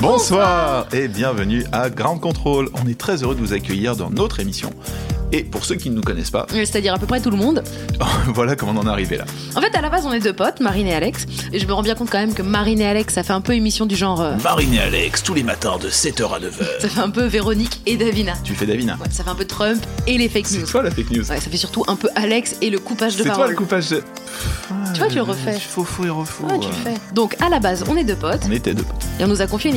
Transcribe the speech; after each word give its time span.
Bonsoir 0.00 0.86
et 0.92 1.08
bienvenue 1.08 1.64
à 1.72 1.90
Ground 1.90 2.20
Control. 2.20 2.68
On 2.82 2.88
est 2.88 2.98
très 2.98 3.22
heureux 3.22 3.34
de 3.34 3.40
vous 3.40 3.52
accueillir 3.52 3.96
dans 3.96 4.10
notre 4.10 4.40
émission. 4.40 4.70
Et 5.32 5.42
pour 5.42 5.64
ceux 5.64 5.74
qui 5.74 5.90
ne 5.90 5.96
nous 5.96 6.02
connaissent 6.02 6.30
pas, 6.30 6.46
C'est-à-dire 6.48 6.94
à 6.94 6.98
peu 6.98 7.06
près 7.06 7.20
tout 7.20 7.30
le 7.32 7.36
monde. 7.36 7.64
voilà 8.28 8.54
comment 8.54 8.70
on 8.72 8.76
en 8.78 8.86
est 8.86 8.90
arrivé 8.90 9.16
là. 9.16 9.24
En 9.56 9.60
fait, 9.60 9.74
à 9.76 9.80
la 9.80 9.90
base, 9.90 10.06
on 10.06 10.12
est 10.12 10.20
deux 10.20 10.32
potes, 10.32 10.60
Marine 10.60 10.86
et 10.86 10.94
Alex. 10.94 11.26
Et 11.52 11.58
je 11.58 11.66
me 11.66 11.72
rends 11.72 11.82
bien 11.82 11.96
compte 11.96 12.10
quand 12.10 12.18
même 12.18 12.32
que 12.32 12.42
Marine 12.42 12.80
et 12.80 12.86
Alex, 12.86 13.12
ça 13.14 13.24
fait 13.24 13.32
un 13.32 13.40
peu 13.40 13.52
émission 13.54 13.86
du 13.86 13.96
genre. 13.96 14.20
euh, 14.20 14.36
Marine 14.44 14.72
et 14.74 14.78
Alex, 14.78 15.24
tous 15.24 15.34
les 15.34 15.42
matins 15.42 15.78
de 15.78 15.88
7h 15.90 16.32
à 16.32 16.38
9h. 16.38 16.52
ça 16.80 16.88
fait 16.88 17.00
un 17.00 17.10
peu 17.10 17.24
Véronique 17.24 17.80
et 17.86 17.96
Davina. 17.96 18.34
Tu 18.44 18.54
fais 18.54 18.66
Davina. 18.66 18.94
Ouais, 19.00 19.08
ça 19.10 19.24
fait 19.24 19.30
un 19.30 19.34
peu 19.34 19.46
Trump 19.46 19.84
et 20.06 20.16
les 20.16 20.28
fake 20.28 20.46
C'est 20.46 20.58
news. 20.58 20.66
toi 20.66 20.82
la 20.84 20.92
fake 20.92 21.10
news. 21.10 21.28
Ouais, 21.28 21.40
ça 21.40 21.50
fait 21.50 21.56
surtout 21.56 21.82
un 21.88 21.96
peu 21.96 22.08
Alex 22.14 22.56
et 22.62 22.70
le 22.70 22.78
coupage 22.78 23.14
de 23.16 23.22
C'est 23.22 23.28
toi 23.28 23.32
parole. 23.38 23.50
le 23.50 23.56
coupage 23.56 23.88
de... 23.90 24.02
Tu 24.94 25.00
vois, 25.00 25.08
tu 25.08 25.16
le 25.16 25.22
refais. 25.22 25.58
Faux, 25.58 25.84
faux 25.84 26.04
et 26.04 26.10
refaux. 26.10 26.46
Ouais, 26.46 26.58
tu 26.60 26.68
le 26.68 26.74
fais. 26.74 26.94
Donc, 27.14 27.36
à 27.42 27.48
la 27.48 27.58
base, 27.58 27.84
on 27.88 27.96
est 27.96 28.04
deux 28.04 28.14
potes 28.16 28.42
On 28.46 28.52
était 28.52 28.74
deux. 28.74 28.84
et 29.18 29.24
on 29.24 29.28
nous 29.28 29.42
a 29.42 29.46
confié 29.48 29.70
une 29.70 29.76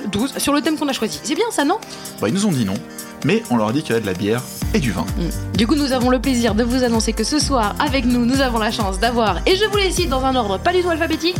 12, 0.11 0.37
sur 0.37 0.53
le 0.53 0.61
thème 0.61 0.77
qu'on 0.77 0.87
a 0.87 0.93
choisi. 0.93 1.19
C'est 1.23 1.35
bien 1.35 1.45
ça, 1.51 1.63
non 1.63 1.77
Bah, 2.19 2.27
ils 2.27 2.33
nous 2.33 2.45
ont 2.45 2.51
dit 2.51 2.65
non, 2.65 2.75
mais 3.25 3.43
on 3.49 3.57
leur 3.57 3.69
a 3.69 3.73
dit 3.73 3.81
qu'il 3.81 3.91
y 3.91 3.93
avait 3.93 4.01
de 4.01 4.07
la 4.07 4.13
bière 4.13 4.41
et 4.73 4.79
du 4.79 4.91
vin. 4.91 5.05
Mm. 5.17 5.57
Du 5.57 5.67
coup, 5.67 5.75
nous 5.75 5.93
avons 5.93 6.09
le 6.09 6.19
plaisir 6.19 6.55
de 6.55 6.63
vous 6.63 6.83
annoncer 6.83 7.13
que 7.13 7.23
ce 7.23 7.39
soir, 7.39 7.75
avec 7.79 8.05
nous, 8.05 8.25
nous 8.25 8.41
avons 8.41 8.59
la 8.59 8.71
chance 8.71 8.99
d'avoir, 8.99 9.37
et 9.45 9.55
je 9.55 9.65
vous 9.65 9.77
les 9.77 9.91
cite 9.91 10.09
dans 10.09 10.23
un 10.25 10.35
ordre 10.35 10.57
pas 10.57 10.73
du 10.73 10.81
tout 10.81 10.89
alphabétique, 10.89 11.37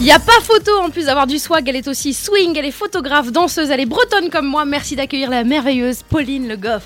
Il 0.00 0.04
n'y 0.04 0.12
a 0.12 0.18
pas 0.18 0.40
photo 0.42 0.72
en 0.80 0.90
plus 0.90 1.06
d'avoir 1.06 1.26
du 1.26 1.38
swag, 1.38 1.68
elle 1.68 1.76
est 1.76 1.88
aussi 1.88 2.14
swing, 2.14 2.56
elle 2.56 2.64
est 2.64 2.70
photographe, 2.70 3.30
danseuse, 3.32 3.70
elle 3.70 3.80
est 3.80 3.86
bretonne 3.86 4.30
comme 4.30 4.46
moi. 4.46 4.64
Merci 4.64 4.96
d'accueillir 4.96 5.30
la 5.30 5.44
merveilleuse 5.44 6.02
Pauline 6.08 6.48
Le 6.48 6.56
Goff. 6.56 6.82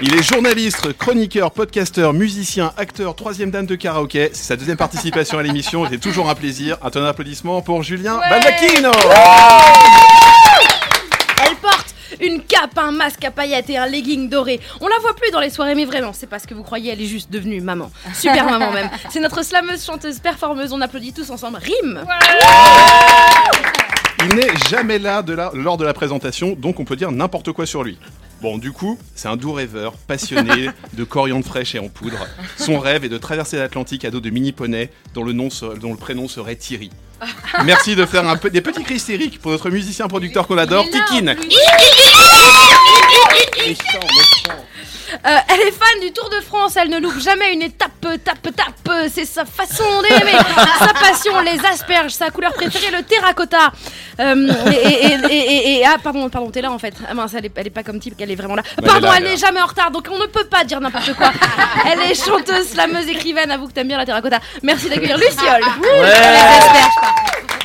Il 0.00 0.14
est 0.14 0.22
journaliste, 0.22 0.92
chroniqueur, 0.96 1.50
podcasteur, 1.50 2.12
musicien, 2.12 2.72
acteur, 2.76 3.16
troisième 3.16 3.50
dame 3.50 3.66
de 3.66 3.74
karaoké. 3.74 4.30
C'est 4.32 4.44
sa 4.44 4.56
deuxième 4.56 4.76
participation 4.76 5.38
à 5.38 5.42
l'émission. 5.42 5.84
C'est 5.90 5.98
toujours 5.98 6.30
un 6.30 6.34
plaisir. 6.36 6.76
Un 6.82 6.90
tonnerre 6.90 7.08
d'applaudissements 7.08 7.62
pour 7.62 7.82
Julien 7.82 8.20
Baldacchino. 8.30 8.90
Elle 11.44 11.56
porte 11.56 11.94
une 12.20 12.42
cape, 12.42 12.78
un 12.78 12.92
masque 12.92 13.24
à 13.24 13.32
paillettes 13.32 13.70
et 13.70 13.76
un 13.78 13.86
legging 13.86 14.28
doré. 14.28 14.60
On 14.80 14.86
la 14.86 14.98
voit 15.00 15.16
plus 15.16 15.30
dans 15.32 15.40
les 15.40 15.50
soirées, 15.50 15.74
mais 15.74 15.84
vraiment, 15.84 16.12
c'est 16.12 16.28
parce 16.28 16.46
que 16.46 16.54
vous 16.54 16.62
croyez, 16.62 16.92
elle 16.92 17.02
est 17.02 17.06
juste 17.06 17.32
devenue 17.32 17.60
maman. 17.60 17.90
Super 18.14 18.44
maman 18.44 18.70
même. 18.70 18.90
C'est 19.10 19.20
notre 19.20 19.42
slameuse, 19.44 19.84
chanteuse, 19.84 20.20
performeuse. 20.20 20.72
On 20.72 20.80
applaudit 20.80 21.12
tous 21.12 21.28
ensemble. 21.30 21.58
Rime 21.58 22.04
Il 24.28 24.34
n'est 24.36 24.56
jamais 24.70 24.98
là, 25.00 25.22
de 25.22 25.32
la- 25.32 25.50
lors 25.54 25.76
de 25.76 25.84
la 25.84 25.92
présentation, 25.94 26.54
donc 26.56 26.78
on 26.80 26.84
peut 26.84 26.96
dire 26.96 27.10
n'importe 27.10 27.50
quoi 27.52 27.66
sur 27.66 27.82
lui. 27.84 27.98
Bon, 28.40 28.56
du 28.56 28.70
coup, 28.70 28.96
c'est 29.16 29.26
un 29.28 29.36
doux 29.36 29.52
rêveur, 29.52 29.94
passionné 29.94 30.70
de 30.92 31.04
coriandre 31.04 31.44
fraîche 31.44 31.74
et 31.74 31.80
en 31.80 31.88
poudre. 31.88 32.18
Son 32.56 32.78
rêve 32.78 33.04
est 33.04 33.08
de 33.08 33.18
traverser 33.18 33.56
l'Atlantique 33.56 34.04
à 34.04 34.10
dos 34.12 34.20
de 34.20 34.30
mini 34.30 34.52
poney, 34.52 34.90
dont 35.14 35.24
le, 35.24 35.32
nom 35.32 35.50
se- 35.50 35.76
dont 35.78 35.90
le 35.90 35.96
prénom 35.98 36.28
serait 36.28 36.54
Thierry. 36.54 36.90
Merci 37.64 37.96
de 37.96 38.06
faire 38.06 38.28
un 38.28 38.36
peu, 38.36 38.48
des 38.48 38.60
petits 38.60 38.84
cris 38.84 38.94
hystériques 38.94 39.40
pour 39.40 39.50
notre 39.50 39.70
musicien 39.70 40.06
producteur 40.06 40.46
qu'on 40.46 40.56
adore, 40.58 40.84
Tikine. 40.88 41.34
Euh, 45.26 45.36
elle 45.48 45.60
est 45.68 45.72
fan 45.72 46.00
du 46.02 46.12
Tour 46.12 46.28
de 46.30 46.40
France, 46.44 46.74
elle 46.76 46.90
ne 46.90 46.98
loupe 46.98 47.18
jamais 47.18 47.52
une 47.52 47.62
étape, 47.62 47.92
tape, 48.24 48.42
tape, 48.54 48.92
c'est 49.12 49.24
sa 49.24 49.44
façon 49.44 49.84
d'aimer, 50.02 50.32
sa 50.78 50.92
passion, 50.92 51.40
les 51.40 51.58
asperges, 51.64 52.12
sa 52.12 52.30
couleur 52.30 52.52
préférée, 52.52 52.90
le 52.94 53.02
terracotta. 53.02 53.72
Euh, 54.20 54.48
et, 54.70 54.76
et- 54.76 55.14
et- 55.30 55.36
et- 55.36 55.78
et- 55.80 55.84
ah, 55.86 55.96
pardon, 56.02 56.28
pardon, 56.28 56.50
t'es 56.50 56.60
là 56.60 56.70
en 56.70 56.78
fait. 56.78 56.94
Ah 57.08 57.14
mince, 57.14 57.32
elle 57.36 57.46
est, 57.46 57.52
elle 57.56 57.66
est 57.68 57.70
pas 57.70 57.82
comme 57.82 58.00
type, 58.00 58.14
elle 58.18 58.30
est 58.30 58.36
vraiment 58.36 58.56
là. 58.56 58.62
elle 58.76 58.84
Pardon, 58.84 59.08
elle 59.12 59.22
elle 59.22 59.28
est 59.28 59.30
n'est 59.32 59.36
jamais 59.38 59.60
en 59.62 59.66
retard, 59.66 59.90
donc 59.90 60.08
on 60.12 60.18
ne 60.18 60.26
peut 60.26 60.44
pas 60.44 60.64
dire 60.64 60.80
n'importe 60.80 61.14
quoi. 61.14 61.32
elle 61.90 62.00
est 62.10 62.14
chanteuse, 62.14 62.68
slameuse, 62.68 63.08
écrivaine, 63.08 63.50
avoue 63.50 63.68
que 63.68 63.72
t'aimes 63.72 63.88
bien 63.88 63.98
la 63.98 64.06
terracotta. 64.06 64.38
Merci 64.62 64.88
d'accueillir 64.88 65.16
Luciole. 65.16 65.62
Les 65.82 65.98
asperges. 66.00 67.57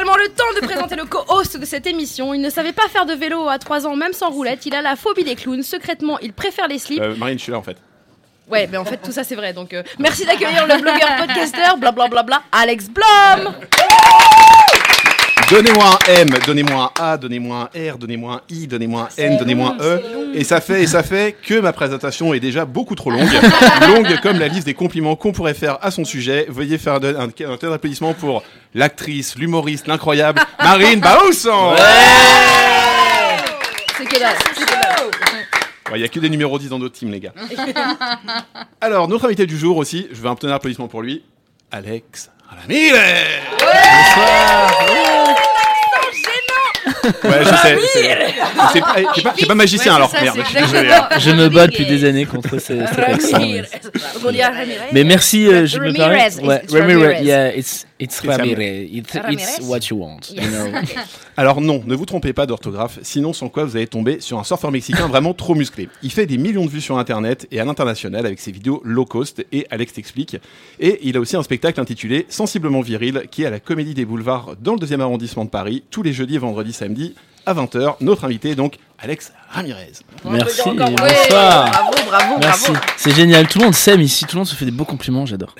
Également 0.00 0.16
le 0.16 0.28
temps 0.28 0.44
de 0.58 0.66
présenter 0.66 0.96
le 0.96 1.04
co-host 1.04 1.58
de 1.58 1.64
cette 1.66 1.86
émission. 1.86 2.32
Il 2.32 2.40
ne 2.40 2.48
savait 2.48 2.72
pas 2.72 2.88
faire 2.88 3.04
de 3.04 3.12
vélo 3.12 3.50
à 3.50 3.58
3 3.58 3.86
ans, 3.86 3.96
même 3.96 4.14
sans 4.14 4.30
roulette. 4.30 4.64
Il 4.64 4.74
a 4.74 4.80
la 4.80 4.96
phobie 4.96 5.24
des 5.24 5.34
clowns. 5.34 5.62
Secrètement, 5.62 6.18
il 6.20 6.32
préfère 6.32 6.68
les 6.68 6.78
slips. 6.78 7.02
Euh, 7.02 7.14
Marine, 7.16 7.38
je 7.38 7.42
suis 7.42 7.52
là 7.52 7.58
en 7.58 7.62
fait. 7.62 7.76
Ouais, 8.50 8.66
mais 8.72 8.78
en 8.78 8.84
fait, 8.86 8.96
tout 8.96 9.12
ça, 9.12 9.24
c'est 9.24 9.34
vrai. 9.34 9.52
Donc, 9.52 9.74
euh, 9.74 9.82
merci 9.98 10.24
d'accueillir 10.24 10.66
le 10.66 10.80
blogueur 10.80 11.16
podcasteur, 11.18 11.76
blablabla, 11.76 12.40
Alex 12.50 12.88
Blom. 12.88 13.52
Donnez-moi 15.50 15.84
un 15.84 16.12
M, 16.12 16.28
donnez-moi 16.46 16.92
un 16.96 17.02
A, 17.02 17.16
donnez-moi 17.16 17.68
un 17.74 17.92
R, 17.92 17.98
donnez-moi 17.98 18.34
un 18.34 18.40
I, 18.54 18.68
donnez-moi 18.68 19.08
un 19.10 19.20
N, 19.20 19.36
donnez-moi 19.36 19.74
un 19.80 19.82
E. 19.82 20.02
Et 20.32 20.44
ça 20.44 20.60
fait, 20.60 20.84
et 20.84 20.86
ça 20.86 21.02
fait 21.02 21.34
que 21.42 21.58
ma 21.58 21.72
présentation 21.72 22.32
est 22.32 22.38
déjà 22.38 22.64
beaucoup 22.64 22.94
trop 22.94 23.10
longue. 23.10 23.28
longue 23.88 24.20
comme 24.22 24.38
la 24.38 24.46
liste 24.46 24.66
des 24.66 24.74
compliments 24.74 25.16
qu'on 25.16 25.32
pourrait 25.32 25.54
faire 25.54 25.78
à 25.82 25.90
son 25.90 26.04
sujet. 26.04 26.46
Veuillez 26.48 26.78
faire 26.78 26.94
un, 26.94 27.04
un, 27.04 27.24
un 27.24 27.56
tel 27.56 27.72
applaudissement 27.72 28.14
pour 28.14 28.44
l'actrice, 28.74 29.34
l'humoriste, 29.36 29.88
l'incroyable 29.88 30.40
Marine 30.62 31.00
Baoussan. 31.00 31.74
c'est 33.98 34.04
que 34.04 34.20
dalle. 34.20 34.36
c'est 34.56 34.64
que. 34.66 34.70
Il 35.92 35.98
n'y 35.98 36.04
a 36.04 36.08
que 36.08 36.20
des 36.20 36.30
numéros 36.30 36.60
10 36.60 36.68
dans 36.68 36.78
d'autres 36.78 36.96
teams, 36.96 37.10
les 37.10 37.18
gars. 37.18 37.32
Alors, 38.80 39.08
notre 39.08 39.24
invité 39.24 39.46
du 39.46 39.58
jour 39.58 39.76
aussi, 39.76 40.06
je 40.12 40.20
veux 40.20 40.28
un 40.28 40.52
applaudissement 40.52 40.86
pour 40.86 41.02
lui, 41.02 41.24
Alex 41.72 42.30
Ramirez. 42.50 43.42
Ouais, 43.60 43.82
je 46.99 46.99
sais. 47.02 47.44
je 47.44 47.48
sais. 47.98 48.34
C'est 48.72 48.80
pas, 48.80 48.96
c'est 49.14 49.22
pas, 49.22 49.34
pas 49.48 49.54
magicien 49.54 49.94
alors, 49.94 50.12
merde. 50.12 50.38
Je 50.42 50.44
suis 50.48 50.60
désolé. 50.60 50.88
hein. 50.92 51.08
Je 51.18 51.30
me 51.30 51.48
bats 51.48 51.66
depuis 51.66 51.86
des 51.86 52.04
années 52.04 52.26
contre 52.26 52.58
ce- 52.58 52.86
cet 52.86 52.98
accent. 52.98 53.38
Ramirez. 53.38 53.68
Ramirez. 54.22 54.78
Mais 54.92 55.04
merci, 55.04 55.46
euh, 55.46 55.66
je 55.66 55.78
me 55.78 55.86
Ramirez, 55.86 55.98
permets. 55.98 56.28
it's- 56.28 56.40
Ouais, 56.46 56.60
it's 56.64 56.72
Ramirez, 56.72 57.02
Ramirez. 57.02 57.24
yeah, 57.24 57.56
it's 57.56 57.86
it's 57.98 58.20
Ramirez. 58.20 58.88
It's, 58.92 59.12
Ramirez. 59.14 59.42
it's 59.42 59.60
what 59.66 59.78
you 59.90 59.96
want, 59.98 60.20
you 60.34 60.40
know. 60.42 60.78
Alors 61.36 61.60
non, 61.60 61.82
ne 61.86 61.94
vous 61.94 62.04
trompez 62.06 62.32
pas 62.32 62.44
d'orthographe, 62.46 62.98
sinon 63.02 63.32
sans 63.32 63.48
quoi 63.48 63.64
vous 63.64 63.76
allez 63.76 63.86
tomber 63.86 64.20
sur 64.20 64.38
un 64.38 64.44
surfeur 64.44 64.70
mexicain 64.70 65.06
vraiment 65.08 65.32
trop 65.32 65.54
musclé. 65.54 65.88
Il 66.02 66.10
fait 66.10 66.26
des 66.26 66.36
millions 66.38 66.64
de 66.66 66.70
vues 66.70 66.80
sur 66.82 66.98
internet 66.98 67.46
et 67.50 67.60
à 67.60 67.64
l'international 67.64 68.26
avec 68.26 68.40
ses 68.40 68.52
vidéos 68.52 68.82
low 68.84 69.04
cost 69.06 69.44
et 69.52 69.66
Alex 69.70 69.94
t'explique. 69.94 70.36
Et 70.80 70.98
il 71.02 71.16
a 71.16 71.20
aussi 71.20 71.36
un 71.36 71.42
spectacle 71.42 71.80
intitulé 71.80 72.26
Sensiblement 72.28 72.80
viril 72.82 73.22
qui 73.30 73.42
est 73.42 73.46
à 73.46 73.50
la 73.50 73.60
Comédie 73.60 73.94
des 73.94 74.04
Boulevards 74.04 74.54
dans 74.60 74.74
le 74.74 74.78
deuxième 74.78 75.00
arrondissement 75.00 75.44
de 75.44 75.50
Paris 75.50 75.82
tous 75.90 76.02
les 76.02 76.12
jeudis, 76.12 76.36
vendredis, 76.38 76.72
à 77.46 77.54
20h. 77.54 77.96
Notre 78.00 78.24
invité 78.24 78.50
est 78.50 78.54
donc 78.54 78.76
Alex 78.98 79.32
Ramirez. 79.50 79.92
Merci, 80.24 80.60
Ouais, 80.68 80.74
bonsoir. 80.74 81.70
Bravo, 81.70 81.90
bravo, 82.06 82.34
Merci. 82.40 82.70
bravo. 82.72 82.86
C'est 82.96 83.14
génial, 83.14 83.48
tout 83.48 83.58
le 83.58 83.64
monde 83.64 83.74
s'aime 83.74 84.00
ici, 84.02 84.24
tout 84.26 84.36
le 84.36 84.40
monde 84.40 84.46
se 84.48 84.54
fait 84.54 84.64
des 84.66 84.70
beaux 84.70 84.84
compliments, 84.84 85.26
j'adore. 85.26 85.54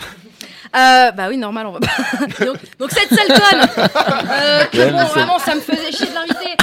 Euh, 0.77 1.11
bah 1.11 1.25
oui, 1.29 1.37
normal, 1.37 1.67
on 1.67 1.73
va 1.73 1.81
pas. 1.81 2.45
donc, 2.45 2.57
donc 2.79 2.91
cette 2.93 3.09
sale 3.09 3.27
conne 3.27 3.85
euh, 4.31 4.65
que 4.67 4.91
bon, 4.91 5.05
vraiment, 5.07 5.39
ça 5.41 5.57
me 5.57 5.61
faisait 5.61 5.91
chier 5.91 6.07
de 6.07 6.15
l'inviter. 6.15 6.55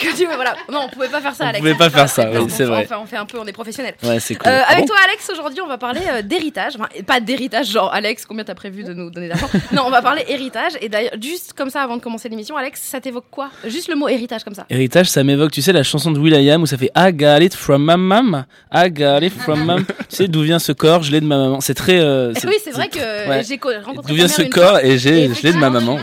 Que 0.00 0.16
tu 0.16 0.24
vois, 0.26 0.36
voilà. 0.36 0.54
Non, 0.70 0.82
on 0.86 0.88
pouvait 0.88 1.08
pas 1.08 1.20
faire 1.20 1.34
ça, 1.34 1.44
On 1.44 1.48
Alex. 1.48 1.58
pouvait 1.60 1.74
pas 1.74 1.90
faire 1.90 2.08
ça, 2.08 2.30
oui, 2.30 2.46
c'est 2.48 2.64
on 2.64 2.68
vrai. 2.68 2.84
On 2.84 2.88
fait, 2.88 2.94
on 2.94 3.06
fait 3.06 3.16
un 3.16 3.26
peu, 3.26 3.38
on 3.38 3.46
est 3.46 3.52
professionnel. 3.52 3.94
Ouais, 4.02 4.18
c'est 4.20 4.34
cool. 4.34 4.50
Euh, 4.50 4.60
Ah 4.66 4.72
avec 4.72 4.80
bon 4.86 4.86
toi, 4.94 4.96
Alex, 5.08 5.28
aujourd'hui, 5.30 5.60
on 5.60 5.66
va 5.66 5.78
parler 5.78 6.00
euh, 6.08 6.22
d'héritage. 6.22 6.74
Enfin, 6.76 6.88
pas 7.06 7.20
d'héritage, 7.20 7.70
genre, 7.70 7.92
Alex, 7.92 8.24
combien 8.26 8.44
t'as 8.44 8.54
prévu 8.54 8.82
de 8.84 8.92
nous 8.94 9.10
donner 9.10 9.28
d'argent? 9.28 9.48
Non, 9.72 9.82
on 9.86 9.90
va 9.90 10.00
parler 10.02 10.24
héritage. 10.28 10.72
Et 10.80 10.88
d'ailleurs, 10.88 11.12
juste 11.20 11.52
comme 11.52 11.70
ça, 11.70 11.82
avant 11.82 11.96
de 11.96 12.02
commencer 12.02 12.28
l'émission, 12.28 12.56
Alex, 12.56 12.80
ça 12.82 13.00
t'évoque 13.00 13.26
quoi? 13.30 13.50
Juste 13.66 13.88
le 13.88 13.94
mot 13.96 14.08
héritage 14.08 14.42
comme 14.44 14.54
ça. 14.54 14.64
Héritage, 14.70 15.08
ça 15.08 15.22
m'évoque, 15.22 15.50
tu 15.52 15.60
sais, 15.62 15.72
la 15.72 15.82
chanson 15.82 16.10
de 16.10 16.18
Will.i.am 16.18 16.62
où 16.62 16.66
ça 16.66 16.76
fait 16.78 16.90
I 16.96 17.12
got 17.12 17.38
it 17.40 17.54
from 17.54 17.82
my 17.86 17.96
mom, 17.96 18.44
I 18.72 18.90
got 18.90 19.20
it 19.22 19.32
from 19.34 19.64
mom. 19.64 19.84
tu 20.08 20.16
sais 20.16 20.28
d'où 20.28 20.42
vient 20.42 20.58
ce 20.58 20.72
corps, 20.72 21.02
je 21.02 21.12
l'ai 21.12 21.20
de 21.20 21.26
ma 21.26 21.36
maman. 21.36 21.60
C'est 21.60 21.74
très. 21.74 21.98
euh, 22.00 22.32
Eh 22.42 22.46
oui, 22.46 22.54
c'est 22.64 22.70
vrai 22.72 22.88
que 22.88 22.98
ouais. 23.28 23.42
j'ai 23.44 23.58
co- 23.58 23.68
rencontré 23.84 24.08
D'où 24.08 24.14
vient 24.14 24.28
ce 24.28 24.42
corps 24.42 24.78
et 24.78 24.98
j'ai, 24.98 25.32
je 25.34 25.42
l'ai 25.42 25.52
de 25.52 25.58
ma 25.58 25.68
maman. 25.70 25.98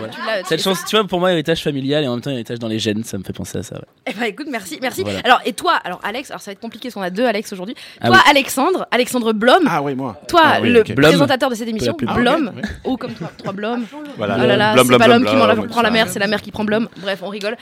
Cette 0.47 0.61
chance, 0.61 0.79
tu 0.87 0.95
vois, 0.95 1.05
pour 1.07 1.19
moi, 1.19 1.31
héritage 1.31 1.63
familial 1.63 2.03
et 2.03 2.07
en 2.07 2.11
même 2.13 2.21
temps 2.21 2.31
héritage 2.31 2.59
dans 2.59 2.67
les 2.67 2.79
gènes, 2.79 3.03
ça 3.03 3.17
me 3.17 3.23
fait 3.23 3.33
penser 3.33 3.57
à 3.57 3.63
ça. 3.63 3.75
ouais. 3.75 3.81
Eh 4.09 4.13
ben 4.13 4.23
écoute, 4.23 4.47
merci, 4.49 4.79
merci. 4.81 5.01
Voilà. 5.03 5.19
Alors 5.25 5.41
et 5.45 5.51
toi, 5.51 5.73
alors 5.83 5.99
Alex, 6.01 6.31
alors 6.31 6.39
ça 6.41 6.51
va 6.51 6.53
être 6.53 6.61
compliqué, 6.61 6.87
parce 6.87 6.93
qu'on 6.93 7.01
a 7.01 7.09
deux 7.09 7.25
Alex 7.25 7.51
aujourd'hui. 7.51 7.75
Ah 7.99 8.07
toi, 8.07 8.15
oui. 8.23 8.29
Alexandre, 8.31 8.87
Alexandre 8.89 9.33
Blom. 9.33 9.63
Ah 9.69 9.81
ouais, 9.81 9.95
moi. 9.95 10.15
Toi, 10.29 10.41
Ah 10.45 10.59
oui, 10.61 10.69
le. 10.69 10.83
Blom. 10.83 11.09
présentateur 11.09 11.49
de 11.49 11.55
cette 11.55 11.67
émission, 11.67 11.95
Ah, 12.07 12.13
Blom, 12.13 12.53
ouais. 12.55 12.61
ou 12.85 12.95
comme 12.95 13.13
toi, 13.13 13.29
trois 13.37 13.51
Blom. 13.51 13.85
Voilà. 14.17 14.37
Oh 14.41 14.47
là 14.47 14.55
là, 14.55 14.75
c'est 14.77 14.97
pas 14.97 15.07
l'homme 15.09 15.25
qui 15.25 15.67
prend 15.67 15.81
la 15.81 15.91
mer, 15.91 16.07
c'est 16.09 16.19
la 16.19 16.27
mer 16.27 16.41
qui 16.41 16.51
prend 16.51 16.63
Blom. 16.63 16.87
Bref, 17.01 17.19
on 17.21 17.27
rigole. 17.27 17.57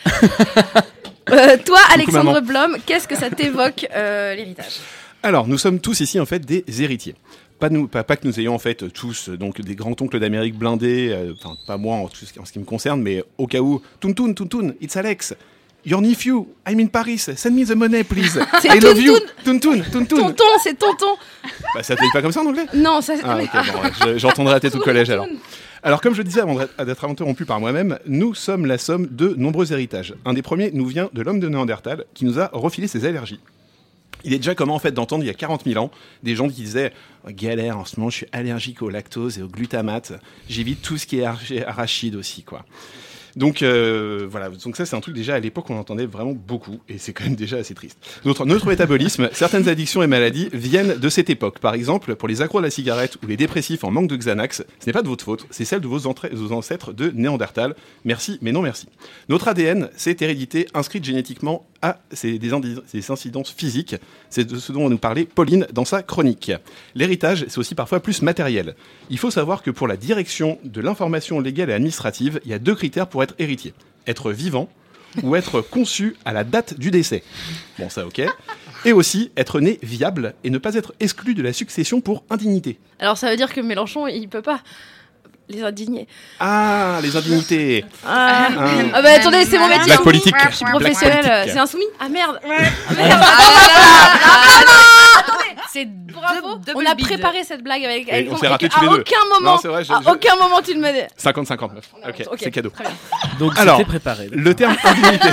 Euh, 1.32 1.58
toi, 1.66 1.80
Alexandre. 1.92 2.40
Blom, 2.42 2.78
qu'est-ce 2.86 3.08
que 3.08 3.16
ça 3.16 3.30
t'évoque 3.32 3.88
euh, 3.96 4.36
l'héritage? 4.36 4.80
Alors, 5.24 5.48
nous 5.48 5.58
sommes 5.58 5.80
tous 5.80 6.00
ici 6.02 6.20
en 6.20 6.26
fait 6.28 6.46
des 6.46 6.64
héritiers. 6.84 7.16
Pas, 7.60 7.70
nous, 7.70 7.88
pas, 7.88 8.04
pas 8.04 8.18
que 8.18 8.28
nous 8.28 8.40
ayons 8.40 8.54
en 8.54 8.60
fait 8.60 8.92
tous 8.94 9.30
donc 9.30 9.60
des 9.62 9.76
grands-oncles 9.76 10.20
d'Amérique 10.20 10.56
blindés, 10.56 11.10
euh, 11.12 11.34
enfin 11.42 11.56
pas 11.66 11.78
moi 11.78 11.96
en, 11.96 12.08
tout 12.08 12.26
ce 12.26 12.34
qui- 12.34 12.40
en 12.40 12.46
ce 12.46 12.52
qui 12.52 12.60
me 12.60 12.66
concerne, 12.66 13.02
mais 13.02 13.24
au 13.38 13.48
cas 13.48 13.60
où, 13.60 13.82
Tountoun, 14.02 14.36
Tountoun, 14.36 14.76
it's 14.82 14.96
Alex. 14.98 15.34
Your 15.86 16.02
nephew, 16.02 16.48
I'm 16.68 16.80
in 16.80 16.88
Paris, 16.88 17.20
send 17.36 17.52
me 17.56 17.64
the 17.64 17.76
money 17.76 18.04
please. 18.04 18.38
I 18.64 18.80
love 18.80 19.00
you, 19.00 19.18
Tountoun. 19.44 19.84
Tountoun. 19.92 20.20
Tonton, 20.22 20.44
c'est 20.64 20.78
tonton. 20.80 21.16
Bah, 21.76 21.84
ça 21.84 21.96
te 21.96 22.02
dit 22.02 22.10
pas 22.12 22.22
comme 22.24 22.32
ça 22.32 22.42
en 22.42 22.48
anglais 22.48 22.66
Non, 22.74 23.02
ça. 23.02 23.14
Ah 23.24 23.38
ok, 23.38 23.50
bon, 23.54 23.82
ouais, 23.82 24.14
je- 24.14 24.18
j'entendrai 24.18 24.54
la 24.54 24.60
tête 24.60 24.74
au 24.76 24.80
collège 24.84 25.10
alors. 25.12 25.28
Alors, 25.84 26.02
comme 26.02 26.14
je 26.14 26.20
le 26.20 26.24
disais 26.24 26.42
avant 26.42 26.56
d'être- 26.56 27.06
interrompu 27.06 27.46
par 27.46 27.60
moi-même, 27.60 28.00
nous 28.08 28.34
sommes 28.34 28.66
la 28.66 28.80
somme 28.80 29.06
de 29.12 29.36
nombreux 29.38 29.72
héritages. 29.72 30.16
Un 30.26 30.34
des 30.34 30.42
premiers 30.42 30.72
nous 30.72 30.88
vient 30.88 31.10
de 31.14 31.22
l'homme 31.22 31.40
de 31.40 31.48
Néandertal 31.48 32.06
qui 32.16 32.26
nous 32.26 32.40
a 32.40 32.50
refilé 32.52 32.88
ses 32.88 33.06
allergies. 33.06 33.40
Il 34.24 34.34
est 34.34 34.38
déjà 34.38 34.56
comment 34.56 34.74
en 34.74 34.80
fait 34.80 34.92
d'entendre 34.92 35.24
il 35.24 35.28
y 35.28 35.30
a 35.30 35.36
40 35.36 35.66
000 35.66 35.80
ans 35.84 35.92
des 36.24 36.36
gens 36.36 36.48
qui 36.48 36.64
disaient 36.64 36.92
galère 37.30 37.78
en 37.78 37.86
ce 37.86 38.00
moment 38.00 38.10
je 38.10 38.16
suis 38.18 38.28
allergique 38.32 38.82
au 38.82 38.90
lactose 38.90 39.38
et 39.38 39.44
au 39.44 39.48
glutamate 39.48 40.14
j'évite 40.50 40.82
tout 40.82 40.98
ce 40.98 41.06
qui 41.06 41.20
est 41.20 41.24
arach- 41.26 41.64
arachide 41.68 42.16
aussi 42.16 42.42
quoi 42.42 42.66
donc 43.36 43.62
euh, 43.62 44.28
voilà, 44.30 44.50
donc 44.50 44.78
ça 44.78 44.86
c'est 44.86 44.96
un 44.96 45.02
truc 45.02 45.16
déjà 45.16 45.36
à 45.36 45.40
l'époque 45.40 45.70
on 45.70 45.78
entendait 45.78 46.06
vraiment 46.06 46.34
beaucoup 46.34 46.80
et 46.88 46.98
c'est 46.98 47.14
quand 47.14 47.26
même 47.26 47.36
déjà 47.36 47.58
assez 47.58 47.74
triste. 47.74 47.98
Notre, 48.24 48.46
notre 48.46 48.68
métabolisme, 48.68 49.30
certaines 49.34 49.68
addictions 49.68 50.02
et 50.04 50.08
maladies 50.08 50.50
viennent 50.54 50.98
de 50.98 51.10
cette 51.10 51.30
époque. 51.30 51.60
Par 51.60 51.74
exemple, 51.74 52.16
pour 52.16 52.28
les 52.28 52.42
accros 52.42 52.60
à 52.60 52.62
la 52.62 52.70
cigarette 52.70 53.18
ou 53.24 53.28
les 53.28 53.38
dépressifs 53.38 53.84
en 53.84 53.92
manque 53.92 54.08
de 54.08 54.16
Xanax, 54.16 54.64
ce 54.80 54.86
n'est 54.86 54.94
pas 54.94 55.02
de 55.02 55.08
votre 55.08 55.24
faute, 55.24 55.46
c'est 55.50 55.66
celle 55.66 55.82
de 55.82 55.88
vos, 55.88 56.00
vos 56.00 56.52
ancêtres 56.52 56.94
de 56.94 57.12
Néandertal. 57.12 57.76
Merci, 58.04 58.40
mais 58.42 58.52
non 58.52 58.62
merci. 58.62 58.88
Notre 59.30 59.48
ADN, 59.48 59.90
c'est 59.96 60.22
hérédité 60.22 60.68
inscrite 60.74 61.04
génétiquement 61.04 61.68
à 61.86 62.00
ces, 62.12 62.40
des, 62.40 62.52
incidences 63.10 63.52
physiques. 63.52 63.96
C'est 64.30 64.46
de 64.46 64.58
ce 64.58 64.72
dont 64.72 64.90
nous 64.90 64.98
parlait 64.98 65.26
Pauline 65.26 65.68
dans 65.72 65.86
sa 65.86 66.02
chronique. 66.02 66.52
L'héritage, 66.96 67.46
c'est 67.48 67.58
aussi 67.58 67.76
parfois 67.76 68.00
plus 68.00 68.22
matériel. 68.22 68.76
Il 69.10 69.18
faut 69.18 69.32
savoir 69.32 69.62
que 69.62 69.72
pour 69.72 69.88
la 69.88 69.98
direction 69.98 70.58
de 70.64 70.82
l'information 70.82 71.40
légale 71.40 71.70
et 71.70 71.74
administrative, 71.74 72.40
il 72.46 72.52
y 72.52 72.54
a 72.54 72.60
deux 72.60 72.76
critères 72.76 73.08
pour 73.08 73.24
être 73.24 73.36
héritier. 73.38 73.74
Être 74.08 74.32
vivant 74.32 74.70
ou 75.22 75.36
être 75.36 75.62
conçu 75.70 76.16
à 76.26 76.34
la 76.34 76.44
date 76.44 76.80
du 76.80 76.92
décès. 76.92 77.24
Bon, 77.78 77.90
ça 77.90 78.06
ok. 78.06 78.22
Et 78.86 78.94
aussi 78.94 79.32
être 79.38 79.60
né 79.60 79.80
viable 79.84 80.34
et 80.44 80.50
ne 80.50 80.58
pas 80.58 80.76
être 80.76 80.94
exclu 81.00 81.36
de 81.36 81.42
la 81.42 81.54
succession 81.54 82.02
pour 82.02 82.24
indignité. 82.30 82.80
Alors 83.00 83.18
ça 83.18 83.30
veut 83.30 83.38
dire 83.38 83.54
que 83.54 83.62
Mélenchon, 83.62 84.08
il 84.08 84.28
peut 84.28 84.42
pas 84.42 84.62
les 85.50 85.64
indigner. 85.64 86.08
Ah, 86.40 87.00
les 87.04 87.16
indignités. 87.16 87.86
Ah, 88.06 88.48
Ah. 88.58 88.66
Ah 88.94 89.02
bah 89.02 89.10
attendez, 89.16 89.46
c'est 89.46 89.58
mon 89.60 89.68
métier. 89.68 89.96
Politique. 90.04 90.36
Je 90.50 90.56
suis 90.56 90.66
professionnelle. 90.66 91.26
euh, 91.30 91.46
C'est 91.48 91.60
insoumis 91.60 91.86
Ah 92.00 92.10
merde. 92.10 92.40
Ah, 92.44 92.94
merde. 92.98 93.24
C'est 95.76 95.86
Bravo. 95.90 96.56
double 96.56 96.72
On 96.76 96.86
a 96.90 96.96
bide. 96.96 97.06
préparé 97.06 97.44
cette 97.44 97.62
blague 97.62 97.84
avec 97.84 98.08
on 98.32 98.38
s'est 98.38 98.48
tous 98.48 98.82
les 98.82 98.88
à 98.88 98.90
deux. 98.92 99.00
aucun 99.02 99.26
moment, 99.34 99.52
Non, 99.56 99.58
c'est 99.62 99.68
vrai, 99.68 99.84
je- 99.84 99.92
à 99.92 100.00
je- 100.02 100.10
aucun 100.10 100.36
moment 100.38 100.62
tu 100.66 100.74
ne 100.74 100.80
me 100.82 100.90
dis. 100.94 101.06
50-59. 101.18 101.84
Ok, 102.08 102.24
Ok, 102.32 102.38
c'est 102.40 102.50
cadeau. 102.52 102.70
très 102.70 102.86
bien. 102.86 102.94
Donc 103.40 103.52
Alors, 103.58 103.76
c'était 103.78 103.90
préparé. 103.90 104.30
Le 104.32 104.54
terme 104.56 104.74
indignité. 104.86 105.28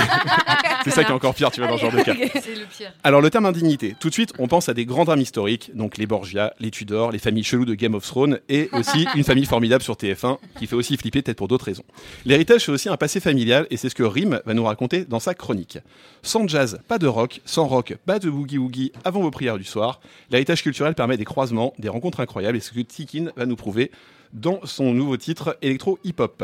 c'est 0.83 0.89
ça 0.91 1.05
qui 1.05 1.11
est 1.11 1.13
encore 1.13 1.33
pire, 1.33 1.49
tu 1.49 1.61
vois, 1.61 1.69
dans 1.69 1.77
ce 1.77 1.83
genre 1.83 1.93
de 1.93 2.01
cas. 2.01 2.13
C'est 2.41 2.55
le 2.55 2.65
pire. 2.65 2.91
Alors 3.05 3.21
le 3.21 3.29
terme 3.29 3.45
indignité, 3.45 3.95
tout 3.97 4.09
de 4.09 4.13
suite 4.13 4.33
on 4.37 4.47
pense 4.49 4.67
à 4.67 4.73
des 4.73 4.85
grands 4.85 5.05
drames 5.05 5.21
historiques, 5.21 5.71
donc 5.75 5.97
les 5.97 6.07
Borgia, 6.07 6.53
les 6.59 6.71
Tudors, 6.71 7.11
les 7.11 7.19
familles 7.19 7.45
cheloues 7.45 7.63
de 7.65 7.75
Game 7.75 7.95
of 7.95 8.05
Thrones 8.05 8.39
et 8.49 8.67
aussi 8.73 9.07
une 9.15 9.23
famille 9.23 9.45
formidable 9.45 9.81
sur 9.83 9.95
TF1 9.95 10.39
qui 10.59 10.67
fait 10.67 10.75
aussi 10.75 10.97
flipper 10.97 11.21
peut-être 11.21 11.37
pour 11.37 11.47
d'autres 11.47 11.65
raisons. 11.65 11.85
L'héritage 12.25 12.65
c'est 12.65 12.71
aussi 12.73 12.89
un 12.89 12.97
passé 12.97 13.21
familial 13.21 13.65
et 13.69 13.77
c'est 13.77 13.87
ce 13.87 13.95
que 13.95 14.03
Rim 14.03 14.41
va 14.45 14.53
nous 14.53 14.65
raconter 14.65 15.05
dans 15.05 15.19
sa 15.21 15.33
chronique. 15.33 15.77
Sans 16.21 16.45
jazz, 16.49 16.79
pas 16.89 16.97
de 16.97 17.07
rock, 17.07 17.39
sans 17.45 17.65
rock, 17.67 17.95
pas 18.05 18.19
de 18.19 18.29
boogie 18.29 18.57
woogie 18.57 18.91
avant 19.05 19.21
vos 19.21 19.31
prières 19.31 19.57
du 19.57 19.63
soir. 19.63 20.01
L'héritage 20.33 20.63
culturel 20.63 20.95
permet 20.95 21.15
des 21.15 21.25
croisements, 21.25 21.75
des 21.77 21.89
rencontres 21.89 22.19
incroyables 22.19 22.57
et 22.57 22.59
ce 22.59 22.71
que 22.71 22.79
Tikin 22.79 23.27
va 23.35 23.45
nous 23.45 23.55
prouver 23.55 23.91
dans 24.33 24.59
son 24.63 24.93
nouveau 24.93 25.17
titre 25.17 25.57
électro 25.61 25.99
hip-hop. 26.03 26.43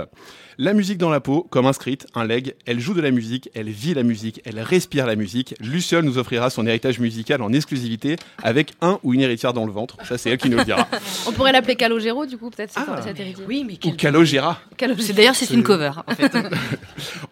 La 0.62 0.74
musique 0.74 0.98
dans 0.98 1.10
la 1.10 1.22
peau, 1.22 1.48
comme 1.50 1.66
inscrite, 1.66 2.06
un 2.16 2.26
leg, 2.26 2.54
elle 2.66 2.82
joue 2.82 2.94
de 2.94 3.00
la 3.00 3.12
musique, 3.12 3.50
elle 3.56 3.70
vit 3.70 3.94
la 3.94 4.04
musique, 4.04 4.42
elle 4.44 4.60
respire 4.60 5.06
la 5.06 5.16
musique. 5.16 5.56
Luciole 5.62 6.04
nous 6.04 6.18
offrira 6.18 6.50
son 6.50 6.68
héritage 6.68 7.00
musical 7.00 7.42
en 7.42 7.54
exclusivité 7.54 8.18
avec 8.44 8.74
un 8.82 9.00
ou 9.04 9.14
une 9.14 9.22
héritière 9.22 9.54
dans 9.54 9.66
le 9.66 9.72
ventre. 9.72 9.96
Ça, 10.04 10.18
c'est 10.18 10.30
elle 10.30 10.38
qui 10.38 10.50
nous 10.50 10.58
le 10.58 10.66
dira. 10.66 10.86
On 11.28 11.32
pourrait 11.32 11.54
l'appeler 11.54 11.78
Calogero 11.78 12.26
du 12.26 12.38
coup 12.38 12.50
peut-être 12.50 12.74
Ah. 12.76 13.00
Oui, 13.48 13.64
mais 13.66 13.74
ou 13.76 13.78
quel... 13.80 13.96
Calogera. 13.96 14.60
Calogero. 14.76 15.08
C'est 15.08 15.14
d'ailleurs 15.14 15.36
c'est 15.36 15.50
une 15.54 15.64
cover 15.64 15.92
en 16.06 16.14
fait. 16.14 16.32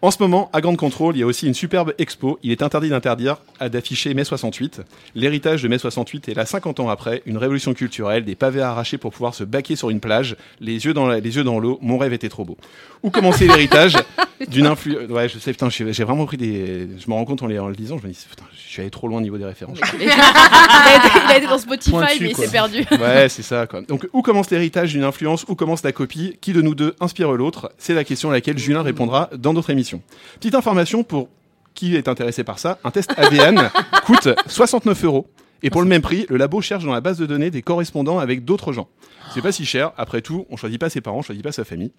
En 0.00 0.10
ce 0.10 0.18
moment, 0.22 0.48
à 0.52 0.60
Grande 0.60 0.76
Contrôle, 0.76 1.16
il 1.16 1.20
y 1.20 1.22
a 1.22 1.26
aussi 1.26 1.46
une 1.46 1.54
superbe 1.54 1.92
expo. 1.98 2.38
Il 2.42 2.52
est 2.52 2.62
interdit 2.62 2.88
d'interdire 2.88 3.36
à 3.58 3.68
d'afficher 3.68 4.14
mai 4.14 4.24
68. 4.24 4.80
L'héritage 5.14 5.62
de 5.62 5.68
mai 5.68 5.78
68 5.78 6.28
est 6.28 6.34
là 6.34 6.46
50 6.46 6.80
ans 6.80 6.88
après, 6.88 7.22
une 7.26 7.36
révolution 7.36 7.74
culturelle, 7.74 8.24
des 8.24 8.36
pavés 8.36 8.62
arrachés 8.62 8.96
pour 8.96 9.12
pouvoir 9.12 9.34
se 9.34 9.44
baquer 9.44 9.76
sur 9.76 9.90
une 9.90 10.00
plage, 10.00 10.36
les 10.60 10.84
yeux 10.84 10.92
dans 10.94 11.06
la- 11.06 11.20
les 11.20 11.36
yeux 11.36 11.44
dans 11.44 11.58
l'eau. 11.58 11.78
Mon 11.82 11.98
rêve 11.98 12.12
était 12.12 12.28
trop 12.28 12.44
beau. 12.44 12.56
Où 13.02 13.10
commencer 13.10 13.46
l'héritage 13.46 13.94
d'une 14.48 14.66
influence 14.66 15.08
Ouais, 15.10 15.28
je 15.28 15.38
sais, 15.38 15.52
putain, 15.52 15.68
j'ai 15.70 16.04
vraiment 16.04 16.26
pris 16.26 16.36
des. 16.36 16.88
Je 16.98 17.08
me 17.08 17.14
rends 17.14 17.24
compte 17.24 17.42
en, 17.42 17.46
les- 17.46 17.58
en 17.58 17.68
le 17.68 17.74
lisant, 17.74 17.98
je 17.98 18.06
me 18.06 18.12
dis, 18.12 18.26
putain, 18.28 18.44
je 18.54 18.60
suis 18.72 18.80
allé 18.82 18.90
trop 18.90 19.08
loin 19.08 19.18
au 19.18 19.22
niveau 19.22 19.38
des 19.38 19.44
références. 19.44 19.78
il, 20.00 20.08
a 20.10 20.96
été, 20.96 21.08
il 21.26 21.32
a 21.32 21.36
été 21.38 21.46
dans 21.46 21.58
Spotify 21.58 21.90
Pointu, 21.90 22.16
mais 22.22 22.30
il 22.30 22.36
s'est 22.36 22.48
perdu. 22.50 22.84
Ouais, 22.98 23.28
c'est 23.28 23.42
ça, 23.42 23.66
quoi. 23.66 23.80
Donc, 23.82 24.06
où 24.12 24.22
commence 24.22 24.50
l'héritage 24.50 24.92
d'une 24.92 25.04
influence 25.04 25.44
Où 25.48 25.54
commence 25.54 25.82
la 25.84 25.92
copie 25.92 26.36
Qui 26.40 26.52
de 26.52 26.62
nous 26.62 26.74
deux 26.74 26.94
inspire 27.00 27.30
l'autre? 27.32 27.72
C'est 27.78 27.94
la 27.94 28.04
question 28.04 28.30
à 28.30 28.32
laquelle 28.32 28.58
Julien 28.58 28.82
répondra 28.82 29.30
dans 29.36 29.52
notre 29.52 29.70
émission. 29.70 30.02
Petite 30.40 30.54
information 30.54 31.02
pour 31.04 31.28
qui 31.74 31.94
est 31.94 32.08
intéressé 32.08 32.42
par 32.42 32.58
ça 32.58 32.78
un 32.82 32.90
test 32.90 33.12
ADN 33.16 33.70
coûte 34.04 34.28
69 34.48 35.04
euros. 35.04 35.26
Et 35.62 35.70
pour 35.70 35.82
le 35.82 35.88
même 35.88 36.02
prix, 36.02 36.26
le 36.28 36.36
labo 36.36 36.60
cherche 36.60 36.84
dans 36.84 36.92
la 36.92 37.00
base 37.00 37.18
de 37.18 37.26
données 37.26 37.50
des 37.50 37.62
correspondants 37.62 38.18
avec 38.18 38.44
d'autres 38.44 38.72
gens. 38.72 38.88
C'est 39.34 39.42
pas 39.42 39.52
si 39.52 39.66
cher. 39.66 39.92
Après 39.96 40.22
tout, 40.22 40.46
on 40.50 40.56
choisit 40.56 40.80
pas 40.80 40.90
ses 40.90 41.00
parents, 41.00 41.18
on 41.18 41.22
choisit 41.22 41.42
pas 41.42 41.52
sa 41.52 41.64
famille. 41.64 41.92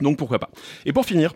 Donc 0.00 0.18
pourquoi 0.18 0.38
pas. 0.38 0.50
Et 0.84 0.92
pour 0.92 1.06
finir, 1.06 1.34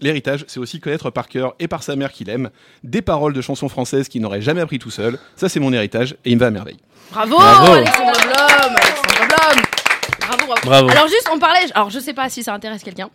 l'héritage, 0.00 0.44
c'est 0.48 0.60
aussi 0.60 0.80
connaître 0.80 1.10
par 1.10 1.28
cœur 1.28 1.54
et 1.58 1.68
par 1.68 1.82
sa 1.82 1.96
mère 1.96 2.12
qu'il 2.12 2.28
aime 2.28 2.50
des 2.82 3.02
paroles 3.02 3.32
de 3.32 3.40
chansons 3.40 3.68
françaises 3.68 4.08
qu'il 4.08 4.22
n'aurait 4.22 4.42
jamais 4.42 4.60
appris 4.60 4.78
tout 4.78 4.90
seul. 4.90 5.18
Ça, 5.36 5.48
c'est 5.48 5.60
mon 5.60 5.72
héritage 5.72 6.16
et 6.24 6.30
il 6.30 6.36
me 6.36 6.40
va 6.40 6.46
à 6.46 6.50
merveille. 6.50 6.78
Bravo. 7.10 7.36
Alexandre. 7.40 8.53
Bravo, 10.62 10.66
bravo. 10.66 10.86
Bravo. 10.86 10.90
Alors 10.90 11.08
juste, 11.08 11.28
on 11.32 11.38
parlait, 11.38 11.60
alors 11.74 11.90
je 11.90 11.98
sais 11.98 12.12
pas 12.14 12.28
si 12.28 12.42
ça 12.42 12.52
intéresse 12.54 12.82
quelqu'un, 12.82 13.08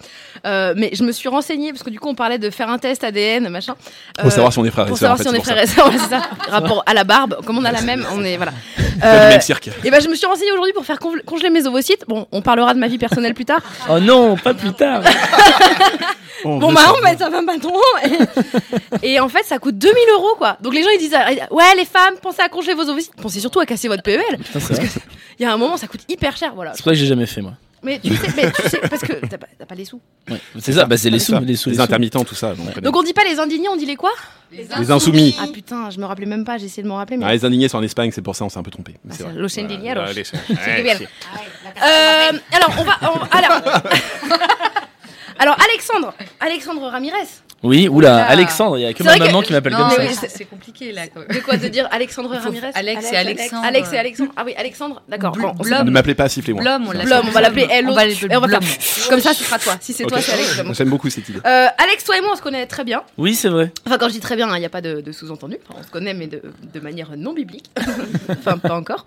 euh, 0.46 0.74
mais 0.78 0.90
je 0.94 1.04
me 1.04 1.12
suis 1.12 1.30
renseignée 1.30 1.72
parce 1.72 1.84
que 1.84 1.90
du 1.90 2.00
coup 2.00 2.10
on 2.10 2.16
parlait 2.16 2.38
de 2.38 2.50
faire 2.50 2.70
un 2.70 2.78
test 2.78 3.04
ADN, 3.04 3.50
machin. 3.50 3.76
Pour 4.18 4.28
Euh, 4.28 4.30
savoir 4.30 4.52
si 4.54 4.60
on 4.60 4.66
est 4.66 4.72
frères 4.72 4.86
et 4.86 4.90
pour 4.90 4.98
sœurs. 4.98 5.12
en 5.12 5.18
savoir 5.18 5.18
fait, 5.18 5.24
si 5.24 5.30
on 5.30 5.34
est 5.34 5.38
pour 5.38 5.46
frères 5.46 5.64
et 5.64 5.68
sœurs, 5.68 5.92
c'est 6.10 6.16
ça. 6.16 6.52
Rapport 6.52 6.84
à 6.86 6.94
la 6.94 7.04
barbe, 7.04 7.38
comme 7.46 7.58
on 7.58 7.66
a 7.66 7.72
la 7.72 7.82
même, 7.82 8.06
on 8.14 8.24
est 8.24 8.38
voilà. 8.38 8.52
Pas 9.02 9.08
Euh, 9.08 9.26
du 9.28 9.34
même 9.34 9.42
cirque. 9.42 9.70
et 9.84 9.92
ben 9.92 10.02
je 10.02 10.10
me 10.10 10.16
suis 10.16 10.26
renseignée 10.28 10.52
aujourd'hui 10.52 10.74
pour 10.74 10.86
faire 10.86 10.98
conge- 10.98 11.24
congeler 11.26 11.50
mes 11.50 11.66
ovocytes. 11.66 12.04
Bon, 12.08 12.28
on 12.34 12.42
parlera 12.42 12.74
de 12.74 12.80
ma 12.80 12.88
vie 12.88 12.98
personnelle 12.98 13.34
plus 13.34 13.46
tard. 13.46 13.62
Oh 13.90 14.00
non, 14.00 14.36
pas 14.36 14.54
plus 14.54 14.74
tard. 14.74 15.02
On 16.46 16.58
Bon 16.58 16.72
bah 16.72 16.82
ça. 16.86 16.94
on 16.98 17.04
met 17.04 17.18
ça 17.18 17.30
va 17.30 17.42
bâton. 17.42 17.72
Et, 19.04 19.14
et 19.14 19.20
en 19.20 19.28
fait 19.28 19.44
ça 19.44 19.60
coûte 19.60 19.78
2000 19.78 19.96
euros 20.14 20.36
quoi. 20.38 20.58
Donc 20.62 20.74
les 20.74 20.84
gens 20.84 20.90
ils 20.94 21.00
disent 21.00 21.14
ah, 21.14 21.26
ouais 21.54 21.76
les 21.76 21.84
femmes 21.86 22.16
pensez 22.22 22.42
à 22.42 22.48
congeler 22.48 22.74
vos 22.76 22.88
ovocytes, 22.90 23.12
pensez 23.22 23.40
surtout 23.42 23.60
à 23.60 23.66
casser 23.66 23.88
votre 23.90 24.04
PEL. 24.04 24.22
Putain. 24.54 24.60
Il 25.38 25.44
y 25.44 25.46
a 25.46 25.54
un 25.54 25.58
moment 25.58 25.76
ça 25.78 25.88
coûte 25.88 26.02
hyper 26.08 26.38
cher 26.38 26.54
voilà. 26.56 26.72
C'est 26.74 26.78
pour 26.82 26.86
ça 26.86 26.92
que 26.92 26.98
j'ai 26.98 27.08
jamais 27.08 27.26
fait 27.26 27.29
moi. 27.42 27.54
Mais 27.82 27.98
tu 28.00 28.14
sais, 28.14 28.28
mais 28.36 28.52
tu 28.52 28.62
sais 28.70 28.80
parce 28.90 29.02
que 29.04 29.14
t'as 29.26 29.38
pas, 29.38 29.48
t'as 29.58 29.66
pas 29.66 29.76
les 29.76 29.86
sous. 29.86 30.02
Ouais. 30.30 30.42
C'est 30.60 30.74
ça, 30.74 30.84
bah 30.86 30.98
c'est 30.98 31.10
les 31.10 31.20
sous, 31.20 31.32
ça. 31.32 31.40
les 31.40 31.56
sous, 31.56 31.70
les 31.70 31.80
intermittents, 31.80 32.26
tout 32.26 32.36
ça. 32.36 32.54
donc, 32.54 32.78
Donc 32.82 32.96
on 32.98 33.04
dit 33.04 33.14
pas 33.14 33.24
les 33.24 33.40
indignés, 33.40 33.70
on 33.70 33.78
dit 33.78 33.86
les 33.86 33.96
quoi? 33.96 34.12
Les 34.52 34.92
insoumis. 34.92 35.34
Ah 35.40 35.46
putain, 35.54 35.90
je 35.90 35.98
me 36.00 36.06
rappelais 36.06 36.26
même 36.26 36.44
pas, 36.44 36.58
j'ai 36.58 36.66
essayé 36.66 36.84
de 36.84 36.88
m'en 36.90 36.96
rappeler 36.98 37.16
mais 37.16 37.26
Ah, 37.26 37.32
les 37.32 37.46
indignés 37.46 37.70
sont 37.70 37.78
en 37.78 37.84
Espagne, 37.84 38.12
c'est 38.12 38.22
pour 38.22 38.36
ça 38.36 38.44
on 38.44 38.50
s'est 38.50 38.58
un 38.60 38.64
peu 38.64 38.72
trompé. 38.72 38.96
Ah, 39.10 39.14
c'est. 39.16 39.32
Los 39.34 39.58
Indignados. 39.60 40.02
Euh, 41.82 42.32
alors 42.52 42.74
on 42.80 42.84
va 42.84 42.98
on- 43.04 43.38
alors 43.38 43.62
Alors, 45.42 45.56
Alexandre, 45.72 46.14
Alexandre 46.42 46.82
Ramirez. 46.90 47.16
Oui, 47.64 47.88
oula, 47.88 48.14
Oula. 48.16 48.26
Alexandre, 48.26 48.78
il 48.78 48.82
y 48.82 48.86
a 48.86 48.94
que 48.94 49.04
ma 49.04 49.16
que- 49.16 49.20
maman 49.20 49.42
qui 49.42 49.52
m'appelle 49.54 49.74
comme 49.76 49.90
ça. 49.90 49.96
oui, 50.00 50.08
c'est 50.30 50.46
compliqué 50.46 50.92
là. 50.92 51.04
De 51.08 51.40
quoi 51.40 51.58
de 51.58 51.68
dire 51.68 51.88
Alexandre 51.92 52.30
Ramirez 52.36 52.72
Alex 52.74 53.12
et 53.12 53.16
Alexandre. 53.18 53.66
Alex 53.66 53.94
et 53.94 53.98
Alexandre. 53.98 54.32
Ah 54.38 54.44
oui, 54.46 54.54
Alexandre, 54.58 55.02
d'accord. 55.10 55.36
On 55.60 55.64
Ne 55.84 55.92
m'appelez 55.92 56.16
pas 56.16 56.28
on 56.28 56.58
pas. 56.58 56.64
l'appelle 56.64 57.06
Blum, 57.06 57.24
on 57.28 57.32
va 57.32 57.42
l'appeler 57.42 57.68
elle. 57.70 57.88
On 57.90 57.94
va 57.94 58.06
l'appeler 58.06 58.70
on. 59.06 59.10
Comme 59.10 59.20
ça, 59.20 59.34
ce 59.34 59.44
sera 59.44 59.60
toi. 59.60 59.76
Si 59.82 59.94
c'est 59.94 60.06
toi, 60.06 60.22
c'est 60.22 60.32
Alex. 60.34 60.54
vraiment. 60.56 60.74
J'aime 60.74 60.90
beaucoup 60.90 61.10
cette 61.10 61.28
idée. 61.28 61.40
Euh, 61.46 61.68
Alex, 61.78 62.04
toi 62.06 62.18
et 62.18 62.22
moi, 62.22 62.32
on 62.34 62.36
se 62.38 62.42
connaît 62.42 62.66
très 62.66 62.84
bien. 62.84 63.04
Oui, 63.18 63.36
c'est 63.36 63.50
vrai. 63.50 63.72
Enfin, 63.86 63.98
quand 63.98 64.08
je 64.08 64.14
dis 64.14 64.20
très 64.20 64.36
bien, 64.36 64.48
il 64.56 64.60
n'y 64.60 64.66
a 64.66 64.70
pas 64.70 64.82
de, 64.82 65.02
de 65.02 65.12
sous-entendu. 65.12 65.58
Enfin, 65.68 65.80
on 65.82 65.84
se 65.84 65.90
connaît, 65.92 66.14
mais 66.14 66.28
de, 66.28 66.42
de 66.74 66.80
manière 66.80 67.10
non 67.18 67.34
biblique. 67.34 67.66
enfin, 68.30 68.58
pas 68.58 68.76
encore. 68.76 69.04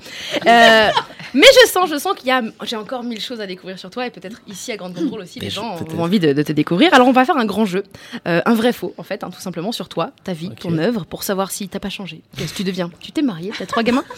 Euh, 0.47 0.88
mais 1.35 1.47
je 1.64 1.68
sens, 1.71 1.88
je 1.90 1.97
sens 1.99 2.14
qu'il 2.16 2.28
y 2.28 2.32
a, 2.32 2.42
j'ai 2.64 2.76
encore 2.76 3.02
mille 3.04 3.21
choses 3.21 3.40
à 3.40 3.47
découvrir 3.47 3.78
sur 3.78 3.88
toi 3.90 4.06
et 4.06 4.11
peut-être 4.11 4.40
ici 4.47 4.73
à 4.73 4.76
Grande 4.76 4.94
Contrôle 4.94 5.21
aussi, 5.23 5.40
les 5.40 5.50
gens 5.50 5.76
ont 5.97 6.02
envie 6.02 6.21
de, 6.21 6.32
de 6.32 6.42
te 6.42 6.52
découvrir. 6.52 6.92
Alors, 6.92 7.06
on 7.09 7.12
va 7.12 7.25
faire 7.25 7.37
un 7.37 7.47
grand 7.47 7.64
jeu, 7.64 7.82
Euh, 8.28 8.40
un 8.47 8.55
vrai 8.55 8.73
faux, 8.73 8.95
en 8.99 9.03
fait, 9.03 9.25
hein, 9.25 9.31
tout 9.35 9.41
simplement 9.41 9.73
sur 9.73 9.89
toi, 9.89 10.11
ta 10.25 10.33
vie, 10.33 10.51
ton 10.51 10.77
œuvre, 10.79 11.05
pour 11.07 11.23
savoir 11.23 11.51
si 11.51 11.69
t'as 11.69 11.81
pas 11.81 11.91
changé. 11.91 12.23
Qu'est-ce 12.37 12.53
que 12.53 12.59
tu 12.59 12.65
deviens? 12.65 12.91
Tu 13.01 13.13
t'es 13.13 13.23
marié, 13.23 13.53
t'as 13.59 13.67
trois 13.67 13.83
gamins? 13.83 14.05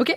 Ok. 0.00 0.16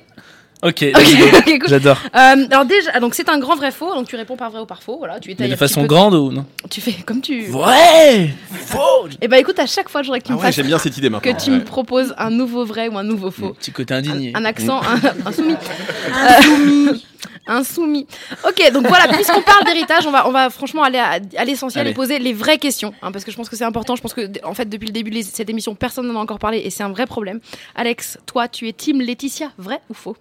Ok, 0.63 0.85
Ok, 0.91 1.03
ok, 1.35 1.59
cool. 1.59 1.69
j'adore. 1.69 1.99
Euh, 2.15 2.47
alors 2.49 2.65
déjà, 2.65 2.99
donc 2.99 3.13
c'est 3.13 3.29
un 3.29 3.37
grand 3.37 3.55
vrai 3.55 3.69
faux. 3.71 3.93
Donc 3.93 4.07
tu 4.07 4.15
réponds 4.15 4.35
par 4.37 4.49
vrai 4.49 4.59
ou 4.61 4.65
par 4.65 4.81
faux. 4.81 4.97
Voilà, 4.97 5.19
tu 5.19 5.35
Mais 5.37 5.47
de 5.49 5.53
un 5.53 5.55
façon 5.55 5.81
peu- 5.81 5.87
grande 5.87 6.15
ou 6.15 6.31
non? 6.31 6.47
Tu 6.71 6.81
fais 6.81 6.93
comme 7.05 7.21
tu. 7.21 7.51
Ouais 7.51 8.33
Faux 8.65 9.07
Et 9.21 9.27
bah 9.27 9.37
écoute, 9.37 9.59
à 9.59 9.67
chaque 9.67 9.87
fois, 9.87 10.01
je 10.01 10.07
voudrais 10.07 10.19
que 10.19 10.25
tu 10.25 10.31
Ah 10.31 10.35
me 10.35 10.39
ouais, 10.39 10.45
fasses 10.47 10.55
j'aime 10.55 10.65
bien 10.65 10.79
cette 10.79 10.97
idée 10.97 11.09
que 11.09 11.13
maintenant. 11.13 11.35
tu 11.35 11.51
ouais. 11.51 11.57
me 11.57 11.63
proposes 11.63 12.15
un 12.17 12.31
nouveau 12.31 12.65
vrai 12.65 12.87
ou 12.87 12.97
un 12.97 13.03
nouveau 13.03 13.29
faux. 13.29 13.53
Petit 13.53 13.71
côté 13.71 13.93
indigné. 13.93 14.31
Un, 14.33 14.39
un 14.41 14.45
accent, 14.45 14.81
un, 14.81 15.27
un 15.27 15.31
soumis. 15.31 15.55
Un 16.11 16.41
soumis. 16.41 17.05
Un 17.47 17.63
soumis. 17.63 18.05
Ok, 18.47 18.71
donc 18.73 18.87
voilà, 18.87 19.07
puisqu'on 19.07 19.41
parle 19.41 19.63
d'héritage, 19.65 20.05
on 20.05 20.11
va, 20.11 20.27
on 20.27 20.31
va 20.31 20.49
franchement 20.49 20.83
aller 20.83 20.99
à, 20.99 21.19
à 21.37 21.45
l'essentiel 21.45 21.87
et 21.87 21.93
poser 21.93 22.19
les 22.19 22.33
vraies 22.33 22.57
questions. 22.57 22.93
hein, 23.01 23.11
parce 23.11 23.23
que 23.23 23.31
je 23.31 23.37
pense 23.37 23.49
que 23.49 23.55
c'est 23.55 23.63
important. 23.63 23.95
Je 23.95 24.01
pense 24.01 24.13
que, 24.13 24.29
en 24.45 24.53
fait, 24.53 24.65
depuis 24.69 24.87
le 24.87 24.91
début 24.93 25.11
de 25.11 25.21
cette 25.21 25.49
émission, 25.49 25.73
personne 25.75 26.07
n'en 26.07 26.19
a 26.19 26.23
encore 26.23 26.39
parlé 26.39 26.59
et 26.59 26.69
c'est 26.69 26.83
un 26.83 26.89
vrai 26.89 27.05
problème. 27.05 27.39
Alex, 27.75 28.17
toi, 28.25 28.47
tu 28.47 28.67
es 28.67 28.73
team 28.73 28.99
Laetitia, 29.01 29.51
vrai 29.57 29.79
ou 29.89 29.93
faux? 29.93 30.17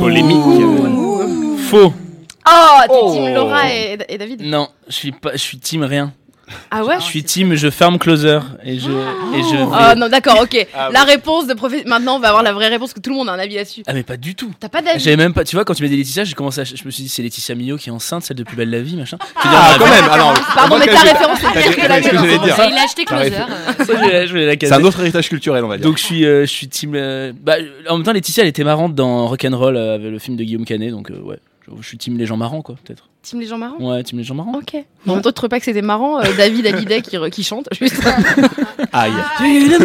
Polémique. 0.00 0.38
Faux 1.68 1.92
Oh, 2.50 2.78
t'es 2.86 2.86
Oh. 2.90 3.12
team 3.12 3.34
Laura 3.34 3.70
et, 3.70 3.98
et 4.08 4.16
David? 4.18 4.40
Non, 4.42 4.68
je 4.88 4.94
suis 4.94 5.12
pas, 5.12 5.32
je 5.32 5.36
suis 5.38 5.58
team 5.58 5.82
rien. 5.82 6.12
Ah 6.70 6.84
ouais 6.84 6.96
Je 6.98 7.04
suis 7.04 7.22
team, 7.24 7.54
je 7.54 7.70
ferme 7.70 7.98
closer 7.98 8.38
et 8.64 8.78
je 8.78 8.90
et 8.90 9.42
je. 9.42 9.56
vais- 9.56 9.62
Oh 9.64 9.94
non, 9.96 10.08
d'accord, 10.08 10.40
ok. 10.42 10.66
Ah 10.74 10.88
la 10.92 11.04
réponse 11.04 11.46
de 11.46 11.54
professeur. 11.54 11.86
Maintenant, 11.86 12.16
on 12.16 12.20
va 12.20 12.28
avoir 12.28 12.42
la 12.42 12.52
vraie 12.52 12.68
réponse 12.68 12.92
que 12.92 13.00
tout 13.00 13.10
le 13.10 13.16
monde 13.16 13.28
a 13.28 13.32
un 13.32 13.38
avis 13.38 13.54
là-dessus. 13.56 13.82
Ah 13.86 13.92
mais 13.94 14.02
pas 14.02 14.16
du 14.16 14.34
tout. 14.34 14.50
T'as 14.60 14.68
pas 14.68 14.82
d'avis 14.82 15.00
J'avais 15.00 15.16
même 15.16 15.32
pas, 15.34 15.44
tu 15.44 15.56
vois, 15.56 15.64
quand 15.64 15.74
tu 15.74 15.82
m'as 15.82 15.88
dit 15.88 15.96
Laetitia, 15.96 16.24
j'ai 16.24 16.34
commencé 16.34 16.60
à, 16.60 16.64
je 16.64 16.72
me 16.84 16.90
suis 16.90 17.02
dit 17.04 17.08
c'est 17.08 17.22
Laetitia 17.22 17.54
Millot 17.54 17.76
qui 17.76 17.88
est 17.88 17.92
enceinte, 17.92 18.22
celle 18.24 18.36
de 18.36 18.42
Plus 18.44 18.56
belle 18.56 18.70
la 18.70 18.80
vie, 18.80 18.96
machin. 18.96 19.18
Ah, 19.36 19.76
quand 19.78 19.86
même. 19.86 20.04
Alors, 20.10 20.34
Pardon, 20.54 20.76
on 20.76 20.78
mais 20.78 20.86
ta 20.86 21.00
référence 21.00 21.38
est 21.40 21.42
T'as 21.54 21.62
pire 21.62 21.76
que 21.76 21.80
la 21.88 22.00
mienne. 22.00 22.40
il 22.44 22.78
a 22.78 22.82
acheté. 22.84 23.04
Closer. 23.04 23.32
euh, 23.90 24.54
C'est 24.60 24.72
un 24.72 24.82
autre 24.84 25.00
héritage 25.00 25.28
culturel, 25.28 25.64
on 25.64 25.68
va 25.68 25.76
dire. 25.76 25.86
Donc 25.86 25.98
je 25.98 26.02
suis, 26.04 26.24
euh, 26.24 26.42
je 26.42 26.50
suis 26.50 26.68
team. 26.68 26.92
euh, 26.94 27.32
bah, 27.40 27.54
en 27.88 27.96
même 27.96 28.04
temps, 28.04 28.12
Laetitia, 28.12 28.42
elle 28.42 28.48
était 28.48 28.64
marrante 28.64 28.94
dans 28.94 29.26
Rock'n'Roll 29.28 29.76
euh, 29.76 29.94
avec 29.96 30.10
le 30.10 30.18
film 30.18 30.36
de 30.36 30.44
Guillaume 30.44 30.64
Canet, 30.64 30.90
donc 30.90 31.10
euh, 31.10 31.20
ouais, 31.20 31.38
je, 31.76 31.82
je 31.82 31.86
suis 31.86 31.98
team 31.98 32.16
les 32.18 32.26
gens 32.26 32.36
marrants 32.36 32.62
quoi, 32.62 32.74
peut-être. 32.84 33.08
Team 33.22 33.40
les 33.40 33.46
gens 33.46 33.58
marrants 33.58 33.76
Ouais, 33.80 34.02
team 34.02 34.18
les 34.18 34.24
gens 34.24 34.34
marrants. 34.34 34.54
Ok. 34.56 34.76
En 35.06 35.14
même 35.14 35.22
temps, 35.22 35.32
tu 35.32 35.48
pas 35.48 35.58
que 35.58 35.64
c'était 35.64 35.82
marrant, 35.82 36.20
euh, 36.20 36.24
David 36.36 36.66
Hallyday 36.66 37.02
qui, 37.02 37.16
re- 37.16 37.30
qui 37.30 37.42
chante 37.44 37.68
juste. 37.78 38.00
Aïe. 38.92 39.12
Tu 39.38 39.44
ne 39.44 39.78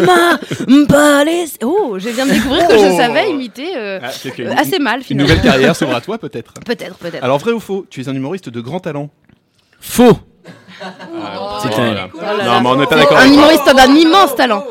m'as 0.80 0.86
pas 0.86 1.24
laissé- 1.24 1.58
Oh, 1.62 1.96
je 1.98 2.08
viens 2.10 2.26
de 2.26 2.32
découvrir 2.32 2.68
que 2.68 2.78
je 2.78 2.84
Oh. 2.92 2.96
savais 2.96 3.30
imiter 3.30 3.76
euh, 3.76 3.98
Ah, 4.02 4.10
c'est 4.10 4.30
que 4.30 4.42
euh, 4.42 4.54
assez 4.56 4.78
mal 4.78 4.98
Une 5.00 5.04
finalement. 5.04 5.28
nouvelle 5.34 5.44
carrière 5.44 5.76
s'ouvre 5.76 5.94
à 5.96 6.00
toi, 6.00 6.18
peut-être. 6.18 6.54
Peut-être, 6.64 6.96
peut-être. 6.96 7.22
Alors, 7.24 7.38
vrai 7.38 7.52
ou 7.52 7.60
faux 7.60 7.84
Tu 7.90 8.00
es 8.00 8.08
un 8.08 8.14
humoriste 8.14 8.48
de 8.48 8.60
grand 8.60 8.80
talent. 8.80 9.10
Faux. 9.80 10.18
C'est 11.62 11.68
Putain. 11.70 11.94
Non, 11.94 12.60
mais 12.60 12.68
on 12.68 12.76
n'est 12.76 12.86
pas 12.86 12.96
d'accord. 12.96 13.16
Un 13.18 13.20
avec 13.22 13.32
toi. 13.34 13.42
humoriste 13.52 13.76
d'un 13.76 13.94
immense 13.94 14.34
talent. 14.36 14.64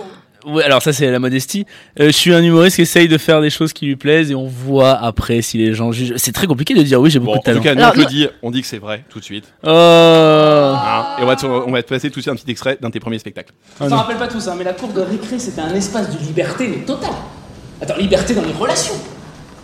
Ouais, 0.46 0.64
alors 0.64 0.82
ça 0.82 0.92
c'est 0.94 1.10
la 1.10 1.20
modestie. 1.20 1.66
Euh, 2.00 2.08
je 2.08 2.12
suis 2.12 2.34
un 2.34 2.44
humoriste 2.44 2.76
qui 2.78 2.82
essaye 2.82 3.08
de 3.08 3.18
faire 3.18 3.42
des 3.42 3.50
choses 3.50 3.72
qui 3.74 3.86
lui 3.86 3.96
plaisent 3.96 4.30
et 4.32 4.36
on 4.36 4.48
voit 4.48 4.92
après 4.92 5.42
si 5.42 5.58
les 5.58 5.74
gens 5.74 5.92
jugent. 5.92 6.14
C'est 6.18 6.32
très 6.34 6.48
compliqué 6.48 6.74
de 6.74 6.82
dire 6.84 7.00
oui 7.00 7.10
j'ai 7.10 7.20
beaucoup 7.20 7.34
Bon, 7.34 7.40
en 7.40 7.42
de 7.42 7.46
talent. 7.46 7.58
tout 7.60 7.64
cas, 7.64 7.76
nous, 7.76 7.82
Alors, 7.82 7.94
on 7.96 8.00
le 8.00 8.06
dit, 8.06 8.28
on 8.42 8.52
dit 8.52 8.62
que 8.62 8.68
c'est 8.68 8.78
vrai, 8.80 9.04
tout 9.10 9.20
de 9.20 9.24
suite. 9.24 9.46
Oh. 9.64 9.70
Hein 9.70 11.16
Et 11.20 11.24
on 11.24 11.26
va, 11.26 11.36
te, 11.36 11.46
on 11.46 11.72
va 11.72 11.82
te 11.84 11.88
passer 11.90 12.10
tout 12.10 12.20
de 12.20 12.24
suite 12.24 12.34
un 12.34 12.36
petit 12.36 12.52
extrait 12.52 12.78
d'un 12.82 12.90
de 12.90 12.94
tes 12.94 13.00
premiers 13.00 13.20
spectacles. 13.20 13.54
Ah 13.80 13.88
t'en 13.88 13.96
rappelle 13.98 14.18
pas 14.18 14.28
tous, 14.28 14.48
hein, 14.48 14.56
mais 14.58 14.64
la 14.64 14.74
cour 14.74 14.90
de 14.90 15.02
récré, 15.02 15.40
c'était 15.40 15.62
un 15.62 15.74
espace 15.74 16.10
de 16.10 16.20
liberté, 16.26 16.68
mais 16.68 16.86
totale. 16.86 17.10
Attends, 17.82 17.98
liberté 17.98 18.34
dans 18.34 18.44
les 18.44 18.54
relations. 18.54 18.96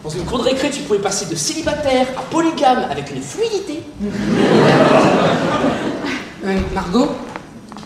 Dans 0.04 0.10
une 0.10 0.24
cour 0.24 0.40
de 0.40 0.44
récré, 0.44 0.70
tu 0.70 0.82
pouvais 0.84 1.00
passer 1.00 1.30
de 1.30 1.36
célibataire 1.36 2.08
à 2.18 2.22
polygame 2.22 2.86
avec 2.90 3.12
une 3.14 3.22
fluidité. 3.22 3.82
Euh, 6.46 6.58
Margot, 6.74 7.10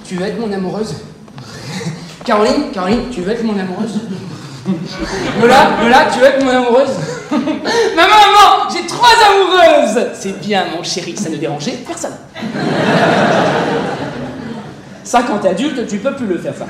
tu 0.06 0.16
veux 0.16 0.26
être 0.26 0.40
mon 0.40 0.52
amoureuse? 0.54 0.96
Caroline, 2.26 2.72
Caroline, 2.74 3.10
tu 3.12 3.22
veux 3.22 3.32
être 3.34 3.44
mon 3.44 3.58
amoureuse 3.60 4.00
Lola, 5.42 5.72
Lola, 5.82 6.06
tu 6.12 6.20
veux 6.20 6.26
être 6.26 6.44
mon 6.44 6.52
amoureuse 6.52 6.90
Maman, 7.32 7.46
maman, 7.96 8.70
j'ai 8.72 8.86
trois 8.88 9.10
amoureuses 9.30 10.08
C'est 10.14 10.40
bien, 10.40 10.66
mon 10.76 10.84
chéri, 10.84 11.18
ça 11.18 11.30
ne 11.30 11.36
dérangeait 11.36 11.84
personne. 11.86 12.16
Ça, 15.04 15.24
quand 15.24 15.40
t'es 15.40 15.50
adulte, 15.50 15.86
tu 15.88 15.98
peux 15.98 16.16
plus 16.16 16.28
le 16.28 16.38
faire, 16.38 16.54
ça. 16.56 16.66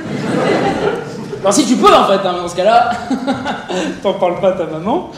Si 1.51 1.67
tu 1.67 1.75
peux, 1.75 1.93
en 1.93 2.05
fait, 2.07 2.27
hein, 2.27 2.33
dans 2.33 2.47
ce 2.47 2.55
cas-là, 2.55 2.91
t'en 4.01 4.13
parles 4.13 4.39
pas 4.39 4.49
à 4.49 4.53
ta 4.53 4.65
maman. 4.65 5.11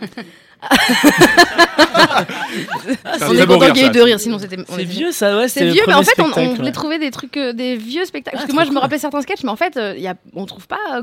C'est 1.76 3.22
un 3.24 3.28
On 3.30 3.34
est 3.34 3.46
content 3.46 3.66
qu'il 3.72 3.82
y 3.82 3.84
ait 3.84 3.88
eu 3.88 3.90
de 3.90 4.00
rire, 4.00 4.20
sinon 4.20 4.38
c'était. 4.38 4.56
on 4.68 4.74
C'est 4.76 4.82
est- 4.82 4.84
vieux 4.84 5.12
ça 5.12 5.36
ouais. 5.36 5.48
C'est 5.48 5.66
vieux, 5.66 5.82
mais 5.86 5.94
en 5.94 6.02
fait, 6.02 6.20
on, 6.20 6.30
on 6.40 6.54
voulait 6.54 6.72
trouver 6.72 6.98
des 6.98 7.10
trucs, 7.10 7.36
euh, 7.36 7.52
des 7.52 7.76
vieux 7.76 8.04
spectacles. 8.04 8.36
Parce 8.36 8.44
Ah, 8.46 8.48
que 8.48 8.54
moi, 8.54 8.64
je 8.64 8.70
me 8.70 8.78
rappelle 8.78 8.98
certains 9.00 9.20
sketchs, 9.22 9.42
mais 9.44 9.50
en 9.50 9.56
fait, 9.56 9.76
euh, 9.76 9.94
il 9.96 10.02
y 10.02 10.08
a, 10.08 10.14
on 10.34 10.46
trouve 10.46 10.66
pas, 10.66 10.78
euh, 10.96 11.02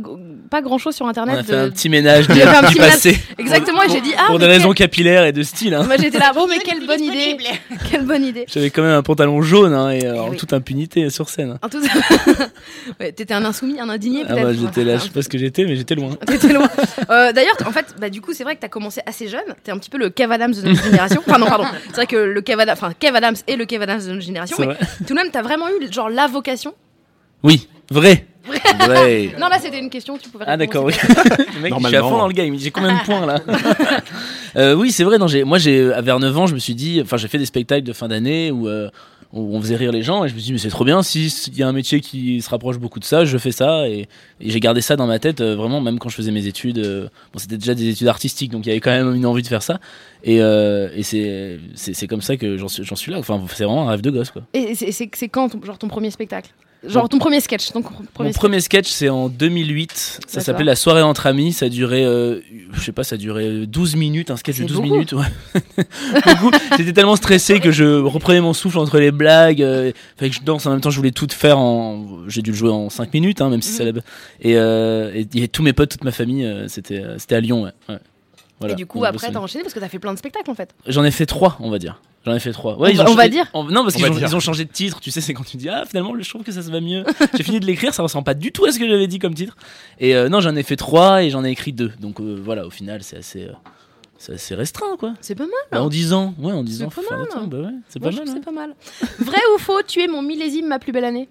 pas 0.49 0.61
grand 0.61 0.77
chose 0.77 0.95
sur 0.95 1.05
On 1.05 1.09
internet. 1.09 1.39
a 1.39 1.43
fait 1.43 1.51
de- 1.53 1.57
un 1.57 1.69
petit 1.69 1.89
ménage 1.89 2.29
un 2.29 2.33
du 2.33 2.39
petit 2.39 2.75
passé. 2.79 3.17
Exactement, 3.37 3.83
et 3.83 3.89
j'ai 3.89 4.01
dit, 4.01 4.13
ah, 4.17 4.25
Pour 4.27 4.39
des 4.39 4.45
raisons 4.47 4.69
quel- 4.73 4.87
capillaires 4.87 5.25
et 5.25 5.31
de 5.31 5.43
style. 5.43 5.73
Hein. 5.73 5.83
Moi, 5.83 5.97
j'étais 5.97 6.19
là, 6.19 6.31
bon, 6.33 6.47
mais 6.47 6.59
quelle 6.59 6.85
bonne 6.85 7.01
idée. 7.03 7.37
Quelle 7.89 8.05
bonne 8.05 8.23
idée. 8.23 8.45
J'avais 8.51 8.69
quand 8.69 8.81
même 8.81 8.91
un 8.93 9.03
pantalon 9.03 9.41
jaune 9.41 9.73
hein, 9.73 9.89
et 9.91 10.05
euh, 10.05 10.21
en 10.21 10.29
oui. 10.29 10.37
toute 10.37 10.53
impunité 10.53 11.09
sur 11.09 11.29
scène. 11.29 11.57
En 11.61 11.69
tout 11.69 11.79
ouais, 12.99 13.11
t'étais 13.11 13.33
un 13.33 13.43
insoumis, 13.45 13.79
un 13.79 13.89
indigné, 13.89 14.23
Ah 14.25 14.33
peut-être. 14.33 14.43
bah 14.47 14.53
j'étais 14.53 14.83
là, 14.83 14.97
je 14.97 15.03
sais 15.03 15.09
pas 15.09 15.21
ce 15.21 15.29
que 15.29 15.37
j'étais, 15.37 15.65
mais 15.65 15.75
j'étais 15.75 15.95
loin. 15.95 16.11
T'étais 16.27 16.53
loin. 16.53 16.69
D'ailleurs, 17.09 17.55
en 17.65 17.71
fait, 17.71 17.95
bah, 17.99 18.09
du 18.09 18.21
coup, 18.21 18.33
c'est 18.33 18.43
vrai 18.43 18.55
que 18.55 18.61
t'as 18.61 18.67
commencé 18.69 19.01
assez 19.05 19.27
jeune. 19.27 19.41
T'es 19.63 19.71
un 19.71 19.77
petit 19.77 19.89
peu 19.89 19.97
le 19.97 20.09
Kev 20.09 20.31
Adams 20.33 20.53
de 20.63 20.69
notre 20.69 20.83
génération. 20.83 21.21
Enfin, 21.27 21.37
non, 21.37 21.45
pardon. 21.47 21.65
C'est 21.87 21.95
vrai 21.95 22.07
que 22.07 22.15
le 22.15 22.41
Kev 22.41 22.59
Adams, 22.61 22.73
enfin, 22.77 22.91
Kev 22.99 23.15
Adams 23.15 23.35
et 23.47 23.55
le 23.55 23.65
Kev 23.65 23.83
Adams 23.83 24.01
de 24.05 24.11
notre 24.11 24.21
génération. 24.25 24.55
Mais 24.59 24.65
vrai. 24.67 24.77
tout 24.99 25.03
de 25.13 25.13
même, 25.13 25.29
t'as 25.31 25.41
vraiment 25.41 25.65
eu, 25.69 25.91
genre, 25.91 26.09
la 26.09 26.27
vocation. 26.27 26.73
Oui, 27.43 27.67
vrai. 27.91 28.25
Vrai. 28.79 29.29
Non, 29.39 29.47
là, 29.47 29.57
c'était 29.61 29.79
une 29.79 29.89
question, 29.89 30.17
tu 30.17 30.29
pouvais 30.29 30.43
Ah 30.47 30.55
répondre, 30.57 30.89
d'accord, 30.89 30.91
c'est 30.91 31.07
oui. 31.07 31.15
pas- 31.15 31.43
Le 31.55 31.59
mec, 31.61 31.73
je 31.81 31.87
suis 31.87 31.95
à 31.95 32.01
fond 32.01 32.17
dans 32.17 32.27
le 32.27 32.33
game. 32.33 32.57
J'ai 32.59 32.71
combien 32.71 32.93
de 32.93 32.99
points 33.05 33.25
là 33.25 33.39
Euh, 34.57 34.73
Oui, 34.75 34.91
c'est 34.91 35.03
vrai. 35.03 35.17
Non, 35.17 35.27
j'ai, 35.27 35.43
moi, 35.43 35.57
j'ai 35.57 35.91
à 35.93 36.01
vers 36.01 36.19
9 36.19 36.37
ans, 36.37 36.47
je 36.47 36.53
me 36.53 36.59
suis 36.59 36.75
dit, 36.75 36.99
enfin, 37.01 37.17
j'ai 37.17 37.27
fait 37.27 37.37
des 37.37 37.45
spectacles 37.45 37.83
de 37.85 37.93
fin 37.93 38.07
d'année 38.07 38.51
où, 38.51 38.67
euh, 38.67 38.89
on 39.33 39.59
faisait 39.59 39.75
rire 39.75 39.91
les 39.91 40.03
gens 40.03 40.23
et 40.23 40.29
je 40.29 40.35
me 40.35 40.39
suis 40.39 40.45
dit, 40.47 40.53
mais 40.53 40.59
c'est 40.59 40.69
trop 40.69 40.85
bien. 40.85 41.01
Si 41.01 41.29
s'il 41.29 41.57
y 41.57 41.63
a 41.63 41.67
un 41.67 41.73
métier 41.73 42.01
qui 42.01 42.41
se 42.41 42.49
rapproche 42.49 42.77
beaucoup 42.77 42.99
de 42.99 43.03
ça, 43.03 43.25
je 43.25 43.37
fais 43.37 43.51
ça 43.51 43.87
et, 43.89 44.07
j'ai 44.39 44.59
gardé 44.59 44.81
ça 44.81 44.95
dans 44.95 45.07
ma 45.07 45.17
tête 45.19 45.41
euh, 45.41 45.55
vraiment, 45.55 45.81
même 45.81 45.97
quand 45.97 46.09
je 46.09 46.15
faisais 46.15 46.31
mes 46.31 46.45
études. 46.45 46.77
euh, 46.77 47.07
c'était 47.37 47.57
déjà 47.57 47.73
des 47.73 47.89
études 47.89 48.07
artistiques, 48.07 48.51
donc 48.51 48.65
il 48.65 48.69
y 48.69 48.71
avait 48.71 48.79
quand 48.79 48.91
même 48.91 49.15
une 49.15 49.25
envie 49.25 49.41
de 49.41 49.47
faire 49.47 49.63
ça. 49.63 49.79
Et, 50.23 50.41
euh, 50.41 50.89
c'est, 51.01 52.07
comme 52.07 52.21
ça 52.21 52.37
que 52.37 52.57
j'en 52.57 52.67
suis, 52.67 53.11
là. 53.11 53.17
Enfin, 53.17 53.41
c'est 53.53 53.63
vraiment 53.63 53.87
un 53.87 53.91
rêve 53.91 54.01
de 54.01 54.11
gosse, 54.11 54.29
quoi. 54.31 54.43
Et 54.53 54.75
c'est- 54.75 54.91
c'est 54.91 55.27
quand, 55.27 55.63
genre, 55.65 55.77
ton 55.77 55.87
premier 55.87 56.11
spectacle? 56.11 56.51
Genre, 56.85 57.07
ton 57.07 57.17
premier 57.17 57.39
sketch. 57.39 57.71
Ton 57.71 57.81
premier 57.81 57.99
Mon 58.19 58.23
sketch. 58.25 58.35
premier 58.35 58.59
sketch, 58.61 58.89
c'est 58.89 59.09
en 59.09 59.29
2008. 59.29 60.19
Ça 60.27 60.41
s'appelait 60.41 60.65
La 60.65 60.75
soirée 60.75 61.01
entre 61.01 61.27
amis. 61.27 61.53
Ça 61.53 61.69
durait, 61.69 62.03
euh, 62.03 62.39
je 62.73 62.81
sais 62.81 62.91
pas, 62.91 63.03
ça 63.03 63.15
durait 63.17 63.65
12 63.65 63.95
minutes, 63.95 64.31
un 64.31 64.37
sketch 64.37 64.57
de 64.57 64.61
C'est 64.63 64.67
12 64.67 64.77
beaucoup. 64.77 64.89
minutes. 64.93 65.13
Ouais. 65.13 65.25
J'étais 66.77 66.93
tellement 66.93 67.15
stressé 67.15 67.59
que 67.59 67.71
je 67.71 67.85
reprenais 68.01 68.41
mon 68.41 68.53
souffle 68.53 68.79
entre 68.79 68.99
les 68.99 69.11
blagues. 69.11 69.61
Euh, 69.61 69.91
fallait 70.17 70.29
que 70.29 70.35
je 70.37 70.41
danse 70.43 70.65
en 70.65 70.71
même 70.71 70.81
temps. 70.81 70.89
Je 70.89 70.97
voulais 70.97 71.11
tout 71.11 71.27
faire 71.31 71.57
en. 71.57 72.05
J'ai 72.27 72.41
dû 72.41 72.51
le 72.51 72.57
jouer 72.57 72.69
en 72.71 72.89
5 72.89 73.13
minutes, 73.13 73.41
hein, 73.41 73.49
même 73.49 73.61
si 73.61 73.71
c'est 73.71 73.85
la. 73.85 73.91
Et, 74.41 74.57
euh, 74.57 75.23
et 75.33 75.47
tous 75.47 75.63
mes 75.63 75.73
potes, 75.73 75.91
toute 75.91 76.03
ma 76.03 76.11
famille. 76.11 76.45
euh, 76.45 76.67
c'était, 76.67 77.01
euh, 77.03 77.15
c'était 77.17 77.35
à 77.35 77.39
Lyon, 77.39 77.63
ouais. 77.63 77.71
ouais. 77.89 77.99
Voilà. 78.63 78.73
Et 78.73 78.77
du 78.77 78.85
coup, 78.85 78.99
Donc, 78.99 79.07
après, 79.07 79.31
t'as 79.31 79.39
enchaîné 79.39 79.63
parce 79.63 79.73
que 79.73 79.79
t'as 79.79 79.89
fait 79.89 79.99
plein 79.99 80.13
de 80.13 80.17
spectacles 80.17 80.49
en 80.49 80.55
fait. 80.55 80.73
J'en 80.87 81.03
ai 81.03 81.11
fait 81.11 81.25
trois, 81.25 81.57
on 81.59 81.69
va 81.69 81.79
dire. 81.79 82.01
J'en 82.25 82.33
ai 82.33 82.39
fait 82.39 82.53
trois. 82.53 82.77
On 82.79 82.83
va- 82.93 83.11
on 83.11 83.15
va 83.15 83.27
dire 83.27 83.45
en- 83.53 83.65
Non, 83.65 83.83
parce 83.83 83.95
qu'ils 83.95 84.05
ont, 84.05 84.17
ils 84.17 84.35
ont 84.35 84.39
changé 84.39 84.63
de 84.63 84.71
titre. 84.71 84.99
Tu 85.01 85.11
sais, 85.11 85.19
c'est 85.19 85.33
quand 85.33 85.43
tu 85.43 85.57
dis 85.57 85.67
ah 85.67 85.83
finalement 85.85 86.13
je 86.17 86.29
trouve 86.29 86.43
que 86.43 86.51
ça 86.53 86.61
se 86.61 86.71
va 86.71 86.79
mieux. 86.79 87.03
J'ai 87.37 87.43
fini 87.43 87.59
de 87.59 87.65
l'écrire, 87.65 87.93
ça 87.93 88.01
ressemble 88.03 88.23
pas 88.23 88.33
du 88.33 88.51
tout 88.53 88.63
à 88.65 88.71
ce 88.71 88.79
que 88.79 88.87
j'avais 88.87 89.07
dit 89.07 89.19
comme 89.19 89.33
titre. 89.33 89.57
Et 89.99 90.15
euh, 90.15 90.29
non, 90.29 90.39
j'en 90.39 90.55
ai 90.55 90.63
fait 90.63 90.77
trois 90.77 91.23
et 91.23 91.29
j'en 91.29 91.43
ai 91.43 91.49
écrit 91.51 91.73
deux. 91.73 91.91
Donc 91.99 92.21
euh, 92.21 92.39
voilà, 92.41 92.65
au 92.65 92.69
final, 92.69 93.03
c'est 93.03 93.17
assez, 93.17 93.43
euh, 93.43 93.51
c'est 94.17 94.33
assez 94.35 94.55
restreint 94.55 94.95
quoi. 94.97 95.13
C'est 95.19 95.35
pas 95.35 95.43
mal. 95.43 95.51
Bah, 95.71 95.83
en 95.83 95.89
10 95.89 96.13
ans, 96.13 96.33
ouais, 96.39 96.53
en 96.53 96.63
10 96.63 96.77
C'est 96.77 96.83
ans. 96.85 96.89
pas 96.89 97.01
temps. 97.01 97.47
Bah 97.47 97.57
ouais, 97.57 97.63
pas 97.99 98.09
mal. 98.09 98.13
ouais. 98.15 98.21
c'est 98.33 98.45
pas 98.45 98.51
mal. 98.51 98.73
Vrai 99.19 99.39
ou 99.53 99.59
faux, 99.59 99.81
tu 99.85 100.01
es 100.01 100.07
mon 100.07 100.21
millésime, 100.21 100.67
ma 100.67 100.79
plus 100.79 100.93
belle 100.93 101.03
année? 101.05 101.27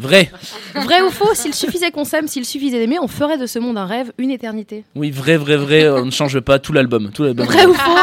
Vrai. 0.00 0.30
Vrai 0.74 1.02
ou 1.02 1.10
faux, 1.10 1.34
s'il 1.34 1.54
suffisait 1.54 1.90
qu'on 1.90 2.04
s'aime, 2.04 2.26
s'il 2.26 2.44
suffisait 2.46 2.78
d'aimer, 2.78 2.98
on 3.00 3.08
ferait 3.08 3.36
de 3.36 3.46
ce 3.46 3.58
monde 3.58 3.76
un 3.76 3.86
rêve, 3.86 4.12
une 4.18 4.30
éternité. 4.30 4.84
Oui, 4.94 5.10
vrai, 5.10 5.36
vrai, 5.36 5.56
vrai. 5.56 5.88
On 5.90 6.06
ne 6.06 6.10
change 6.10 6.40
pas 6.40 6.58
tout 6.58 6.72
l'album, 6.72 7.10
tout 7.12 7.22
l'album. 7.22 7.46
Vrai 7.46 7.66
ou 7.66 7.74
faux 7.74 7.96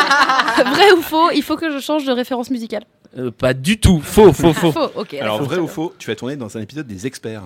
Vrai 0.64 0.92
ou 0.98 1.02
faux, 1.02 1.32
il 1.32 1.42
faut 1.44 1.56
que 1.56 1.72
je 1.72 1.80
change 1.80 2.06
de 2.06 2.12
référence 2.12 2.50
musicale. 2.50 2.84
Euh, 3.18 3.32
pas 3.32 3.54
du 3.54 3.80
tout. 3.80 4.00
Faux, 4.02 4.32
faux, 4.32 4.54
faux. 4.54 4.72
Faux, 4.72 4.92
ok. 4.96 5.16
Alors, 5.16 5.42
vrai 5.42 5.58
ou 5.58 5.68
faux, 5.68 5.94
tu 5.98 6.10
vas 6.10 6.16
tourner 6.16 6.36
dans 6.36 6.56
un 6.56 6.62
épisode 6.62 6.88
des 6.88 7.08
experts. 7.08 7.44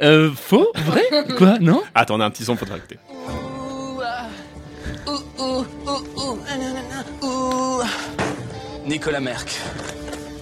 Euh, 0.00 0.30
faux 0.34 0.68
Vrai? 0.74 1.02
Quoi? 1.36 1.58
Non? 1.60 1.82
Attends, 1.94 2.16
on 2.16 2.20
a 2.20 2.26
un 2.26 2.30
petit 2.30 2.44
son 2.44 2.56
pour 2.56 2.66
te 2.66 2.72
rajouter. 2.72 2.98
Nicolas 8.86 9.20
Merck. 9.20 9.60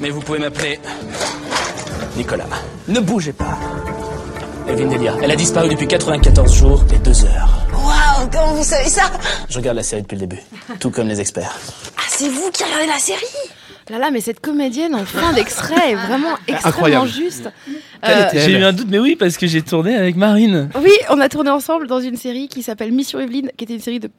Mais 0.00 0.10
vous 0.10 0.20
pouvez 0.20 0.38
m'appeler 0.38 0.78
Nicolas. 2.20 2.44
Ne 2.86 3.00
bougez 3.00 3.32
pas. 3.32 3.56
Elvin 4.68 4.88
Delia, 4.88 5.14
elle 5.22 5.30
a 5.30 5.36
disparu 5.36 5.70
depuis 5.70 5.88
94 5.88 6.54
jours 6.54 6.84
et 6.94 6.98
2 6.98 7.24
heures. 7.24 7.66
Waouh, 7.72 8.28
comment 8.30 8.52
vous 8.56 8.62
savez 8.62 8.90
ça? 8.90 9.04
Je 9.48 9.56
regarde 9.56 9.78
la 9.78 9.82
série 9.82 10.02
depuis 10.02 10.16
le 10.16 10.26
début, 10.26 10.42
tout 10.80 10.90
comme 10.90 11.08
les 11.08 11.18
experts. 11.18 11.56
Ah, 11.96 12.02
c'est 12.08 12.28
vous 12.28 12.50
qui 12.52 12.62
regardez 12.62 12.86
la 12.88 12.98
série 12.98 13.24
Là, 13.88 13.98
là, 13.98 14.10
mais 14.10 14.20
cette 14.20 14.40
comédienne 14.40 14.94
en 14.94 15.06
fin 15.06 15.32
d'extrait 15.32 15.92
est 15.92 15.94
vraiment 15.94 16.34
extrêmement 16.46 16.66
Incroyable. 16.68 17.08
juste. 17.08 17.48
Euh, 18.06 18.28
J'ai 18.34 18.52
eu 18.52 18.62
un 18.62 18.74
doute, 18.74 18.88
mais 18.90 18.98
oui, 18.98 19.16
parce 19.16 19.38
que 19.38 19.46
j'ai 19.46 19.62
tourné 19.62 19.96
avec 19.96 20.14
Marine. 20.16 20.68
oui, 20.82 20.92
on 21.08 21.18
a 21.20 21.30
tourné 21.30 21.48
ensemble 21.48 21.86
dans 21.86 22.00
une 22.00 22.16
série 22.16 22.48
qui 22.48 22.62
s'appelle 22.62 22.92
Mission 22.92 23.18
Evelyne, 23.18 23.50
qui 23.56 23.64
était 23.64 23.74
une 23.74 23.80
série 23.80 23.98
de. 23.98 24.10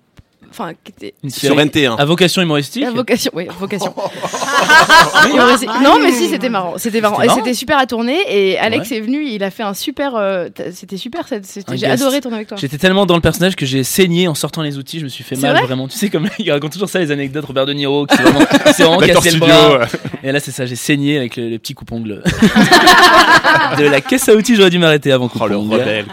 Enfin, 0.51 0.73
qui 0.83 0.91
était. 0.91 1.13
Une 1.23 1.29
Sur 1.29 1.55
série 1.55 1.67
NT1. 1.69 1.95
À 1.97 2.05
vocation 2.05 2.41
humoristique. 2.41 2.83
À 2.83 2.91
vocation, 2.91 3.31
oui, 3.33 3.47
vocation. 3.59 3.93
Humoristique. 5.33 5.69
non, 5.83 5.97
mais 6.01 6.11
si, 6.11 6.27
c'était 6.29 6.49
marrant. 6.49 6.73
C'était 6.77 7.01
marrant. 7.01 7.21
Et 7.21 7.29
c'était 7.29 7.53
super 7.53 7.77
à 7.77 7.85
tourner. 7.85 8.19
Et 8.29 8.57
Alex 8.57 8.91
est 8.91 9.01
venu, 9.01 9.25
il 9.25 9.43
a 9.43 9.51
fait 9.51 9.63
un 9.63 9.73
super. 9.73 10.15
euh, 10.15 10.49
c'était 10.73 10.97
super. 10.97 11.25
J'ai 11.73 11.85
adoré 11.87 12.21
tourner 12.21 12.37
avec 12.37 12.47
toi. 12.47 12.57
J'étais 12.59 12.77
tellement 12.77 13.05
dans 13.05 13.15
le 13.15 13.21
personnage 13.21 13.55
que 13.55 13.65
j'ai 13.65 13.83
saigné 13.83 14.27
en 14.27 14.35
sortant 14.35 14.61
les 14.61 14.77
outils, 14.77 14.99
je 14.99 15.05
me 15.05 15.09
suis 15.09 15.23
fait 15.23 15.35
C'est 15.35 15.41
mal 15.41 15.55
vrai 15.55 15.65
vraiment. 15.65 15.87
Tu 15.87 15.97
sais 15.97 16.09
comme 16.09 16.29
il 16.39 16.51
raconte 16.51 16.73
toujours 16.73 16.89
ça 16.89 16.99
les 16.99 17.11
anecdotes 17.11 17.45
Robert 17.45 17.65
De 17.65 17.73
Niro 17.73 18.05
qui 18.05 18.15
s'est 18.15 18.23
vraiment, 18.23 18.45
s'est 18.73 18.83
vraiment 18.83 18.97
cassé 18.99 19.31
le 19.31 19.39
bras. 19.39 19.79
ouais. 19.79 19.85
Et 20.23 20.31
là 20.31 20.39
c'est 20.39 20.51
ça, 20.51 20.65
j'ai 20.65 20.75
saigné 20.75 21.17
avec 21.17 21.35
le, 21.35 21.49
le 21.49 21.57
petit 21.59 21.73
coupe-ongle. 21.73 22.23
de 23.77 23.83
la 23.85 24.01
caisse 24.01 24.27
à 24.29 24.33
outils, 24.35 24.55
j'aurais 24.55 24.69
dû 24.69 24.79
m'arrêter 24.79 25.11
avant 25.11 25.29
Oh, 25.39 25.47
le 25.47 25.57
rebelle. 25.57 26.05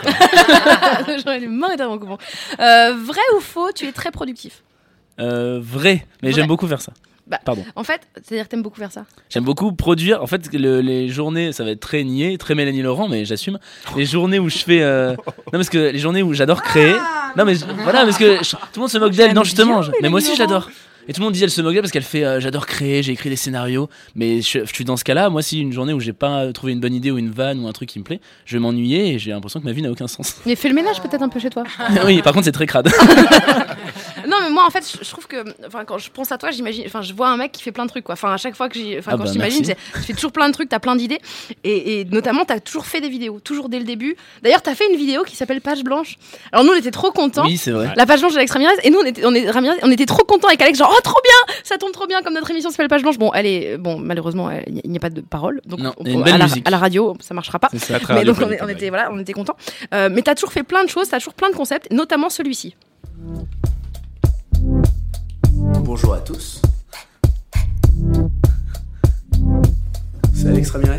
J'aurais 1.22 1.38
et 1.42 1.76
dans 1.76 1.90
mon 1.90 1.98
couvent. 1.98 2.18
Euh, 2.60 2.94
vrai 3.04 3.20
ou 3.36 3.40
faux, 3.40 3.70
tu 3.74 3.86
es 3.86 3.92
très 3.92 4.10
productif. 4.10 4.27
Euh, 5.20 5.58
vrai, 5.62 6.06
mais 6.22 6.30
Vrai. 6.30 6.40
j'aime 6.40 6.48
beaucoup 6.48 6.66
faire 6.66 6.80
ça. 6.80 6.92
Bah, 7.26 7.38
Pardon. 7.44 7.62
En 7.76 7.84
fait, 7.84 8.00
c'est-à-dire 8.14 8.44
que 8.46 8.50
t'aimes 8.50 8.62
beaucoup 8.62 8.78
faire 8.78 8.90
ça? 8.92 9.04
J'aime 9.28 9.44
beaucoup 9.44 9.70
produire. 9.72 10.22
En 10.22 10.26
fait, 10.26 10.50
le- 10.54 10.80
les 10.80 11.08
journées, 11.08 11.52
ça 11.52 11.62
va 11.62 11.72
être 11.72 11.80
très 11.80 12.02
niais, 12.02 12.38
très 12.38 12.54
Mélanie 12.54 12.80
Laurent, 12.80 13.06
mais 13.06 13.26
j'assume. 13.26 13.58
Les 13.96 14.06
journées 14.06 14.38
où 14.38 14.48
je 14.48 14.58
fais. 14.58 14.80
euh, 14.80 15.12
Non, 15.26 15.52
parce 15.52 15.68
que 15.68 15.76
les 15.90 15.98
journées 15.98 16.22
où 16.22 16.32
j'adore 16.32 16.62
créer. 16.62 16.94
Non, 17.36 17.44
mais 17.44 17.54
je- 17.54 17.66
voilà, 17.82 18.04
parce 18.04 18.16
que 18.16 18.42
je- 18.42 18.52
tout 18.52 18.56
le 18.76 18.80
monde 18.80 18.88
se 18.90 18.96
moque 18.98 19.12
d'elle. 19.12 19.34
Non, 19.34 19.44
justement. 19.44 19.82
je- 19.82 19.92
Mais 20.00 20.08
moi 20.08 20.18
aussi, 20.18 20.34
je 20.34 20.38
l'adore. 20.38 20.70
Et 21.08 21.14
tout 21.14 21.20
le 21.20 21.24
monde 21.24 21.32
dit 21.32 21.42
elle 21.42 21.50
se 21.50 21.62
d'elle 21.62 21.80
parce 21.80 21.90
qu'elle 21.90 22.02
fait 22.02 22.22
euh, 22.22 22.38
j'adore 22.38 22.66
créer, 22.66 23.02
j'ai 23.02 23.12
écrit 23.12 23.30
des 23.30 23.36
scénarios. 23.36 23.88
Mais 24.14 24.42
je, 24.42 24.60
je 24.64 24.74
suis 24.74 24.84
dans 24.84 24.98
ce 24.98 25.04
cas-là. 25.04 25.30
Moi, 25.30 25.40
si 25.40 25.60
une 25.60 25.72
journée 25.72 25.94
où 25.94 26.00
j'ai 26.00 26.12
pas 26.12 26.52
trouvé 26.52 26.72
une 26.72 26.80
bonne 26.80 26.94
idée 26.94 27.10
ou 27.10 27.16
une 27.16 27.30
vanne 27.30 27.60
ou 27.60 27.66
un 27.68 27.72
truc 27.72 27.88
qui 27.88 27.98
me 27.98 28.04
plaît, 28.04 28.20
je 28.44 28.56
vais 28.56 28.60
m'ennuyer 28.60 29.14
et 29.14 29.18
j'ai 29.18 29.30
l'impression 29.30 29.58
que 29.58 29.64
ma 29.64 29.72
vie 29.72 29.80
n'a 29.80 29.90
aucun 29.90 30.06
sens. 30.06 30.36
Mais 30.44 30.54
fais 30.54 30.68
le 30.68 30.74
ménage 30.74 31.00
peut-être 31.00 31.22
un 31.22 31.30
peu 31.30 31.40
chez 31.40 31.48
toi. 31.48 31.64
oui, 32.04 32.20
par 32.20 32.34
contre, 32.34 32.44
c'est 32.44 32.52
très 32.52 32.66
crade. 32.66 32.88
non, 34.28 34.36
mais 34.42 34.50
moi 34.50 34.66
en 34.66 34.70
fait, 34.70 34.84
je, 34.84 35.02
je 35.02 35.10
trouve 35.10 35.26
que. 35.26 35.36
Quand 35.86 35.96
je 35.96 36.10
pense 36.10 36.30
à 36.30 36.36
toi, 36.36 36.50
j'imagine. 36.50 36.84
Enfin, 36.86 37.00
je 37.00 37.14
vois 37.14 37.30
un 37.30 37.38
mec 37.38 37.52
qui 37.52 37.62
fait 37.62 37.72
plein 37.72 37.84
de 37.84 37.90
trucs 37.90 38.04
quoi. 38.04 38.12
Enfin, 38.12 38.32
à 38.32 38.36
chaque 38.36 38.54
fois 38.54 38.68
que 38.68 38.78
j'y. 38.78 38.96
Ah 38.96 39.12
quand 39.12 39.18
bah, 39.18 39.24
je 39.26 39.32
t'imagine, 39.32 39.62
tu 39.62 39.74
fais 40.02 40.12
toujours 40.12 40.32
plein 40.32 40.48
de 40.48 40.52
trucs, 40.52 40.68
t'as 40.68 40.78
plein 40.78 40.94
d'idées. 40.94 41.20
Et, 41.64 42.00
et 42.00 42.04
notamment, 42.04 42.44
t'as 42.44 42.60
toujours 42.60 42.84
fait 42.84 43.00
des 43.00 43.08
vidéos, 43.08 43.40
toujours 43.40 43.70
dès 43.70 43.78
le 43.78 43.84
début. 43.84 44.14
D'ailleurs, 44.42 44.60
t'as 44.60 44.74
fait 44.74 44.84
une 44.90 44.98
vidéo 44.98 45.22
qui 45.22 45.36
s'appelle 45.36 45.62
Page 45.62 45.82
Blanche. 45.82 46.18
Alors 46.52 46.66
nous, 46.66 46.72
on 46.72 46.76
était 46.76 46.90
trop 46.90 47.12
contents. 47.12 47.46
oui, 47.46 47.56
c'est 47.56 47.70
vrai. 47.70 47.94
La 47.96 48.04
page 48.04 48.20
blanche 48.20 48.34
d'Alex 48.34 48.52
Ramirez 48.52 48.74
et 48.82 48.90
nous 48.90 48.98
on 48.98 49.06
était, 49.06 49.24
on, 49.24 49.34
est, 49.34 49.50
Ramirez, 49.50 49.78
on 49.82 49.90
était 49.90 50.06
trop 50.06 50.24
contents 50.24 50.48
avec 50.48 50.60
Alex 50.60 50.78
genre 50.78 50.97
oh 50.98 51.00
trop 51.02 51.20
bien 51.22 51.54
ça 51.64 51.78
tombe 51.78 51.92
trop 51.92 52.06
bien 52.06 52.22
comme 52.22 52.34
notre 52.34 52.50
émission 52.50 52.70
s'appelle 52.70 52.88
page 52.88 53.02
blanche 53.02 53.18
bon 53.18 53.30
elle 53.34 53.46
est 53.46 53.76
bon 53.78 53.98
malheureusement 53.98 54.50
il 54.50 54.90
n'y 54.90 54.96
a 54.96 55.00
pas 55.00 55.10
de 55.10 55.20
parole 55.20 55.60
donc 55.66 55.80
Non, 55.80 55.92
on- 55.98 56.04
il 56.04 56.12
y 56.12 56.16
a 56.16 56.18
une 56.18 56.28
à, 56.28 56.38
la, 56.38 56.44
musique. 56.44 56.66
à 56.66 56.70
la 56.70 56.78
radio 56.78 57.14
ça 57.20 57.34
marchera 57.34 57.58
pas 57.58 57.68
C'est 57.72 57.78
ça. 57.78 58.00
Très 58.00 58.14
mais 58.14 58.24
donc 58.24 58.36
on, 58.40 58.48
on 58.64 58.68
était 58.68 58.88
voilà 58.88 59.10
on 59.12 59.18
était 59.18 59.32
contents 59.32 59.56
Euh, 59.94 60.08
mais 60.12 60.22
t'as 60.22 60.34
toujours 60.34 60.52
fait 60.52 60.62
plein 60.62 60.84
de 60.84 60.88
choses 60.88 61.08
t'as 61.08 61.18
toujours 61.18 61.34
plein 61.34 61.50
de 61.50 61.56
concepts 61.56 61.90
notamment 61.92 62.30
celui-ci 62.30 62.74
Bonjour 65.80 66.14
à 66.14 66.20
tous. 66.20 66.60
C'est 70.34 70.48
Alex 70.48 70.70
Ramirez. 70.70 70.98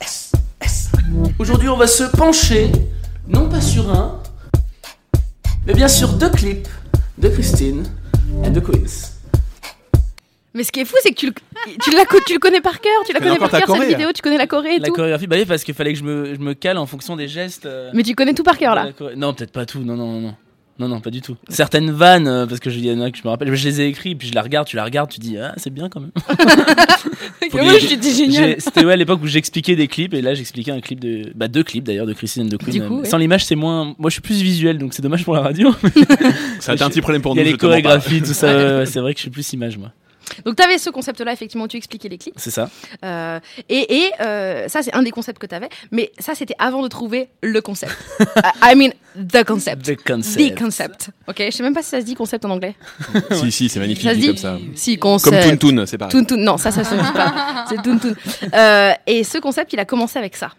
S, 0.00 0.32
S. 0.60 0.90
Aujourd'hui, 1.38 1.68
on 1.68 1.76
va 1.76 1.86
se 1.86 2.04
pencher, 2.04 2.70
non 3.28 3.48
pas 3.48 3.60
sur 3.60 3.90
un, 3.90 4.20
mais 5.66 5.74
bien 5.74 5.88
sur 5.88 6.12
deux 6.14 6.30
clips 6.30 6.68
de 7.18 7.28
Christine 7.28 7.84
et 8.44 8.50
de 8.50 8.60
Queens. 8.60 9.17
Mais 10.58 10.64
ce 10.64 10.72
qui 10.72 10.80
est 10.80 10.84
fou 10.84 10.96
c'est 11.02 11.10
que 11.12 11.14
tu 11.20 11.26
le, 11.26 11.32
tu, 11.84 11.90
le 12.34 12.38
connais 12.38 12.60
par 12.60 12.80
cœur 12.80 12.92
tu 13.06 13.12
la 13.14 13.20
connais 13.20 13.38
par 13.38 13.50
cœur 13.50 13.62
cette 13.76 13.88
vidéo 13.88 14.08
tu 14.14 14.20
connais 14.20 14.36
la 14.36 14.46
Corée 14.46 14.74
et 14.74 14.78
La 14.80 14.88
tout 14.88 14.92
chorégraphie, 14.92 15.26
bah 15.26 15.36
oui, 15.38 15.44
parce 15.46 15.64
qu'il 15.64 15.74
fallait 15.74 15.92
que 15.92 15.98
je 15.98 16.04
me, 16.04 16.34
je 16.34 16.40
me 16.40 16.52
cale 16.54 16.76
en 16.78 16.86
fonction 16.86 17.16
des 17.16 17.28
gestes. 17.28 17.64
euh, 17.66 17.90
mais 17.94 18.02
tu 18.02 18.14
connais 18.14 18.34
tout 18.34 18.42
par 18.42 18.58
cœur 18.58 18.72
de 18.72 18.80
là 18.80 18.90
la 19.00 19.16
Non, 19.16 19.32
peut-être 19.32 19.52
pas 19.52 19.64
tout. 19.64 19.78
Non, 19.80 19.94
non, 19.96 20.20
non, 20.20 20.20
non. 20.20 20.34
Non, 20.88 21.00
pas 21.00 21.10
du 21.10 21.20
tout. 21.20 21.34
Certaines 21.48 21.90
vannes, 21.90 22.28
euh, 22.28 22.46
parce 22.46 22.60
que 22.60 22.70
je- 22.70 22.78
y 22.78 22.92
en 22.92 23.00
a 23.00 23.10
que 23.10 23.18
je 23.18 23.24
me 23.24 23.30
rappelle, 23.30 23.52
je 23.52 23.64
les 23.68 23.80
ai 23.80 23.86
écrits, 23.88 24.14
puis 24.14 24.28
je 24.28 24.34
la 24.34 24.42
regarde, 24.42 24.68
tu 24.68 24.76
la 24.76 24.84
regardes, 24.84 25.10
tu 25.10 25.18
dis, 25.18 25.36
ah, 25.36 25.52
c'est 25.56 25.70
bien 25.70 25.88
quand 25.88 25.98
même. 26.00 26.12
Moi 27.52 27.78
génial 27.78 28.56
C'était 28.60 28.84
ouais, 28.84 28.92
à 28.92 28.96
l'époque 28.96 29.20
où 29.22 29.26
j'expliquais 29.26 29.74
des 29.76 29.88
clips, 29.88 30.14
et 30.14 30.22
là 30.22 30.34
j'expliquais 30.34 30.70
un 30.70 30.80
clip 30.80 31.00
de. 31.00 31.32
Bah, 31.34 31.48
deux 31.48 31.64
clips 31.64 31.82
d'ailleurs 31.84 32.06
de 32.06 32.12
Christine 32.12 32.44
and 32.44 32.48
the 32.50 32.58
Queen. 32.58 32.72
Du 32.72 32.82
coup, 32.82 32.98
Euh, 32.98 33.00
ouais. 33.02 33.08
Sans 33.08 33.18
l'image, 33.18 33.44
c'est 33.44 33.56
moins. 33.56 33.94
Moi, 33.98 34.08
je 34.10 34.12
suis 34.14 34.20
plus 34.22 34.40
visuel, 34.40 34.78
donc 34.78 34.94
c'est 34.94 35.02
dommage 35.02 35.24
pour 35.24 35.34
la 35.34 35.40
radio. 35.40 35.74
Ça 36.60 36.72
a 36.72 36.74
été 36.76 36.84
un 36.84 36.90
petit 36.90 37.00
problème 37.00 37.22
pour 37.22 37.34
Il 37.34 37.40
y 37.40 37.42
nous. 37.42 37.48
a 37.48 37.52
les 37.52 37.58
chorégraphies, 37.58 38.20
tout 38.22 38.26
ça. 38.32 38.46
ouais, 38.56 38.78
ouais, 38.78 38.86
c'est 38.86 39.00
vrai 39.00 39.14
que 39.14 39.18
je 39.18 39.22
suis 39.22 39.30
plus 39.30 39.52
image, 39.52 39.78
moi. 39.78 39.90
Donc 40.44 40.56
t'avais 40.56 40.78
ce 40.78 40.90
concept 40.90 41.20
là 41.20 41.32
effectivement 41.32 41.64
où 41.64 41.68
tu 41.68 41.76
expliquais 41.76 42.08
les 42.08 42.18
clips 42.18 42.34
C'est 42.36 42.50
ça. 42.50 42.70
Euh, 43.04 43.40
et 43.68 43.98
et 43.98 44.12
euh, 44.20 44.68
ça, 44.68 44.82
c'est 44.82 44.94
un 44.94 45.02
des 45.02 45.10
concepts 45.10 45.38
que 45.40 45.46
tu 45.46 45.54
avais. 45.54 45.68
Mais 45.90 46.12
ça, 46.18 46.34
c'était 46.34 46.54
avant 46.58 46.82
de 46.82 46.88
trouver 46.88 47.28
le 47.42 47.60
concept. 47.60 47.92
Uh, 48.38 48.72
I 48.72 48.74
mean, 48.76 48.92
the 49.16 49.44
concept. 49.44 49.84
The 49.84 49.96
concept. 49.96 50.54
The 50.54 50.58
concept. 50.58 51.10
Ok, 51.26 51.36
je 51.38 51.50
sais 51.50 51.62
même 51.62 51.74
pas 51.74 51.82
si 51.82 51.88
ça 51.90 52.00
se 52.00 52.04
dit 52.04 52.14
concept 52.14 52.44
en 52.44 52.50
anglais. 52.50 52.76
Si, 53.32 53.50
si, 53.50 53.68
c'est 53.68 53.80
magnifique 53.80 54.04
Ça 54.04 54.10
se 54.10 54.14
dit 54.14 54.20
dit 54.20 54.26
comme 54.28 54.36
ça. 54.36 54.58
Si, 54.74 54.98
Comme 54.98 55.12
concept. 55.12 55.58
Toon 55.58 55.74
Toon, 55.74 55.86
c'est 55.86 55.98
pareil. 55.98 56.12
Toon 56.12 56.24
Toon. 56.24 56.36
Non, 56.36 56.56
ça, 56.56 56.70
ça 56.70 56.84
se 56.84 56.94
dit 56.94 57.12
pas. 57.12 57.64
C'est 57.68 57.82
Toon 57.82 57.98
Toon. 57.98 58.14
Euh, 58.54 58.92
et 59.06 59.24
ce 59.24 59.38
concept, 59.38 59.72
il 59.72 59.80
a 59.80 59.84
commencé 59.84 60.18
avec 60.18 60.36
ça. 60.36 60.50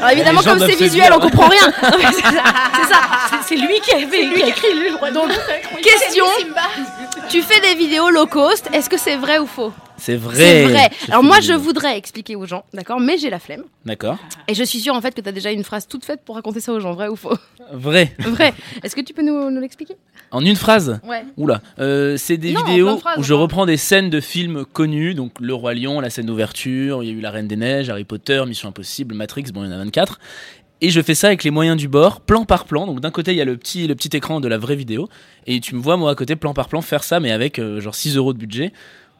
Alors 0.00 0.10
évidemment, 0.12 0.40
Les 0.40 0.44
gens 0.46 0.58
comme 0.58 0.68
c'est 0.68 0.76
visuel, 0.76 1.12
on 1.12 1.20
comprend 1.20 1.48
rien. 1.48 1.60
C'est 2.12 2.88
ça. 2.88 3.00
C'est 3.46 3.56
lui 3.56 3.80
qui 3.80 3.92
a 3.92 3.98
fait, 3.98 4.30
qui 4.32 4.42
a 4.42 4.46
écrit 4.46 4.72
lui. 4.74 4.90
Donc, 5.12 5.30
question. 5.82 6.24
Tu 7.28 7.42
fais 7.42 7.60
des 7.60 7.74
vidéos 7.74 8.08
low 8.10 8.26
cost. 8.26 8.68
Est-ce 8.72 8.88
que 8.88 8.96
c'est 8.96 9.16
vrai 9.16 9.38
ou 9.38 9.46
faux? 9.46 9.72
C'est 10.00 10.16
vrai. 10.16 10.34
C'est 10.36 10.64
vrai. 10.64 10.90
Alors 11.08 11.22
moi, 11.22 11.40
je 11.40 11.52
voudrais 11.52 11.96
expliquer 11.96 12.36
aux 12.36 12.46
gens, 12.46 12.64
d'accord, 12.72 13.00
mais 13.00 13.18
j'ai 13.18 13.30
la 13.30 13.38
flemme. 13.38 13.64
D'accord. 13.84 14.16
Et 14.48 14.54
je 14.54 14.64
suis 14.64 14.80
sûre 14.80 14.94
en 14.94 15.00
fait 15.00 15.14
que 15.14 15.20
tu 15.20 15.28
as 15.28 15.32
déjà 15.32 15.52
une 15.52 15.64
phrase 15.64 15.86
toute 15.86 16.04
faite 16.04 16.20
pour 16.24 16.34
raconter 16.34 16.60
ça 16.60 16.72
aux 16.72 16.80
gens, 16.80 16.92
vrai 16.92 17.08
ou 17.08 17.16
faux? 17.16 17.36
Vrai. 17.72 18.14
Vrai. 18.18 18.54
Est-ce 18.82 18.96
que 18.96 19.00
tu 19.00 19.14
peux 19.14 19.22
nous, 19.22 19.50
nous 19.50 19.60
l'expliquer? 19.60 19.94
En 20.30 20.44
une 20.44 20.56
phrase? 20.56 21.00
Ouais. 21.06 21.24
Oula, 21.36 21.60
euh, 21.78 22.16
c'est 22.16 22.36
des 22.36 22.52
Non, 22.52 22.64
vidéos 22.64 23.00
où 23.16 23.22
je 23.22 23.34
reprends 23.34 23.66
des 23.66 23.76
scènes 23.76 24.10
de 24.10 24.20
films 24.20 24.64
connus, 24.64 25.14
donc 25.14 25.32
Le 25.40 25.54
Roi 25.54 25.74
Lion, 25.74 26.00
la 26.00 26.10
scène 26.10 26.26
d'ouverture, 26.26 27.02
il 27.02 27.08
y 27.08 27.12
a 27.12 27.14
eu 27.14 27.20
La 27.20 27.30
Reine 27.30 27.48
des 27.48 27.56
Neiges, 27.56 27.90
Harry 27.90 28.04
Potter, 28.04 28.42
Mission 28.46 28.68
Impossible, 28.68 29.14
Matrix, 29.14 29.44
bon, 29.52 29.64
il 29.64 29.66
y 29.66 29.68
en 29.70 29.72
a 29.72 29.78
24. 29.78 30.18
Et 30.82 30.88
je 30.88 31.00
fais 31.02 31.14
ça 31.14 31.26
avec 31.26 31.44
les 31.44 31.50
moyens 31.50 31.76
du 31.76 31.88
bord, 31.88 32.22
plan 32.22 32.44
par 32.46 32.64
plan. 32.64 32.86
Donc 32.86 33.00
d'un 33.00 33.10
côté, 33.10 33.32
il 33.32 33.36
y 33.36 33.40
a 33.42 33.44
le 33.44 33.56
petit, 33.58 33.86
le 33.86 33.94
petit 33.94 34.16
écran 34.16 34.40
de 34.40 34.48
la 34.48 34.56
vraie 34.56 34.76
vidéo. 34.76 35.10
Et 35.46 35.60
tu 35.60 35.74
me 35.74 35.80
vois, 35.82 35.98
moi, 35.98 36.10
à 36.10 36.14
côté, 36.14 36.36
plan 36.36 36.54
par 36.54 36.68
plan, 36.68 36.80
faire 36.80 37.04
ça, 37.04 37.20
mais 37.20 37.32
avec 37.32 37.58
euh, 37.58 37.80
genre 37.80 37.94
6 37.94 38.16
euros 38.16 38.32
de 38.32 38.38
budget. 38.38 38.72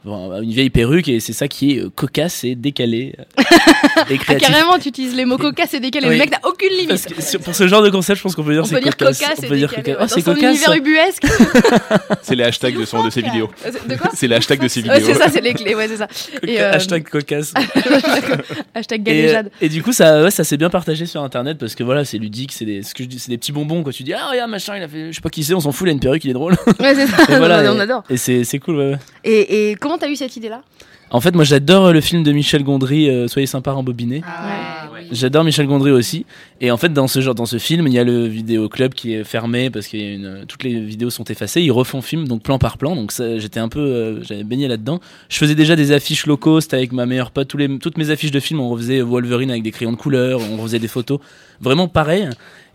Une 0.06 0.50
vieille 0.50 0.70
perruque, 0.70 1.08
et 1.08 1.20
c'est 1.20 1.34
ça 1.34 1.46
qui 1.46 1.72
est 1.76 1.80
euh, 1.82 1.90
cocasse 1.94 2.42
et 2.44 2.54
décalé. 2.54 3.14
euh, 3.18 3.22
et 4.10 4.18
Ah, 4.28 4.34
carrément, 4.36 4.78
tu 4.78 4.88
utilises 4.88 5.14
les 5.14 5.26
mots 5.26 5.36
cocasse 5.36 5.74
et 5.74 5.80
décalé. 5.80 6.06
Oui. 6.08 6.14
Le 6.14 6.20
mec 6.20 6.30
n'a 6.30 6.40
aucune 6.48 6.70
limite. 6.70 6.88
Parce 6.88 7.04
que 7.04 7.20
sur- 7.20 7.40
pour 7.40 7.54
ce 7.54 7.68
genre 7.68 7.82
de 7.82 7.90
concept, 7.90 8.16
je 8.16 8.22
pense 8.22 8.34
qu'on 8.34 8.42
peut 8.42 8.52
dire 8.54 8.62
On 8.62 8.64
c'est 8.64 8.76
peut 8.76 8.80
dire 8.80 8.96
cocasse. 8.96 9.18
cocasse 9.20 9.38
On 9.40 9.42
et 9.42 9.48
peut 9.48 9.56
dire 9.58 9.68
décalé. 9.68 9.92
cocasse. 9.92 10.10
Oh, 10.10 10.14
c'est 10.14 10.24
Dans 10.24 10.32
son 10.32 10.40
cocasse. 10.40 10.56
univers 10.56 10.74
ubuesque. 10.74 11.22
C'est 12.22 12.34
les 12.36 12.44
hashtags 12.44 12.78
de, 12.78 12.84
son, 12.84 13.04
de 13.04 13.10
ses 13.10 13.22
vidéos. 13.22 13.50
De 13.88 13.96
quoi 13.96 14.10
C'est 14.14 14.26
les 14.28 14.36
hashtags 14.36 14.60
de 14.62 14.68
ses 14.68 14.82
Ouais, 14.82 14.98
vidéos. 15.00 15.14
c'est 15.14 15.18
ça, 15.20 15.28
c'est 15.30 15.40
les 15.40 15.52
clés, 15.54 15.74
ouais, 15.74 15.88
c'est 15.88 15.96
ça. 15.96 16.06
Et, 16.46 16.60
euh, 16.60 16.72
Hashtag 16.72 17.02
cocasse. 17.08 17.52
Hashtag 18.74 19.06
Et, 19.08 19.10
euh, 19.10 19.14
galéjade. 19.22 19.50
et 19.60 19.68
du 19.68 19.82
coup, 19.82 19.92
ça, 19.92 20.22
ouais, 20.22 20.30
ça 20.30 20.44
s'est 20.44 20.56
bien 20.56 20.70
partagé 20.70 21.06
sur 21.06 21.22
internet 21.22 21.58
parce 21.58 21.74
que 21.74 21.82
voilà, 21.82 22.04
c'est 22.04 22.18
ludique, 22.18 22.52
c'est 22.52 22.64
des, 22.64 22.82
ce 22.82 22.94
que 22.94 23.02
je 23.02 23.08
dis, 23.08 23.18
c'est 23.18 23.30
des 23.30 23.38
petits 23.38 23.52
bonbons 23.52 23.82
quand 23.82 23.90
tu 23.90 24.02
dis 24.02 24.12
ah 24.12 24.28
regarde 24.30 24.50
machin, 24.50 24.76
il 24.76 24.82
a 24.82 24.88
fait, 24.88 25.08
je 25.10 25.16
sais 25.16 25.20
pas 25.20 25.28
qui 25.30 25.42
c'est, 25.44 25.54
on 25.54 25.60
s'en 25.60 25.72
fout, 25.72 25.86
il 25.86 25.90
a 25.90 25.92
une 25.92 26.00
perruque, 26.00 26.24
il 26.24 26.30
est 26.30 26.34
drôle. 26.34 26.52
Ouais, 26.80 26.94
c'est 26.94 27.06
ça. 27.06 27.22
Et 27.34 27.36
voilà, 27.38 27.72
on 27.72 27.78
et- 27.78 27.80
adore. 27.82 28.04
Et 28.10 28.16
c'est, 28.16 28.44
c'est 28.44 28.58
cool, 28.58 28.76
ouais, 28.76 28.90
ouais. 28.92 28.98
Et, 29.24 29.70
et 29.70 29.74
comment 29.90 29.98
t'as 29.98 30.08
eu 30.08 30.16
cette 30.16 30.36
idée-là 30.36 30.62
En 31.10 31.20
fait, 31.20 31.34
moi, 31.34 31.42
j'adore 31.42 31.86
euh, 31.86 31.92
le 31.92 32.00
film 32.00 32.22
de 32.22 32.30
Michel 32.30 32.62
Gondry, 32.62 33.10
euh, 33.10 33.26
Soyez 33.26 33.46
sympa, 33.46 33.72
rembobiné. 33.72 34.18
Ouais. 34.18 35.00
J'adore 35.10 35.42
Michel 35.42 35.66
Gondry 35.66 35.90
aussi. 35.90 36.26
Et 36.60 36.70
en 36.70 36.76
fait, 36.76 36.92
dans 36.92 37.08
ce 37.08 37.20
genre, 37.20 37.34
dans 37.34 37.46
ce 37.46 37.58
film, 37.58 37.88
il 37.88 37.92
y 37.92 37.98
a 37.98 38.04
le 38.04 38.26
vidéo 38.26 38.68
club 38.68 38.94
qui 38.94 39.14
est 39.14 39.24
fermé 39.24 39.68
parce 39.68 39.88
que 39.88 39.96
une... 39.96 40.44
toutes 40.46 40.62
les 40.62 40.78
vidéos 40.78 41.10
sont 41.10 41.24
effacées. 41.24 41.60
Ils 41.62 41.72
refont 41.72 42.02
film, 42.02 42.28
donc 42.28 42.44
plan 42.44 42.60
par 42.60 42.78
plan. 42.78 42.94
Donc 42.94 43.12
j'étais 43.38 43.58
un 43.58 43.68
peu, 43.68 43.80
euh, 43.80 44.22
j'avais 44.22 44.44
baigné 44.44 44.68
là-dedans. 44.68 45.00
Je 45.28 45.38
faisais 45.38 45.56
déjà 45.56 45.74
des 45.74 45.90
affiches 45.90 46.26
low 46.26 46.36
cost 46.36 46.72
avec 46.72 46.92
ma 46.92 47.06
meilleure 47.06 47.32
pote. 47.32 47.48
Tous 47.48 47.56
les, 47.56 47.78
toutes 47.80 47.98
mes 47.98 48.10
affiches 48.10 48.30
de 48.30 48.38
films, 48.38 48.60
on 48.60 48.68
refaisait 48.68 49.00
Wolverine 49.00 49.50
avec 49.50 49.64
des 49.64 49.72
crayons 49.72 49.92
de 49.92 49.96
couleur, 49.96 50.40
on 50.52 50.58
refaisait 50.58 50.78
des 50.78 50.88
photos. 50.88 51.18
Vraiment 51.60 51.88
pareil. 51.88 52.28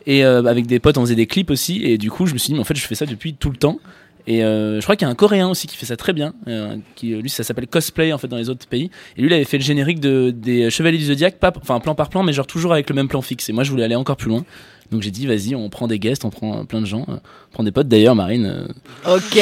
Et 0.06 0.26
euh, 0.26 0.44
avec 0.44 0.68
des 0.68 0.80
potes, 0.80 0.98
on 0.98 1.02
faisait 1.02 1.16
des 1.16 1.28
clips 1.28 1.50
aussi. 1.50 1.82
Et 1.84 1.98
du 1.98 2.12
coup, 2.12 2.26
je 2.26 2.34
me 2.34 2.38
suis 2.38 2.48
dit, 2.48 2.54
mais 2.54 2.60
en 2.60 2.66
fait, 2.66 2.76
je 2.76 2.86
fais 2.86 2.96
ça 2.96 3.06
depuis 3.06 3.34
tout 3.34 3.50
le 3.50 3.58
temps. 3.58 3.80
Et 4.28 4.44
euh, 4.44 4.80
je 4.80 4.86
crois 4.86 4.96
qu'il 4.96 5.06
y 5.06 5.10
a 5.10 5.12
un 5.12 5.16
Coréen 5.16 5.50
aussi 5.50 5.68
qui 5.68 5.78
fait 5.78 5.86
ça 5.86 5.98
très 5.98 6.14
bien. 6.14 6.34
euh, 6.48 6.78
qui, 6.96 7.16
lui, 7.16 7.30
ça 7.30 7.44
s'appelle 7.44 7.68
cosplay 7.68 8.12
en 8.12 8.18
fait 8.18 8.28
dans 8.28 8.38
les 8.38 8.50
autres 8.50 8.68
pays. 8.68 8.90
Et 9.18 9.22
lui, 9.22 9.30
il 9.30 9.34
avait 9.34 9.44
fait 9.46 9.58
le 9.58 9.64
générique 9.64 10.00
de, 10.00 10.32
des 10.32 10.70
Chevaliers 10.70 10.98
du 10.98 11.06
Zodiaque, 11.06 11.38
pas, 11.40 11.54
enfin 11.62 11.80
plan 11.80 11.96
par 11.96 12.10
plan, 12.10 12.24
mais 12.24 12.34
genre 12.34 12.48
toujours 12.48 12.74
avec 12.74 12.90
le 12.90 12.96
même 12.96 13.08
plan 13.08 13.22
fixe. 13.22 13.50
Et 13.50 13.54
moi, 13.54 13.64
je 13.64 13.72
voulais 13.72 13.84
aller 13.84 13.96
encore 13.96 14.18
plus 14.18 14.30
loin. 14.30 14.44
Donc 14.92 15.02
j'ai 15.02 15.12
dit, 15.12 15.26
vas-y, 15.26 15.56
on 15.56 15.70
prend 15.70 15.88
des 15.88 16.00
guests, 16.00 16.26
on 16.26 16.30
prend 16.30 16.60
euh, 16.60 16.64
plein 16.64 16.82
de 16.82 16.86
gens, 16.86 17.06
euh, 17.56 17.58
on 17.58 17.60
prend 17.60 17.64
des 17.64 17.72
potes. 17.72 17.88
D'ailleurs, 17.88 18.16
Marine. 18.16 18.46
euh, 18.46 19.16
Ok. 19.16 19.38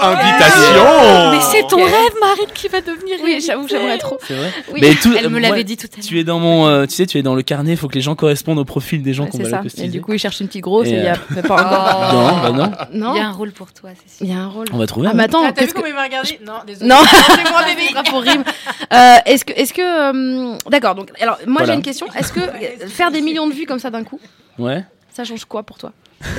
invitation 0.00 1.30
Mais 1.30 1.40
c'est 1.40 1.66
ton 1.68 1.76
rêve, 1.82 2.14
Marine, 2.20 2.46
qui 2.54 2.68
va 2.68 2.80
devenir. 2.80 3.16
Oui, 3.22 3.42
j'avoue, 3.44 3.68
j'aimerais 3.68 3.98
trop. 3.98 4.18
C'est 4.26 4.34
vrai. 4.34 4.52
Oui. 4.72 4.80
Mais 4.82 4.94
tout- 4.94 5.14
Elle 5.16 5.28
me 5.28 5.36
euh, 5.36 5.40
l'avait 5.40 5.64
dit 5.64 5.76
tout 5.76 5.86
à 5.92 5.96
l'heure. 5.96 6.04
Tu 6.06 6.18
es 6.18 6.24
dans 6.24 6.38
mon, 6.38 6.66
euh, 6.66 6.86
tu 6.86 6.94
sais, 6.94 7.06
tu 7.06 7.18
es 7.18 7.22
dans 7.22 7.34
le 7.34 7.42
carnet. 7.42 7.72
Il 7.72 7.76
faut 7.76 7.88
que 7.88 7.94
les 7.94 8.00
gens 8.00 8.14
correspondent 8.14 8.58
au 8.58 8.64
profil 8.64 9.02
des 9.02 9.14
gens 9.14 9.26
qu'on 9.26 9.38
va. 9.38 9.62
Et 9.78 9.88
du 9.88 10.00
coup, 10.00 10.12
il 10.12 10.18
cherche 10.18 10.40
une 10.40 10.48
petite 10.48 10.62
grosse 10.62 10.86
Et, 10.86 10.90
il 10.90 11.02
y 11.04 11.06
a 11.06 11.14
euh, 11.36 11.42
pas 11.42 11.54
encore. 11.54 11.88
Non, 12.18 12.42
bah 12.42 12.50
non. 12.50 12.70
Non. 13.06 13.14
Il 13.14 13.18
y 13.18 13.20
a 13.22 13.28
un 13.28 13.32
rôle 13.32 13.52
pour 13.52 13.72
toi, 13.72 13.90
c'est 13.94 14.16
sûr. 14.18 14.26
Il 14.26 14.32
y 14.32 14.36
a 14.36 14.40
un 14.42 14.48
rôle. 14.48 14.66
On 14.72 14.78
va 14.78 14.86
trouver. 14.86 15.08
Ah, 15.08 15.12
un. 15.12 15.14
mais 15.14 15.24
attends, 15.24 15.42
Ah, 15.44 15.52
T'as 15.52 15.60
vu 15.62 15.66
qu'est-ce 15.66 15.74
que. 15.74 15.74
comment 15.80 15.86
il 15.88 15.94
m'a 15.94 16.04
regardé? 16.04 16.38
Non, 16.44 16.54
désolé. 16.66 16.88
Non, 16.88 16.96
C'est 17.04 17.50
moi, 17.50 17.62
bébé. 17.64 18.10
Pour 18.10 18.22
rime. 18.22 18.44
Euh, 18.90 19.16
est-ce 19.26 19.44
que, 19.44 19.52
est-ce 19.52 19.74
que, 19.74 19.82
euh, 20.54 20.56
d'accord. 20.70 20.94
Donc, 20.94 21.10
alors, 21.20 21.36
moi 21.46 21.64
j'ai 21.66 21.74
une 21.74 21.82
question. 21.82 22.06
Est-ce 22.18 22.32
que 22.32 22.40
euh, 22.40 22.88
faire 22.88 23.10
des 23.10 23.20
millions 23.20 23.46
de 23.46 23.52
vues 23.52 23.66
comme 23.66 23.78
ça 23.78 23.90
d'un 23.90 24.02
coup, 24.02 24.18
Ouais. 24.58 24.82
ça 25.12 25.24
change 25.24 25.44
quoi 25.44 25.62
pour 25.62 25.76
toi? 25.76 25.92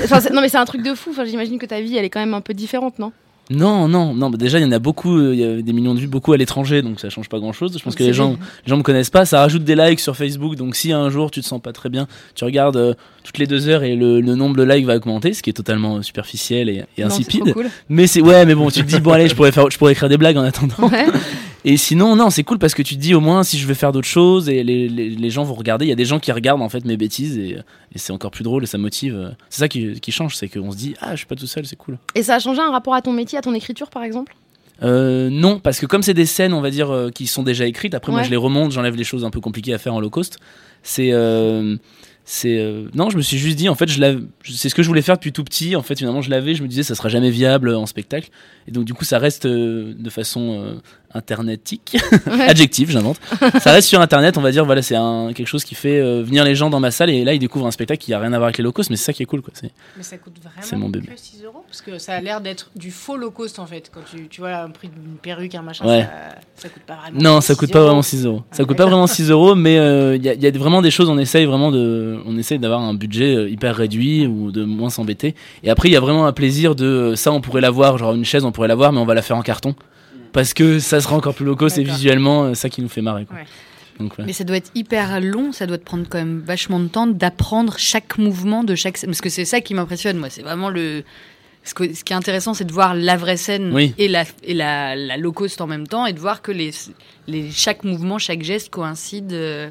Enfin, 0.04 0.20
Non, 0.34 0.42
mais 0.42 0.50
c'est 0.50 0.58
un 0.58 0.66
truc 0.66 0.84
de 0.84 0.94
fou. 0.94 1.12
Enfin, 1.12 1.26
j'imagine 1.26 1.58
que 1.60 1.66
ta 1.66 1.80
vie, 1.82 1.96
elle 1.98 2.06
est 2.06 2.10
quand 2.10 2.20
même 2.20 2.34
un 2.34 2.42
peu 2.42 2.54
différente, 2.54 3.00
non? 3.00 3.12
Non, 3.52 3.88
non, 3.88 4.14
non. 4.14 4.30
bah 4.30 4.38
déjà, 4.38 4.60
il 4.60 4.62
y 4.62 4.66
en 4.66 4.72
a 4.72 4.78
beaucoup. 4.78 5.18
euh, 5.18 5.34
Il 5.34 5.40
y 5.40 5.44
a 5.44 5.60
des 5.64 5.74
millions 5.74 5.96
de 5.96 6.00
vues, 6.00 6.06
beaucoup 6.08 6.34
à 6.34 6.38
l'étranger, 6.38 6.84
donc 6.84 7.00
ça 7.00 7.10
change 7.10 7.30
pas 7.30 7.40
grand-chose. 7.40 7.76
Je 7.76 7.84
pense 7.84 7.96
que 7.96 8.04
les 8.04 8.14
gens, 8.14 8.34
les 8.64 8.70
gens 8.70 8.78
me 8.78 8.84
connaissent 8.84 9.10
pas. 9.10 9.26
Ça 9.26 9.40
rajoute 9.40 9.64
des 9.64 9.74
likes 9.76 10.00
sur 10.02 10.16
Facebook. 10.16 10.56
Donc 10.56 10.76
si 10.76 10.92
un 10.92 11.10
jour 11.10 11.32
tu 11.32 11.42
te 11.42 11.46
sens 11.48 11.60
pas 11.60 11.74
très 11.74 11.90
bien, 11.90 12.08
tu 12.36 12.44
regardes 12.44 12.78
euh, 12.78 12.94
toutes 13.24 13.40
les 13.40 13.48
deux 13.48 13.68
heures 13.68 13.82
et 13.82 13.96
le, 13.96 14.22
le 14.22 14.36
nombre 14.36 14.56
de 14.56 14.62
likes 14.62 14.86
va 14.86 14.98
augmenter, 14.98 15.34
ce 15.34 15.42
qui 15.42 15.50
est 15.50 15.54
totalement 15.54 15.96
euh, 15.98 16.02
superficiel 16.04 16.70
et, 16.70 16.74
et 16.74 16.76
Non, 16.78 16.86
c'est 16.98 17.06
insipide. 17.06 17.54
cool. 17.54 17.72
Mais 17.90 18.06
c'est 18.06 18.22
ouais, 18.22 18.46
mais 18.46 18.54
bon, 18.54 18.70
tu 18.70 18.82
te 18.82 18.86
dis 18.88 19.00
bon 19.00 19.14
allez, 19.14 19.28
je 19.28 19.34
pourrais 19.36 19.52
faire, 19.52 19.68
je 19.72 19.80
pourrais 19.80 19.94
écrire 19.94 20.10
des 20.10 20.18
blagues 20.20 20.38
en 20.38 20.44
attendant. 20.44 20.76
Ouais. 20.88 21.08
Et 21.66 21.76
sinon, 21.76 22.16
non, 22.16 22.30
c'est 22.30 22.44
cool 22.44 22.58
parce 22.58 22.74
que 22.74 22.82
tu 22.82 22.96
te 22.96 23.00
dis 23.02 23.14
au 23.14 23.20
moins 23.20 23.44
si 23.44 23.58
je 23.58 23.68
veux 23.68 23.74
faire 23.74 23.92
d'autres 23.92 24.08
choses 24.08 24.48
et 24.48 24.64
les, 24.64 24.88
les, 24.88 25.10
les 25.10 25.30
gens 25.30 25.44
vont 25.44 25.54
regarder. 25.54 25.86
Il 25.86 25.90
y 25.90 25.92
a 25.92 25.96
des 25.96 26.06
gens 26.06 26.20
qui 26.20 26.32
regardent 26.32 26.62
en 26.62 26.70
fait 26.70 26.86
mes 26.86 26.96
bêtises 26.96 27.38
et, 27.38 27.58
et 27.94 27.98
c'est 27.98 28.14
encore 28.14 28.32
plus 28.32 28.44
drôle 28.44 28.64
et 28.64 28.68
ça 28.68 28.78
motive. 28.78 29.36
C'est 29.50 29.60
ça 29.60 29.68
qui, 29.68 30.00
qui 30.00 30.12
change, 30.12 30.36
c'est 30.36 30.48
qu'on 30.48 30.72
se 30.72 30.78
dit 30.78 30.96
ah, 31.02 31.12
je 31.12 31.18
suis 31.18 31.26
pas 31.26 31.36
tout 31.36 31.48
seul, 31.48 31.66
c'est 31.66 31.76
cool. 31.76 31.98
Et 32.16 32.24
ça 32.24 32.36
a 32.36 32.40
changé 32.40 32.62
un 32.62 32.72
rapport 32.72 32.94
à 32.94 33.02
ton 33.02 33.12
métier, 33.12 33.38
à 33.38 33.42
ton 33.42 33.54
écriture, 33.54 33.90
par 33.90 34.04
exemple? 34.04 34.36
Euh, 34.82 35.30
non, 35.30 35.60
parce 35.60 35.80
que 35.80 35.86
comme 35.86 36.04
c'est 36.04 36.14
des 36.14 36.26
scènes, 36.26 36.54
on 36.54 36.62
va 36.62 36.70
dire, 36.70 36.90
euh, 36.90 37.10
qui 37.10 37.28
sont 37.28 37.44
déjà 37.44 37.66
écrites, 37.66 37.94
après 37.94 38.14
moi 38.14 38.24
je 38.24 38.30
les 38.30 38.38
remonte, 38.38 38.72
j'enlève 38.72 38.96
les 38.96 39.04
choses 39.04 39.26
un 39.26 39.30
peu 39.30 39.42
compliquées 39.42 39.74
à 39.74 39.78
faire 39.78 39.94
en 39.94 40.00
low 40.00 40.10
cost. 40.10 40.40
C'est. 40.84 41.10
euh, 41.12 41.76
c'est 42.32 42.60
euh, 42.60 42.88
non, 42.94 43.10
je 43.10 43.18
me 43.18 43.24
suis 43.24 43.40
juste 43.40 43.58
dit, 43.58 43.70
en 43.70 43.74
fait, 43.76 43.88
je 43.90 44.00
c'est 44.44 44.70
ce 44.70 44.76
que 44.76 44.84
je 44.84 44.88
voulais 44.88 45.02
faire 45.02 45.16
depuis 45.16 45.32
tout 45.32 45.44
petit. 45.44 45.76
En 45.76 45.82
fait, 45.82 45.98
finalement, 45.98 46.22
je 46.22 46.30
l'avais, 46.30 46.54
je 46.54 46.62
me 46.62 46.68
disais, 46.68 46.84
ça 46.84 46.94
sera 46.94 47.10
jamais 47.10 47.32
viable 47.32 47.74
en 47.74 47.88
spectacle. 47.88 48.30
Et 48.68 48.72
donc, 48.72 48.86
du 48.86 48.94
coup, 48.94 49.04
ça 49.04 49.18
reste 49.18 49.48
euh, 49.48 49.96
de 49.98 50.10
façon 50.12 50.62
euh, 50.62 50.74
internetique, 51.12 51.98
adjectif, 52.48 52.92
j'invente. 52.92 53.20
ça 53.60 53.72
reste 53.72 53.88
sur 53.88 54.00
internet, 54.00 54.38
on 54.38 54.42
va 54.42 54.52
dire, 54.52 54.64
voilà, 54.64 54.84
c'est 54.84 54.94
quelque 55.34 55.48
chose 55.48 55.64
qui 55.64 55.74
fait 55.74 56.00
euh, 56.00 56.22
venir 56.22 56.44
les 56.44 56.54
gens 56.54 56.70
dans 56.70 56.80
ma 56.80 56.92
salle. 56.92 57.10
Et 57.10 57.24
là, 57.24 57.34
ils 57.34 57.40
découvrent 57.40 57.66
un 57.66 57.72
spectacle 57.72 58.00
qui 58.04 58.14
a 58.14 58.20
rien 58.20 58.32
à 58.34 58.38
voir 58.38 58.44
avec 58.50 58.60
les 58.60 58.64
low 58.64 58.72
cost, 58.72 58.92
mais 58.92 58.96
c'est 58.96 59.06
ça 59.06 59.14
qui 59.14 59.24
est 59.24 59.26
cool, 59.26 59.42
quoi. 59.42 59.52
C'est- 59.56 59.72
Mais 59.98 60.04
ça 60.04 60.18
coûte 60.20 60.36
vraiment 60.40 60.56
C'est 60.62 60.76
mon 60.76 60.90
bébé. 60.90 61.08
que 61.08 61.20
6 61.20 61.42
euros 61.44 61.64
Parce 61.68 61.82
que 61.82 61.98
ça 61.98 62.14
a 62.14 62.22
l'air 62.22 62.42
d'être 62.42 62.70
du 62.76 62.92
faux 62.92 63.18
low 63.18 63.32
cost 63.32 63.58
en 63.58 63.66
fait. 63.66 63.90
Quand 63.92 64.02
tu, 64.16 64.28
tu 64.28 64.42
vois 64.42 64.56
un 64.58 64.70
prix 64.70 64.88
d'une 64.90 65.18
perruque, 65.18 65.56
un 65.56 65.64
machin, 65.64 65.84
Ouais. 65.88 66.02
ça, 66.56 66.68
ça 66.68 66.70
coûte 66.70 66.84
pas 66.84 66.96
vraiment. 66.96 67.20
Non, 67.20 67.42
ça 67.42 67.54
6 67.56 67.60
coûte 67.60 67.72
pas 67.72 67.80
euros. 67.80 67.88
vraiment 67.88 68.02
6 68.04 68.26
euros. 68.26 68.44
Ça 68.52 68.62
Ah, 68.62 68.66
coûte 68.66 68.78
pas 68.78 68.86
vraiment 68.86 69.08
6 69.08 69.32
euros, 69.32 69.56
mais 69.56 69.80
euh, 69.80 70.16
il 70.16 70.24
y, 70.24 70.28
y 70.30 70.48
a 70.48 70.52
vraiment 70.52 70.84
des 70.84 70.92
choses, 70.92 71.10
on 71.10 71.18
essaye 71.18 71.46
vraiment 71.46 71.72
de. 71.72 72.19
On 72.26 72.38
essaye 72.38 72.60
d'avoir 72.60 72.82
un 72.82 72.94
budget 72.94 73.36
euh, 73.36 73.50
hyper 73.50 73.76
réduit 73.76 74.28
ou 74.28 74.52
de 74.52 74.64
moins 74.64 74.90
s'embêter. 74.90 75.36
Et 75.64 75.70
après, 75.70 75.90
il 75.90 75.92
y 75.94 75.96
a 75.98 76.00
vraiment 76.00 76.26
un 76.26 76.34
plaisir 76.34 76.76
de. 76.76 76.86
euh, 76.86 77.16
Ça, 77.16 77.32
on 77.32 77.42
pourrait 77.42 77.62
l'avoir, 77.62 77.98
genre 77.98 78.14
une 78.14 78.26
chaise, 78.26 78.46
on 78.46 78.52
pourrait 78.52 78.68
l'avoir, 78.68 78.92
mais 78.94 79.00
on 79.00 79.06
va 79.06 79.14
la 79.14 79.22
faire 79.22 79.38
en 79.38 79.42
carton. 79.42 79.76
Parce 80.32 80.54
que 80.54 80.80
ça 80.80 81.02
sera 81.02 81.16
encore 81.16 81.34
plus 81.34 81.46
low 81.46 81.56
cost 81.56 81.78
et 81.78 81.82
D'accord. 81.84 81.96
visuellement, 81.98 82.44
euh, 82.44 82.54
ça 82.54 82.70
qui 82.70 82.82
nous 82.82 82.90
fait 82.90 83.02
marrer. 83.02 83.26
Quoi. 83.26 83.38
Ouais. 83.38 83.46
Donc, 84.00 84.18
ouais. 84.18 84.26
Mais 84.28 84.34
ça 84.34 84.44
doit 84.44 84.58
être 84.58 84.72
hyper 84.76 85.20
long, 85.20 85.52
ça 85.52 85.66
doit 85.66 85.78
te 85.78 85.84
prendre 85.84 86.06
quand 86.08 86.20
même 86.20 86.40
vachement 86.46 86.80
de 86.80 86.88
temps 86.88 87.08
d'apprendre 87.08 87.78
chaque 87.78 88.18
mouvement 88.18 88.64
de 88.64 88.76
chaque 88.76 88.98
scène. 88.98 89.10
Parce 89.10 89.22
que 89.22 89.30
c'est 89.30 89.44
ça 89.46 89.60
qui 89.60 89.74
m'impressionne, 89.74 90.18
moi. 90.18 90.30
C'est 90.30 90.44
vraiment 90.44 90.70
le. 90.70 91.04
Ce, 91.66 91.74
que- 91.74 91.94
ce 91.94 92.06
qui 92.06 92.14
est 92.14 92.16
intéressant, 92.16 92.54
c'est 92.54 92.64
de 92.64 92.72
voir 92.72 92.96
la 92.96 93.18
vraie 93.18 93.36
scène 93.36 93.72
Oui. 93.74 93.94
et, 93.98 94.08
la, 94.08 94.24
et 94.44 94.54
la, 94.54 94.96
la 94.96 95.18
low 95.18 95.34
cost 95.34 95.60
en 95.60 95.68
même 95.68 95.86
temps 95.88 96.06
et 96.06 96.14
de 96.14 96.20
voir 96.20 96.42
que 96.42 96.54
les, 96.54 96.72
les, 97.28 97.52
chaque 97.52 97.84
mouvement, 97.84 98.18
chaque 98.18 98.42
geste 98.44 98.70
coïncide 98.70 99.34
euh, 99.34 99.70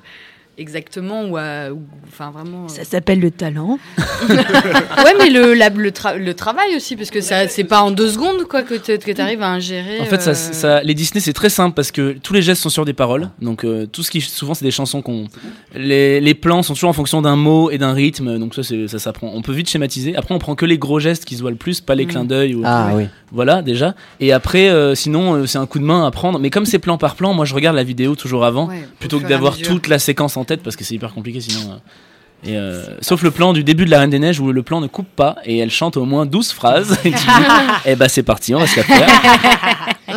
exactement 0.58 1.24
ou, 1.26 1.36
à- 1.36 1.70
ou- 1.72 1.82
enfin 2.08 2.30
vraiment. 2.30 2.64
euh. 2.66 2.84
s'appelle 2.84 3.20
le 3.20 3.30
talent. 3.30 3.78
Ouais, 4.28 5.14
mais 5.18 5.30
le, 5.30 5.54
la- 5.54 5.68
le, 5.70 5.90
tra- 5.90 6.16
le 6.16 6.34
travail 6.34 6.74
aussi, 6.76 6.96
parce 6.96 7.10
que 7.10 7.20
ça, 7.20 7.48
c'est 7.48 7.64
pas 7.64 7.80
en 7.82 7.90
deux 7.90 8.08
secondes 8.10 8.44
quoi 8.48 8.62
que 8.62 8.74
tu 8.74 9.20
arrives 9.20 9.42
à 9.42 9.48
ingérer. 9.50 10.00
En 10.00 10.04
fait, 10.04 10.20
ça, 10.20 10.30
euh, 10.30 10.34
ça- 10.34 10.82
les 10.82 10.94
Disney, 10.94 11.20
c'est 11.20 11.32
très 11.32 11.50
simple 11.50 11.74
parce 11.74 11.92
que 11.92 12.16
tous 12.22 12.32
les 12.34 12.42
gestes 12.42 12.62
sont 12.62 12.68
sur 12.68 12.84
des 12.84 12.92
paroles. 12.92 13.30
Donc, 13.40 13.64
euh, 13.64 13.86
tout 13.86 14.02
ce 14.02 14.10
qui, 14.10 14.20
souvent, 14.20 14.54
c'est 14.54 14.64
des 14.64 14.70
chansons 14.70 15.02
qu'on. 15.02 15.26
Les, 15.74 16.20
les 16.20 16.34
plans 16.34 16.62
sont 16.62 16.74
toujours 16.74 16.90
en 16.90 16.94
fonction 16.94 17.22
d'un 17.22 17.36
mot 17.36 17.70
et 17.70 17.78
d'un 17.78 17.92
rythme. 17.92 18.38
Donc, 18.38 18.54
ça, 18.54 18.62
c'est- 18.62 18.88
ça 18.88 18.98
s'apprend. 18.98 19.30
On 19.34 19.42
peut 19.42 19.52
vite 19.52 19.68
schématiser. 19.68 20.16
Après, 20.16 20.34
on 20.34 20.38
prend 20.38 20.54
que 20.54 20.66
les 20.66 20.78
gros 20.78 20.98
gestes 21.00 21.24
qui 21.24 21.36
se 21.36 21.40
voient 21.42 21.50
le 21.50 21.56
plus, 21.56 21.80
pas 21.80 21.94
les 21.94 22.04
Mm. 22.06 22.08
clins 22.08 22.24
d'œil. 22.24 22.54
Ou... 22.54 22.62
Ah 22.64 22.90
oui. 22.94 23.04
Voilà, 23.30 23.60
déjà. 23.62 23.94
Et 24.20 24.32
après, 24.32 24.68
euh, 24.70 24.94
sinon, 24.94 25.34
euh, 25.34 25.46
c'est 25.46 25.58
un 25.58 25.66
coup 25.66 25.78
de 25.78 25.84
main 25.84 26.06
à 26.06 26.10
prendre. 26.10 26.38
Mais 26.38 26.50
comme 26.50 26.64
c'est 26.66 26.78
plan 26.78 26.96
par 26.98 27.14
plan, 27.14 27.34
moi, 27.34 27.44
je 27.44 27.54
regarde 27.54 27.76
la 27.76 27.84
vidéo 27.84 28.14
toujours 28.16 28.44
avant 28.44 28.68
Ouais, 28.68 28.86
plutôt 28.98 29.20
que 29.20 29.26
d'avoir 29.28 29.56
toute 29.58 29.86
la 29.88 29.98
séquence 29.98 30.36
en 30.36 30.44
parce 30.56 30.76
que 30.76 30.84
c'est 30.84 30.94
hyper 30.94 31.12
compliqué 31.12 31.40
sinon. 31.40 31.80
Euh. 32.46 32.48
Et 32.50 32.56
euh, 32.56 32.82
sauf 33.00 33.22
le 33.22 33.30
plan 33.30 33.52
du 33.52 33.64
début 33.64 33.84
de 33.84 33.90
la 33.90 34.00
Reine 34.00 34.10
des 34.10 34.18
Neiges 34.18 34.38
où 34.40 34.52
le 34.52 34.62
plan 34.62 34.80
ne 34.80 34.86
coupe 34.86 35.08
pas 35.16 35.36
et 35.44 35.58
elle 35.58 35.70
chante 35.70 35.96
au 35.96 36.04
moins 36.04 36.24
12 36.26 36.52
phrases. 36.52 36.92
Et 37.04 37.10
tu 37.10 37.16
dis, 37.16 37.24
eh 37.86 37.96
bah 37.96 38.08
c'est 38.08 38.22
parti, 38.22 38.54
on 38.54 38.58
va 38.60 38.66
se 38.66 38.76
la 38.76 38.82
faire. 38.84 39.08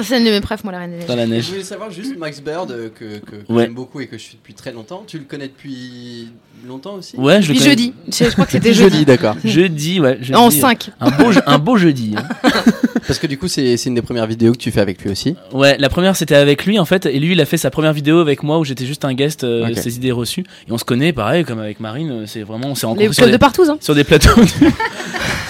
C'est 0.04 0.18
une 0.20 0.26
de 0.26 0.30
mes 0.32 0.42
préf, 0.42 0.64
moi, 0.64 0.72
la 0.74 0.80
Reine 0.80 0.92
des 0.92 0.98
Neiges. 0.98 1.08
Dans 1.08 1.16
la 1.16 1.28
neige. 1.28 1.46
Je 1.46 1.50
voulais 1.52 1.64
savoir 1.64 1.92
juste 1.92 2.18
Max 2.18 2.42
Bird 2.42 2.72
euh, 2.72 2.90
que, 2.90 3.18
que, 3.20 3.36
que 3.46 3.52
Ouais. 3.54 3.64
j'aime 3.64 3.74
beaucoup 3.74 4.00
et 4.02 4.08
que 4.08 4.18
je 4.18 4.24
suis 4.24 4.36
depuis 4.36 4.54
très 4.54 4.72
longtemps. 4.72 5.04
Tu 5.06 5.18
le 5.18 5.26
connais 5.26 5.48
depuis 5.48 6.30
longtemps 6.68 6.94
aussi? 6.96 7.18
Ouais, 7.18 7.42
je 7.42 7.48
le 7.50 7.54
Puis 7.54 7.60
connais. 7.60 7.70
jeudi. 7.72 7.94
Je 8.08 8.24
je 8.26 8.30
crois 8.32 8.46
que 8.46 8.52
c'était 8.52 8.70
Depuis 8.70 8.80
jeudi. 8.84 8.94
jeudi, 8.98 9.06
d'accord. 9.06 9.36
Jeudi, 9.44 10.00
ouais. 10.00 10.18
jeudi. 10.22 10.36
En 10.36 10.50
5. 10.50 10.92
Un 11.00 11.10
beau, 11.12 11.32
je- 11.32 11.40
un 11.46 11.58
beau 11.60 11.76
jeudi. 11.78 12.16
hein. 12.18 12.24
Parce 13.08 13.20
que 13.20 13.28
du 13.28 13.38
coup, 13.38 13.48
c'est 13.50 13.76
c'est 13.78 13.90
une 13.90 13.96
des 13.96 14.02
premières 14.04 14.28
vidéos 14.28 14.54
que 14.54 14.58
tu 14.58 14.72
fais 14.72 14.80
avec 14.80 15.02
lui 15.04 15.10
aussi. 15.12 15.36
Ouais, 15.52 15.76
la 15.80 15.90
première 15.90 16.16
c'était 16.16 16.36
avec 16.36 16.66
lui 16.66 16.80
en 16.80 16.86
fait, 16.86 17.06
et 17.08 17.20
lui 17.20 17.34
il 17.34 17.42
a 17.42 17.46
fait 17.46 17.58
sa 17.58 17.70
première 17.72 17.92
vidéo 17.94 18.20
avec 18.20 18.42
moi 18.44 18.60
où 18.60 18.64
j'étais 18.64 18.86
juste 18.86 19.04
un 19.04 19.14
guest, 19.14 19.44
euh, 19.44 19.68
Ok. 19.68 19.76
ses 19.78 19.96
idées 19.98 20.12
reçues, 20.14 20.46
et 20.68 20.72
on 20.72 20.78
se 20.78 20.86
connaît 20.86 21.12
pareil 21.12 21.44
comme 21.44 21.60
avec 21.60 21.80
Marine, 21.82 22.11
euh, 22.12 22.24
c'est 22.28 22.44
vraiment 22.44 22.68
on 22.68 22.76
s'est 22.76 22.86
rencontrés 22.86 23.14
sur 23.14 23.26
des, 23.26 23.32
de 23.32 23.38
partout, 23.38 23.64
hein. 23.70 23.78
sur 23.80 23.96
des 23.96 24.04
plateaux, 24.04 24.40
de- 24.42 24.68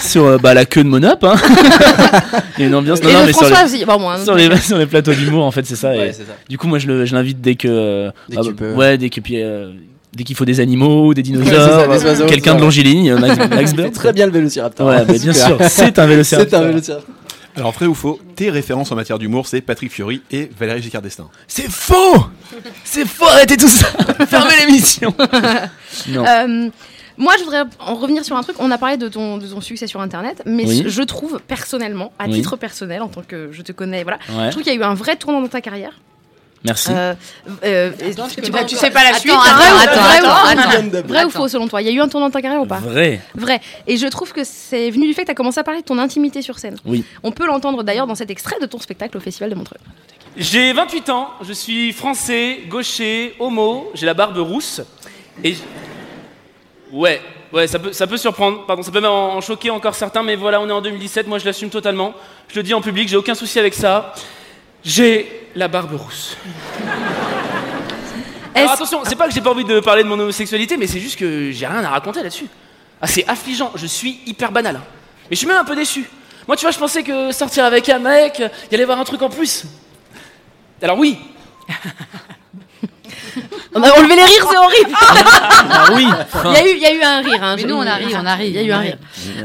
sur 0.00 0.24
euh, 0.24 0.38
bah, 0.38 0.54
la 0.54 0.64
queue 0.64 0.82
de 0.84 0.88
Monop, 0.88 1.22
hein. 1.24 1.34
il 2.58 2.62
y 2.62 2.64
a 2.64 2.68
une 2.68 2.74
ambiance, 2.74 3.02
non, 3.02 3.08
Et 3.10 3.12
non, 3.12 3.20
de 3.22 3.26
mais 3.26 3.32
sur 3.32 3.46
les, 3.48 3.64
aussi. 3.64 3.84
Bon, 3.84 3.98
moi, 3.98 4.18
sur 4.22 4.34
les, 4.34 4.56
sur 4.58 4.78
les 4.78 4.86
plateaux 4.86 5.12
d'humour 5.12 5.44
en 5.44 5.50
fait 5.50 5.66
c'est 5.66 5.76
ça. 5.76 5.90
Ouais, 5.90 6.08
et 6.08 6.12
c'est 6.12 6.22
ça. 6.24 6.32
du 6.48 6.58
coup 6.58 6.66
moi 6.68 6.78
je 6.78 6.86
le- 6.86 7.04
je 7.04 7.14
l'invite 7.14 7.40
dès 7.40 7.54
que, 7.56 7.68
euh, 7.68 8.10
Dès 8.28 8.36
que 8.36 8.40
ah, 8.40 8.44
tu 8.46 8.54
peux. 8.54 8.72
ouais 8.74 8.96
dès 8.98 9.10
que 9.10 9.20
puis, 9.20 9.42
euh, 9.42 9.72
dès 10.14 10.24
qu'il 10.24 10.36
faut 10.36 10.44
des 10.44 10.60
animaux, 10.60 11.14
des 11.14 11.22
dinosaures, 11.22 11.88
des 11.88 12.26
quelqu'un 12.26 12.54
de 12.54 12.60
longiligne, 12.60 13.14
Max, 13.14 13.72
très 13.94 14.12
bien 14.12 14.26
le 14.26 14.32
vélociraptor. 14.32 14.86
Ouais, 14.86 15.04
mais 15.08 15.18
bien 15.18 15.32
sûr, 15.32 15.56
c'est 15.68 15.98
un 15.98 16.06
vélociraptor. 16.06 16.60
C'est 16.60 16.64
un 16.64 16.68
vélociraptor. 16.68 17.14
Alors, 17.56 17.72
vrai 17.72 17.86
ou 17.86 17.94
faux, 17.94 18.18
tes 18.34 18.48
références 18.50 18.90
en 18.92 18.96
matière 18.96 19.18
d'humour, 19.18 19.46
c'est 19.46 19.60
Patrick 19.60 19.92
Fiori 19.92 20.22
et 20.30 20.50
Valérie 20.58 20.80
Giscard 20.82 21.02
d'Estaing. 21.02 21.28
C'est 21.46 21.70
faux 21.70 22.24
C'est 22.84 23.06
faux, 23.06 23.26
arrêtez 23.26 23.56
tout 23.58 23.68
ça 23.68 23.86
Fermez 24.26 24.54
l'émission 24.60 25.14
Non. 26.08 26.24
Euh, 26.26 26.70
moi, 27.18 27.34
je 27.38 27.44
voudrais 27.44 27.64
en 27.78 27.94
revenir 27.94 28.24
sur 28.24 28.36
un 28.36 28.42
truc. 28.42 28.56
On 28.58 28.70
a 28.70 28.78
parlé 28.78 28.96
de 28.96 29.06
ton, 29.08 29.36
de 29.36 29.46
ton 29.46 29.60
succès 29.60 29.86
sur 29.86 30.00
Internet, 30.00 30.42
mais 30.46 30.64
Oui. 30.66 30.84
je 30.86 31.02
trouve 31.02 31.40
personnellement, 31.46 32.12
à 32.18 32.24
Oui. 32.24 32.32
titre 32.32 32.56
personnel, 32.56 33.02
en 33.02 33.08
tant 33.08 33.20
que 33.22 33.50
je 33.52 33.60
te 33.60 33.72
connais, 33.72 34.02
voilà, 34.02 34.18
Ouais. 34.30 34.46
je 34.46 34.50
trouve 34.52 34.62
qu'il 34.62 34.72
y 34.72 34.76
a 34.76 34.80
eu 34.80 34.82
un 34.82 34.94
vrai 34.94 35.16
tournant 35.16 35.42
dans 35.42 35.48
ta 35.48 35.60
carrière. 35.60 36.00
Merci. 36.64 36.90
Euh, 36.92 37.14
euh, 37.64 37.90
Attends, 38.12 38.28
tu, 38.28 38.36
tu, 38.40 38.50
tu- 38.52 38.66
tu 38.66 38.76
sais 38.76 38.90
pas 38.90 39.02
la 39.02 39.18
suite. 39.18 39.32
attends, 39.32 39.42
hein. 39.44 39.54
vrai 39.56 39.70
ou- 39.72 39.76
attends, 39.88 40.00
vrai 40.02 40.20
ou- 40.20 40.24
attends, 40.26 40.70
attends. 40.94 41.08
vrai 41.08 41.24
ou 41.24 41.30
faux 41.30 41.48
selon 41.48 41.66
toi? 41.66 41.82
Il 41.82 41.88
y 41.88 41.90
a 41.90 41.92
eu 41.92 42.00
un 42.00 42.08
tournant 42.08 42.26
dans 42.26 42.32
ta 42.32 42.40
carrière 42.42 42.60
ou 42.62 42.66
pas? 42.66 42.78
Vrai. 42.78 43.20
Vrai. 43.34 43.60
Et 43.88 43.96
je 43.96 44.06
trouve 44.06 44.32
que 44.32 44.44
c'est 44.44 44.90
venu 44.90 45.06
du 45.08 45.14
fait 45.14 45.22
que 45.22 45.26
tu 45.26 45.32
as 45.32 45.34
commencé 45.34 45.58
à 45.58 45.64
parler 45.64 45.80
de 45.80 45.86
ton 45.86 45.98
intimité 45.98 46.40
sur 46.42 46.58
scène. 46.60 46.76
Oui. 46.84 47.04
On 47.24 47.32
peut 47.32 47.46
l'entendre 47.46 47.82
d'ailleurs 47.82 48.06
dans 48.06 48.14
cet 48.14 48.30
extrait 48.30 48.56
de 48.60 48.66
ton 48.66 48.78
spectacle 48.78 49.16
au 49.16 49.20
Festival 49.20 49.50
de 49.50 49.54
Montreux. 49.56 49.78
J'ai 50.36 50.72
28 50.72 51.10
ans, 51.10 51.28
je 51.46 51.52
suis 51.52 51.92
français, 51.92 52.60
gaucher, 52.68 53.34
homo, 53.40 53.90
j'ai 53.94 54.06
la 54.06 54.14
barbe 54.14 54.38
rousse. 54.38 54.80
Et. 55.44 55.56
Ouais, 56.92 57.20
ouais, 57.52 57.66
ça 57.66 57.78
peut, 57.78 57.92
ça 57.92 58.06
peut 58.06 58.16
surprendre, 58.18 58.66
pardon, 58.66 58.82
ça 58.82 58.90
peut 58.90 59.00
même 59.00 59.10
en, 59.10 59.34
en 59.36 59.40
choquer 59.40 59.70
encore 59.70 59.94
certains, 59.94 60.22
mais 60.22 60.36
voilà, 60.36 60.60
on 60.60 60.68
est 60.68 60.72
en 60.72 60.82
2017, 60.82 61.26
moi 61.26 61.38
je 61.38 61.44
l'assume 61.46 61.70
totalement. 61.70 62.12
Je 62.48 62.56
le 62.56 62.62
dis 62.62 62.74
en 62.74 62.80
public, 62.82 63.08
j'ai 63.08 63.16
aucun 63.16 63.34
souci 63.34 63.58
avec 63.58 63.72
ça. 63.74 64.12
J'ai 64.84 65.48
la 65.54 65.68
barbe 65.68 65.94
rousse. 65.94 66.36
Alors 68.54 68.72
attention, 68.72 69.00
c'est 69.04 69.16
pas 69.16 69.26
que 69.28 69.32
j'ai 69.34 69.40
pas 69.40 69.50
envie 69.50 69.64
de 69.64 69.80
parler 69.80 70.02
de 70.02 70.08
mon 70.08 70.18
homosexualité, 70.18 70.76
mais 70.76 70.86
c'est 70.86 71.00
juste 71.00 71.18
que 71.18 71.50
j'ai 71.52 71.66
rien 71.66 71.82
à 71.84 71.88
raconter 71.88 72.22
là-dessus. 72.22 72.46
Ah, 73.00 73.06
c'est 73.06 73.26
affligeant, 73.28 73.72
je 73.74 73.86
suis 73.86 74.20
hyper 74.26 74.52
banal. 74.52 74.76
hein. 74.76 74.82
Mais 75.30 75.36
je 75.36 75.36
suis 75.36 75.46
même 75.46 75.56
un 75.56 75.64
peu 75.64 75.74
déçu. 75.74 76.04
Moi, 76.46 76.56
tu 76.56 76.62
vois, 76.62 76.70
je 76.72 76.78
pensais 76.78 77.02
que 77.02 77.32
sortir 77.32 77.64
avec 77.64 77.88
un 77.88 77.98
mec, 77.98 78.34
il 78.38 78.50
y 78.72 78.74
allait 78.74 78.82
avoir 78.82 78.98
un 78.98 79.04
truc 79.04 79.22
en 79.22 79.30
plus. 79.30 79.64
Alors 80.82 80.98
oui. 80.98 81.18
On 83.74 83.82
a 83.82 83.90
enlevé 83.98 84.16
les 84.16 84.24
rires, 84.24 84.46
c'est 84.50 84.58
horrible. 84.58 84.94
Ah 85.00 85.86
oui. 85.94 86.06
Il 86.44 86.52
y 86.52 86.56
a 86.56 86.66
eu, 86.66 86.76
il 86.76 86.82
y 86.82 86.86
a 86.86 86.92
eu 86.92 87.02
un 87.02 87.20
rire. 87.22 87.42
Hein, 87.42 87.56
Mais 87.56 87.62
nous, 87.64 87.76
on 87.76 87.86
a 87.86 87.94
ri, 87.94 88.12
on 88.14 88.26
a 88.26 88.34
ri. 88.34 88.48
Il 88.48 88.52
y 88.52 88.58
a 88.58 88.62
eu 88.62 88.72
un 88.72 88.80
rire. 88.80 88.98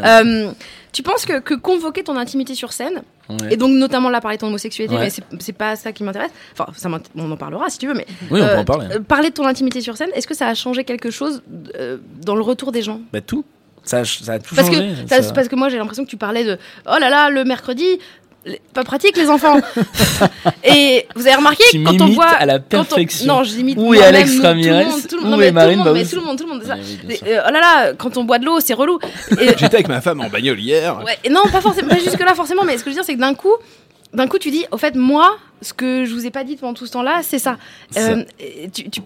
Euh, 0.03 0.51
tu 0.91 1.03
penses 1.03 1.25
que, 1.25 1.39
que 1.39 1.53
convoquer 1.53 2.03
ton 2.03 2.15
intimité 2.17 2.55
sur 2.55 2.73
scène, 2.73 3.01
Ouais. 3.29 3.53
et 3.53 3.57
donc 3.57 3.71
notamment 3.71 4.09
là 4.09 4.21
parler 4.21 4.37
de 4.37 4.41
ton 4.41 4.47
homosexualité, 4.47 4.95
Ouais. 4.95 5.09
mais 5.31 5.39
c'est- 5.39 5.51
pas 5.53 5.75
ça 5.75 5.91
qui 5.91 6.03
m'intéresse. 6.03 6.31
Enfin, 6.53 6.71
ça 6.75 6.89
on 7.15 7.31
en 7.31 7.35
parlera 7.37 7.69
si 7.69 7.77
tu 7.77 7.87
veux, 7.87 7.93
mais 7.93 8.05
Oui, 8.31 8.41
on 8.41 8.47
peut 8.47 8.57
en 8.59 8.63
parler. 8.65 8.87
euh, 8.95 8.99
parler 9.01 9.29
de 9.29 9.33
ton 9.33 9.45
intimité 9.45 9.81
sur 9.81 9.97
scène, 9.97 10.09
est-ce 10.13 10.27
que 10.27 10.35
ça 10.35 10.47
a 10.47 10.53
changé 10.55 10.83
quelque 10.85 11.11
chose 11.11 11.43
euh, 11.77 11.97
dans 12.23 12.35
le 12.35 12.41
retour 12.41 12.71
des 12.71 12.81
gens? 12.81 13.01
Bah 13.11 13.19
tout. 13.21 13.43
Ça, 13.83 13.99
a- 13.99 14.05
ça 14.05 14.33
a 14.33 14.39
tout 14.39 14.53
parce 14.55 14.67
changé. 14.67 14.93
que, 15.03 15.09
ça- 15.09 15.21
ça- 15.21 15.33
parce 15.33 15.47
que 15.47 15.55
moi 15.55 15.69
j'ai 15.69 15.77
l'impression 15.77 16.03
que 16.05 16.09
tu 16.09 16.17
parlais 16.17 16.43
de 16.43 16.57
oh 16.85 16.95
là 16.99 17.09
là 17.09 17.29
le 17.29 17.43
mercredi 17.45 17.85
pas 18.73 18.83
pratique 18.83 19.17
les 19.17 19.29
enfants 19.29 19.59
et 20.63 21.05
vous 21.15 21.27
avez 21.27 21.35
remarqué 21.35 21.63
Tu 21.69 21.83
quand 21.83 21.99
on 22.01 22.07
voit 22.07 22.25
à 22.27 22.45
la 22.45 22.59
quand 22.59 22.79
on- 22.79 22.83
perfection. 22.85 23.25
non 23.27 23.43
je 23.43 23.55
l'imite 23.55 23.77
Où 23.79 23.93
est 23.93 24.03
Alex 24.03 24.39
Ramirez 24.39 24.85
tout 24.85 24.89
le 24.89 24.91
monde, 24.91 25.07
tout 25.09 25.17
le 25.17 25.21
Où 25.21 25.25
est 25.25 25.37
mais 25.37 25.37
tout 25.37 25.45
le 25.47 25.51
Marine 25.53 25.77
monde, 25.79 26.09
tout 26.09 26.15
le 26.15 26.21
monde 26.21 26.37
tout 26.37 26.43
le 26.45 26.53
monde 26.53 26.63
ça. 26.63 26.75
Oui, 27.07 27.15
sûr. 27.17 27.27
euh, 27.27 27.41
oh 27.47 27.51
là 27.51 27.59
là 27.59 27.93
quand 27.93 28.17
on 28.17 28.23
boit 28.23 28.39
de 28.39 28.45
l'eau 28.45 28.59
c'est 28.59 28.73
relou 28.73 28.99
Et- 29.39 29.47
J'étais 29.57 29.75
avec 29.75 29.87
ma 29.87 30.01
femme 30.01 30.21
en 30.21 30.29
bagnole 30.29 30.59
hier. 30.59 30.97
Ouais, 31.05 31.17
et 31.23 31.29
non, 31.29 31.41
pas 31.51 31.61
forcément, 31.61 31.89
pas 31.89 31.97
jusque 31.99 32.19
là 32.19 32.33
forcément, 32.35 32.63
mais 32.63 32.77
ce 32.77 32.83
que 32.83 32.89
je 32.89 32.95
veux 32.95 33.01
dire, 33.01 33.05
c'est 33.05 33.15
que 33.15 33.19
d'un 33.19 33.33
coup, 33.33 33.53
d'un 34.13 34.27
coup, 34.27 34.37
tu 34.37 34.51
dis, 34.51 34.65
au 34.71 34.77
fait, 34.77 34.95
moi, 34.95 35.37
ce 35.61 35.73
que 35.73 36.05
je 36.05 36.13
vous 36.13 36.25
ai 36.25 36.31
pas 36.31 36.43
dit 36.43 36.55
pendant 36.55 36.73
tout 36.73 36.85
ce 36.85 36.91
temps-là, 36.93 37.19
c'est 37.23 37.39
ça. 37.39 37.57
Euh, 37.97 38.23
et 38.39 38.69
tu, 38.69 38.89
tu- 38.89 39.01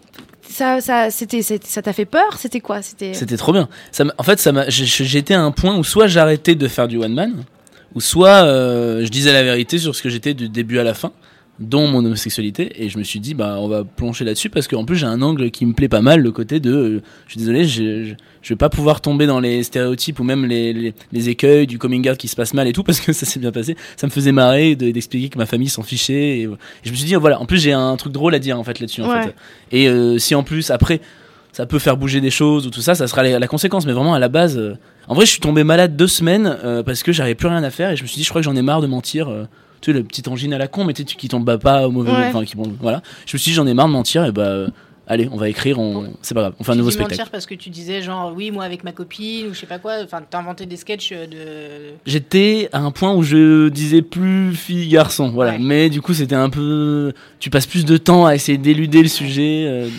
ça, 0.47 0.81
ça, 0.81 1.09
c'était, 1.09 1.41
ça 1.41 1.81
t'a 1.81 1.93
fait 1.93 2.05
peur? 2.05 2.37
C'était 2.37 2.59
quoi? 2.59 2.81
C'était. 2.81 3.13
C'était 3.13 3.37
trop 3.37 3.53
bien. 3.53 3.67
Ça 3.91 4.03
en 4.17 4.23
fait, 4.23 4.39
ça 4.39 4.51
m'a- 4.51 4.69
j'étais 4.69 5.33
à 5.33 5.41
un 5.41 5.51
point 5.51 5.75
où 5.77 5.83
soit 5.83 6.07
j'arrêtais 6.07 6.55
de 6.55 6.67
faire 6.67 6.87
du 6.87 6.97
one 6.97 7.13
man, 7.13 7.43
ou 7.95 8.01
soit 8.01 8.43
euh, 8.45 9.03
je 9.05 9.09
disais 9.09 9.33
la 9.33 9.43
vérité 9.43 9.77
sur 9.77 9.95
ce 9.95 10.01
que 10.01 10.09
j'étais 10.09 10.33
du 10.33 10.49
début 10.49 10.79
à 10.79 10.83
la 10.83 10.93
fin, 10.93 11.11
dont 11.59 11.87
mon 11.87 11.99
homosexualité, 12.03 12.71
et 12.83 12.89
je 12.89 12.97
me 12.97 13.03
suis 13.03 13.19
dit 13.19 13.35
bah 13.35 13.57
on 13.59 13.67
va 13.67 13.83
plancher 13.83 14.25
là-dessus 14.25 14.49
parce 14.49 14.67
qu'en 14.67 14.83
plus 14.83 14.95
j'ai 14.95 15.05
un 15.05 15.21
angle 15.21 15.51
qui 15.51 15.65
me 15.67 15.73
plaît 15.73 15.89
pas 15.89 16.01
mal, 16.01 16.19
le 16.21 16.31
côté 16.31 16.59
de 16.59 16.71
euh, 16.73 17.01
je 17.27 17.31
suis 17.33 17.39
désolé, 17.39 17.65
je, 17.65 18.03
je, 18.05 18.13
je 18.41 18.49
vais 18.49 18.55
pas 18.57 18.69
pouvoir 18.69 18.99
tomber 19.01 19.27
dans 19.27 19.39
les 19.39 19.61
stéréotypes 19.61 20.19
ou 20.19 20.23
même 20.23 20.45
les, 20.45 20.73
les, 20.73 20.93
les 21.11 21.29
écueils 21.29 21.67
du 21.67 21.77
coming 21.77 22.09
out 22.09 22.17
qui 22.17 22.27
se 22.27 22.35
passe 22.35 22.55
mal 22.55 22.67
et 22.67 22.73
tout 22.73 22.81
parce 22.87 22.99
que 22.99 23.13
ça 23.13 23.27
s'est 23.27 23.39
bien 23.39 23.51
passé. 23.51 23.75
Ça 23.95 24.07
me 24.07 24.11
faisait 24.11 24.31
marrer 24.31 24.75
de- 24.75 24.89
d'expliquer 24.89 25.29
que 25.29 25.37
ma 25.37 25.45
famille 25.45 25.69
s'en 25.69 25.83
fichait. 25.83 26.39
Et, 26.39 26.41
et 26.43 26.49
je 26.83 26.89
me 26.91 26.95
suis 26.95 27.05
dit 27.05 27.13
voilà, 27.13 27.39
en 27.39 27.45
plus 27.45 27.59
j'ai 27.61 27.73
un 27.73 27.95
truc 27.95 28.11
drôle 28.13 28.33
à 28.33 28.39
dire 28.39 28.57
en 28.57 28.63
fait 28.63 28.79
là-dessus. 28.79 29.01
En 29.03 29.09
Ouais. 29.11 29.21
fait. 29.23 29.35
Et 29.71 29.87
euh, 29.87 30.17
si 30.17 30.33
en 30.33 30.41
plus 30.41 30.71
après 30.71 30.99
ça 31.53 31.65
peut 31.65 31.79
faire 31.79 31.97
bouger 31.97 32.21
des 32.21 32.29
choses 32.31 32.65
ou 32.67 32.69
tout 32.69 32.81
ça, 32.81 32.95
ça 32.95 33.07
sera 33.07 33.23
la, 33.23 33.39
la 33.39 33.47
conséquence. 33.47 33.85
Mais 33.85 33.93
vraiment 33.93 34.13
à 34.13 34.19
la 34.19 34.29
base, 34.29 34.57
euh, 34.57 34.75
en 35.07 35.15
vrai, 35.15 35.25
je 35.25 35.31
suis 35.31 35.39
tombé 35.41 35.63
malade 35.63 35.95
deux 35.95 36.07
semaines 36.07 36.57
euh, 36.63 36.83
parce 36.83 37.03
que 37.03 37.11
j'avais 37.11 37.35
plus 37.35 37.47
rien 37.47 37.63
à 37.63 37.69
faire 37.69 37.91
et 37.91 37.95
je 37.97 38.03
me 38.03 38.07
suis 38.07 38.17
dit, 38.17 38.23
je 38.23 38.29
crois 38.29 38.41
que 38.41 38.45
j'en 38.45 38.55
ai 38.55 38.61
marre 38.61 38.81
de 38.81 38.87
mentir. 38.87 39.29
euh, 39.29 39.45
tu 39.81 39.91
sais, 39.91 39.97
le 39.97 40.03
petit 40.03 40.21
angine 40.29 40.53
à 40.53 40.59
la 40.59 40.67
con, 40.67 40.85
mais 40.85 40.93
tu 40.93 41.01
sais, 41.01 41.05
tu- 41.05 41.15
qui 41.17 41.27
tombe 41.27 41.57
pas 41.57 41.87
au 41.87 41.91
mauvais, 41.91 42.11
Ouais. 42.11 42.27
enfin 42.27 42.45
qui 42.45 42.55
bon, 42.55 42.71
voilà. 42.79 43.01
Je 43.25 43.35
me 43.35 43.39
suis 43.39 43.49
dit, 43.51 43.55
j'en 43.55 43.65
ai 43.65 43.73
marre 43.73 43.87
de 43.87 43.91
mentir 43.93 44.23
et 44.25 44.31
bah 44.31 44.43
euh, 44.43 44.67
allez, 45.07 45.27
on 45.31 45.37
va 45.37 45.49
écrire, 45.49 45.79
on, 45.79 46.13
c'est 46.21 46.33
pas 46.33 46.41
grave, 46.41 46.53
on 46.59 46.63
fait 46.63 46.71
un 46.71 46.75
nouveau 46.75 46.91
spectacle. 46.91 47.19
mentir 47.19 47.31
parce 47.31 47.45
que 47.45 47.55
tu 47.55 47.69
disais 47.69 48.01
genre 48.01 48.33
oui 48.35 48.51
moi 48.51 48.63
avec 48.63 48.83
ma 48.83 48.91
copine 48.91 49.47
ou 49.47 49.53
je 49.53 49.59
sais 49.59 49.65
pas 49.65 49.79
quoi. 49.79 49.95
Enfin 50.03 50.21
t'inventais 50.29 50.65
des 50.65 50.77
sketchs 50.77 51.11
de. 51.11 51.93
J'étais 52.05 52.69
à 52.71 52.79
un 52.79 52.91
point 52.91 53.13
où 53.13 53.23
je 53.23 53.69
disais 53.69 54.01
plus 54.01 54.55
fille 54.55 54.87
garçon, 54.87 55.29
voilà. 55.29 55.57
Mais 55.57 55.89
du 55.89 56.01
coup, 56.01 56.13
c'était 56.13 56.35
un 56.35 56.49
peu, 56.49 57.13
tu 57.39 57.49
passes 57.49 57.67
plus 57.67 57.85
de 57.85 57.97
temps 57.97 58.25
à 58.25 58.35
essayer 58.35 58.57
d'éluder 58.57 59.01
le 59.01 59.09
sujet 59.09 59.65
euh, 59.67 59.89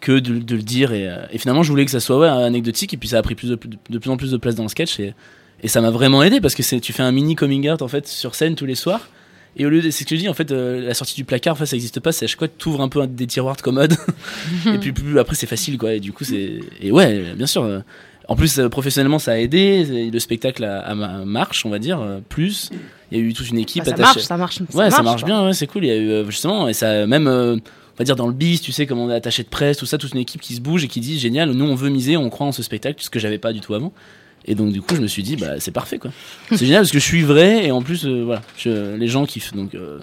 que 0.00 0.12
de, 0.12 0.38
de 0.38 0.56
le 0.56 0.62
dire 0.62 0.92
et, 0.92 1.08
euh, 1.08 1.16
et 1.32 1.38
finalement, 1.38 1.62
je 1.62 1.70
voulais 1.70 1.84
que 1.84 1.90
ça 1.90 2.00
soit 2.00 2.18
ouais, 2.18 2.28
anecdotique 2.28 2.94
et 2.94 2.96
puis 2.96 3.08
ça 3.08 3.18
a 3.18 3.22
pris 3.22 3.34
plus 3.34 3.50
de, 3.50 3.58
de 3.90 3.98
plus 3.98 4.10
en 4.10 4.16
plus 4.16 4.30
de 4.30 4.36
place 4.36 4.54
dans 4.54 4.64
le 4.64 4.68
sketch 4.68 5.00
et, 5.00 5.14
et 5.62 5.68
ça 5.68 5.80
m'a 5.80 5.90
vraiment 5.90 6.22
aidé 6.22 6.40
parce 6.40 6.54
que 6.54 6.78
tu 6.78 6.92
fais 6.92 7.02
un 7.02 7.12
mini 7.12 7.34
coming 7.34 7.68
out 7.70 7.82
en 7.82 7.88
fait 7.88 8.06
sur 8.06 8.34
scène 8.34 8.54
tous 8.54 8.66
les 8.66 8.74
soirs. 8.74 9.08
Et 9.56 9.66
au 9.66 9.70
lieu 9.70 9.80
de, 9.82 9.90
c'est 9.90 10.04
ce 10.04 10.08
que 10.08 10.14
je 10.14 10.20
dis, 10.20 10.28
en 10.28 10.34
fait, 10.34 10.52
euh, 10.52 10.80
la 10.86 10.94
sortie 10.94 11.14
du 11.16 11.24
placard, 11.24 11.54
en 11.54 11.56
fait, 11.56 11.66
ça 11.66 11.74
n'existe 11.76 11.98
pas. 12.00 12.12
C'est 12.12 12.26
à 12.26 12.28
chaque 12.28 12.38
fois 12.38 12.48
que 12.48 12.52
tu 12.58 12.68
ouvres 12.68 12.80
un 12.82 12.88
peu 12.88 13.00
un- 13.00 13.06
des 13.06 13.26
tiroirs 13.26 13.56
de 13.56 13.62
commode. 13.62 13.94
et 14.66 14.78
puis 14.78 14.92
plus, 14.92 15.18
après, 15.18 15.34
c'est 15.34 15.46
facile, 15.46 15.78
quoi. 15.78 15.94
Et 15.94 16.00
du 16.00 16.12
coup, 16.12 16.24
c'est. 16.24 16.60
Et 16.80 16.92
ouais, 16.92 17.34
bien 17.34 17.46
sûr. 17.46 17.62
euh, 17.64 17.80
En 18.28 18.36
plus, 18.36 18.58
euh, 18.58 18.68
professionnellement, 18.68 19.18
ça 19.18 19.32
a 19.32 19.36
aidé. 19.38 20.10
Le 20.12 20.18
spectacle 20.18 20.62
a, 20.64 20.94
marche, 21.24 21.64
on 21.66 21.70
va 21.70 21.78
dire, 21.78 22.00
plus. 22.28 22.70
Il 23.10 23.18
y 23.18 23.20
a 23.20 23.24
eu 23.24 23.32
toute 23.32 23.48
une 23.48 23.58
équipe 23.58 23.84
Bah, 23.84 23.90
ça 23.90 23.94
attachée. 23.94 24.14
marche, 24.16 24.26
ça 24.26 24.36
marche, 24.36 24.58
ça 24.70 24.78
Ouais, 24.78 24.90
ça 24.90 25.02
marche, 25.02 25.24
bien, 25.24 25.46
ouais, 25.46 25.54
c'est 25.54 25.66
cool. 25.66 25.84
Il 25.84 25.88
y 25.88 25.92
a 25.92 25.96
eu, 25.96 26.24
justement, 26.26 26.68
et 26.68 26.74
ça, 26.74 27.06
même, 27.06 27.26
on 27.26 27.58
va 27.98 28.04
dire, 28.04 28.16
dans 28.16 28.26
le 28.28 28.34
bis, 28.34 28.60
tu 28.60 28.70
sais, 28.70 28.86
comme 28.86 28.98
on 28.98 29.10
est 29.10 29.14
attaché 29.14 29.42
de 29.42 29.48
presse, 29.48 29.78
tout 29.78 29.86
ça, 29.86 29.96
toute 29.98 30.12
une 30.12 30.20
équipe 30.20 30.42
qui 30.42 30.54
se 30.54 30.60
bouge 30.60 30.84
et 30.84 30.88
qui 30.88 31.00
dit, 31.00 31.18
génial, 31.18 31.50
nous, 31.52 31.64
on 31.64 31.74
veut 31.74 31.88
miser, 31.88 32.16
on 32.18 32.28
croit 32.28 32.46
en 32.46 32.52
ce 32.52 32.62
spectacle, 32.62 33.02
ce 33.02 33.08
que 33.10 33.18
j'avais 33.18 33.38
pas 33.38 33.52
du 33.54 33.60
tout 33.60 33.72
avant. 33.74 33.92
Et 34.48 34.54
donc, 34.54 34.72
du 34.72 34.80
coup, 34.82 34.96
je 34.96 35.00
me 35.02 35.06
suis 35.06 35.22
dit, 35.22 35.36
bah, 35.36 35.60
c'est 35.60 35.70
parfait, 35.72 35.98
quoi. 35.98 36.10
C'est 36.50 36.64
génial 36.64 36.80
parce 36.80 36.90
que 36.90 36.98
je 36.98 37.04
suis 37.04 37.22
vrai 37.22 37.66
et 37.66 37.70
en 37.70 37.82
plus, 37.82 38.04
euh, 38.06 38.22
voilà, 38.24 38.40
je- 38.56 38.96
les 38.96 39.06
gens 39.06 39.24
kiffent. 39.26 39.52
Donc, 39.54 39.74
euh, 39.74 39.98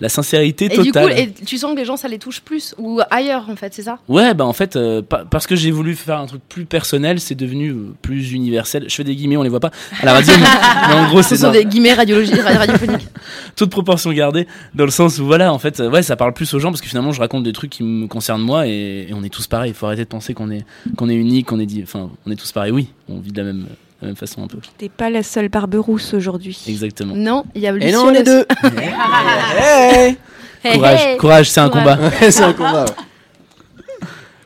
la 0.00 0.08
sincérité 0.08 0.64
Et 0.64 0.68
totale. 0.70 1.08
du 1.08 1.12
coup, 1.14 1.20
et 1.20 1.30
tu 1.44 1.58
sens 1.58 1.74
que 1.74 1.78
les 1.78 1.84
gens, 1.84 1.98
ça 1.98 2.08
les 2.08 2.18
touche 2.18 2.40
plus 2.40 2.74
ou 2.78 3.02
ailleurs, 3.10 3.50
en 3.50 3.56
fait, 3.56 3.74
c'est 3.74 3.82
ça? 3.82 3.98
Ouais, 4.08 4.32
bah 4.32 4.46
en 4.46 4.54
fait, 4.54 4.76
euh, 4.76 5.02
pa- 5.02 5.26
parce 5.30 5.46
que 5.46 5.54
j'ai 5.54 5.70
voulu 5.70 5.94
faire 5.94 6.18
un 6.18 6.24
truc 6.24 6.40
plus 6.48 6.64
personnel, 6.64 7.20
c'est 7.20 7.34
devenu 7.34 7.74
plus 8.00 8.32
universel. 8.32 8.86
Je 8.88 8.94
fais 8.94 9.04
des 9.04 9.14
guillemets, 9.14 9.36
on 9.36 9.42
les 9.42 9.50
voit 9.50 9.60
pas 9.60 9.70
à 10.00 10.06
la 10.06 10.14
radio, 10.14 10.32
mais, 10.40 10.46
en 10.94 11.06
gros, 11.10 11.20
Ce 11.22 11.28
c'est 11.28 11.36
sont 11.36 11.42
ça. 11.42 11.50
des 11.50 11.66
guillemets 11.66 11.92
radiophoniques. 11.92 13.06
Toute 13.56 13.68
proportion 13.68 14.10
gardée, 14.12 14.46
dans 14.74 14.86
le 14.86 14.90
sens 14.90 15.18
où 15.18 15.26
voilà, 15.26 15.52
en 15.52 15.58
fait, 15.58 15.80
ouais, 15.80 16.02
ça 16.02 16.16
parle 16.16 16.32
plus 16.32 16.52
aux 16.54 16.58
gens 16.58 16.70
parce 16.70 16.80
que 16.80 16.88
finalement, 16.88 17.12
je 17.12 17.20
raconte 17.20 17.44
des 17.44 17.52
trucs 17.52 17.70
qui 17.70 17.82
me 17.82 18.06
concernent 18.06 18.40
moi 18.40 18.66
et, 18.66 19.06
et 19.10 19.12
on 19.12 19.22
est 19.22 19.28
tous 19.28 19.46
pareils. 19.48 19.72
Il 19.72 19.74
faut 19.74 19.84
arrêter 19.84 20.04
de 20.04 20.08
penser 20.08 20.32
qu'on 20.32 20.50
est 20.50 20.64
qu'on 20.96 21.10
est 21.10 21.14
unique, 21.14 21.46
qu'on 21.48 21.60
est 21.60 21.66
dit, 21.66 21.82
enfin, 21.82 22.10
on 22.26 22.30
est 22.30 22.36
tous 22.36 22.52
pareils. 22.52 22.72
Oui, 22.72 22.88
on 23.10 23.18
vit 23.20 23.32
de 23.32 23.36
la 23.38 23.44
même, 23.44 23.66
la 24.02 24.08
même 24.08 24.16
façon 24.16 24.42
un 24.42 24.46
peu. 24.46 24.58
T'es 24.78 24.88
pas 24.88 25.10
la 25.10 25.22
seule 25.22 25.48
barbe 25.48 25.74
rousse 25.74 26.14
aujourd'hui. 26.14 26.58
Exactement. 26.68 27.14
Non, 27.14 27.44
il 27.54 27.62
y 27.62 27.66
a 27.66 27.70
Et 27.70 27.74
Lucien 27.74 27.92
non, 27.92 28.10
les 28.10 28.20
aussi. 28.20 28.24
deux. 28.24 28.46
Hey 30.62 30.74
Courage, 30.76 31.00
hey. 31.00 31.16
courage, 31.16 31.50
c'est 31.50 31.60
un 31.60 31.70
combat. 31.70 31.98
C'est 32.30 32.42
un 32.42 32.52
combat, 32.52 32.84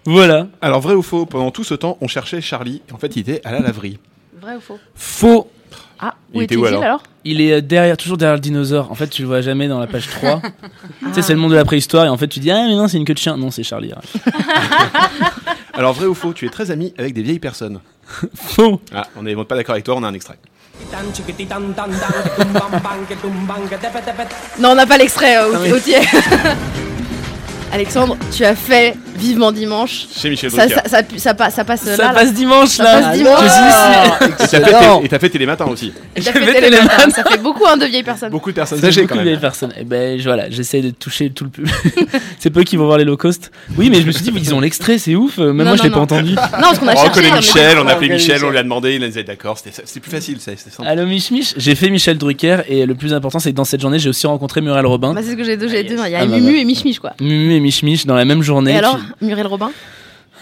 Voilà. 0.05 0.47
Alors, 0.63 0.81
vrai 0.81 0.95
ou 0.95 1.03
faux, 1.03 1.27
pendant 1.27 1.51
tout 1.51 1.65
ce 1.65 1.75
temps, 1.75 1.99
on 2.01 2.07
cherchait 2.07 2.41
Charlie. 2.41 2.83
Et 2.89 2.93
en 2.93 2.99
fait, 2.99 3.17
il 3.17 3.21
était 3.21 3.41
à 3.45 3.51
la 3.51 3.59
laverie. 3.59 3.99
Vrai 4.41 4.55
ou 4.57 4.61
faux? 4.61 4.79
Faux. 4.95 5.51
Ah, 5.99 6.15
Il 6.33 6.39
où 6.39 6.43
était 6.43 6.55
était-il 6.55 6.63
où, 6.63 6.67
alors? 6.67 6.83
alors? 6.85 7.03
Il 7.25 7.41
est 7.41 7.53
euh, 7.55 7.61
derrière, 7.61 7.97
toujours 7.97 8.17
derrière 8.17 8.35
le 8.37 8.41
dinosaure. 8.41 8.93
En 8.93 8.95
fait, 8.95 9.09
tu 9.09 9.23
le 9.23 9.29
vois 9.29 9.41
jamais 9.41 9.67
dans 9.67 9.81
la 9.81 9.87
page 9.89 10.09
3. 10.09 10.41
Tu 11.01 11.15
sais, 11.15 11.23
c'est 11.23 11.33
le 11.35 11.39
monde 11.41 11.51
de 11.53 11.57
la 11.57 11.65
préhistoire 11.65 12.05
et 12.05 12.09
en 12.09 12.17
fait, 12.17 12.29
tu 12.29 12.39
dis 12.41 12.51
Ah, 12.53 12.65
mais 12.69 12.75
non, 12.77 12.87
c'est 12.87 12.97
une 12.99 13.05
queue 13.05 13.15
de 13.15 13.19
chien. 13.19 13.37
Non, 13.37 13.51
c'est 13.51 13.63
Charlie. 13.65 13.93
Alors, 15.73 15.93
vrai 15.95 16.07
ou 16.07 16.15
faux, 16.15 16.33
tu 16.33 16.47
es 16.47 16.49
très 16.49 16.71
ami 16.71 16.95
avec 16.99 17.13
des 17.15 17.23
vieilles 17.23 17.39
personnes? 17.41 17.81
Faux. 18.35 18.81
Ah, 18.95 19.07
on 19.17 19.23
n'est 19.23 19.35
pas 19.35 19.57
d'accord 19.57 19.75
avec 19.75 19.85
toi, 19.85 19.95
on 19.97 20.03
a 20.03 20.09
un 20.09 20.15
extrait. 20.15 20.39
Non, 24.59 24.71
on 24.71 24.75
n'a 24.75 24.87
pas 24.87 24.99
l'extrait, 24.99 25.37
euh. 25.39 25.53
Alexandre, 27.79 28.17
tu 28.31 28.45
as 28.45 28.55
fait 28.55 28.95
Vivement 29.17 29.51
Dimanche. 29.51 30.07
Chez 30.17 30.31
Michel 30.31 30.51
ça, 30.51 30.67
Drucker. 30.67 30.75
ça, 30.89 30.89
ça, 30.89 31.03
ça, 31.19 31.35
passe- 31.35 31.55
ça 31.55 31.65
passe 31.65 31.81
Ça 31.83 31.97
là, 31.97 32.05
là. 32.05 32.11
passe 32.15 32.33
dimanche, 32.33 32.69
Ça 32.69 32.85
là. 32.85 33.01
passe 33.01 33.17
dimanche. 33.17 33.41
Ici. 33.45 34.25
Et 34.27 34.29
t'as 34.39 34.47
fait, 34.49 34.61
télé- 34.61 35.05
et 35.05 35.09
t'as 35.09 35.19
fait 35.19 35.29
Télématin 35.31 35.65
aussi. 35.67 35.93
Et 36.15 36.21
t'as 36.21 36.33
J'ai 36.33 36.41
fait 36.41 36.61
Télématin. 36.61 37.11
Ça 37.11 37.25
fait 37.25 37.39
beaucoup 37.39 37.65
hein, 37.67 37.77
de 37.77 37.87
vieilles 37.87 38.03
personnes. 38.05 38.31
Beaucoup 38.31 38.51
de 38.51 38.55
personnes 38.57 38.85
âgées 38.85 39.03
beaucoup 39.03 39.15
quand 39.15 39.21
de 39.21 39.25
vieilles 39.27 39.41
personnes. 39.41 39.73
Et 39.79 39.85
ben 39.85 40.19
je- 40.19 40.25
voilà, 40.25 40.51
j'essaie 40.51 40.83
de 40.83 40.91
toucher 40.91 41.31
tout 41.31 41.45
le 41.45 41.51
public. 41.51 41.75
c'est 42.39 42.51
peu 42.51 42.63
qui 42.63 42.77
vont 42.77 42.87
voir 42.87 42.99
les 42.99 43.05
low 43.05 43.17
cost. 43.17 43.51
Oui, 43.77 43.91
mais 43.91 44.01
je 44.01 44.07
me 44.07 44.13
suis 44.13 44.23
dit, 44.23 44.33
ils 44.37 44.55
ont 44.55 44.61
l'extrait, 44.61 44.99
c'est 44.99 45.15
ouf. 45.17 45.39
Euh, 45.39 45.53
Même 45.53 45.59
Non, 45.59 45.65
moi, 45.65 45.77
je 45.77 45.79
non, 45.79 45.85
l'ai 45.85 45.91
pas 45.91 45.97
non. 45.97 46.03
entendu. 46.03 46.31
Non, 46.35 46.37
parce 46.61 46.79
qu'on 46.79 46.89
a 46.89 46.93
on 46.93 46.97
cherché. 46.97 47.09
reconnaît 47.09 47.31
on 47.31 47.35
a- 47.35 47.39
Michel, 47.39 47.79
on 47.79 47.87
a 47.89 47.93
appelé 47.93 48.09
Michel, 48.11 48.45
on 48.45 48.51
lui 48.51 48.59
a 48.59 48.63
demandé, 48.63 48.95
il 48.95 49.01
nous 49.01 49.07
a 49.07 49.09
dit 49.11 49.25
d'accord, 49.25 49.59
c'était 49.59 49.71
c'était 49.85 50.01
plus 50.01 50.11
facile, 50.13 50.37
c'est 50.41 50.57
c'est 50.59 50.73
simple. 50.73 50.89
Allô, 50.89 51.07
Mich 51.07 51.31
Mich, 51.31 51.55
j'ai 51.57 51.75
fait 51.75 51.91
Michel 51.91 52.19
Drucker 52.19 52.59
et 52.69 52.85
le 52.87 52.95
plus 52.95 53.15
important, 53.15 53.39
c'est 53.39 53.51
que 53.53 53.57
dans 53.57 53.65
cette 53.65 53.81
journée, 53.81 53.99
j'ai 53.99 54.09
aussi 54.09 54.27
rencontré 54.27 54.61
Muriel 54.61 54.87
Robin. 54.87 55.13
Bah, 55.15 55.21
c'est 55.25 55.31
ce 55.33 55.37
que 55.37 55.45
j'ai 55.45 55.59
j'ai 55.69 55.83
dit. 55.85 55.95
Il 56.05 56.11
y 56.11 56.15
a 56.15 56.21
Ah, 56.21 56.27
bah, 56.27 56.37
Mumu 56.37 56.53
bah. 56.53 56.59
et 56.59 56.65
Mich 56.65 56.85
Mich, 56.85 56.99
quoi. 56.99 57.13
Mumu 57.21 57.55
et 57.55 57.61
Mich 57.65 57.83
Mich 57.83 58.07
dans 58.07 58.15
la 58.15 58.25
même 58.25 58.43
journée. 58.43 58.73
Et 58.73 58.77
alors, 58.77 58.99
Muriel 59.23 59.47
Robin 59.47 59.71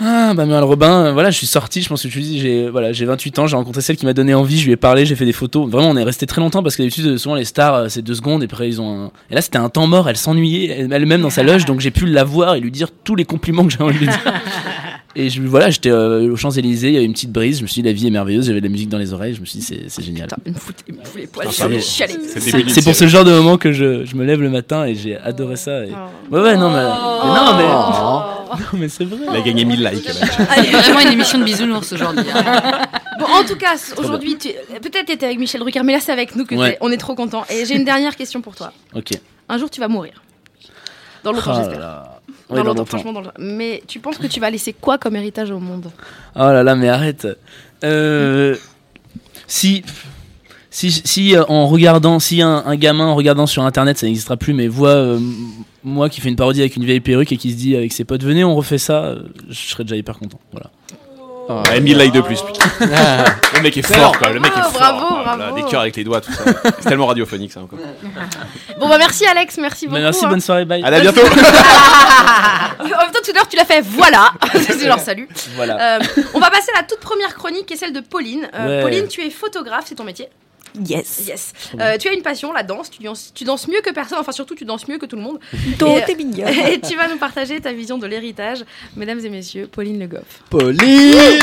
Ah 0.01 0.33
bah 0.35 0.45
Muriel 0.47 0.65
Robin, 0.65 1.05
euh, 1.07 1.13
voilà, 1.13 1.31
je 1.31 1.37
suis 1.39 1.47
sorti, 1.47 1.81
je 1.83 1.89
pense 1.89 2.03
que 2.03 2.09
je 2.09 2.17
lui 2.17 2.23
dis, 2.25 2.41
j'ai 2.41 2.69
voilà, 2.69 2.93
j'ai 2.93 3.05
28 3.05 3.39
ans, 3.39 3.47
j'ai 3.47 3.57
rencontré 3.57 3.81
celle 3.83 3.97
qui 3.97 4.05
m'a 4.07 4.13
donné 4.15 4.35
envie, 4.35 4.59
je 4.59 4.65
lui 4.67 4.73
ai 4.73 4.77
parlé, 4.77 5.07
j'ai 5.07 5.15
fait 5.15 5.25
des 5.25 5.33
photos. 5.33 5.69
Vraiment, 5.71 5.91
on 5.91 5.97
est 5.97 6.03
resté 6.03 6.27
très 6.27 6.41
longtemps 6.41 6.63
parce 6.63 6.75
que 6.77 6.83
d'habitude, 6.83 7.07
euh, 7.07 7.17
souvent 7.19 7.35
les 7.37 7.45
stars, 7.45 7.75
euh, 7.75 7.89
c'est 7.89 8.03
deux 8.03 8.15
secondes 8.15 8.43
et 8.43 8.47
après 8.47 8.67
ils 8.69 8.81
ont 8.81 9.05
un... 9.07 9.11
Et 9.31 9.35
là, 9.35 9.41
c'était 9.43 9.59
un 9.59 9.69
temps 9.69 9.87
mort, 9.87 10.09
elle 10.09 10.17
s'ennuyait 10.17 10.69
elle- 10.81 10.93
elle-même 10.93 11.21
dans 11.23 11.31
sa 11.31 11.43
loge, 11.45 11.65
donc 11.65 11.81
j'ai 11.81 11.91
pu 11.93 12.07
la 12.07 12.25
voir 12.25 12.55
et 12.57 12.61
lui 12.61 12.71
dire 12.73 12.89
tous 13.05 13.15
les 13.15 13.25
compliments 13.25 13.65
que 13.65 13.71
j'avais 13.71 13.85
envie 13.85 13.95
de 13.95 14.01
lui 14.01 14.09
dire. 14.09 14.21
Et 15.15 15.29
je, 15.29 15.43
voilà, 15.43 15.69
j'étais 15.69 15.91
euh, 15.91 16.33
aux 16.33 16.37
Champs-Élysées, 16.37 16.89
il 16.89 16.95
y 16.95 16.97
avait 16.97 17.05
une 17.05 17.13
petite 17.13 17.33
brise, 17.33 17.59
je 17.59 17.63
me 17.63 17.67
suis 17.67 17.83
dit, 17.83 17.87
la 17.89 17.93
vie 17.93 18.07
est 18.07 18.11
merveilleuse, 18.11 18.47
j'avais 18.47 18.61
de 18.61 18.67
la 18.67 18.71
musique 18.73 18.89
dans 18.89 18.97
les 18.99 19.13
oreilles, 19.13 19.35
je 19.35 19.41
me 19.41 19.45
suis 19.45 19.59
dit, 19.59 19.65
c'est 19.65 19.85
c'est 19.89 20.03
génial. 20.03 20.29
Il 20.47 20.53
me 20.53 20.59
fout 20.59 20.75
il 20.89 20.95
me 20.95 21.05
fout 21.05 21.21
les 21.21 21.27
poils. 21.27 21.49
C'est- 21.53 22.83
pour 22.83 22.95
ce 22.95 23.07
genre 23.09 23.25
de 23.25 23.31
moment 23.31 23.59
que 23.59 23.73
je, 23.73 24.07
je 24.07 24.17
me 24.17 24.25
lève 24.25 24.41
le 24.41 24.49
matin 24.49 24.87
et 24.87 24.95
j'ai 24.95 25.19
adoré 25.19 25.57
ça. 25.57 25.85
et- 25.85 25.91
Ouais, 26.31 26.41
ouais, 26.41 26.57
non, 26.57 26.71
mais, 26.71 26.83
mais 26.83 27.29
non, 27.29 27.57
mais, 27.59 28.59
non, 28.59 28.79
mais 28.79 28.89
c'est 28.89 29.05
vrai. 29.05 29.19
Il 29.31 29.37
a 29.37 29.41
gagné 29.43 29.65
1000 29.67 29.85
likes. 29.85 30.09
C'est 30.09 30.71
vraiment 30.83 31.01
une 31.01 31.13
émission 31.13 31.39
de 31.39 31.45
bisounours 31.45 31.93
aujourd'hui. 31.93 32.25
hein. 32.35 32.43
Bon, 33.19 33.27
en 33.27 33.45
tout 33.45 33.57
cas, 33.57 33.75
aujourd'hui, 33.99 34.37
tu... 34.39 34.49
peut-être 34.81 35.05
t'étais 35.07 35.27
avec 35.27 35.39
Michel 35.39 35.61
Drucker, 35.61 35.83
mais 35.85 35.93
là, 35.93 36.01
c'est 36.01 36.11
avec 36.11 36.35
nous 36.35 36.45
que 36.47 36.55
Ouais. 36.55 36.79
on 36.81 36.91
est 36.91 36.97
trop 36.97 37.15
contents. 37.15 37.45
Et 37.51 37.67
j'ai 37.67 37.77
une 37.77 37.85
dernière 37.85 38.17
question 38.17 38.41
pour 38.41 38.57
toi. 38.57 38.73
Ok. 38.97 39.11
Un 39.51 39.59
jour, 39.59 39.69
tu 39.71 39.79
vas 39.81 39.87
mourir. 39.89 40.15
Dans 41.23 41.31
longtemps, 41.33 41.53
Oh 41.55 41.59
là 41.59 41.65
j'espère. 41.65 42.05
Dans 42.75 42.85
franchement, 42.85 43.13
dans 43.13 43.21
le- 43.23 43.31
Mais 43.39 43.83
tu 43.87 43.99
penses 44.01 44.19
que 44.19 44.27
tu 44.27 44.41
vas 44.41 44.51
laisser 44.51 44.73
quoi 44.73 44.99
comme 44.99 45.17
héritage 45.17 45.51
au 45.51 45.59
monde? 45.59 45.91
Oh 46.37 46.39
là 46.41 46.63
là, 46.63 46.75
mais 46.77 46.89
arrête. 46.89 47.27
Euh, 47.85 48.57
si, 49.47 49.83
si, 50.71 50.91
si 50.93 51.35
euh, 51.37 51.45
en 51.49 51.67
regardant, 51.67 52.19
si 52.19 52.43
un, 52.43 52.63
un 52.65 52.77
gamin 52.77 53.07
en 53.07 53.15
regardant 53.15 53.47
sur 53.47 53.65
internet, 53.65 53.99
ça 53.99 54.07
n'existera 54.07 54.37
plus, 54.37 54.53
mais 54.55 54.69
voit 54.69 54.91
euh, 54.91 55.19
moi 55.85 56.09
qui 56.09 56.21
fais 56.21 56.29
une 56.29 56.37
parodie 56.37 56.61
avec 56.61 56.77
une 56.77 56.85
vieille 56.85 57.01
perruque 57.01 57.33
et 57.33 57.37
qui 57.37 57.51
se 57.53 57.57
dit 57.57 57.77
avec 57.77 57.93
ses 57.93 58.05
potes, 58.05 58.23
venez, 58.23 58.45
on 58.45 58.55
refait 58.55 58.79
ça, 58.79 59.17
je 59.49 59.55
serais 59.69 59.85
déjà 59.85 59.97
hyper 59.97 60.19
content. 60.19 60.39
Voilà. 60.53 60.71
Ah, 61.49 61.81
1000 61.81 61.99
likes 61.99 62.13
de 62.15 62.21
plus, 62.21 62.41
putain. 62.41 62.65
le 63.57 63.61
mec 63.63 63.77
est 63.77 63.83
fort, 63.83 64.17
quoi. 64.19 64.31
Le 64.31 64.41
mec 64.41 64.53
est 64.53 64.61
Bravo, 64.61 64.71
fort. 64.71 64.81
bravo, 64.81 65.07
quoi. 65.09 65.23
Voilà, 65.25 65.37
bravo. 65.51 65.57
des 65.57 65.63
cœurs 65.71 65.81
avec 65.81 65.97
les 65.97 66.05
doigts, 66.05 66.21
tout 66.21 66.33
ça. 66.33 66.45
C'est 66.81 66.89
tellement 66.89 67.07
radiophonique, 67.07 67.53
ça, 67.53 67.61
encore. 67.61 67.79
Bon 68.81 68.89
bah 68.89 68.99
merci 68.99 69.25
Alex, 69.27 69.59
merci 69.59 69.87
beaucoup. 69.87 69.97
Mais 69.99 70.03
merci, 70.03 70.25
hein. 70.25 70.29
bonne 70.29 70.41
soirée, 70.41 70.65
bye. 70.65 70.83
Allez, 70.85 70.97
à 70.97 71.01
bientôt. 71.01 71.21
en 72.81 72.85
même 72.85 73.11
temps, 73.13 73.21
tout 73.25 73.31
à 73.31 73.35
l'heure, 73.35 73.49
tu 73.49 73.57
l'as 73.57 73.65
fait 73.65 73.81
voilà. 73.81 74.33
C'est 74.55 74.87
genre 74.87 74.99
salut. 74.99 75.29
Voilà. 75.57 75.97
Euh, 75.97 76.01
on 76.35 76.41
va 76.41 76.51
passer 76.51 76.71
à 76.75 76.81
la 76.81 76.87
toute 76.87 77.01
première 77.01 77.35
chronique 77.35 77.67
qui 77.67 77.75
est 77.75 77.77
celle 77.77 77.93
de 77.93 78.01
Pauline. 78.01 78.49
Euh, 78.55 78.67
Ouais. 78.79 78.83
Pauline, 78.83 79.09
tu 79.09 79.21
es 79.25 79.31
photographe, 79.31 79.85
c'est 79.87 79.95
ton 79.97 80.05
métier 80.05 80.29
Yes. 80.89 81.25
Yes. 81.27 81.53
Euh, 81.79 81.99
tu 81.99 82.09
as 82.09 82.13
une 82.15 82.23
passion, 82.23 82.53
la 82.53 82.63
danse. 82.63 82.91
Tu 82.91 83.03
danses, 83.03 83.33
tu 83.35 83.45
danses 83.45 83.69
mieux 83.69 83.81
que 83.85 83.91
personne. 83.93 84.19
Enfin, 84.21 84.33
surtout, 84.33 84.55
tu 84.55 84.65
danses 84.65 84.89
mieux 84.89 84.99
que 84.99 85.07
tout 85.07 85.17
le 85.17 85.23
monde. 85.23 85.39
Euh, 85.83 86.01
t'es 86.07 86.15
mignonne. 86.17 86.49
Et 86.49 86.81
tu 86.81 86.97
vas 86.97 87.09
nous 87.09 87.19
partager 87.19 87.61
ta 87.61 87.73
vision 87.73 87.99
de 87.99 88.07
l'héritage. 88.07 88.65
Mesdames 88.97 89.21
et 89.25 89.29
messieurs, 89.29 89.69
Pauline 89.71 89.99
Le 89.99 90.07
Goff. 90.07 90.43
Pauline 90.51 91.39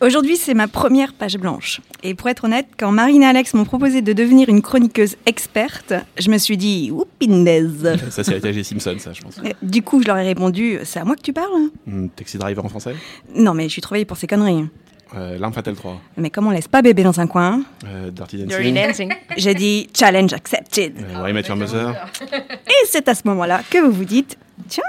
Aujourd'hui, 0.00 0.36
c'est 0.36 0.54
ma 0.54 0.68
première 0.68 1.12
page 1.12 1.38
blanche. 1.38 1.80
Et 2.04 2.14
pour 2.14 2.28
être 2.28 2.44
honnête, 2.44 2.66
quand 2.78 2.92
Marine 2.92 3.22
et 3.24 3.26
Alex 3.26 3.54
m'ont 3.54 3.64
proposé 3.64 4.00
de 4.00 4.12
devenir 4.12 4.48
une 4.48 4.62
chroniqueuse 4.62 5.16
experte, 5.26 5.92
je 6.16 6.30
me 6.30 6.38
suis 6.38 6.56
dit, 6.56 6.92
oupindaise. 6.92 7.98
Ça, 8.10 8.22
c'est 8.22 8.30
l'héritage 8.30 8.54
des 8.54 8.62
Simpsons, 8.62 8.94
ça, 9.00 9.12
je 9.12 9.22
pense. 9.22 9.38
Euh, 9.38 9.50
Du 9.60 9.82
coup, 9.82 10.00
je 10.00 10.06
leur 10.06 10.16
ai 10.18 10.22
répondu, 10.22 10.78
c'est 10.84 11.00
à 11.00 11.04
moi 11.04 11.16
que 11.16 11.22
tu 11.22 11.32
parles 11.32 11.70
Hmm, 11.86 12.06
Taxi 12.14 12.38
Driver 12.38 12.64
en 12.64 12.68
français? 12.68 12.94
Non, 13.34 13.54
mais 13.54 13.64
je 13.64 13.70
suis 13.72 13.82
trop 13.82 13.96
vieille 13.96 14.04
pour 14.04 14.16
ces 14.18 14.28
conneries. 14.28 14.66
Euh, 15.14 15.38
L'arme 15.38 15.52
fatale 15.52 15.74
3. 15.74 16.00
Mais 16.16 16.30
comme 16.30 16.46
on 16.46 16.50
laisse 16.50 16.68
pas 16.68 16.82
bébé 16.82 17.02
dans 17.02 17.18
un 17.20 17.26
coin, 17.26 17.62
Euh, 17.86 18.10
Dirty 18.10 18.44
Dancing. 18.44 18.48
Dirty 18.48 18.72
Dancing. 18.72 19.12
j'ai 19.36 19.54
dit 19.54 19.88
challenge 19.94 20.32
accepted. 20.32 20.94
Euh, 20.98 21.54
Mother. 21.56 22.06
Et 22.66 22.86
c'est 22.86 23.08
à 23.08 23.14
ce 23.14 23.22
moment-là 23.26 23.62
que 23.70 23.78
vous 23.78 23.92
vous 23.92 24.04
dites, 24.04 24.36
tiens, 24.68 24.82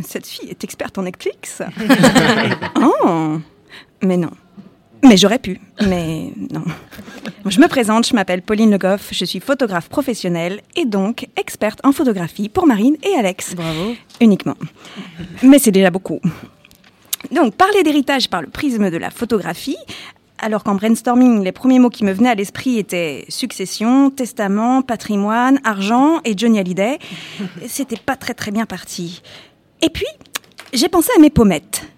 cette 0.00 0.26
fille 0.26 0.50
est 0.50 0.64
experte 0.64 0.98
en 0.98 1.02
Netflix. 1.02 1.62
oh, 2.80 3.38
mais 4.02 4.16
non. 4.16 4.30
Mais 5.04 5.16
j'aurais 5.16 5.40
pu, 5.40 5.60
mais 5.88 6.32
non. 6.52 6.62
Je 7.46 7.58
me 7.60 7.66
présente, 7.66 8.06
je 8.06 8.14
m'appelle 8.14 8.40
Pauline 8.40 8.70
Le 8.70 8.78
Goff, 8.78 9.08
je 9.10 9.24
suis 9.24 9.40
photographe 9.40 9.88
professionnelle 9.88 10.60
et 10.76 10.84
donc 10.84 11.26
experte 11.36 11.80
en 11.84 11.90
photographie 11.90 12.48
pour 12.48 12.68
Marine 12.68 12.96
et 13.02 13.18
Alex. 13.18 13.56
Bravo. 13.56 13.94
Uniquement. 14.20 14.54
Mais 15.42 15.58
c'est 15.58 15.72
déjà 15.72 15.90
beaucoup. 15.90 16.20
Donc, 17.32 17.54
parler 17.54 17.82
d'héritage 17.82 18.28
par 18.28 18.42
le 18.42 18.48
prisme 18.48 18.90
de 18.90 18.96
la 18.98 19.10
photographie, 19.10 19.78
alors 20.38 20.64
qu'en 20.64 20.74
brainstorming, 20.74 21.42
les 21.42 21.52
premiers 21.52 21.78
mots 21.78 21.88
qui 21.88 22.04
me 22.04 22.12
venaient 22.12 22.28
à 22.28 22.34
l'esprit 22.34 22.78
étaient 22.78 23.24
succession, 23.28 24.10
testament, 24.10 24.82
patrimoine, 24.82 25.58
argent 25.64 26.20
et 26.24 26.36
Johnny 26.36 26.58
Hallyday, 26.58 26.98
c'était 27.66 27.96
pas 27.96 28.16
très 28.16 28.34
très 28.34 28.50
bien 28.50 28.66
parti. 28.66 29.22
Et 29.80 29.88
puis, 29.88 30.06
j'ai 30.74 30.88
pensé 30.88 31.10
à 31.16 31.20
mes 31.20 31.30
pommettes. 31.30 31.88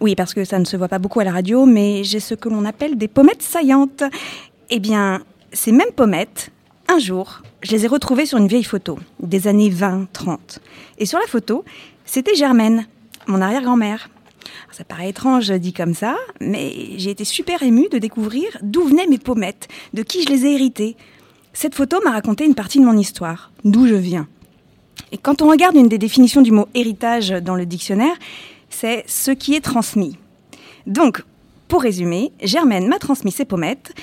Oui, 0.00 0.14
parce 0.14 0.32
que 0.32 0.44
ça 0.44 0.58
ne 0.58 0.64
se 0.64 0.76
voit 0.76 0.88
pas 0.88 0.98
beaucoup 0.98 1.20
à 1.20 1.24
la 1.24 1.32
radio, 1.32 1.66
mais 1.66 2.04
j'ai 2.04 2.20
ce 2.20 2.34
que 2.34 2.48
l'on 2.48 2.64
appelle 2.64 2.96
des 2.96 3.08
pommettes 3.08 3.42
saillantes. 3.42 4.04
Eh 4.70 4.78
bien, 4.78 5.22
ces 5.52 5.72
mêmes 5.72 5.92
pommettes, 5.96 6.50
un 6.88 6.98
jour, 6.98 7.42
je 7.62 7.72
les 7.72 7.84
ai 7.84 7.88
retrouvées 7.88 8.26
sur 8.26 8.38
une 8.38 8.48
vieille 8.48 8.64
photo, 8.64 8.98
des 9.18 9.48
années 9.48 9.70
20-30. 9.70 10.58
Et 10.98 11.06
sur 11.06 11.18
la 11.18 11.26
photo, 11.26 11.64
c'était 12.04 12.34
Germaine, 12.34 12.86
mon 13.26 13.40
arrière-grand-mère. 13.40 14.08
Alors, 14.64 14.74
Ça 14.74 14.84
paraît 14.84 15.10
étrange 15.10 15.50
dit 15.50 15.72
comme 15.72 15.94
ça, 15.94 16.16
mais 16.40 16.72
j'ai 16.96 17.10
été 17.10 17.24
super 17.24 17.62
émue 17.62 17.88
de 17.90 17.98
découvrir 17.98 18.46
d'où 18.62 18.84
venaient 18.84 19.06
mes 19.06 19.18
pommettes, 19.18 19.68
de 19.92 20.02
qui 20.02 20.22
je 20.22 20.28
les 20.28 20.46
ai 20.46 20.54
héritées. 20.54 20.96
Cette 21.52 21.74
photo 21.74 22.00
m'a 22.04 22.10
raconté 22.10 22.44
une 22.44 22.54
partie 22.54 22.80
de 22.80 22.84
mon 22.84 22.96
histoire, 22.96 23.52
d'où 23.64 23.86
je 23.86 23.94
viens. 23.94 24.26
Et 25.12 25.18
quand 25.18 25.42
on 25.42 25.48
regarde 25.48 25.76
une 25.76 25.88
des 25.88 25.98
définitions 25.98 26.42
du 26.42 26.50
mot 26.50 26.68
héritage 26.74 27.30
dans 27.30 27.54
le 27.54 27.66
dictionnaire, 27.66 28.16
c'est 28.70 29.04
ce 29.06 29.30
qui 29.30 29.54
est 29.54 29.60
transmis. 29.60 30.18
Donc, 30.86 31.22
pour 31.68 31.82
résumer, 31.82 32.32
Germaine 32.42 32.88
m'a 32.88 32.98
transmis 32.98 33.32
ses 33.32 33.44
pommettes, 33.44 33.94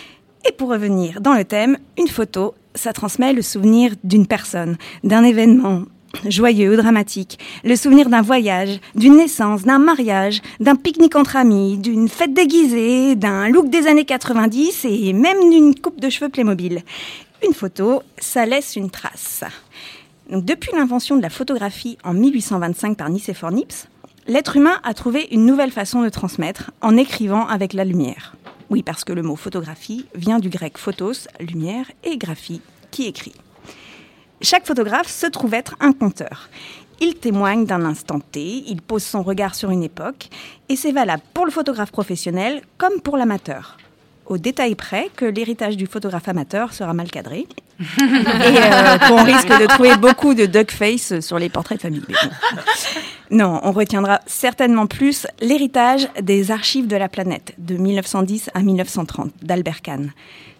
et 0.48 0.52
pour 0.52 0.70
revenir 0.70 1.22
dans 1.22 1.34
le 1.34 1.46
thème, 1.46 1.78
une 1.98 2.08
photo, 2.08 2.56
ça 2.74 2.94
transmet 2.94 3.34
le 3.34 3.42
souvenir 3.42 3.94
d'une 4.04 4.26
personne, 4.26 4.78
d'un 5.04 5.24
événement 5.24 5.84
joyeux 6.28 6.74
ou 6.74 6.76
dramatique, 6.76 7.39
le 7.63 7.76
souvenir 7.76 8.10
d'un 8.10 8.21
voyage, 8.21 8.80
d'une 8.95 9.17
naissance, 9.17 9.63
d'un 9.63 9.80
mariage, 9.80 10.41
d'un 10.60 10.76
pique-nique 10.76 11.15
entre 11.15 11.36
amis, 11.36 11.78
d'une 11.78 12.10
fête 12.10 12.34
déguisée, 12.34 13.15
d'un 13.15 13.50
look 13.50 13.69
des 13.69 13.88
années 13.88 14.06
90 14.06 14.86
et 14.86 15.13
même 15.13 15.50
d'une 15.50 15.76
coupe 15.76 16.00
de 16.00 16.10
cheveux 16.10 16.30
Playmobil. 16.30 16.84
Une 17.45 17.54
photo, 17.54 18.04
ça 18.17 18.45
laisse 18.45 18.76
une 18.76 18.89
trace. 18.89 19.43
Depuis 20.30 20.71
l'invention 20.74 21.17
de 21.17 21.21
la 21.21 21.30
photographie 21.30 21.97
en 22.04 22.13
1825 22.13 22.95
par 22.95 23.10
Nicéphore 23.10 23.52
Nips, 23.52 23.88
l'être 24.28 24.56
humain 24.56 24.80
a 24.84 24.93
trouvé 24.93 25.28
une 25.32 25.45
nouvelle 25.45 25.71
façon 25.71 26.04
de 26.04 26.10
transmettre 26.10 26.71
en 26.82 26.95
écrivant 26.97 27.47
avec 27.47 27.74
la 27.74 27.84
lumière. 27.84 28.36
Oui, 28.69 28.84
parce 28.84 29.04
que 29.04 29.12
le 29.12 29.24
mot 29.24 29.36
photographie 29.36 30.06
vient 30.15 30.39
du 30.39 30.50
grec 30.50 30.78
photos, 30.78 31.28
lumière, 31.41 31.91
et 32.06 32.17
graphie, 32.17 32.62
qui 32.91 33.08
écrit. 33.08 33.34
Chaque 34.42 34.66
photographe 34.66 35.08
se 35.08 35.28
trouve 35.28 35.54
être 35.54 35.76
un 35.80 35.94
conteur. 35.94 36.50
Il 37.00 37.16
témoigne 37.16 37.66
d'un 37.66 37.86
instant 37.86 38.20
T, 38.20 38.64
il 38.68 38.82
pose 38.82 39.04
son 39.04 39.22
regard 39.22 39.54
sur 39.54 39.70
une 39.70 39.84
époque, 39.84 40.30
et 40.68 40.76
c'est 40.76 40.92
valable 40.92 41.22
pour 41.34 41.46
le 41.46 41.52
photographe 41.52 41.92
professionnel 41.92 42.62
comme 42.78 43.02
pour 43.02 43.18
l'amateur. 43.18 43.78
Au 44.26 44.38
détail 44.38 44.76
près 44.76 45.10
que 45.16 45.26
l'héritage 45.26 45.78
du 45.78 45.86
photographe 45.86 46.28
amateur 46.28 46.74
sera 46.74 46.94
mal 46.94 47.12
cadré, 47.12 47.48
et 47.80 47.84
euh, 48.00 48.98
qu'on 49.00 49.24
risque 49.24 49.48
de 49.48 49.68
trouver 49.68 49.98
beaucoup 49.98 50.34
de 50.34 50.46
duckface 50.46 51.20
sur 51.20 51.40
les 51.40 51.50
portraits 51.50 51.78
de 51.78 51.82
famille. 51.82 52.04
Non, 53.32 53.60
on 53.64 53.72
retiendra 53.72 54.20
certainement 54.26 54.88
plus 54.88 55.26
l'héritage 55.40 56.08
des 56.22 56.52
archives 56.52 56.88
de 56.88 56.96
la 56.96 57.10
planète 57.10 57.54
de 57.58 57.76
1910 57.76 58.50
à 58.54 58.62
1930 58.62 59.32
d'Albert 59.42 59.82
Kahn. 59.82 60.12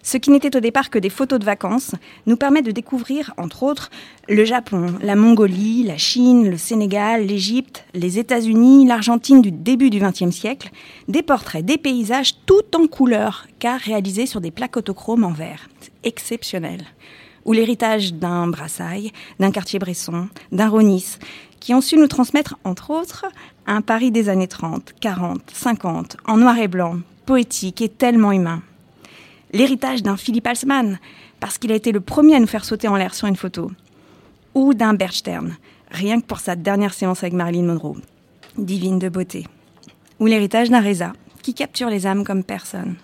Ce 0.04 0.16
qui 0.16 0.30
n'était 0.30 0.56
au 0.56 0.60
départ 0.60 0.90
que 0.90 0.98
des 0.98 1.10
photos 1.10 1.38
de 1.38 1.44
vacances 1.44 1.92
nous 2.26 2.36
permet 2.36 2.62
de 2.62 2.72
découvrir, 2.72 3.32
entre 3.36 3.62
autres, 3.62 3.88
le 4.28 4.44
Japon, 4.44 4.94
la 5.00 5.14
Mongolie, 5.14 5.84
la 5.84 5.96
Chine, 5.96 6.50
le 6.50 6.56
Sénégal, 6.56 7.24
l'Égypte, 7.24 7.84
les 7.94 8.18
États-Unis, 8.18 8.84
l'Argentine 8.84 9.40
du 9.40 9.52
début 9.52 9.90
du 9.90 10.00
XXe 10.00 10.34
siècle, 10.34 10.70
des 11.06 11.22
portraits, 11.22 11.64
des 11.64 11.78
paysages 11.78 12.34
tout 12.46 12.62
en 12.74 12.88
couleur, 12.88 13.46
car 13.60 13.78
réalisés 13.78 14.26
sur 14.26 14.40
des 14.40 14.50
plaques 14.50 14.76
autochromes 14.76 15.22
en 15.22 15.32
verre. 15.32 15.68
Exceptionnel. 16.02 16.82
Ou 17.44 17.52
l'héritage 17.52 18.12
d'un 18.12 18.48
Brassailles, 18.48 19.12
d'un 19.38 19.52
Cartier-Bresson, 19.52 20.28
d'un 20.50 20.68
Ronis, 20.68 21.18
qui 21.60 21.74
ont 21.74 21.80
su 21.80 21.96
nous 21.96 22.08
transmettre, 22.08 22.56
entre 22.64 22.90
autres, 22.90 23.26
un 23.68 23.82
Paris 23.82 24.10
des 24.10 24.28
années 24.28 24.48
30, 24.48 24.94
40, 25.00 25.42
50, 25.52 26.16
en 26.26 26.38
noir 26.38 26.58
et 26.58 26.66
blanc, 26.66 26.96
poétique 27.24 27.82
et 27.82 27.88
tellement 27.88 28.32
humain. 28.32 28.62
L'héritage 29.52 30.02
d'un 30.02 30.16
Philippe 30.16 30.46
Halsman, 30.46 30.98
parce 31.40 31.58
qu'il 31.58 31.72
a 31.72 31.74
été 31.74 31.92
le 31.92 32.00
premier 32.00 32.36
à 32.36 32.40
nous 32.40 32.46
faire 32.46 32.64
sauter 32.64 32.88
en 32.88 32.96
l'air 32.96 33.14
sur 33.14 33.28
une 33.28 33.36
photo. 33.36 33.70
Ou 34.54 34.74
d'un 34.74 34.94
Bert 34.94 35.12
Stern, 35.12 35.56
rien 35.90 36.20
que 36.20 36.26
pour 36.26 36.40
sa 36.40 36.56
dernière 36.56 36.94
séance 36.94 37.22
avec 37.22 37.34
Marilyn 37.34 37.64
Monroe. 37.64 37.96
Divine 38.56 38.98
de 38.98 39.08
beauté. 39.08 39.46
Ou 40.20 40.26
l'héritage 40.26 40.70
d'un 40.70 40.80
Reza, 40.80 41.12
qui 41.42 41.54
capture 41.54 41.88
les 41.88 42.06
âmes 42.06 42.24
comme 42.24 42.44
personne. 42.44 42.96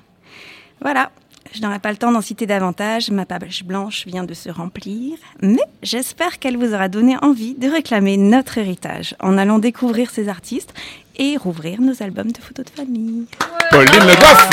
Voilà, 0.80 1.10
je 1.52 1.60
n'aurai 1.60 1.78
pas 1.80 1.90
le 1.90 1.96
temps 1.96 2.12
d'en 2.12 2.20
citer 2.20 2.46
davantage, 2.46 3.10
ma 3.10 3.26
page 3.26 3.64
blanche 3.64 4.06
vient 4.06 4.24
de 4.24 4.34
se 4.34 4.48
remplir, 4.48 5.16
mais 5.42 5.58
j'espère 5.82 6.38
qu'elle 6.38 6.56
vous 6.56 6.72
aura 6.74 6.88
donné 6.88 7.16
envie 7.22 7.54
de 7.54 7.68
réclamer 7.68 8.16
notre 8.16 8.58
héritage 8.58 9.14
en 9.20 9.36
allant 9.38 9.58
découvrir 9.58 10.10
ces 10.10 10.28
artistes 10.28 10.72
et 11.16 11.36
rouvrir 11.36 11.80
nos 11.80 12.02
albums 12.02 12.30
de 12.30 12.38
photos 12.38 12.64
de 12.66 12.70
famille. 12.70 13.26
Pauline 13.70 13.86
Le 14.06 14.14
Goff 14.20 14.48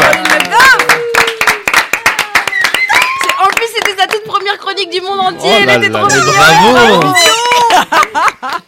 C'est- 3.22 3.44
En 3.44 3.48
plus, 3.56 3.68
c'était 3.76 3.96
sa 4.02 4.08
toute 4.08 4.24
première 4.46 4.60
chronique 4.60 4.92
du 4.92 5.02
monde 5.02 5.20
entier. 5.20 5.50
Oh 5.52 5.58
Elle 5.60 5.66
là 5.66 5.78
était 5.78 5.90
là, 5.90 6.00
trop 6.00 6.08
mignonne. 6.08 7.00
bravo. 7.00 7.14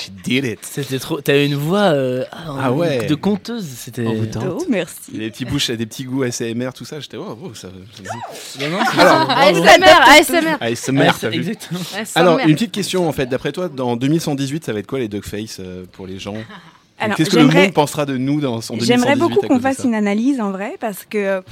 She 0.00 0.10
did 0.24 0.44
it 0.46 0.58
C'était 0.62 0.98
trop. 0.98 1.20
T'as 1.20 1.44
une 1.44 1.56
voix 1.56 1.92
euh, 1.92 2.24
Ah 2.32 2.72
ouais. 2.72 3.04
de 3.06 3.14
conteuse. 3.14 3.66
C'était. 3.66 4.04
Oh, 4.06 4.64
merci. 4.68 5.12
Des 5.12 5.30
petits 5.30 5.44
bouches, 5.44 5.70
des 5.70 5.84
petits 5.84 6.04
goûts 6.04 6.22
ASMR, 6.22 6.70
tout 6.74 6.86
ça, 6.86 7.00
j'étais 7.00 7.18
oh, 7.18 7.38
oh, 7.42 7.52
ça. 7.54 7.68
Non, 7.68 8.68
non, 8.70 8.78
c'est- 8.94 9.00
Alors, 9.00 9.26
bravo. 9.26 9.62
ASMR, 9.62 9.84
ASMR. 10.06 10.56
ASMR, 10.60 11.00
Ouais, 11.00 11.08
t'as 11.20 11.28
vu 11.28 11.38
exactement. 11.38 11.80
ASMR. 11.94 12.18
Alors, 12.18 12.38
une 12.38 12.54
petite 12.54 12.72
question 12.72 13.06
en 13.08 13.12
fait, 13.12 13.26
d'après 13.26 13.52
toi, 13.52 13.68
dans 13.68 13.96
2118, 13.96 14.64
ça 14.64 14.72
va 14.72 14.78
être 14.78 14.86
quoi 14.86 15.00
les 15.00 15.08
duckface 15.08 15.58
euh, 15.60 15.84
pour 15.92 16.06
les 16.06 16.18
gens? 16.18 16.36
Qu'est-ce 17.16 17.30
que 17.30 17.36
le 17.36 17.46
monde 17.46 17.72
pensera 17.74 18.06
de 18.06 18.16
nous 18.16 18.40
dans 18.40 18.60
son 18.62 18.74
2018 18.74 18.86
J'aimerais 18.86 19.16
beaucoup 19.16 19.46
qu'on 19.46 19.60
fasse 19.60 19.80
une 19.84 19.94
analyse 19.94 20.40
en 20.40 20.50
vrai 20.50 20.76
parce 20.80 21.04
que 21.08 21.42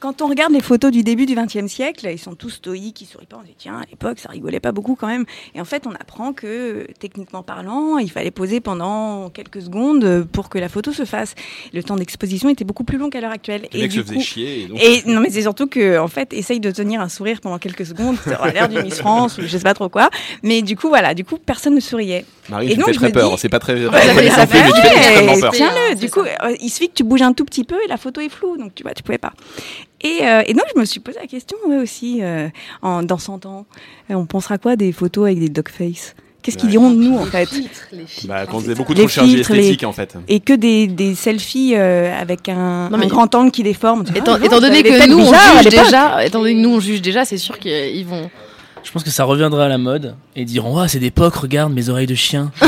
quand 0.00 0.22
on 0.22 0.28
regarde 0.28 0.52
les 0.52 0.60
photos 0.60 0.90
du 0.90 1.02
début 1.02 1.26
du 1.26 1.34
XXe 1.34 1.66
siècle, 1.66 2.08
ils 2.12 2.18
sont 2.18 2.34
tous 2.34 2.50
stoïques, 2.50 3.00
ils 3.00 3.06
sourient 3.06 3.26
pas. 3.26 3.36
On 3.38 3.42
se 3.42 3.46
dit 3.48 3.54
tiens, 3.58 3.78
à 3.78 3.84
l'époque, 3.90 4.18
ça 4.18 4.28
rigolait 4.28 4.60
pas 4.60 4.72
beaucoup 4.72 4.94
quand 4.94 5.06
même. 5.06 5.24
Et 5.54 5.60
en 5.60 5.64
fait, 5.64 5.86
on 5.86 5.92
apprend 5.92 6.32
que 6.32 6.86
techniquement 6.98 7.42
parlant, 7.42 7.98
il 7.98 8.10
fallait 8.10 8.30
poser 8.30 8.60
pendant 8.60 9.30
quelques 9.30 9.62
secondes 9.62 10.24
pour 10.32 10.48
que 10.48 10.58
la 10.58 10.68
photo 10.68 10.92
se 10.92 11.04
fasse. 11.04 11.34
Le 11.72 11.82
temps 11.82 11.96
d'exposition 11.96 12.48
était 12.48 12.64
beaucoup 12.64 12.84
plus 12.84 12.98
long 12.98 13.10
qu'à 13.10 13.20
l'heure 13.20 13.32
actuelle. 13.32 13.68
Les 13.72 13.82
mecs 13.82 13.90
du 13.90 13.98
se 13.98 14.02
faisaient 14.04 14.20
chier. 14.20 14.62
Et 14.62 14.66
donc... 14.66 14.78
et 14.80 15.02
non, 15.06 15.20
mais 15.20 15.30
c'est 15.30 15.42
surtout 15.42 15.66
que, 15.66 15.98
en 15.98 16.08
fait, 16.08 16.32
essaye 16.32 16.60
de 16.60 16.70
tenir 16.70 17.00
un 17.00 17.08
sourire 17.08 17.40
pendant 17.40 17.58
quelques 17.58 17.86
secondes. 17.86 18.16
Ça 18.24 18.38
aura 18.38 18.50
l'air 18.52 18.68
du 18.68 18.80
Miss 18.82 18.98
France 18.98 19.38
ou 19.38 19.42
je 19.42 19.48
sais 19.48 19.58
pas 19.60 19.74
trop 19.74 19.88
quoi. 19.88 20.10
Mais 20.42 20.62
du 20.62 20.76
coup, 20.76 20.88
voilà, 20.88 21.14
du 21.14 21.24
coup, 21.24 21.38
personne 21.38 21.74
ne 21.74 21.80
souriait. 21.80 22.24
Marie, 22.48 22.66
et 22.66 22.70
tu 22.70 22.76
donc, 22.76 22.86
fais 22.86 22.92
je 22.94 22.98
très 22.98 23.12
peur. 23.12 23.30
dis- 23.32 23.38
C'est 23.38 23.48
pas 23.48 23.58
très. 23.58 23.74
Très 23.86 24.02
ça 24.06 24.14
fait- 24.14 24.30
ça 24.30 24.46
fait, 24.46 24.62
mais 24.62 24.72
tu 24.72 24.80
fais 24.80 24.88
fait- 24.88 24.96
extrêmement 24.96 25.40
peur. 25.40 25.52
Tiens-le, 25.52 25.94
du 25.96 26.10
coup, 26.10 26.20
euh, 26.20 26.56
il 26.60 26.70
suffit 26.70 26.88
que 26.88 26.94
tu 26.94 27.04
bouges 27.04 27.22
un 27.22 27.32
tout 27.32 27.44
petit 27.44 27.64
peu 27.64 27.76
et 27.84 27.88
la 27.88 27.96
photo 27.98 28.20
est 28.20 28.28
floue, 28.30 28.56
donc 28.56 28.74
tu 28.74 28.82
vois, 28.82 28.92
tu 28.94 29.02
pouvais 29.02 29.18
pas. 29.18 29.32
Et, 30.02 30.20
euh, 30.22 30.42
et 30.46 30.52
donc, 30.54 30.64
je 30.74 30.80
me 30.80 30.84
suis 30.84 31.00
posé 31.00 31.18
la 31.20 31.26
question, 31.26 31.56
ouais, 31.66 31.76
aussi, 31.78 32.18
euh, 32.22 32.48
en, 32.82 33.02
dans 33.02 33.18
100 33.18 33.46
ans, 33.46 33.66
on 34.08 34.26
pensera 34.26 34.56
quoi 34.58 34.76
des 34.76 34.92
photos 34.92 35.24
avec 35.26 35.40
des 35.40 35.48
dog 35.48 35.68
face 35.68 36.14
Qu'est-ce 36.40 36.56
qu'ils 36.56 36.66
Ouais. 36.66 36.70
diront 36.70 36.90
de 36.90 36.96
nous, 36.96 37.18
en 37.18 37.24
fait? 37.24 37.48
Bah, 38.24 38.46
qu'on 38.46 38.60
faisait 38.60 38.76
beaucoup 38.76 38.92
Les 38.94 39.00
trop 39.00 39.08
chirurgie 39.08 39.34
filtres, 39.34 39.52
les- 39.52 39.58
esthétique, 39.58 39.84
en 39.84 39.92
fait. 39.92 40.16
Et 40.28 40.38
que 40.38 40.52
des, 40.52 40.86
des 40.86 41.16
selfies 41.16 41.74
euh, 41.74 42.14
avec 42.16 42.48
un, 42.48 42.88
Non, 42.90 42.98
un 43.02 43.06
grand 43.08 43.34
angle 43.34 43.50
qui 43.50 43.64
déforme. 43.64 44.04
Étant, 44.14 44.34
ah, 44.34 44.38
non, 44.38 44.44
étant 44.44 44.60
donné 44.60 44.82
que 44.84 45.08
nous 45.08 45.18
on 45.18 45.24
bizarre 45.24 45.62
juge 45.62 45.70
déjà, 45.72 46.24
étant 46.24 46.38
donné 46.38 46.54
que 46.54 46.60
nous 46.60 46.70
on 46.76 46.80
juge 46.80 47.02
déjà, 47.02 47.24
c'est 47.24 47.38
sûr 47.38 47.58
qu'ils 47.58 48.06
vont. 48.06 48.30
Je 48.84 48.92
pense 48.92 49.02
que 49.02 49.10
ça 49.10 49.24
reviendra 49.24 49.64
à 49.64 49.68
la 49.68 49.78
mode 49.78 50.14
et 50.36 50.42
ils 50.42 50.46
diront 50.46 50.78
Ah, 50.78 50.86
c'est 50.86 51.00
d'époque, 51.00 51.34
regarde 51.34 51.72
mes 51.72 51.88
oreilles 51.88 52.06
de 52.06 52.14
chien. 52.14 52.52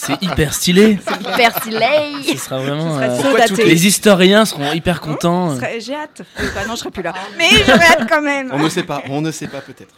c'est 0.00 0.22
hyper 0.22 0.54
stylé. 0.54 0.98
Hyper 1.20 1.56
stylé. 1.58 1.86
Ce 2.26 2.36
sera 2.38 2.58
vraiment. 2.58 2.98
Ce 2.98 3.22
serait 3.22 3.64
euh, 3.64 3.66
les 3.66 3.86
historiens 3.86 4.44
seront 4.46 4.72
hyper 4.72 5.00
contents. 5.00 5.58
J'ai 5.78 5.94
hâte. 5.94 6.22
Bah 6.54 6.62
non, 6.66 6.74
je 6.74 6.80
serai 6.80 6.90
plus 6.90 7.02
là. 7.02 7.12
Mais 7.36 7.50
j'aurais 7.66 7.86
hâte 7.86 8.08
quand 8.08 8.22
même. 8.22 8.50
On 8.52 8.58
ne 8.58 8.68
sait 8.68 8.82
pas, 8.82 9.02
on 9.10 9.20
ne 9.20 9.30
sait 9.30 9.46
pas 9.46 9.60
peut-être. 9.60 9.94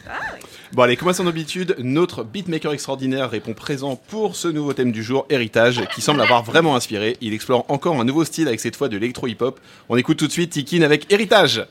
Bon 0.73 0.83
allez, 0.83 0.97
comme 0.97 1.07
à 1.07 1.13
son 1.13 1.27
habitude, 1.27 1.75
notre 1.79 2.23
beatmaker 2.23 2.73
extraordinaire 2.73 3.29
répond 3.29 3.53
présent 3.53 3.95
pour 3.95 4.35
ce 4.35 4.49
nouveau 4.49 4.73
thème 4.73 4.91
du 4.91 5.03
jour, 5.03 5.25
héritage, 5.29 5.81
qui 5.95 6.01
semble 6.01 6.21
avoir 6.21 6.43
vraiment 6.43 6.75
inspiré. 6.75 7.15
Il 7.21 7.33
explore 7.33 7.65
encore 7.69 7.99
un 7.99 8.03
nouveau 8.03 8.25
style 8.25 8.47
avec 8.47 8.59
cette 8.59 8.75
fois 8.75 8.89
de 8.89 8.97
l'électro-hip-hop. 8.97 9.59
On 9.87 9.95
écoute 9.95 10.17
tout 10.17 10.27
de 10.27 10.31
suite 10.31 10.51
Tikin 10.51 10.81
avec 10.81 11.11
héritage. 11.11 11.65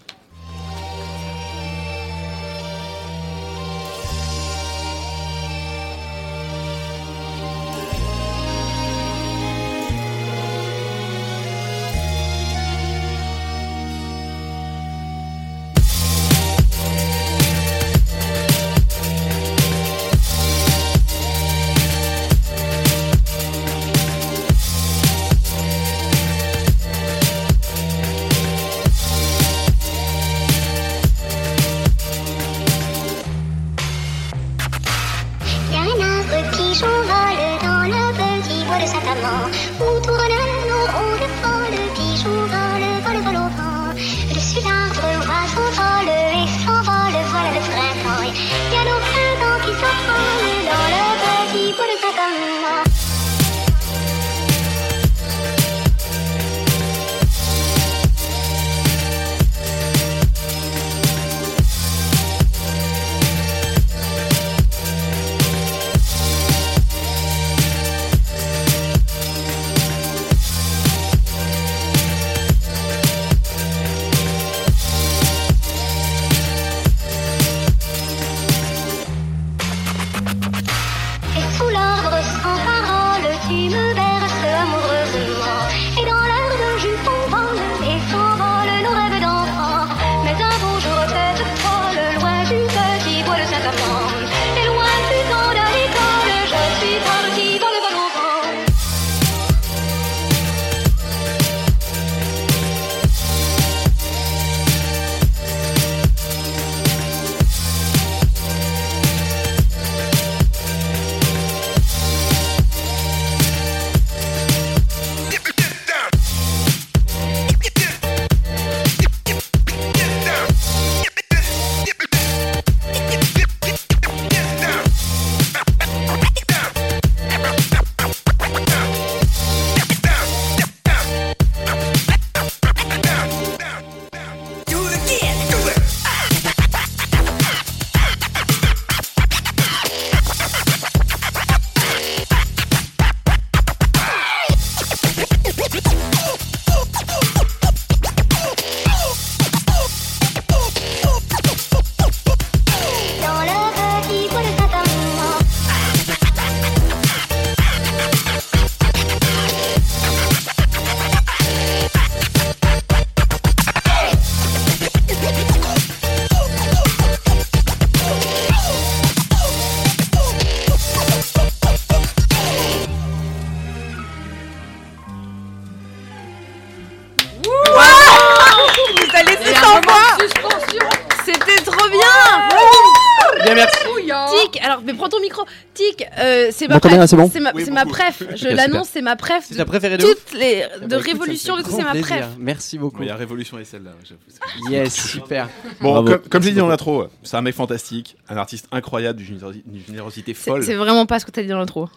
Ma 186.73 186.81
préf. 186.81 187.07
c'est 187.07 187.17
bon 187.17 187.31
ma, 187.41 187.53
Oui, 187.55 187.65
ma 187.71 187.87
préf. 187.87 188.23
Je 188.37 188.49
l'annonce, 188.49 188.89
c'est 188.93 189.03
ma 189.03 189.17
préf. 189.17 189.45
C'est 189.47 189.55
de 189.55 189.59
ta 189.59 189.65
préférée 189.65 189.97
de 189.99 190.03
Toutes 190.03 190.33
les 190.35 190.65
Eh 190.77 190.87
de 190.87 190.95
écoute, 190.95 191.07
révolution, 191.07 191.57
coup 191.63 191.71
c'est 191.77 191.83
ma 191.85 191.95
préf. 191.95 192.27
Merci 192.39 192.79
beaucoup. 192.79 193.01
Mais 193.01 193.07
la 193.07 193.17
révolution 193.17 193.59
est 193.59 193.65
celle-là. 193.65 193.93
j'avoue. 194.05 194.71
Yes, 194.73 194.95
super. 194.95 195.49
Bon, 195.81 195.93
Bravo. 195.93 196.09
comme, 196.09 196.29
comme 196.29 196.43
j'ai 196.43 196.51
dit 196.51 196.57
dans 196.59 196.69
l'intro, 196.69 197.07
c'est 197.23 197.37
un 197.37 197.43
mec 197.43 197.55
fantastique, 197.55 198.17
un 198.29 198.37
artiste 198.37 198.67
incroyable 198.73 199.19
d'une 199.21 199.37
générosi- 199.39 199.63
d'une 199.67 199.85
générosité 199.87 200.35
folle. 200.35 200.65
c'est 200.65 200.75
vraiment 200.75 201.07
pas 201.07 201.19
ce 201.19 201.27
que 201.27 201.31
t'as 201.31 201.43
dit 201.43 201.49
dans 201.49 201.59
l'intro. 201.59 201.89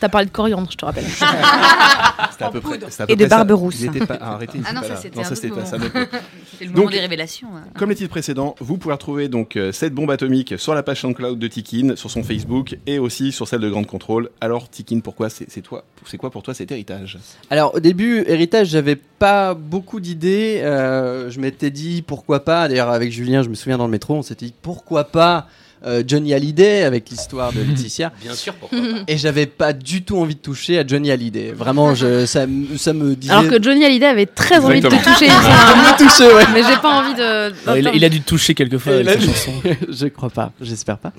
T'as 0.00 0.08
parlé 0.08 0.26
de 0.26 0.30
coriandre, 0.32 0.68
je 0.70 0.76
te 0.76 0.84
rappelle. 0.84 1.04
C'était 2.30 2.44
à 2.44 2.50
peu 2.50 2.60
près- 2.60 2.78
c'était 2.88 3.02
à 3.02 3.06
peu 3.06 3.12
Et 3.12 3.16
de 3.16 3.20
près 3.24 3.28
ça. 3.30 3.36
barbe 3.44 3.50
rousse. 3.52 3.76
Il 3.80 3.86
était 3.86 4.06
pas- 4.06 4.18
ah, 4.20 4.34
arrêtez, 4.34 4.58
Ah 4.64 4.68
c'est 4.68 4.74
non, 4.74 4.80
ça 4.82 4.96
c'était 5.36 5.50
C'est 5.64 5.78
le 6.64 6.66
Donc- 6.70 6.76
moment 6.76 6.90
des 6.90 7.00
révélations. 7.00 7.48
hein. 7.56 7.64
Comme 7.78 7.90
les 7.90 7.96
titres 7.96 8.10
précédents, 8.10 8.54
vous 8.60 8.76
pouvez 8.78 8.94
retrouver 8.94 9.28
donc 9.28 9.56
euh, 9.56 9.72
cette 9.72 9.94
bombe 9.94 10.10
atomique 10.10 10.54
sur 10.58 10.74
la 10.74 10.82
page 10.82 11.00
SoundCloud 11.02 11.38
de 11.38 11.46
Tikin, 11.48 11.96
sur 11.96 12.10
son 12.10 12.22
Facebook 12.22 12.34
Facebook 12.34 12.76
et 12.86 12.98
aussi 12.98 13.32
sur 13.32 13.46
celle 13.48 13.60
de 13.60 13.70
Grande 13.70 13.86
Contrôle. 13.86 14.23
Alors, 14.40 14.68
Tikin, 14.68 15.00
pourquoi 15.00 15.28
c'est 15.30 15.60
toi 15.60 15.84
C'est 16.06 16.16
quoi 16.16 16.30
pour 16.30 16.42
toi 16.42 16.54
cet 16.54 16.70
héritage? 16.72 17.18
Alors 17.50 17.74
au 17.74 17.80
début, 17.80 18.24
héritage, 18.26 18.68
j'avais 18.68 18.96
pas 18.96 19.54
beaucoup 19.54 20.00
d'idées. 20.00 20.60
Euh, 20.62 21.30
je 21.30 21.40
m'étais 21.40 21.70
dit 21.70 22.02
pourquoi 22.02 22.44
pas. 22.44 22.68
D'ailleurs 22.68 22.90
avec 22.90 23.12
Julien, 23.12 23.42
je 23.42 23.48
me 23.48 23.54
souviens 23.54 23.78
dans 23.78 23.86
le 23.86 23.90
métro, 23.90 24.14
on 24.14 24.22
s'était 24.22 24.46
dit 24.46 24.54
pourquoi 24.62 25.04
pas 25.04 25.48
euh, 25.86 26.02
Johnny 26.06 26.32
Hallyday 26.34 26.82
avec 26.82 27.08
l'histoire 27.10 27.52
de 27.52 27.60
Laetitia. 27.66 28.12
Bien 28.22 28.34
sûr, 28.34 28.54
pourquoi 28.54 28.78
pas. 28.78 28.84
Et 29.08 29.18
j'avais 29.18 29.46
pas 29.46 29.72
du 29.72 30.02
tout 30.02 30.18
envie 30.18 30.34
de 30.34 30.40
toucher 30.40 30.78
à 30.78 30.86
Johnny 30.86 31.10
Hallyday. 31.10 31.52
Vraiment, 31.52 31.94
je, 31.94 32.26
ça, 32.26 32.46
me- 32.46 32.76
ça 32.76 32.92
me 32.92 33.14
disait. 33.14 33.32
Alors 33.32 33.48
que 33.50 33.62
Johnny 33.62 33.84
Hallyday 33.84 34.06
avait 34.06 34.26
très 34.26 34.58
envie 34.64 34.80
de 34.80 34.88
te 34.88 34.94
Exactement. 34.94 35.14
toucher. 35.14 35.30
me 35.46 35.98
toucher, 35.98 36.34
ouais. 36.34 36.44
Mais 36.52 36.62
j'ai 36.62 36.76
pas 36.80 36.90
envie 37.02 37.14
de. 37.14 37.78
Il, 37.78 37.88
a- 37.88 37.94
il 37.94 38.04
a 38.04 38.08
dû 38.08 38.20
te 38.20 38.28
toucher 38.28 38.54
quelquefois 38.54 38.92
Et 38.92 38.96
avec 38.96 39.06
là, 39.06 39.12
sa 39.14 39.20
je- 39.20 39.26
chanson. 39.26 39.52
je 39.88 40.06
crois 40.08 40.30
pas, 40.30 40.52
j'espère 40.60 40.98
pas. 40.98 41.12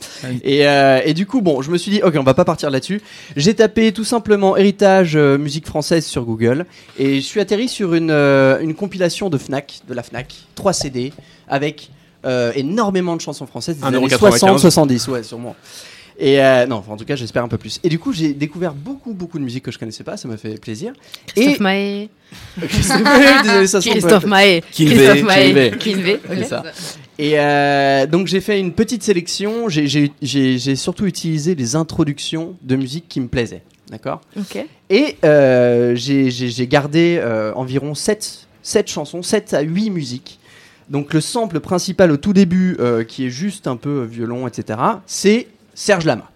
Et, 0.44 0.68
euh, 0.68 1.02
et 1.06 1.14
du 1.14 1.26
coup, 1.26 1.42
bon, 1.42 1.62
je 1.62 1.72
me 1.72 1.78
suis 1.78 1.92
dit, 1.92 2.02
ok, 2.04 2.16
on 2.18 2.24
va 2.24 2.34
pas 2.34 2.46
partir 2.46 2.70
là-dessus. 2.70 3.02
J'ai 3.36 3.54
tapé 3.54 3.92
tout 3.92 4.04
simplement 4.04 4.58
héritage 4.58 5.16
euh, 5.16 5.38
musique 5.38 5.66
française 5.66 6.06
sur 6.06 6.24
Google 6.26 6.66
et 6.98 7.16
je 7.16 7.26
suis 7.26 7.40
atterri 7.40 7.68
sur 7.68 7.94
une, 7.94 8.10
euh, 8.12 8.60
une 8.62 8.74
compilation 8.74 9.30
de 9.30 9.38
Fnac, 9.38 9.80
de 9.88 9.94
la 9.94 10.04
Fnac, 10.04 10.34
3 10.56 10.74
CD 10.74 11.14
avec 11.48 11.90
euh, 12.26 12.52
énormément 12.56 13.16
de 13.16 13.22
chansons 13.22 13.46
françaises 13.46 13.78
des 13.78 13.84
années 13.84 13.98
1,95. 14.00 14.18
60, 14.18 14.60
70, 14.60 15.08
ouais, 15.10 15.24
sûrement. 15.24 15.56
Et 16.18 16.40
euh, 16.42 16.66
non, 16.66 16.78
enfin, 16.78 16.94
en 16.94 16.98
tout 16.98 17.04
cas, 17.04 17.18
j'espère 17.18 17.44
un 17.44 17.50
peu 17.50 17.58
plus. 17.58 17.80
Et 17.84 17.90
du 17.90 18.00
coup, 18.00 18.14
j'ai 18.14 18.34
découvert 18.34 18.74
beaucoup, 18.74 19.14
beaucoup 19.14 19.38
de 19.38 19.44
musique 19.44 19.64
que 19.66 19.72
je 19.72 19.78
connaissais 19.78 20.06
pas, 20.06 20.16
ça 20.16 20.30
m'a 20.30 20.38
fait 20.38 20.58
plaisir. 20.60 20.94
Christophe 21.28 21.60
et... 21.60 21.64
Maé. 21.64 22.10
Christophe 22.70 23.02
Maé, 23.04 23.26
années 23.50 23.68
60, 23.68 23.92
Christophe. 23.92 24.26
Maé. 24.26 24.64
Christophe 24.72 25.24
Maé. 25.24 25.46
Kinvey. 25.48 25.72
Kinvey, 25.78 26.20
C'est 26.30 26.40
ok. 26.40 26.46
ça. 26.48 26.64
Et 27.18 27.34
euh, 27.40 28.06
donc 28.08 28.28
j'ai 28.28 28.40
fait 28.42 28.60
une 28.60 28.72
petite 28.74 29.04
sélection. 29.04 29.68
J'ai- 29.68 30.76
surtout 30.76 31.06
utilisé 31.06 31.54
les 31.54 31.76
introductions 31.76 32.56
de 32.62 32.76
musique 32.78 33.06
qui 33.10 33.20
me 33.20 33.28
plaisaient. 33.28 33.64
D'accord? 33.90 34.22
Ok. 34.40 34.66
Et 34.90 35.18
euh, 35.26 35.96
j'ai- 35.96 36.68
gardé 36.68 37.20
euh, 37.22 37.52
environ 37.56 37.94
7, 37.94 38.48
chansons, 38.88 39.22
7 39.22 39.54
à 39.54 39.62
8 39.62 39.90
musiques. 39.90 40.40
Donc 40.90 41.14
le 41.14 41.22
sample 41.22 41.60
principal 41.60 42.12
au 42.12 42.18
tout 42.18 42.34
début, 42.34 42.78
euh, 42.80 43.04
qui 43.04 43.26
est 43.26 43.30
juste 43.30 43.68
un 43.68 43.76
peu 43.76 44.04
violon, 44.04 44.48
etc., 44.48 44.80
c'est 45.06 45.48
Serge 45.74 46.06
Lama. 46.06 46.30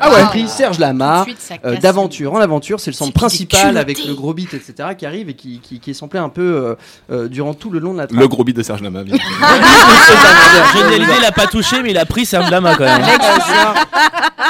Ah 0.00 0.12
ouais, 0.12 0.24
pris 0.26 0.48
Serge 0.48 0.78
Lama, 0.78 1.26
euh, 1.64 1.76
d'aventure 1.76 2.32
en 2.32 2.38
aventure, 2.40 2.80
c'est 2.80 2.90
le 2.90 2.96
sample 2.96 3.12
principal 3.12 3.76
avec 3.76 4.04
le 4.04 4.14
gros 4.14 4.32
beat, 4.32 4.54
etc., 4.54 4.90
qui 4.96 5.06
arrive 5.06 5.28
et 5.28 5.34
qui, 5.34 5.60
qui, 5.60 5.80
qui 5.80 5.90
est 5.90 5.94
samplé 5.94 6.18
un 6.18 6.28
peu 6.28 6.42
euh, 6.42 6.74
euh, 7.10 7.28
durant 7.28 7.54
tout 7.54 7.70
le 7.70 7.78
long 7.78 7.92
de 7.92 7.98
la 7.98 8.06
track. 8.06 8.18
Le 8.18 8.28
gros 8.28 8.44
beat 8.44 8.56
de 8.56 8.62
Serge 8.62 8.82
Lama, 8.82 9.02
bien 9.02 9.16
sûr. 9.16 9.24
Johnny 10.74 10.94
Hallyday 10.94 11.20
l'a 11.20 11.32
pas 11.32 11.46
touché, 11.46 11.82
mais 11.82 11.90
il 11.90 11.98
a 11.98 12.06
pris 12.06 12.26
Serge 12.26 12.50
Lama 12.50 12.74
quand 12.76 12.84
même. 12.84 13.02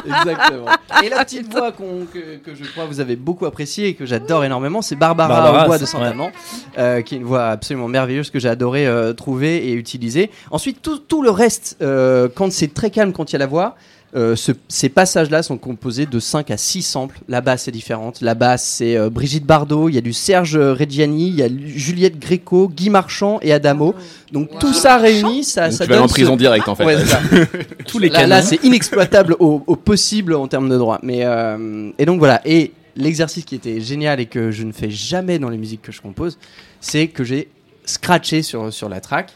Exactement. 0.04 0.66
Et 1.04 1.08
la 1.08 1.24
petite 1.24 1.50
voix 1.52 1.72
que, 1.72 2.36
que 2.36 2.54
je 2.54 2.64
crois 2.70 2.84
vous 2.86 3.00
avez 3.00 3.16
beaucoup 3.16 3.46
appréciée 3.46 3.88
et 3.88 3.94
que 3.94 4.06
j'adore 4.06 4.44
énormément, 4.44 4.82
c'est 4.82 4.96
Barbara, 4.96 5.28
Barbara, 5.28 5.64
au 5.64 5.66
bois 5.66 5.78
de 5.78 5.86
Saint-Amand, 5.86 6.30
euh, 6.78 7.02
qui 7.02 7.14
est 7.14 7.18
une 7.18 7.24
voix 7.24 7.48
absolument 7.48 7.88
merveilleuse 7.88 8.30
que 8.30 8.38
j'ai 8.38 8.48
adoré 8.48 8.86
euh, 8.86 9.12
trouver 9.12 9.68
et 9.68 9.72
utiliser. 9.72 10.30
Ensuite, 10.50 10.82
tout, 10.82 10.98
tout 10.98 11.22
le 11.22 11.30
reste, 11.30 11.76
euh, 11.82 12.28
quand 12.34 12.52
c'est 12.52 12.72
très 12.72 12.90
calme, 12.90 13.12
quand 13.12 13.30
il 13.30 13.34
y 13.34 13.36
a 13.36 13.38
la 13.38 13.46
voix, 13.46 13.76
euh, 14.16 14.34
ce- 14.36 14.52
ces 14.68 14.88
passages-là 14.88 15.42
sont 15.42 15.56
composés 15.56 16.06
de 16.06 16.18
5 16.18 16.50
à 16.50 16.56
6 16.56 16.82
samples. 16.82 17.18
La 17.28 17.40
basse 17.40 17.68
est 17.68 17.70
différente. 17.72 18.20
La 18.20 18.34
basse, 18.34 18.64
c'est 18.64 18.96
euh, 18.96 19.08
Brigitte 19.10 19.44
Bardot, 19.46 19.88
il 19.88 19.94
y 19.94 19.98
a 19.98 20.00
du 20.00 20.12
Serge 20.12 20.56
Reggiani, 20.56 21.28
il 21.28 21.34
y 21.36 21.42
a 21.42 21.48
Juliette 21.48 22.18
Gréco, 22.18 22.68
Guy 22.68 22.90
Marchand 22.90 23.38
et 23.42 23.52
Adamo. 23.52 23.94
Donc 24.32 24.58
tout 24.58 24.72
ça 24.72 24.96
réuni, 24.96 25.44
ça, 25.44 25.68
Donc 25.68 25.72
ça 25.78 25.84
tu 25.86 25.90
vas 25.92 26.02
en 26.02 26.08
prison 26.08 26.32
ce- 26.34 26.38
direct, 26.38 26.68
en 26.68 26.74
fait. 26.74 26.84
Ouais. 26.84 26.96
Tous 27.86 27.98
les 27.98 28.08
là, 28.08 28.26
là, 28.26 28.42
c'est 28.42 28.62
inexploitable 28.64 29.36
au, 29.38 29.62
au 29.66 29.76
possible 29.76 30.34
en 30.34 30.48
termes 30.48 30.68
de 30.68 30.76
droit. 30.78 30.98
Mais 31.02 31.20
euh, 31.24 31.90
et 31.98 32.04
donc 32.06 32.18
voilà. 32.18 32.40
Et 32.44 32.72
l'exercice 32.96 33.44
qui 33.44 33.54
était 33.54 33.80
génial 33.80 34.18
et 34.20 34.26
que 34.26 34.50
je 34.50 34.64
ne 34.64 34.72
fais 34.72 34.90
jamais 34.90 35.38
dans 35.38 35.48
les 35.48 35.56
musiques 35.58 35.82
que 35.82 35.92
je 35.92 36.00
compose, 36.00 36.36
c'est 36.80 37.06
que 37.06 37.22
j'ai 37.24 37.48
scratché 37.84 38.42
sur 38.42 38.72
sur 38.72 38.88
la 38.88 39.00
track. 39.00 39.30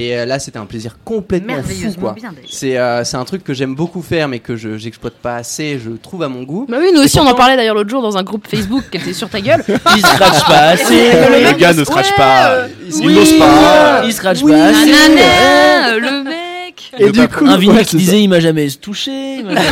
Et 0.00 0.16
euh, 0.16 0.24
là, 0.26 0.38
c'était 0.38 0.58
un 0.58 0.64
plaisir 0.64 0.96
complètement 1.04 1.60
fou, 1.62 1.92
quoi. 1.98 2.14
C'est 2.48 2.78
euh, 2.78 3.02
c'est 3.02 3.16
un 3.16 3.24
truc 3.24 3.42
que 3.42 3.52
j'aime 3.52 3.74
beaucoup 3.74 4.00
faire, 4.00 4.28
mais 4.28 4.38
que 4.38 4.54
je 4.54 4.78
j'exploite 4.78 5.14
pas 5.14 5.34
assez. 5.34 5.80
Je 5.84 5.90
trouve 5.90 6.22
à 6.22 6.28
mon 6.28 6.44
goût. 6.44 6.66
Bah 6.68 6.76
oui, 6.80 6.92
nous 6.94 7.00
aussi, 7.02 7.18
on 7.18 7.26
en 7.26 7.34
parlait 7.34 7.56
d'ailleurs 7.56 7.74
l'autre 7.74 7.90
jour 7.90 8.00
dans 8.00 8.16
un 8.16 8.22
groupe 8.22 8.46
Facebook 8.48 8.84
qui 8.92 8.98
était 8.98 9.12
sur 9.12 9.28
ta 9.28 9.40
gueule. 9.40 9.64
Il 9.68 10.00
scratch 10.06 10.44
pas 10.46 10.60
assez. 10.68 11.10
Les 11.42 11.54
gars 11.58 11.72
ne 11.72 11.82
scratchent 11.82 12.14
pas. 12.16 12.66
Ils 12.86 13.06
Oui, 13.06 13.14
n'osent 13.14 13.38
pas. 13.40 14.02
Il 14.04 14.12
scratch 14.12 14.38
Oui, 14.42 14.52
pas 14.52 14.66
assez. 14.66 14.86
Nanana, 14.86 15.88
euh, 15.94 15.98
le 16.00 16.22
mec. 16.22 16.92
Et 17.00 17.10
du 17.10 17.26
coup, 17.28 17.44
Un 17.44 17.56
vinyle 17.56 17.78
ouais, 17.78 17.84
qui 17.84 17.96
disait 17.96 18.20
il 18.22 18.28
m'a 18.28 18.38
jamais 18.38 18.68
touché. 18.70 19.10
il 19.40 19.44
m'a 19.46 19.54
jamais- 19.56 19.66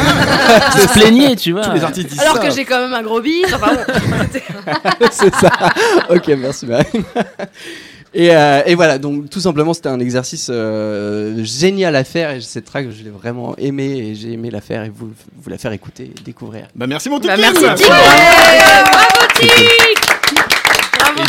Il 0.74 0.80
se 0.80 0.88
plaignait, 0.88 1.36
tu 1.36 1.52
vois. 1.52 1.62
Tous 1.62 1.72
les 1.72 1.84
artistes 1.84 2.08
disent 2.08 2.20
Alors 2.20 2.34
ça. 2.34 2.40
que 2.40 2.50
j'ai 2.52 2.64
quand 2.64 2.80
même 2.80 2.92
un 2.94 3.02
gros 3.02 3.20
bide. 3.20 3.46
Enfin 3.54 3.74
bon. 3.74 5.00
c'est 5.12 5.34
ça. 5.36 5.50
ok, 6.10 6.26
merci 6.36 6.66
Marine. 6.66 7.04
Et, 8.18 8.34
euh, 8.34 8.62
et 8.64 8.74
voilà, 8.74 8.98
donc 8.98 9.28
tout 9.28 9.40
simplement 9.40 9.74
c'était 9.74 9.90
un 9.90 10.00
exercice 10.00 10.48
euh, 10.50 11.44
génial 11.44 11.94
à 11.94 12.02
faire 12.02 12.30
et 12.30 12.40
cette 12.40 12.64
track 12.64 12.86
je 12.90 13.04
l'ai 13.04 13.10
vraiment 13.10 13.54
aimé 13.58 13.84
et 13.84 14.14
j'ai 14.14 14.32
aimé 14.32 14.50
la 14.50 14.62
faire 14.62 14.84
et 14.84 14.88
vous, 14.88 15.10
vous 15.36 15.50
la 15.50 15.58
faire 15.58 15.72
écouter 15.72 16.04
et 16.04 16.22
découvrir. 16.24 16.66
Bah 16.74 16.86
merci 16.86 17.10
mon 17.10 17.18
Bah, 17.18 17.36
merci, 17.36 17.60
Tic. 17.76 17.86
Bravo, 17.88 19.26
Tic. 19.34 19.50
Bravo, 19.50 20.05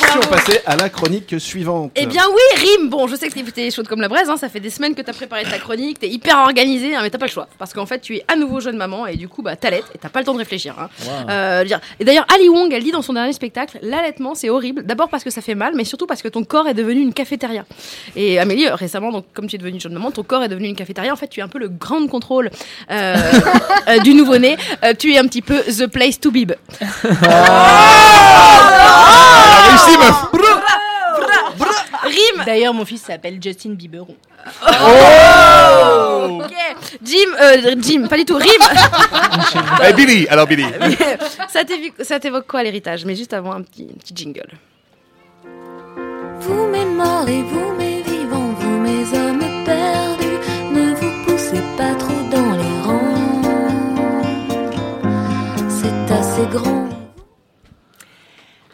Bravo. 0.08 0.22
on 0.26 0.30
passait 0.34 0.62
à 0.66 0.76
la 0.76 0.90
chronique 0.90 1.36
suivante 1.40 1.92
Eh 1.96 2.06
bien 2.06 2.24
oui, 2.30 2.62
Rime, 2.62 2.90
bon 2.90 3.08
je 3.08 3.16
sais 3.16 3.30
que 3.30 3.40
t'es 3.52 3.72
chaude 3.72 3.88
comme 3.88 4.02
la 4.02 4.08
braise, 4.08 4.30
hein, 4.30 4.38
ça 4.38 4.50
fait 4.50 4.60
des 4.60 4.70
semaines 4.70 4.96
que 4.96 5.02
t'as 5.02 5.14
préparé 5.14 5.44
ta 5.44 5.58
chronique, 5.60 6.00
t'es 6.00 6.08
hyper 6.10 6.38
organisé, 6.40 6.96
hein, 6.96 7.00
mais 7.04 7.10
t'as 7.10 7.18
pas 7.18 7.26
le 7.26 7.32
choix. 7.32 7.48
Parce 7.58 7.74
qu'en 7.74 7.86
fait 7.86 8.00
tu 8.00 8.16
es 8.18 8.26
à 8.28 8.36
nouveau 8.36 8.60
jeune 8.60 8.78
maman 8.78 9.06
et 9.08 9.16
du 9.16 9.28
coup 9.28 9.42
bah 9.42 9.56
t'allaites 9.56 9.86
et 9.94 9.98
t'as 9.98 10.10
pas 10.10 10.20
le 10.20 10.26
temps 10.26 10.34
de 10.34 10.40
réfléchir. 10.40 10.76
hein. 10.80 10.90
Wow. 11.06 11.30
Euh, 11.30 11.64
dire- 11.64 11.80
et 12.00 12.06
d'ailleurs 12.06 12.26
Ali 12.34 12.50
Wong 12.50 12.72
elle 12.74 12.84
dit 12.84 12.92
dans 12.92 13.02
son 13.02 13.14
dernier 13.14 13.34
spectacle, 13.34 13.80
l'allaitement 13.82 14.36
c'est 14.36 14.50
horrible, 14.50 14.84
d'abord 14.84 15.10
parce 15.10 15.24
que 15.24 15.30
ça 15.30 15.42
fait 15.42 15.56
mal, 15.56 15.74
mais 15.76 15.84
surtout 15.84 16.08
parce 16.08 16.22
que 16.22 16.28
ton 16.28 16.44
corps 16.44 16.68
est 16.68 16.74
devenu 16.74 17.02
une 17.02 17.14
cafétéria. 17.14 17.66
Et 18.16 18.40
Amélie 18.40 18.68
euh, 18.68 18.76
récemment, 18.76 19.12
donc 19.12 19.26
comme 19.34 19.48
tu 19.48 19.56
es 19.56 19.60
devenue 19.60 19.80
jeune 19.80 19.94
maman, 19.94 20.12
ton 20.12 20.24
corps 20.24 20.44
est 20.44 20.50
devenu 20.50 20.68
une 20.68 20.76
cafétéria, 20.76 21.12
en 21.14 21.16
fait 21.18 21.28
tu 21.28 21.40
es 21.40 21.44
un 21.44 21.48
peu 21.48 21.60
le 21.60 21.70
grand 21.70 22.06
contrôle 22.08 22.50
euh, 22.92 23.16
euh, 23.90 24.00
du 24.00 24.14
nouveau-né, 24.14 24.58
Euh, 24.84 24.94
tu 24.98 25.12
es 25.14 25.18
un 25.18 25.26
petit 25.28 25.42
peu 25.42 25.60
the 25.62 25.88
place 25.88 26.20
to 26.20 26.32
be. 26.32 26.46
réussi 29.68 29.98
meuf 30.00 30.16
Rime 32.04 32.44
D'ailleurs, 32.68 32.80
mon 32.80 32.86
fils 32.86 33.02
s'appelle 33.04 33.40
Justin 33.42 33.76
Bieberon. 33.76 34.14
Oh 34.74 36.42
Ok. 36.44 36.54
Jim, 37.02 37.30
euh, 37.40 37.76
Jim, 37.80 38.08
pas 38.10 38.18
du 38.18 38.26
tout, 38.26 38.36
Rime 38.36 38.52
Eh 39.90 39.94
Billy 39.94 40.28
alors 40.28 40.46
Billy 40.48 40.66
ça 41.48 41.64
t'évoque- 41.64 42.04
ça 42.04 42.20
t'évoque 42.20 42.46
quoi 42.46 42.64
l'héritage? 42.64 43.06
Mais 43.06 43.16
juste 43.16 43.32
avant 43.32 43.54
un 43.54 43.62
petit, 43.62 43.88
un 43.90 43.98
petit 43.98 44.14
jingle. 44.14 44.50
Vous 46.42 46.68
mes 46.68 46.84
morts 46.84 47.30
et 47.30 47.42
vous 47.42 47.72
mes 47.78 48.02
vivants, 48.02 48.54
vous 48.60 48.78
mes 48.80 49.18
hommes 49.18 49.64
perdus, 49.64 50.40
ne 50.74 50.94
vous 50.94 51.26
poussez 51.26 51.62
pas 51.78 51.96
trop 51.96 52.22
dans 52.30 52.52
les 52.52 52.82
rangs. 52.84 53.42
C'est 55.70 56.14
assez 56.14 56.46
grand. 56.52 56.77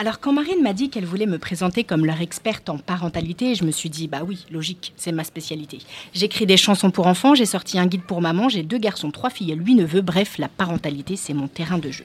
Alors 0.04 0.20
quand 0.20 0.34
Marine 0.34 0.62
m'a 0.62 0.74
dit 0.74 0.90
qu'elle 0.90 1.06
voulait 1.06 1.26
me 1.26 1.38
présenter 1.38 1.86
comme 1.86 2.06
leur 2.06 2.20
experte 2.20 2.68
en 2.68 2.78
parentalité, 2.78 3.56
je 3.56 3.64
me 3.64 3.72
suis 3.72 3.90
dit 3.90 4.10
bah 4.10 4.24
oui, 4.28 4.46
logique, 4.52 4.92
c'est 4.98 5.14
ma 5.14 5.24
spécialité. 5.24 5.80
J'écris 6.14 6.46
des 6.46 6.58
chansons 6.58 6.92
pour 6.92 7.08
enfants, 7.08 7.36
j'ai 7.36 7.46
sorti 7.46 7.80
un 7.80 7.86
guide 7.86 8.02
pour 8.02 8.20
maman, 8.20 8.50
j'ai 8.50 8.64
deux 8.64 8.80
garçons, 8.80 9.12
trois 9.12 9.30
filles 9.30 9.54
et 9.54 9.56
huit 9.56 9.76
neveux, 9.76 10.02
bref, 10.02 10.40
la 10.40 10.50
parentalité 10.50 11.16
c'est 11.16 11.34
mon 11.34 11.48
terrain 11.48 11.78
de 11.78 11.90
jeu. 11.90 12.04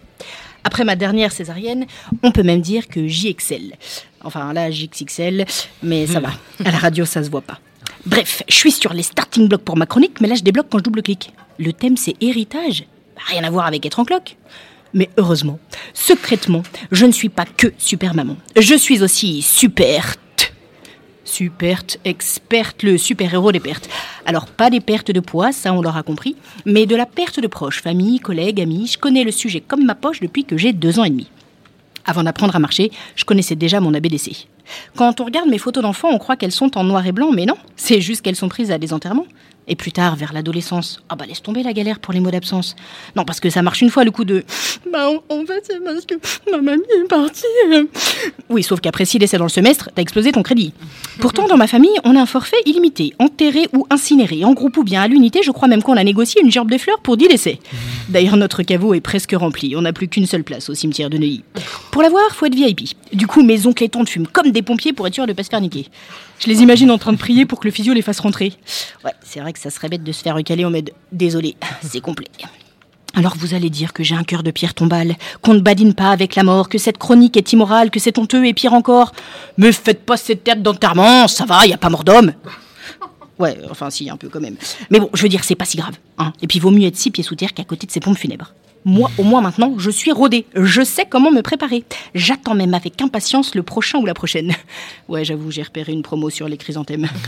Après 0.63 0.85
ma 0.85 0.95
dernière 0.95 1.33
césarienne, 1.33 1.87
on 2.23 2.31
peut 2.31 2.45
même 2.45 2.61
dire 2.61 2.87
que 2.87 3.09
j'y 3.09 3.27
excelle. 3.27 3.75
Enfin 4.23 4.53
là, 4.53 4.71
j'XXL, 4.71 5.45
mais 5.83 6.07
ça 6.07 6.21
va. 6.21 6.31
À 6.65 6.71
la 6.71 6.79
radio, 6.79 7.05
ça 7.05 7.25
se 7.25 7.31
voit 7.31 7.41
pas. 7.41 7.59
Bref, 8.07 8.45
je 8.49 8.55
suis 8.55 8.71
sur 8.71 8.93
les 8.95 9.03
starting 9.03 9.49
blocks 9.49 9.65
pour 9.65 9.77
ma 9.77 9.87
chronique, 9.87 10.21
mais 10.21 10.29
là 10.29 10.37
je 10.37 10.45
débloque 10.45 10.69
quand 10.71 10.79
je 10.79 10.85
double-clique. 10.85 11.33
Le 11.59 11.73
thème 11.73 11.97
c'est 11.97 12.15
héritage. 12.21 12.85
Rien 13.27 13.43
à 13.43 13.51
voir 13.51 13.67
avec 13.67 13.85
être 13.85 13.99
en 13.99 14.05
cloque. 14.05 14.37
Mais 14.95 15.11
heureusement, 15.18 15.59
secrètement, 15.95 16.62
je 16.91 17.07
ne 17.07 17.12
suis 17.12 17.28
pas 17.28 17.45
que 17.45 17.68
super 17.78 18.14
maman. 18.14 18.36
Je 18.57 18.74
suis 18.74 19.03
aussi 19.03 19.43
super 19.43 20.14
Superte, 21.28 21.99
experte, 22.07 22.82
le 22.82 22.97
super-héros 22.97 23.53
des 23.53 23.61
pertes. 23.61 23.91
Alors, 24.24 24.47
pas 24.47 24.70
des 24.70 24.80
pertes 24.80 25.11
de 25.11 25.20
poids, 25.20 25.53
ça 25.53 25.74
on 25.74 25.82
l'aura 25.82 26.03
compris, 26.03 26.36
mais 26.64 26.86
de 26.86 26.97
la 26.97 27.05
perte 27.05 27.39
de 27.39 27.47
proches, 27.47 27.82
famille, 27.82 28.18
collègues, 28.18 28.62
amis. 28.62 28.86
Je 28.86 28.99
connais 28.99 29.24
le 29.24 29.30
sujet 29.30 29.61
comme 29.61 29.84
ma 29.84 29.95
poche 29.95 30.20
depuis 30.20 30.45
que 30.45 30.57
j'ai 30.57 30.72
deux 30.72 30.99
ans 30.99 31.05
et 31.05 31.11
demi. 31.11 31.28
Avant 32.07 32.24
d'apprendre 32.24 32.57
à 32.57 32.59
marcher, 32.59 32.91
je 33.14 33.26
connaissais 33.26 33.57
déjà 33.57 33.78
mon 33.80 33.93
ABDC. 33.93 34.49
Quand 34.97 35.21
on 35.21 35.25
regarde 35.25 35.49
mes 35.49 35.59
photos 35.59 35.83
d'enfants, 35.83 36.09
on 36.12 36.19
croit 36.19 36.37
qu'elles 36.37 36.53
sont 36.53 36.77
en 36.79 36.85
noir 36.85 37.07
et 37.07 37.12
blanc, 37.12 37.31
mais 37.33 37.47
non, 37.47 37.57
c'est 37.77 38.01
juste 38.01 38.23
qu'elles 38.23 38.37
sont 38.37 38.49
prises 38.49 38.71
à 38.71 38.79
des 38.79 38.93
enterrements. 38.93 39.27
Et 39.71 39.77
plus 39.77 39.93
tard, 39.93 40.16
vers 40.16 40.33
l'adolescence, 40.33 41.03
ah 41.11 41.14
bah 41.14 41.27
laisse 41.27 41.43
tomber 41.43 41.62
la 41.62 41.75
galère 41.75 41.99
pour 41.99 42.14
les 42.14 42.21
mots 42.21 42.31
d'absence. 42.31 42.75
Non, 43.16 43.27
parce 43.27 43.39
que 43.39 43.51
ça 43.51 43.61
marche 43.61 43.83
une 43.83 43.91
fois 43.91 44.03
le 44.03 44.11
coup 44.11 44.25
de. 44.25 44.43
Bah 44.91 45.11
en- 45.11 45.45
fait, 45.45 45.62
c'est 45.66 45.85
parce 45.85 46.07
que 46.07 46.14
ma 46.51 46.57
mamie 46.62 46.81
est 47.05 47.07
partie. 47.07 47.45
Oui, 48.49 48.62
sauf 48.62 48.81
qu'après 48.81 49.05
six 49.05 49.19
décès 49.19 49.37
dans 49.37 49.45
le 49.45 49.51
semestre, 49.51 49.91
t'as 49.95 50.01
explosé 50.01 50.33
ton 50.33 50.43
crédit. 50.43 50.73
Pourtant, 51.21 51.47
dans 51.49 51.59
ma 51.59 51.66
famille, 51.66 51.95
on 52.05 52.16
a 52.16 52.21
un 52.23 52.27
forfait 52.27 52.57
illimité, 52.64 53.12
enterré 53.19 53.69
ou 53.75 53.87
incinéré, 53.91 54.43
en 54.45 54.55
groupe 54.55 54.79
ou 54.79 54.85
bien 54.85 55.03
à 55.03 55.09
l'unité. 55.09 55.41
Je 55.43 55.51
crois 55.51 55.69
même 55.69 55.83
qu'on 55.83 55.99
a 55.99 56.05
négocié 56.05 56.41
une 56.43 56.51
gerbe 56.51 56.71
de 56.71 56.79
fleurs 56.79 57.01
pour 57.01 57.19
10 57.19 57.29
décès. 57.29 57.59
D'ailleurs, 58.09 58.37
notre 58.39 58.62
caveau 58.62 58.95
est 58.95 59.01
presque 59.03 59.33
rempli. 59.37 59.77
On 59.77 59.83
n'a 59.83 59.93
plus 59.93 60.09
qu'une 60.09 60.25
seule 60.27 60.45
place 60.45 60.71
au 60.71 60.75
cimetière 60.75 61.11
de 61.11 61.19
Neuilly. 61.19 61.45
Pour 61.91 62.01
la 62.03 62.09
voir, 62.09 62.25
faut 62.35 62.47
être 62.47 62.55
VIP. 62.55 62.95
Du 63.12 63.27
coup, 63.27 63.43
mes 63.43 63.66
oncles 63.66 63.85
et 63.85 63.89
tantes 63.91 64.09
fument 64.09 64.27
comme 64.33 64.51
des 64.51 64.58
pompiers 64.63 64.93
pour 64.93 65.07
être 65.07 65.15
sûr 65.15 65.27
de 65.27 65.33
pas 65.33 65.43
se 65.43 65.49
faire 65.49 65.61
niquer. 65.61 65.87
Je 66.39 66.49
les 66.49 66.63
imagine 66.63 66.91
en 66.91 66.99
train 66.99 67.13
de 67.13 67.19
prier 67.19 67.47
pour 67.47 67.61
que 67.61 67.67
le 67.67 67.73
physio 67.73 67.93
les 67.93 68.03
fasse 68.03 68.21
rentrer. 68.21 68.53
Ouais, 69.05 69.13
c'est 69.23 69.41
vrai 69.41 69.53
que 69.53 69.59
ça 69.59 69.71
serait 69.71 69.89
bête 69.89 70.05
de 70.05 70.13
se 70.13 70.23
faire 70.23 70.35
recaler 70.35 70.65
en 70.65 70.71
mode 70.71 70.91
désolé, 71.13 71.57
c'est 71.83 72.01
complet. 72.01 72.29
Alors 73.15 73.35
vous 73.37 73.55
allez 73.55 73.71
dire 73.71 73.93
que 73.93 74.05
j'ai 74.05 74.15
un 74.15 74.23
cœur 74.23 74.43
de 74.43 74.51
pierre 74.51 74.75
tombale, 74.75 75.17
qu'on 75.43 75.55
ne 75.55 75.61
badine 75.61 75.95
pas 75.95 76.11
avec 76.11 76.37
la 76.37 76.45
mort, 76.45 76.69
que 76.69 76.79
cette 76.79 76.99
chronique 76.99 77.37
est 77.37 77.53
immorale, 77.53 77.91
que 77.91 77.99
c'est 77.99 78.19
honteux 78.19 78.47
et 78.47 78.55
pire 78.55 78.75
encore. 78.75 79.13
Me 79.57 79.73
faites 79.73 80.05
pas 80.05 80.17
cette 80.17 80.45
tête 80.45 80.63
d'enterrement, 80.63 81.27
ça 81.27 81.45
va, 81.45 81.67
y 81.67 81.73
a 81.73 81.79
pas 81.79 81.91
mort 81.91 82.05
d'homme. 82.05 82.33
Ouais, 83.39 83.57
enfin 83.70 83.91
si, 83.91 84.11
un 84.11 84.16
peu 84.16 84.28
quand 84.28 84.41
même. 84.41 84.57
Mais 84.91 84.99
bon, 84.99 85.11
je 85.14 85.22
veux 85.22 85.28
dire, 85.28 85.45
c'est 85.45 85.55
pas 85.55 85.64
si 85.64 85.76
grave. 85.76 85.95
Hein. 86.18 86.32
Et 86.43 86.47
puis 86.47 86.59
vaut 86.59 86.70
mieux 86.70 86.86
être 86.86 86.97
six 86.97 87.11
pieds 87.11 87.24
sous 87.24 87.36
terre 87.36 87.55
qu'à 87.55 87.64
côté 87.64 87.86
de 87.86 87.93
ces 87.93 88.01
pompes 88.01 88.18
funèbres. 88.18 88.53
Moi, 88.84 89.11
au 89.18 89.22
moins 89.22 89.41
maintenant, 89.41 89.74
je 89.76 89.91
suis 89.91 90.12
rodée. 90.12 90.47
Je 90.55 90.82
sais 90.82 91.05
comment 91.05 91.30
me 91.30 91.43
préparer. 91.43 91.84
J'attends 92.14 92.55
même 92.55 92.74
avec 92.74 93.01
impatience 93.03 93.55
le 93.55 93.62
prochain 93.62 93.99
ou 93.99 94.07
la 94.07 94.14
prochaine. 94.14 94.53
Ouais, 95.09 95.24
j'avoue, 95.24 95.51
j'ai 95.51 95.62
repéré 95.62 95.93
une 95.93 96.03
promo 96.03 96.30
sur 96.30 96.49
les 96.49 96.57
chrysanthèmes. 96.57 97.09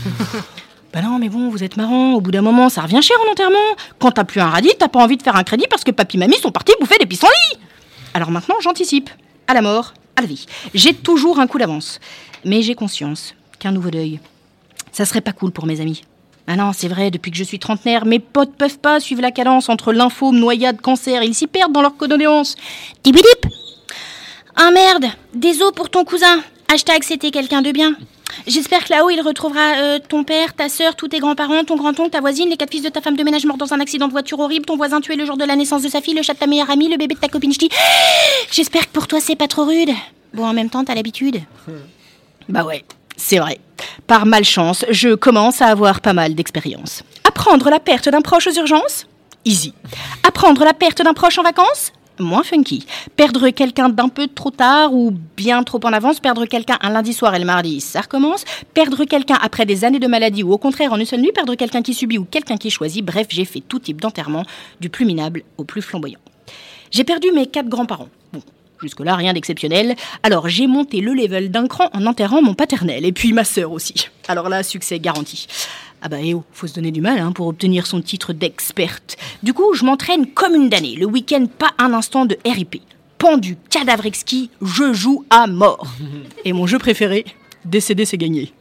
Bah 0.93 1.01
non, 1.01 1.19
mais 1.19 1.29
bon, 1.29 1.47
vous 1.47 1.63
êtes 1.63 1.77
marrant. 1.77 2.15
Au 2.15 2.19
bout 2.19 2.31
d'un 2.31 2.41
moment, 2.41 2.67
ça 2.67 2.81
revient 2.81 3.01
cher 3.01 3.15
en 3.25 3.31
enterrement. 3.31 3.57
Quand 3.97 4.11
t'as 4.11 4.25
plus 4.25 4.41
un 4.41 4.49
radis, 4.49 4.73
t'as 4.77 4.89
pas 4.89 4.99
envie 4.99 5.15
de 5.15 5.23
faire 5.23 5.37
un 5.37 5.43
crédit 5.43 5.65
parce 5.69 5.85
que 5.85 5.91
papy 5.91 6.17
mamie 6.17 6.35
sont 6.35 6.51
partis 6.51 6.73
bouffer 6.81 6.97
des 6.97 7.05
pissenlits. 7.05 7.59
Alors 8.13 8.29
maintenant, 8.29 8.55
j'anticipe. 8.61 9.09
À 9.47 9.53
la 9.53 9.61
mort, 9.61 9.93
à 10.17 10.21
la 10.21 10.27
vie. 10.27 10.45
J'ai 10.73 10.93
toujours 10.93 11.39
un 11.39 11.47
coup 11.47 11.57
d'avance. 11.57 12.01
Mais 12.43 12.61
j'ai 12.61 12.75
conscience 12.75 13.35
qu'un 13.59 13.71
nouveau 13.71 13.89
deuil, 13.89 14.19
ça 14.91 15.05
serait 15.05 15.21
pas 15.21 15.31
cool 15.33 15.51
pour 15.51 15.65
mes 15.65 15.81
amis. 15.81 16.03
Ah 16.47 16.55
non, 16.55 16.71
c'est 16.73 16.87
vrai, 16.87 17.11
depuis 17.11 17.31
que 17.31 17.37
je 17.37 17.43
suis 17.43 17.59
trentenaire, 17.59 18.05
mes 18.05 18.19
potes 18.19 18.53
peuvent 18.55 18.79
pas 18.79 18.99
suivre 18.99 19.21
la 19.21 19.31
cadence 19.31 19.69
entre 19.69 19.93
lymphome, 19.93 20.37
noyade, 20.37 20.81
cancer. 20.81 21.23
Ils 21.23 21.35
s'y 21.35 21.47
perdent 21.47 21.71
dans 21.71 21.81
leurs 21.81 21.95
condoléances. 21.95 22.55
Dibidip 23.03 23.45
Ah 24.55 24.71
merde 24.71 25.05
Désolé 25.33 25.71
pour 25.75 25.89
ton 25.89 26.03
cousin. 26.03 26.41
Hashtag 26.73 27.03
c'était 27.03 27.31
quelqu'un 27.31 27.61
de 27.61 27.71
bien. 27.71 27.95
J'espère 28.47 28.85
que 28.85 28.93
là-haut, 28.93 29.09
il 29.09 29.21
retrouvera 29.21 29.75
euh, 29.77 29.99
ton 29.99 30.23
père, 30.23 30.53
ta 30.53 30.69
sœur, 30.69 30.95
tous 30.95 31.09
tes 31.09 31.19
grands-parents, 31.19 31.63
ton 31.65 31.75
grand-oncle, 31.75 32.09
ta 32.09 32.21
voisine, 32.21 32.49
les 32.49 32.57
quatre 32.57 32.71
fils 32.71 32.81
de 32.81 32.89
ta 32.89 33.01
femme 33.01 33.17
de 33.17 33.23
ménage 33.23 33.45
morts 33.45 33.57
dans 33.57 33.73
un 33.73 33.79
accident 33.79 34.07
de 34.07 34.11
voiture 34.13 34.39
horrible, 34.39 34.65
ton 34.65 34.77
voisin 34.77 35.01
tué 35.01 35.15
le 35.15 35.25
jour 35.25 35.37
de 35.37 35.43
la 35.43 35.55
naissance 35.55 35.83
de 35.83 35.89
sa 35.89 36.01
fille, 36.01 36.13
le 36.13 36.21
chat 36.21 36.33
de 36.33 36.39
ta 36.39 36.47
meilleure 36.47 36.69
amie, 36.69 36.89
le 36.89 36.97
bébé 36.97 37.15
de 37.15 37.19
ta 37.19 37.27
copine 37.27 37.51
ch'ti. 37.53 37.69
J'espère 38.51 38.87
que 38.87 38.91
pour 38.93 39.07
toi, 39.07 39.19
c'est 39.19 39.35
pas 39.35 39.47
trop 39.47 39.65
rude. 39.65 39.91
Bon, 40.33 40.45
en 40.45 40.53
même 40.53 40.69
temps, 40.69 40.83
t'as 40.83 40.95
l'habitude. 40.95 41.41
Bah 42.49 42.65
ouais, 42.65 42.83
c'est 43.15 43.37
vrai. 43.37 43.59
Par 44.07 44.25
malchance, 44.25 44.85
je 44.89 45.15
commence 45.15 45.61
à 45.61 45.67
avoir 45.67 46.01
pas 46.01 46.13
mal 46.13 46.35
d'expérience. 46.35 47.03
Apprendre 47.27 47.69
la 47.69 47.79
perte 47.79 48.09
d'un 48.09 48.21
proche 48.21 48.47
aux 48.47 48.53
urgences 48.53 49.07
Easy. 49.45 49.73
Apprendre 50.27 50.63
la 50.63 50.73
perte 50.73 51.01
d'un 51.01 51.13
proche 51.13 51.39
en 51.39 51.43
vacances 51.43 51.91
Moins 52.19 52.43
funky. 52.43 52.85
Perdre 53.15 53.49
quelqu'un 53.49 53.89
d'un 53.89 54.09
peu 54.09 54.27
trop 54.27 54.51
tard 54.51 54.93
ou 54.93 55.11
bien 55.35 55.63
trop 55.63 55.79
en 55.83 55.93
avance, 55.93 56.19
perdre 56.19 56.45
quelqu'un 56.45 56.77
un 56.81 56.91
lundi 56.91 57.13
soir 57.13 57.33
et 57.33 57.39
le 57.39 57.45
mardi, 57.45 57.81
ça 57.81 58.01
recommence. 58.01 58.43
Perdre 58.73 59.05
quelqu'un 59.05 59.39
après 59.41 59.65
des 59.65 59.85
années 59.85 59.99
de 59.99 60.07
maladie 60.07 60.43
ou 60.43 60.51
au 60.51 60.57
contraire 60.57 60.93
en 60.93 60.97
une 60.97 61.05
seule 61.05 61.21
nuit, 61.21 61.31
perdre 61.33 61.55
quelqu'un 61.55 61.81
qui 61.81 61.93
subit 61.95 62.19
ou 62.19 62.25
quelqu'un 62.25 62.57
qui 62.57 62.69
choisit. 62.69 63.03
Bref, 63.03 63.27
j'ai 63.29 63.45
fait 63.45 63.61
tout 63.61 63.79
type 63.79 64.01
d'enterrement, 64.01 64.43
du 64.79 64.89
plus 64.89 65.05
minable 65.05 65.43
au 65.57 65.63
plus 65.63 65.81
flamboyant. 65.81 66.19
J'ai 66.91 67.03
perdu 67.03 67.31
mes 67.31 67.47
quatre 67.47 67.69
grands-parents. 67.69 68.09
Jusque-là, 68.81 69.15
rien 69.15 69.33
d'exceptionnel. 69.33 69.95
Alors, 70.23 70.49
j'ai 70.49 70.65
monté 70.65 71.01
le 71.01 71.13
level 71.13 71.51
d'un 71.51 71.67
cran 71.67 71.89
en 71.93 72.05
enterrant 72.07 72.41
mon 72.41 72.55
paternel, 72.55 73.05
et 73.05 73.11
puis 73.11 73.31
ma 73.31 73.43
sœur 73.43 73.71
aussi. 73.71 74.09
Alors 74.27 74.49
là, 74.49 74.63
succès 74.63 74.99
garanti. 74.99 75.47
Ah 76.01 76.09
bah 76.09 76.17
eh 76.19 76.33
oh, 76.33 76.43
faut 76.51 76.65
se 76.65 76.73
donner 76.73 76.89
du 76.89 76.99
mal 76.99 77.19
hein, 77.19 77.31
pour 77.31 77.45
obtenir 77.45 77.85
son 77.85 78.01
titre 78.01 78.33
d'experte. 78.33 79.17
Du 79.43 79.53
coup, 79.53 79.75
je 79.75 79.85
m'entraîne 79.85 80.25
comme 80.25 80.55
une 80.55 80.67
damnée. 80.67 80.95
Le 80.95 81.05
week-end, 81.05 81.45
pas 81.45 81.71
un 81.77 81.93
instant 81.93 82.25
de 82.25 82.37
RIP. 82.43 82.81
Pendu, 83.19 83.55
cadavre 83.69 84.07
exquis, 84.07 84.49
je 84.63 84.93
joue 84.93 85.25
à 85.29 85.45
mort. 85.45 85.87
Et 86.45 86.53
mon 86.53 86.65
jeu 86.65 86.79
préféré, 86.79 87.23
décéder 87.65 88.05
c'est 88.05 88.17
gagné. 88.17 88.51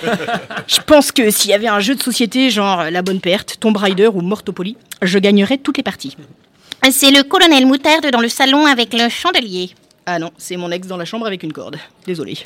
je 0.66 0.80
pense 0.82 1.10
que 1.10 1.30
s'il 1.30 1.52
y 1.52 1.54
avait 1.54 1.68
un 1.68 1.80
jeu 1.80 1.94
de 1.94 2.02
société 2.02 2.50
genre 2.50 2.90
La 2.90 3.00
Bonne 3.00 3.20
Perte, 3.20 3.56
Tomb 3.60 3.78
Raider 3.78 4.08
ou 4.08 4.20
Mortopoly, 4.20 4.76
je 5.00 5.18
gagnerais 5.18 5.56
toutes 5.56 5.78
les 5.78 5.82
parties. 5.82 6.18
C'est 6.90 7.10
le 7.10 7.22
colonel 7.22 7.64
Moutarde 7.66 8.10
dans 8.10 8.20
le 8.20 8.28
salon 8.28 8.66
avec 8.66 8.92
le 8.92 9.08
chandelier. 9.08 9.70
Ah 10.04 10.18
non, 10.18 10.30
c'est 10.36 10.56
mon 10.56 10.70
ex 10.70 10.86
dans 10.86 10.98
la 10.98 11.06
chambre 11.06 11.26
avec 11.26 11.42
une 11.42 11.52
corde. 11.52 11.78
Désolé. 12.06 12.36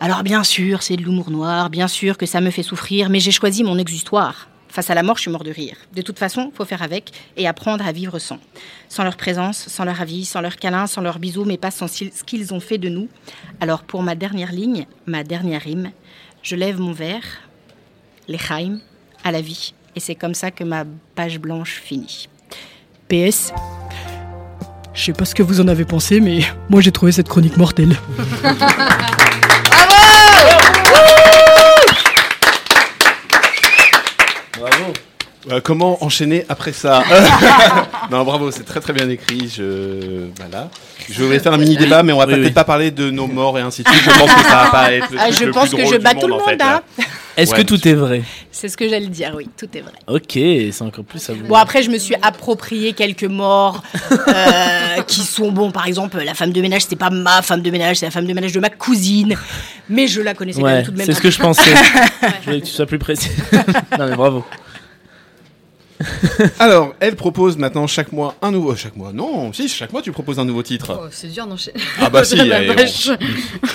Alors 0.00 0.22
bien 0.22 0.42
sûr, 0.42 0.82
c'est 0.82 0.96
de 0.96 1.02
l'humour 1.02 1.30
noir, 1.30 1.68
bien 1.68 1.86
sûr 1.86 2.16
que 2.16 2.24
ça 2.24 2.40
me 2.40 2.50
fait 2.50 2.62
souffrir, 2.62 3.10
mais 3.10 3.20
j'ai 3.20 3.30
choisi 3.30 3.62
mon 3.62 3.76
exutoire. 3.76 4.48
Face 4.68 4.88
à 4.88 4.94
la 4.94 5.02
mort, 5.02 5.16
je 5.16 5.22
suis 5.22 5.30
mort 5.30 5.44
de 5.44 5.50
rire. 5.50 5.76
De 5.94 6.00
toute 6.00 6.18
façon, 6.18 6.50
faut 6.54 6.64
faire 6.64 6.82
avec 6.82 7.10
et 7.36 7.46
apprendre 7.46 7.86
à 7.86 7.92
vivre 7.92 8.18
sans. 8.18 8.38
Sans 8.88 9.04
leur 9.04 9.18
présence, 9.18 9.68
sans 9.68 9.84
leur 9.84 10.00
avis, 10.00 10.24
sans 10.24 10.40
leur 10.40 10.56
câlin, 10.56 10.86
sans 10.86 11.02
leurs 11.02 11.18
bisous, 11.18 11.44
mais 11.44 11.58
pas 11.58 11.70
sans 11.70 11.88
ce 11.88 12.24
qu'ils 12.24 12.54
ont 12.54 12.60
fait 12.60 12.78
de 12.78 12.88
nous. 12.88 13.08
Alors 13.60 13.82
pour 13.82 14.02
ma 14.02 14.14
dernière 14.14 14.52
ligne, 14.52 14.86
ma 15.06 15.24
dernière 15.24 15.62
rime, 15.62 15.92
je 16.42 16.56
lève 16.56 16.80
mon 16.80 16.92
verre, 16.92 17.24
l'Echaim, 18.28 18.80
à 19.24 19.30
la 19.30 19.42
vie. 19.42 19.74
Et 19.94 20.00
c'est 20.00 20.14
comme 20.14 20.34
ça 20.34 20.50
que 20.50 20.64
ma 20.64 20.84
page 21.14 21.38
blanche 21.38 21.80
finit. 21.84 22.28
PS. 23.12 23.52
Je 24.94 25.04
sais 25.04 25.12
pas 25.12 25.26
ce 25.26 25.34
que 25.34 25.42
vous 25.42 25.60
en 25.60 25.68
avez 25.68 25.84
pensé, 25.84 26.18
mais 26.20 26.40
moi 26.70 26.80
j'ai 26.80 26.92
trouvé 26.92 27.12
cette 27.12 27.28
chronique 27.28 27.58
mortelle. 27.58 27.94
Bravo. 34.58 34.92
Euh, 35.50 35.60
comment 35.62 36.02
enchaîner 36.04 36.44
après 36.48 36.72
ça 36.72 37.02
Non, 38.10 38.22
bravo, 38.24 38.50
c'est 38.50 38.62
très 38.64 38.80
très 38.80 38.92
bien 38.92 39.08
écrit. 39.08 39.50
Je 39.54 40.28
voilà. 40.38 40.68
Je 41.10 41.22
voulais 41.22 41.40
faire 41.40 41.52
un 41.52 41.58
mini 41.58 41.76
débat, 41.76 42.02
mais 42.02 42.12
on 42.12 42.18
va 42.18 42.26
Oui, 42.26 42.34
peut-être 42.34 42.46
oui. 42.46 42.52
pas 42.52 42.64
parler 42.64 42.90
de 42.92 43.10
nos 43.10 43.26
morts 43.26 43.58
et 43.58 43.62
ainsi 43.62 43.82
de 43.82 43.88
suite. 43.88 44.02
Je 44.04 44.18
pense 44.18 44.32
que 44.32 44.42
ça 44.44 44.64
va 44.64 44.70
pas 44.70 44.92
être. 44.92 45.10
le 45.10 45.18
Ah, 45.20 45.30
je 45.30 45.44
le 45.44 45.50
pense 45.50 45.68
plus 45.70 45.78
que 45.78 45.82
drôle 45.82 45.94
je 45.94 46.00
bats 46.00 46.14
tout 46.14 46.28
le 46.28 46.34
en 46.34 46.38
monde, 46.38 46.48
fait, 46.48 46.62
hein. 46.62 46.80
Est-ce 47.36 47.52
Ouais, 47.52 47.58
que 47.58 47.62
tout 47.62 47.88
est 47.88 47.94
vrai 47.94 48.22
C'est 48.50 48.68
ce 48.68 48.76
que 48.76 48.88
j'allais 48.88 49.06
dire, 49.06 49.32
oui, 49.34 49.48
tout 49.56 49.66
est 49.74 49.80
vrai. 49.80 49.92
Ok, 50.06 50.32
c'est 50.34 50.82
encore 50.82 51.04
plus 51.04 51.30
à 51.30 51.32
vous. 51.32 51.44
Bon, 51.44 51.54
après, 51.54 51.82
je 51.82 51.90
me 51.90 51.98
suis 51.98 52.14
approprié 52.20 52.92
quelques 52.92 53.24
morts 53.24 53.82
euh, 54.28 55.02
qui 55.06 55.20
sont, 55.22 55.50
bon, 55.50 55.70
par 55.70 55.86
exemple, 55.86 56.18
la 56.22 56.34
femme 56.34 56.52
de 56.52 56.60
ménage, 56.60 56.82
c'est 56.88 56.96
pas 56.96 57.10
ma 57.10 57.40
femme 57.42 57.62
de 57.62 57.70
ménage, 57.70 57.96
c'est 57.98 58.06
la 58.06 58.10
femme 58.10 58.26
de 58.26 58.32
ménage 58.34 58.52
de 58.52 58.60
ma 58.60 58.68
cousine. 58.70 59.34
Mais 59.88 60.06
je 60.08 60.20
la 60.20 60.34
connaissais 60.34 60.60
quand 60.60 60.66
Ouais, 60.66 60.74
même 60.76 60.84
tout 60.84 60.90
de 60.92 60.98
même. 60.98 61.06
c'est 61.06 61.14
ce 61.14 61.20
que 61.22 61.30
je 61.30 61.38
pensais. 61.38 61.62
je 62.40 62.44
voulais 62.44 62.60
que 62.60 62.66
tu 62.66 62.72
sois 62.72 62.86
plus 62.86 62.98
précis. 62.98 63.30
non 63.98 64.08
mais 64.08 64.16
bravo. 64.16 64.44
Alors, 66.58 66.94
elle 67.00 67.16
propose 67.16 67.56
maintenant 67.56 67.86
chaque 67.86 68.12
mois 68.12 68.34
un 68.42 68.50
nouveau. 68.50 68.74
Chaque 68.76 68.96
mois, 68.96 69.12
non, 69.12 69.52
si, 69.52 69.68
chaque 69.68 69.92
mois 69.92 70.02
tu 70.02 70.12
proposes 70.12 70.38
un 70.38 70.44
nouveau 70.44 70.62
titre. 70.62 70.98
Oh, 71.02 71.06
c'est 71.10 71.28
dur 71.28 71.46
d'enchaîner. 71.46 71.80
Ah 72.00 72.10
bah 72.10 72.24
si, 72.24 72.36
La 72.36 72.56
allez, 72.56 72.74
vache. 72.74 73.08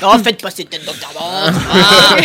Non, 0.02 0.18
faites 0.24 0.42
pas 0.42 0.52
ces 0.52 0.66
têtes 0.66 0.86
d'enterrement. 0.86 1.20
Ah. 1.22 2.16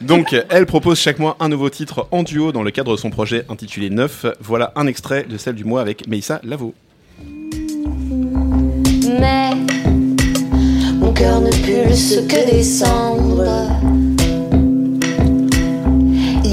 Donc, 0.00 0.36
elle 0.48 0.66
propose 0.66 0.98
chaque 0.98 1.18
mois 1.18 1.36
un 1.40 1.48
nouveau 1.48 1.70
titre 1.70 2.06
en 2.10 2.22
duo 2.22 2.52
dans 2.52 2.62
le 2.62 2.70
cadre 2.70 2.92
de 2.92 2.96
son 2.96 3.10
projet 3.10 3.44
intitulé 3.48 3.90
Neuf. 3.90 4.26
Voilà 4.40 4.72
un 4.76 4.86
extrait 4.86 5.24
de 5.28 5.38
celle 5.38 5.54
du 5.54 5.64
mois 5.64 5.80
avec 5.80 6.06
Meissa 6.08 6.40
Lavo. 6.44 6.74
Mais 9.20 9.50
mon 10.94 11.12
cœur 11.12 11.40
ne 11.40 11.50
pulse 11.50 12.16
que 12.28 12.50
des 12.50 12.62
cendres. 12.62 13.70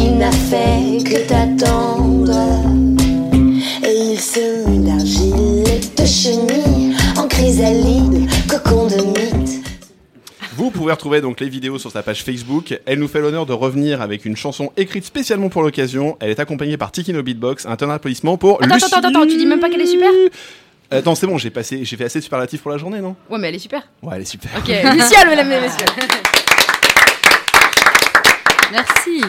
Il 0.05 0.17
n'a 0.19 0.31
fait 0.31 1.03
que 1.03 1.27
t'attendre. 1.27 2.31
Et 3.83 4.11
il 4.13 4.19
se 4.19 4.67
mue 4.69 4.85
d'argile 4.85 5.63
et 5.67 5.79
de 6.01 6.05
chenilles 6.07 6.95
en 7.17 7.27
chrysalide, 7.27 8.29
cocon 8.47 8.85
de 8.87 8.95
mythe. 8.97 9.65
Vous 10.55 10.69
pouvez 10.71 10.91
retrouver 10.93 11.19
donc 11.21 11.39
les 11.41 11.49
vidéos 11.49 11.77
sur 11.79 11.91
sa 11.91 12.01
page 12.03 12.23
Facebook. 12.23 12.79
Elle 12.85 12.99
nous 12.99 13.07
fait 13.07 13.19
l'honneur 13.19 13.45
de 13.45 13.53
revenir 13.53 14.01
avec 14.01 14.23
une 14.25 14.37
chanson 14.37 14.71
écrite 14.77 15.03
spécialement 15.05 15.49
pour 15.49 15.63
l'occasion. 15.63 16.15
Elle 16.21 16.29
est 16.29 16.39
accompagnée 16.39 16.77
par 16.77 16.91
Tiki 16.91 17.11
No 17.11 17.23
Beatbox. 17.23 17.65
Un 17.65 17.75
tonnerre 17.75 17.95
d'applaudissements 17.95 18.37
pour 18.37 18.63
Attends, 18.63 18.75
Lucie. 18.75 18.85
attends, 18.85 18.97
attends, 18.99 19.09
attends, 19.09 19.27
tu 19.27 19.37
dis 19.37 19.45
même 19.45 19.59
pas 19.59 19.69
qu'elle 19.69 19.81
est 19.81 19.87
super 19.87 20.09
Attends, 20.91 21.15
c'est 21.15 21.25
bon, 21.27 21.37
j'ai 21.39 21.49
passé, 21.49 21.83
j'ai 21.83 21.97
fait 21.97 22.05
assez 22.05 22.19
de 22.19 22.23
superlatifs 22.23 22.61
pour 22.61 22.69
la 22.71 22.77
journée, 22.77 23.01
non? 23.01 23.15
Ouais, 23.29 23.39
mais 23.39 23.49
elle 23.49 23.55
est 23.55 23.59
super. 23.59 23.81
Ouais, 24.03 24.13
elle 24.15 24.21
est 24.21 24.25
super. 24.25 24.51
Ok, 24.57 24.67
Luciole, 24.67 25.29
mesdames 25.29 25.51
et 25.51 25.61
messieurs. 25.61 25.87
Merci. 28.71 29.21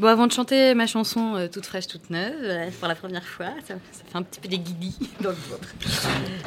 Bon, 0.00 0.06
avant 0.06 0.26
de 0.26 0.32
chanter 0.32 0.72
ma 0.72 0.86
chanson 0.86 1.36
euh, 1.36 1.46
toute 1.46 1.66
fraîche, 1.66 1.86
toute 1.86 2.08
neuve, 2.08 2.32
euh, 2.40 2.70
pour 2.78 2.88
la 2.88 2.94
première 2.94 3.22
fois, 3.22 3.48
ça, 3.68 3.74
ça 3.92 4.02
fait 4.10 4.16
un 4.16 4.22
petit 4.22 4.40
peu 4.40 4.48
des 4.48 4.58
guidis 4.58 4.96
dans 5.20 5.28
le 5.28 5.34
ventre. 5.34 5.74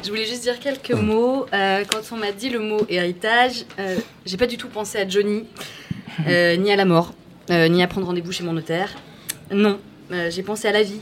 Je 0.02 0.08
voulais 0.08 0.26
juste 0.26 0.42
dire 0.42 0.58
quelques 0.58 0.90
mots. 0.90 1.46
Euh, 1.52 1.84
quand 1.88 2.00
on 2.10 2.16
m'a 2.16 2.32
dit 2.32 2.50
le 2.50 2.58
mot 2.58 2.84
héritage, 2.88 3.64
j'ai 4.26 4.36
pas 4.36 4.48
du 4.48 4.58
tout 4.58 4.66
pensé 4.66 4.98
à 4.98 5.08
Johnny, 5.08 5.46
ni 6.26 6.72
à 6.72 6.74
la 6.74 6.84
mort, 6.84 7.14
ni 7.48 7.80
à 7.80 7.86
prendre 7.86 8.08
rendez-vous 8.08 8.32
chez 8.32 8.42
mon 8.42 8.54
notaire. 8.54 8.90
Non, 9.52 9.78
j'ai 10.10 10.42
pensé 10.42 10.66
à 10.66 10.72
la 10.72 10.82
vie, 10.82 11.00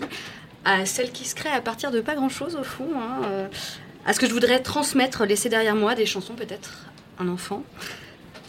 à 0.66 0.84
celle 0.84 1.11
qui 1.11 1.24
se 1.24 1.34
crée 1.34 1.48
à 1.48 1.62
partir 1.62 1.90
de 1.90 2.03
pas 2.03 2.14
grand-chose 2.14 2.57
au 2.57 2.64
fond, 2.64 2.90
hein, 2.96 3.48
à 4.05 4.12
ce 4.12 4.20
que 4.20 4.26
je 4.26 4.32
voudrais 4.34 4.61
transmettre, 4.61 5.24
laisser 5.24 5.48
derrière 5.48 5.74
moi 5.74 5.94
des 5.94 6.05
chansons 6.05 6.34
peut-être, 6.34 6.90
un 7.18 7.28
enfant. 7.28 7.62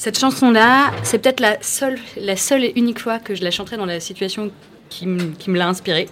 Cette 0.04 0.20
chanson-là, 0.20 0.92
c'est 1.04 1.18
peut-être 1.20 1.40
la 1.40 1.64
seule, 1.64 1.98
la 2.18 2.36
seule 2.36 2.66
et 2.66 2.74
unique 2.76 3.00
fois 3.00 3.20
que 3.20 3.36
je 3.36 3.42
la 3.42 3.52
chanterai 3.52 3.78
dans 3.78 3.86
la 3.86 4.02
situation 4.02 4.52
qui, 4.90 5.06
m- 5.06 5.34
qui 5.40 5.50
me 5.50 5.58
l'a 5.58 5.70
inspirée. 5.70 6.10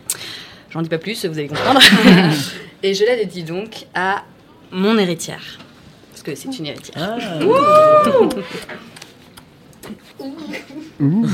J'en 0.69 0.81
dis 0.81 0.87
pas 0.87 0.97
plus, 0.97 1.25
vous 1.25 1.37
allez 1.37 1.49
comprendre. 1.49 1.81
et 2.83 2.93
je 2.93 3.03
la 3.03 3.17
dédie 3.17 3.43
donc 3.43 3.87
à 3.93 4.23
mon 4.71 4.97
héritière. 4.97 5.43
Parce 6.09 6.23
que 6.23 6.33
c'est 6.35 6.57
une 6.57 6.67
héritière. 6.67 7.17
Ouh 11.01 11.25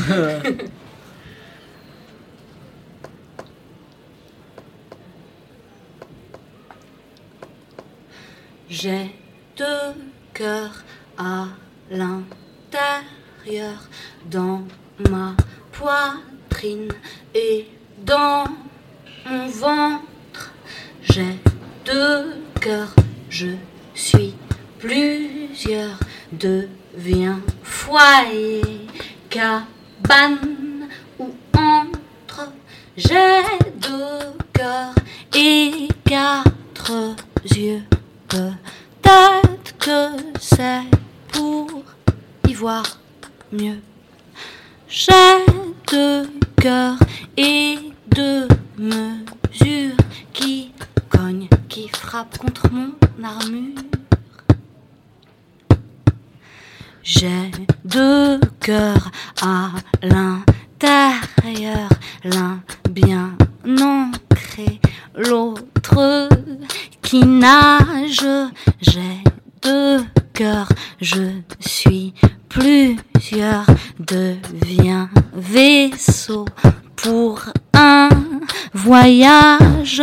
J'ai 8.70 9.12
deux 9.58 9.94
cœurs 10.34 10.84
à 11.18 11.46
l'intérieur, 11.90 12.26
dans 14.30 14.64
ma 15.10 15.36
poitrine 15.72 16.92
et 17.34 17.68
dans 18.04 18.46
mon 19.26 19.48
ventre. 19.48 20.54
J'ai 21.02 21.40
deux 21.86 22.42
cœurs, 22.60 22.94
je 23.30 23.56
suis 23.94 24.36
plusieurs, 24.80 25.98
deviens 26.32 27.42
foyer, 27.64 28.62
cabane 29.30 30.88
ou 31.20 31.34
entre. 31.58 32.52
J'ai 32.96 33.42
deux 33.76 34.38
cœurs 34.54 34.96
et 35.34 35.88
quatre 36.04 37.16
yeux. 37.56 37.84
Peut-être 38.28 39.78
que 39.80 40.18
c'est 40.40 40.84
pour 41.32 41.84
y 42.48 42.54
voir 42.54 42.84
mieux. 43.52 43.80
J'ai 44.88 45.46
deux 45.92 46.30
cœurs 46.62 46.98
et 47.36 47.78
deux 48.16 48.48
mesures 48.78 49.98
qui 50.34 50.72
cognent, 51.10 51.50
qui 51.68 51.90
frappent 51.90 52.38
contre 52.38 52.72
mon 52.72 52.94
armure. 53.24 53.76
J'ai 57.04 57.52
deux 57.84 58.40
cœurs 58.60 59.12
à 59.42 59.72
l'intérieur, 60.02 61.90
l'un 62.24 62.62
bien 62.90 63.38
ancré, 63.68 64.80
l'autre 65.16 66.30
qui 67.02 67.26
nage. 67.26 68.26
J'ai 68.82 69.24
deux 69.62 70.06
cœurs, 70.34 70.70
je 71.02 71.42
suis 71.60 72.14
plusieurs, 72.50 73.66
deviens 74.00 75.10
vaisseau 75.34 76.46
pour 76.96 77.42
un 77.74 78.10
voyage. 78.74 80.02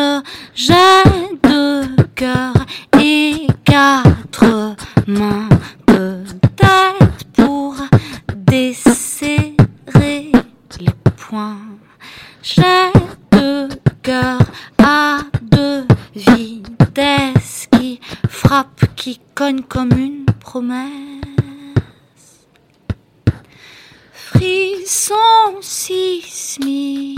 J'ai 0.55 1.03
deux 1.43 1.87
cœurs 2.15 2.67
et 3.01 3.47
quatre 3.65 4.77
mains, 5.07 5.49
peut-être 5.87 7.25
pour 7.35 7.77
desserrer 8.37 10.33
les 10.81 10.95
poings. 11.17 11.59
J'ai 12.43 12.93
deux 13.31 13.69
cœurs 14.03 14.39
à 14.79 15.19
deux 15.43 15.87
vitesses 16.15 17.69
qui 17.73 18.01
frappent, 18.29 18.85
qui 18.97 19.21
cognent 19.35 19.63
comme 19.63 19.93
une 19.93 20.25
promesse. 20.41 21.25
Frisson 24.85 25.63
sismique, 25.63 27.17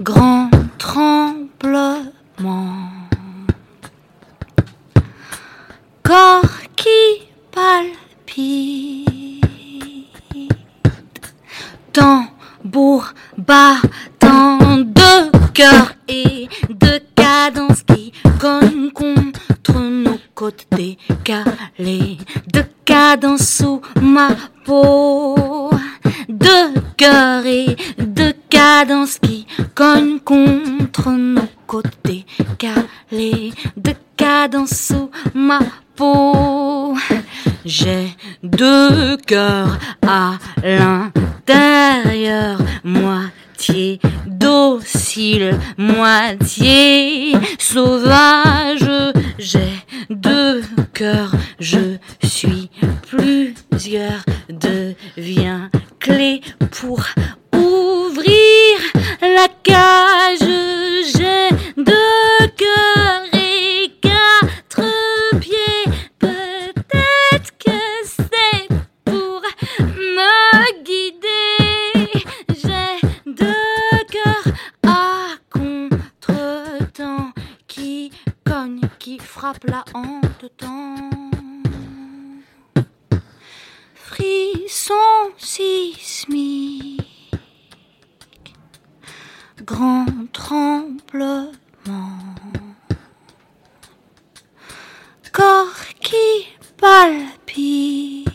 grand 0.00 0.50
tremblement, 0.76 1.35
qui 29.76 29.82
cognent 29.82 30.20
contre 30.20 31.10
nos 31.10 31.48
côtes 31.66 31.98
décalées, 32.04 33.52
de 33.76 33.92
cadence 34.16 34.70
sous 34.70 35.10
ma 35.34 35.60
peau. 35.94 36.96
J'ai 37.64 38.16
deux 38.42 39.16
cœurs 39.18 39.78
à 40.06 40.38
l'intérieur, 40.62 42.58
moitié 42.84 44.00
docile, 44.26 45.58
moitié 45.76 47.34
sauvage. 47.58 48.88
J'ai 49.38 49.72
deux 50.08 50.62
cœurs, 50.94 51.32
je 51.60 51.98
suis 52.24 52.70
plusieurs, 53.10 54.24
deviens 54.48 55.70
clé 55.98 56.40
pour 56.70 57.04
ouvrir 57.56 58.78
la 59.20 59.48
cage. 59.62 60.48
J'ai 61.14 61.50
deux 61.76 62.48
cœurs 62.56 63.24
et 63.32 63.92
quatre 64.00 64.82
pieds. 65.40 65.86
Peut-être 66.18 67.50
que 67.58 67.80
c'est 68.04 68.68
pour 69.04 69.42
me 69.88 70.82
guider. 70.84 72.22
J'ai 72.50 73.00
deux 73.26 74.04
cœurs 74.10 74.48
à 74.86 75.36
contre-temps 75.50 77.32
qui 77.66 78.10
cognent, 78.44 78.88
qui 78.98 79.18
frappent 79.18 79.68
la 79.68 79.84
honte-temps. 79.94 81.10
Frisson 83.94 85.32
sismique, 85.36 87.02
grand 89.66 90.06
tremblement, 90.32 91.50
corps 95.32 95.66
qui 96.00 96.46
palpite, 96.80 98.28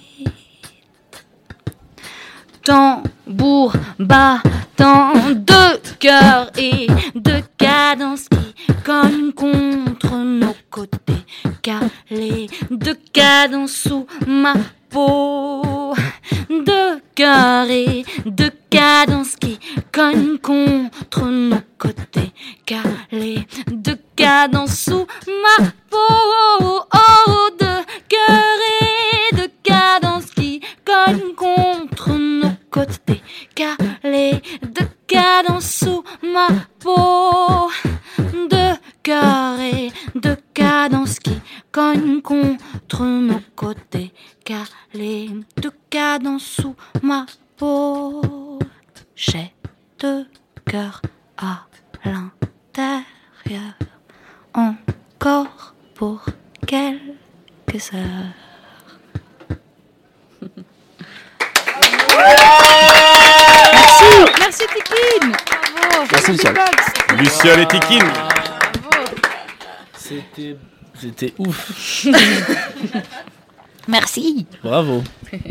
tambour 2.63 3.73
battant 3.97 5.13
de 5.33 5.79
cœur 5.99 6.51
et 6.57 6.87
de 7.15 7.41
cadence 7.57 8.27
qui 8.27 8.73
cognent 8.83 9.31
contre 9.31 10.17
nos 10.17 10.55
côtés. 10.69 11.25
Calés, 11.61 12.49
de 12.69 12.93
cadence 13.13 13.71
sous 13.71 14.05
ma 14.27 14.53
peau, 14.91 15.93
de 16.49 17.01
cœur 17.15 17.69
et 17.69 18.03
de 18.25 18.51
cadence 18.69 19.35
qui 19.37 19.59
cognent 19.91 20.37
contre 20.37 21.25
nos 21.25 21.61
côtés 21.77 22.33
calés, 22.65 23.47
de 23.67 23.97
cadence 24.15 24.79
sous 24.79 25.07
ma 25.43 25.65
peau, 25.89 26.85
oh, 26.93 27.49
de 27.59 27.83
cœur 28.09 28.51
de 29.33 29.49
cadence 29.63 30.29
qui 30.31 30.61
cognent 30.85 31.35
contre 31.35 32.11
nos 32.11 32.53
côtés 32.69 33.21
calés, 33.55 34.41
de 34.61 34.85
cadence 35.07 35.71
sous 35.71 36.03
ma 36.21 36.47
peau, 36.79 37.69
de 38.49 38.75
cœur 39.03 39.59
et 39.59 39.91
de 40.15 40.35
cadence 40.53 41.19
qui 41.19 41.39
cognent 41.71 42.21
contre 42.21 43.03
nos 43.03 43.41
côtés 43.55 44.13
calé, 44.43 45.29
de 45.57 45.71
cadence 45.89 46.43
sous 46.43 46.75
ma 47.01 47.25
peau. 47.57 48.59
J'ai 49.15 49.53
deux 49.99 50.25
cœurs 50.65 51.01
à 51.37 51.65
l'intérieur, 52.05 53.03
encore 54.53 55.73
pour 55.95 56.23
quelques 56.65 57.93
heures. 57.93 58.33
Merci, 63.73 64.05
merci 64.39 64.63
Merci 66.11 66.31
Luciole. 66.31 66.55
Luciole 67.17 67.59
et 67.59 67.67
Tikine. 67.67 68.11
C'était, 69.95 70.57
c'était 70.99 71.33
ouf. 71.37 72.05
Merci. 73.87 74.45
Bravo. 74.63 75.03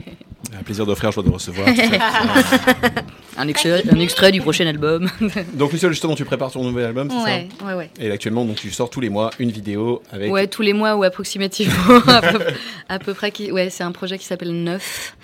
Un 0.59 0.63
plaisir 0.63 0.85
d'offrir, 0.85 1.13
joie 1.13 1.23
de 1.23 1.31
recevoir. 1.31 1.69
un, 3.37 3.47
extrait, 3.47 3.83
un 3.89 4.01
extrait 4.01 4.33
du 4.33 4.41
prochain 4.41 4.67
album. 4.67 5.09
donc 5.55 5.73
Luciole, 5.73 5.93
justement, 5.93 6.17
tu 6.17 6.25
prépares 6.25 6.51
ton 6.51 6.65
nouvel 6.65 6.87
album, 6.87 7.09
c'est 7.09 7.17
Ouais, 7.23 7.49
ça 7.59 7.67
ouais, 7.67 7.75
ouais. 7.75 7.91
Et 8.01 8.11
actuellement, 8.11 8.45
donc 8.45 8.57
tu 8.57 8.71
sors 8.71 8.91
tous 8.91 9.01
les 9.01 9.11
mois 9.11 9.31
une 9.39 9.51
vidéo 9.51 10.03
avec. 10.11 10.33
Ouais, 10.33 10.49
tous 10.49 10.63
les 10.63 10.73
mois 10.73 10.97
ou 10.97 11.05
approximativement. 11.05 12.01
à, 12.09 12.21
peu, 12.21 12.45
à 12.89 12.99
peu 12.99 13.15
près. 13.15 13.31
Qui, 13.31 13.53
ouais, 13.53 13.71
c'est 13.71 13.85
un 13.85 13.93
projet 13.93 14.19
qui 14.19 14.25
s'appelle 14.25 14.53
Neuf. 14.53 15.15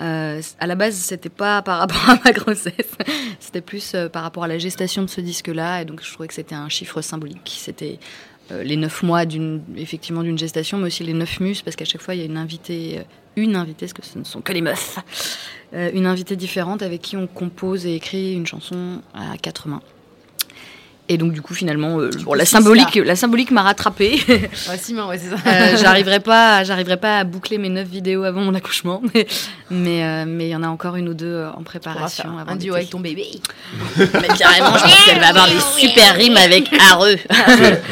Euh, 0.00 0.40
à 0.60 0.66
la 0.66 0.74
base, 0.74 0.94
c'était 0.94 1.28
pas 1.28 1.62
par 1.62 1.78
rapport 1.78 2.10
à 2.10 2.18
ma 2.24 2.32
grossesse, 2.32 2.92
c'était 3.40 3.60
plus 3.60 3.94
euh, 3.94 4.08
par 4.08 4.22
rapport 4.22 4.44
à 4.44 4.48
la 4.48 4.58
gestation 4.58 5.02
de 5.02 5.08
ce 5.08 5.20
disque-là, 5.20 5.82
et 5.82 5.84
donc 5.84 6.02
je 6.04 6.12
trouvais 6.12 6.28
que 6.28 6.34
c'était 6.34 6.54
un 6.54 6.68
chiffre 6.68 7.00
symbolique. 7.00 7.56
C'était 7.58 7.98
les 8.50 8.76
neuf 8.76 9.02
mois 9.02 9.26
d'une, 9.26 9.62
effectivement, 9.76 10.22
d'une 10.22 10.38
gestation, 10.38 10.78
mais 10.78 10.86
aussi 10.86 11.04
les 11.04 11.12
neuf 11.12 11.40
muses, 11.40 11.62
parce 11.62 11.76
qu'à 11.76 11.84
chaque 11.84 12.00
fois 12.00 12.14
il 12.14 12.20
y 12.20 12.22
a 12.22 12.26
une 12.26 12.36
invitée, 12.36 12.98
euh, 12.98 13.02
une 13.36 13.56
invitée, 13.56 13.86
parce 13.86 13.92
que 13.92 14.04
ce 14.04 14.18
ne 14.18 14.24
sont 14.24 14.40
que 14.40 14.52
les 14.52 14.62
meufs, 14.62 14.98
euh, 15.74 15.90
une 15.92 16.06
invitée 16.06 16.36
différente 16.36 16.82
avec 16.82 17.02
qui 17.02 17.16
on 17.16 17.26
compose 17.26 17.86
et 17.86 17.94
écrit 17.94 18.34
une 18.34 18.46
chanson 18.46 19.02
à 19.14 19.36
quatre 19.38 19.68
mains. 19.68 19.82
Et 21.10 21.16
donc 21.16 21.32
du 21.32 21.40
coup 21.40 21.54
finalement, 21.54 21.98
euh, 22.00 22.10
bon, 22.24 22.34
la 22.34 22.44
symbolique, 22.44 22.96
la 22.96 23.16
symbolique 23.16 23.50
m'a 23.50 23.62
rattrapée. 23.62 24.18
Simon, 24.78 25.08
ouais, 25.08 25.18
c'est 25.18 25.30
ça. 25.30 25.36
Euh, 25.46 25.76
j'arriverai 25.80 26.20
pas, 26.20 26.64
j'arriverai 26.64 26.98
pas 26.98 27.18
à 27.20 27.24
boucler 27.24 27.56
mes 27.56 27.70
neuf 27.70 27.88
vidéos 27.88 28.24
avant 28.24 28.42
mon 28.42 28.54
accouchement, 28.54 29.00
mais 29.14 29.26
mais 29.70 30.04
euh, 30.04 30.24
mais 30.26 30.48
il 30.48 30.50
y 30.50 30.56
en 30.56 30.62
a 30.62 30.68
encore 30.68 30.96
une 30.96 31.08
ou 31.08 31.14
deux 31.14 31.46
en 31.56 31.62
préparation. 31.62 32.24
faire 32.24 32.38
avant 32.38 32.52
un 32.52 32.56
duo 32.56 32.74
avec 32.74 32.90
ton 32.90 33.00
bébé. 33.00 33.26
Mais 33.98 34.28
carrément, 34.38 34.76
je 34.76 34.82
pense 34.82 35.04
qu'elle 35.04 35.20
va 35.20 35.28
avoir 35.28 35.48
des 35.48 35.60
super 35.78 36.14
rimes 36.16 36.36
avec 36.36 36.68
Areux. 36.90 37.16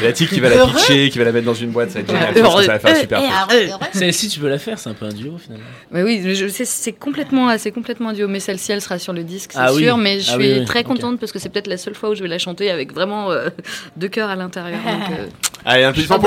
La 0.03 0.11
tique 0.13 0.29
qui 0.29 0.39
va 0.39 0.49
la 0.49 0.65
pitcher, 0.67 1.09
qui 1.09 1.17
va 1.17 1.25
la 1.25 1.31
mettre 1.31 1.45
dans 1.45 1.53
une 1.53 1.71
boîte, 1.71 1.89
ça 1.91 1.95
va 1.95 2.01
être 2.01 2.11
génial. 2.11 2.35
Ça 2.65 2.71
va 2.73 2.79
faire 2.79 2.97
super. 2.97 3.47
Celle-ci, 3.93 4.29
tu 4.29 4.39
peux 4.39 4.49
la 4.49 4.59
faire, 4.59 4.77
c'est 4.79 4.89
un 4.89 4.93
peu 4.93 5.05
un 5.05 5.13
duo 5.13 5.37
finalement. 5.37 5.65
Mais 5.91 6.03
oui, 6.03 6.21
c'est 6.65 6.93
complètement, 6.93 7.57
c'est 7.57 7.71
complètement 7.71 8.13
duo. 8.13 8.27
Mais 8.27 8.39
celle-ci, 8.39 8.71
elle 8.71 8.81
sera 8.81 8.99
sur 8.99 9.13
le 9.13 9.23
disque, 9.23 9.51
c'est 9.53 9.59
Ah 9.59 9.73
oui. 9.73 9.83
sûr. 9.83 9.97
Mais 9.97 10.19
je 10.19 10.29
Ah 10.29 10.33
suis 10.33 10.43
oui, 10.51 10.59
oui, 10.59 10.65
très 10.65 10.83
contente 10.83 11.19
parce 11.19 11.31
que 11.31 11.39
c'est 11.39 11.49
peut-être 11.49 11.67
la 11.67 11.77
seule 11.77 11.95
fois 11.95 12.09
où 12.09 12.15
je 12.15 12.21
vais 12.21 12.29
la 12.29 12.37
chanter 12.39 12.69
avec 12.69 12.93
vraiment 12.93 13.06
euh, 13.11 13.49
deux 13.95 14.09
cœurs 14.09 14.29
à 14.29 14.35
l'intérieur. 14.35 14.79
donc, 14.83 15.11
euh, 15.11 15.27
Allez, 15.65 15.83
un 15.83 15.91
pour. 15.91 16.03
Et 16.03 16.07
pour 16.07 16.19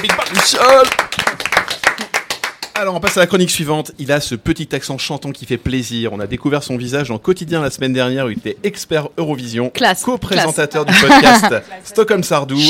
beatbox. 0.00 0.32
Luciole 0.32 0.86
alors 2.78 2.94
on 2.94 3.00
passe 3.00 3.16
à 3.16 3.20
la 3.20 3.26
chronique 3.26 3.50
suivante. 3.50 3.92
Il 3.98 4.12
a 4.12 4.20
ce 4.20 4.34
petit 4.34 4.74
accent 4.74 4.98
chantant 4.98 5.32
qui 5.32 5.46
fait 5.46 5.56
plaisir. 5.56 6.12
On 6.12 6.20
a 6.20 6.26
découvert 6.26 6.62
son 6.62 6.76
visage 6.76 7.10
en 7.10 7.16
quotidien 7.16 7.62
la 7.62 7.70
semaine 7.70 7.94
dernière 7.94 8.26
où 8.26 8.28
il 8.28 8.36
était 8.36 8.58
expert 8.64 9.08
Eurovision, 9.16 9.70
Classe, 9.70 10.02
co-présentateur 10.02 10.84
du 10.84 10.92
podcast 10.92 11.54
Stockholm 11.84 12.22
Sardou, 12.22 12.60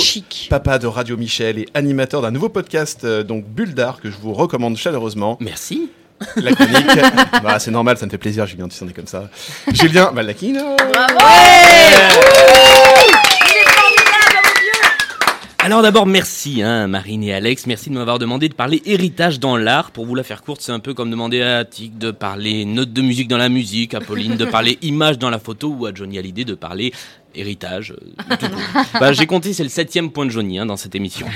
papa 0.48 0.78
de 0.78 0.86
Radio 0.86 1.16
Michel 1.16 1.58
et 1.58 1.66
animateur 1.74 2.22
d'un 2.22 2.30
nouveau 2.30 2.48
podcast 2.48 3.02
euh, 3.02 3.24
donc 3.24 3.46
Bulle 3.46 3.74
d'Art 3.74 4.00
que 4.00 4.08
je 4.08 4.16
vous 4.16 4.32
recommande 4.32 4.76
chaleureusement. 4.76 5.38
Merci. 5.40 5.90
La 6.36 6.52
chronique, 6.52 7.00
bah, 7.42 7.58
c'est 7.58 7.70
normal, 7.70 7.98
ça 7.98 8.06
me 8.06 8.10
fait 8.10 8.18
plaisir, 8.18 8.46
Julien, 8.46 8.68
tu 8.68 8.76
s'en 8.76 8.88
es 8.88 8.92
comme 8.92 9.06
ça. 9.06 9.28
Julien 9.72 10.12
Baldacchino. 10.12 10.76
Alors 15.66 15.82
d'abord, 15.82 16.06
merci 16.06 16.62
hein, 16.62 16.86
Marine 16.86 17.24
et 17.24 17.34
Alex, 17.34 17.66
merci 17.66 17.90
de 17.90 17.94
m'avoir 17.96 18.20
demandé 18.20 18.48
de 18.48 18.54
parler 18.54 18.80
héritage 18.86 19.40
dans 19.40 19.56
l'art. 19.56 19.90
Pour 19.90 20.06
vous 20.06 20.14
la 20.14 20.22
faire 20.22 20.42
courte, 20.42 20.60
c'est 20.60 20.70
un 20.70 20.78
peu 20.78 20.94
comme 20.94 21.10
demander 21.10 21.42
à 21.42 21.64
Tic 21.64 21.98
de 21.98 22.12
parler 22.12 22.64
notes 22.64 22.92
de 22.92 23.02
musique 23.02 23.26
dans 23.26 23.36
la 23.36 23.48
musique, 23.48 23.92
à 23.92 24.00
Pauline 24.00 24.36
de 24.36 24.44
parler 24.44 24.78
image 24.82 25.18
dans 25.18 25.28
la 25.28 25.40
photo 25.40 25.74
ou 25.76 25.86
à 25.86 25.92
Johnny 25.92 26.18
Hallyday 26.18 26.44
de 26.44 26.54
parler 26.54 26.92
héritage. 27.36 27.92
euh. 27.92 28.36
Bah, 29.00 29.12
j'ai 29.12 29.26
compté, 29.26 29.52
c'est 29.52 29.62
le 29.62 29.68
septième 29.68 30.10
point 30.10 30.24
de 30.24 30.30
Johnny 30.30 30.58
hein, 30.58 30.66
dans 30.66 30.76
cette 30.76 30.94
émission. 30.94 31.26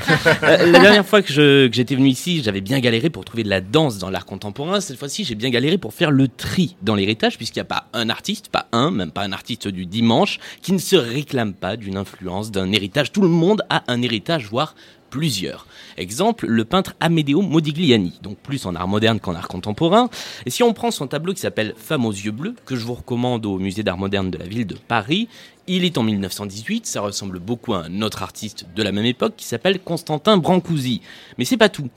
Euh, 0.43 0.71
la 0.71 0.79
dernière 0.79 1.07
fois 1.07 1.23
que 1.23 1.69
j'étais 1.73 1.95
venu 1.95 2.09
ici, 2.09 2.43
j'avais 2.43 2.61
bien 2.61 2.81
galéré 2.81 3.11
pour 3.11 3.25
trouver 3.25 3.43
de 3.43 3.49
la 3.51 3.61
danse 3.61 3.99
dans 3.99 4.11
l'art 4.11 4.27
contemporain. 4.27 4.81
Cette 4.81 4.99
fois-ci, 4.99 5.25
j'ai 5.25 5.35
bien 5.35 5.51
galéré 5.51 5.79
pour 5.79 5.93
faire 5.95 6.11
le 6.11 6.29
tri 6.29 6.77
dans 6.83 6.95
l'héritage, 6.95 7.37
puisqu'il 7.37 7.59
n'y 7.59 7.63
a 7.63 7.65
pas 7.67 7.87
un 7.93 8.09
artiste, 8.09 8.49
pas 8.49 8.69
un, 8.73 8.91
même 8.91 9.11
pas 9.11 9.23
un 9.23 9.33
artiste 9.33 9.69
du 9.69 9.87
dimanche, 9.87 10.39
qui 10.63 10.73
ne 10.73 10.79
se 10.79 10.97
réclame 10.97 11.53
pas 11.55 11.77
d'une 11.77 11.97
influence, 11.97 12.51
d'un 12.51 12.73
héritage. 12.73 13.13
Tout 13.13 13.23
le 13.23 13.29
monde 13.29 13.63
a 13.69 13.83
un 13.89 14.01
héritage, 14.03 14.47
voire 14.49 14.75
plusieurs. 15.11 15.67
Exemple, 15.99 16.47
le 16.47 16.65
peintre 16.65 16.95
Amedeo 17.01 17.43
Modigliani, 17.43 18.21
donc 18.23 18.39
plus 18.39 18.65
en 18.65 18.75
art 18.77 18.89
moderne 18.89 19.19
qu'en 19.21 19.35
art 19.35 19.49
contemporain. 19.49 20.09
Et 20.47 20.51
si 20.51 20.63
on 20.63 20.73
prend 20.73 20.91
son 20.93 21.09
tableau 21.09 21.35
qui 21.35 21.41
s'appelle 21.41 21.75
Femme 21.77 22.07
aux 22.07 22.13
yeux 22.13 22.31
bleus, 22.31 22.55
que 22.65 22.77
je 22.77 22.85
vous 22.85 22.95
recommande 22.95 23.45
au 23.45 23.59
musée 23.59 23.83
d'art 23.83 23.99
moderne 23.99 24.31
de 24.31 24.39
la 24.39 24.47
ville 24.47 24.67
de 24.67 24.77
Paris, 24.77 25.29
il 25.77 25.85
est 25.85 25.99
en 25.99 26.03
1918, 26.03 26.87
ça 26.87 27.01
ressemble 27.01 27.39
beaucoup 27.39 27.75
à 27.75 27.85
un 27.85 28.03
autre 28.03 28.23
artiste 28.23 28.67
de 28.75 28.83
la 28.83 28.91
même 28.91 29.05
époque 29.05 29.35
qui 29.37 29.47
s'appelle 29.47 29.79
Constantin 29.81 30.37
Brancusi. 30.37 31.01
Mais 31.39 31.45
c'est 31.45 31.57
pas 31.57 31.69
tout. 31.69 31.89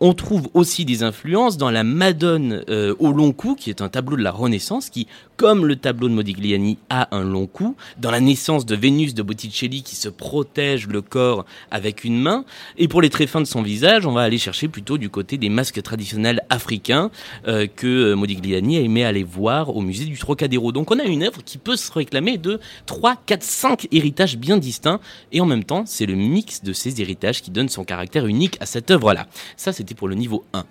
On 0.00 0.12
trouve 0.12 0.48
aussi 0.52 0.84
des 0.84 1.02
influences 1.02 1.56
dans 1.56 1.70
la 1.70 1.82
Madone 1.82 2.64
euh, 2.68 2.94
au 2.98 3.12
long 3.12 3.32
cou, 3.32 3.54
qui 3.54 3.70
est 3.70 3.80
un 3.80 3.88
tableau 3.88 4.16
de 4.16 4.22
la 4.22 4.32
Renaissance, 4.32 4.90
qui, 4.90 5.06
comme 5.42 5.66
le 5.66 5.74
tableau 5.74 6.08
de 6.08 6.14
Modigliani, 6.14 6.78
a 6.88 7.08
un 7.10 7.24
long 7.24 7.48
cou. 7.48 7.74
Dans 7.98 8.12
la 8.12 8.20
naissance 8.20 8.64
de 8.64 8.76
Vénus 8.76 9.12
de 9.12 9.22
Botticelli, 9.22 9.82
qui 9.82 9.96
se 9.96 10.08
protège 10.08 10.86
le 10.86 11.02
corps 11.02 11.46
avec 11.72 12.04
une 12.04 12.16
main. 12.16 12.44
Et 12.78 12.86
pour 12.86 13.02
les 13.02 13.10
traits 13.10 13.28
fins 13.28 13.40
de 13.40 13.46
son 13.46 13.60
visage, 13.60 14.06
on 14.06 14.12
va 14.12 14.20
aller 14.20 14.38
chercher 14.38 14.68
plutôt 14.68 14.98
du 14.98 15.10
côté 15.10 15.38
des 15.38 15.48
masques 15.48 15.82
traditionnels 15.82 16.42
africains 16.48 17.10
euh, 17.48 17.66
que 17.66 17.88
euh, 17.88 18.14
Modigliani 18.14 18.76
a 18.76 18.82
aimé 18.82 19.04
aller 19.04 19.24
voir 19.24 19.74
au 19.74 19.80
musée 19.80 20.04
du 20.04 20.16
Trocadéro. 20.16 20.70
Donc 20.70 20.92
on 20.92 21.00
a 21.00 21.04
une 21.06 21.24
œuvre 21.24 21.42
qui 21.42 21.58
peut 21.58 21.74
se 21.74 21.90
réclamer 21.90 22.38
de 22.38 22.60
3, 22.86 23.16
4, 23.26 23.42
5 23.42 23.88
héritages 23.90 24.38
bien 24.38 24.58
distincts. 24.58 25.00
Et 25.32 25.40
en 25.40 25.46
même 25.46 25.64
temps, 25.64 25.82
c'est 25.86 26.06
le 26.06 26.14
mix 26.14 26.62
de 26.62 26.72
ces 26.72 27.00
héritages 27.00 27.42
qui 27.42 27.50
donne 27.50 27.68
son 27.68 27.82
caractère 27.82 28.28
unique 28.28 28.58
à 28.60 28.66
cette 28.66 28.92
œuvre-là. 28.92 29.26
Ça, 29.56 29.72
c'était 29.72 29.96
pour 29.96 30.06
le 30.06 30.14
niveau 30.14 30.44
1. 30.52 30.64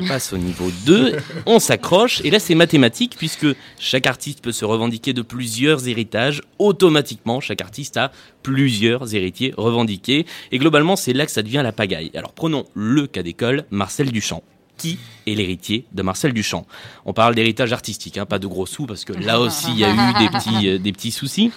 On 0.00 0.06
passe 0.06 0.32
au 0.32 0.38
niveau 0.38 0.70
2, 0.86 1.16
on 1.46 1.58
s'accroche, 1.58 2.20
et 2.24 2.30
là 2.30 2.38
c'est 2.38 2.54
mathématique, 2.54 3.16
puisque 3.18 3.46
chaque 3.80 4.06
artiste 4.06 4.40
peut 4.42 4.52
se 4.52 4.64
revendiquer 4.64 5.12
de 5.12 5.22
plusieurs 5.22 5.88
héritages, 5.88 6.40
automatiquement 6.60 7.40
chaque 7.40 7.60
artiste 7.60 7.96
a 7.96 8.12
plusieurs 8.44 9.14
héritiers 9.14 9.52
revendiqués, 9.56 10.24
et 10.52 10.58
globalement 10.58 10.94
c'est 10.94 11.12
là 11.12 11.26
que 11.26 11.32
ça 11.32 11.42
devient 11.42 11.62
la 11.64 11.72
pagaille. 11.72 12.12
Alors 12.14 12.32
prenons 12.32 12.64
le 12.74 13.08
cas 13.08 13.24
d'école, 13.24 13.64
Marcel 13.70 14.12
Duchamp. 14.12 14.42
Qui 14.78 14.98
est 15.26 15.34
l'héritier 15.34 15.84
de 15.92 16.02
Marcel 16.02 16.32
Duchamp? 16.32 16.64
On 17.04 17.12
parle 17.12 17.34
d'héritage 17.34 17.72
artistique, 17.72 18.16
hein, 18.16 18.24
pas 18.24 18.38
de 18.38 18.46
gros 18.46 18.64
sous, 18.64 18.86
parce 18.86 19.04
que 19.04 19.12
là 19.12 19.38
aussi 19.42 19.66
il 19.72 19.78
y 19.80 19.84
a 19.84 19.90
eu 19.92 20.14
des 20.20 20.28
petits, 20.30 20.68
euh, 20.68 20.78
des 20.78 20.92
petits 20.92 21.10
soucis. 21.10 21.50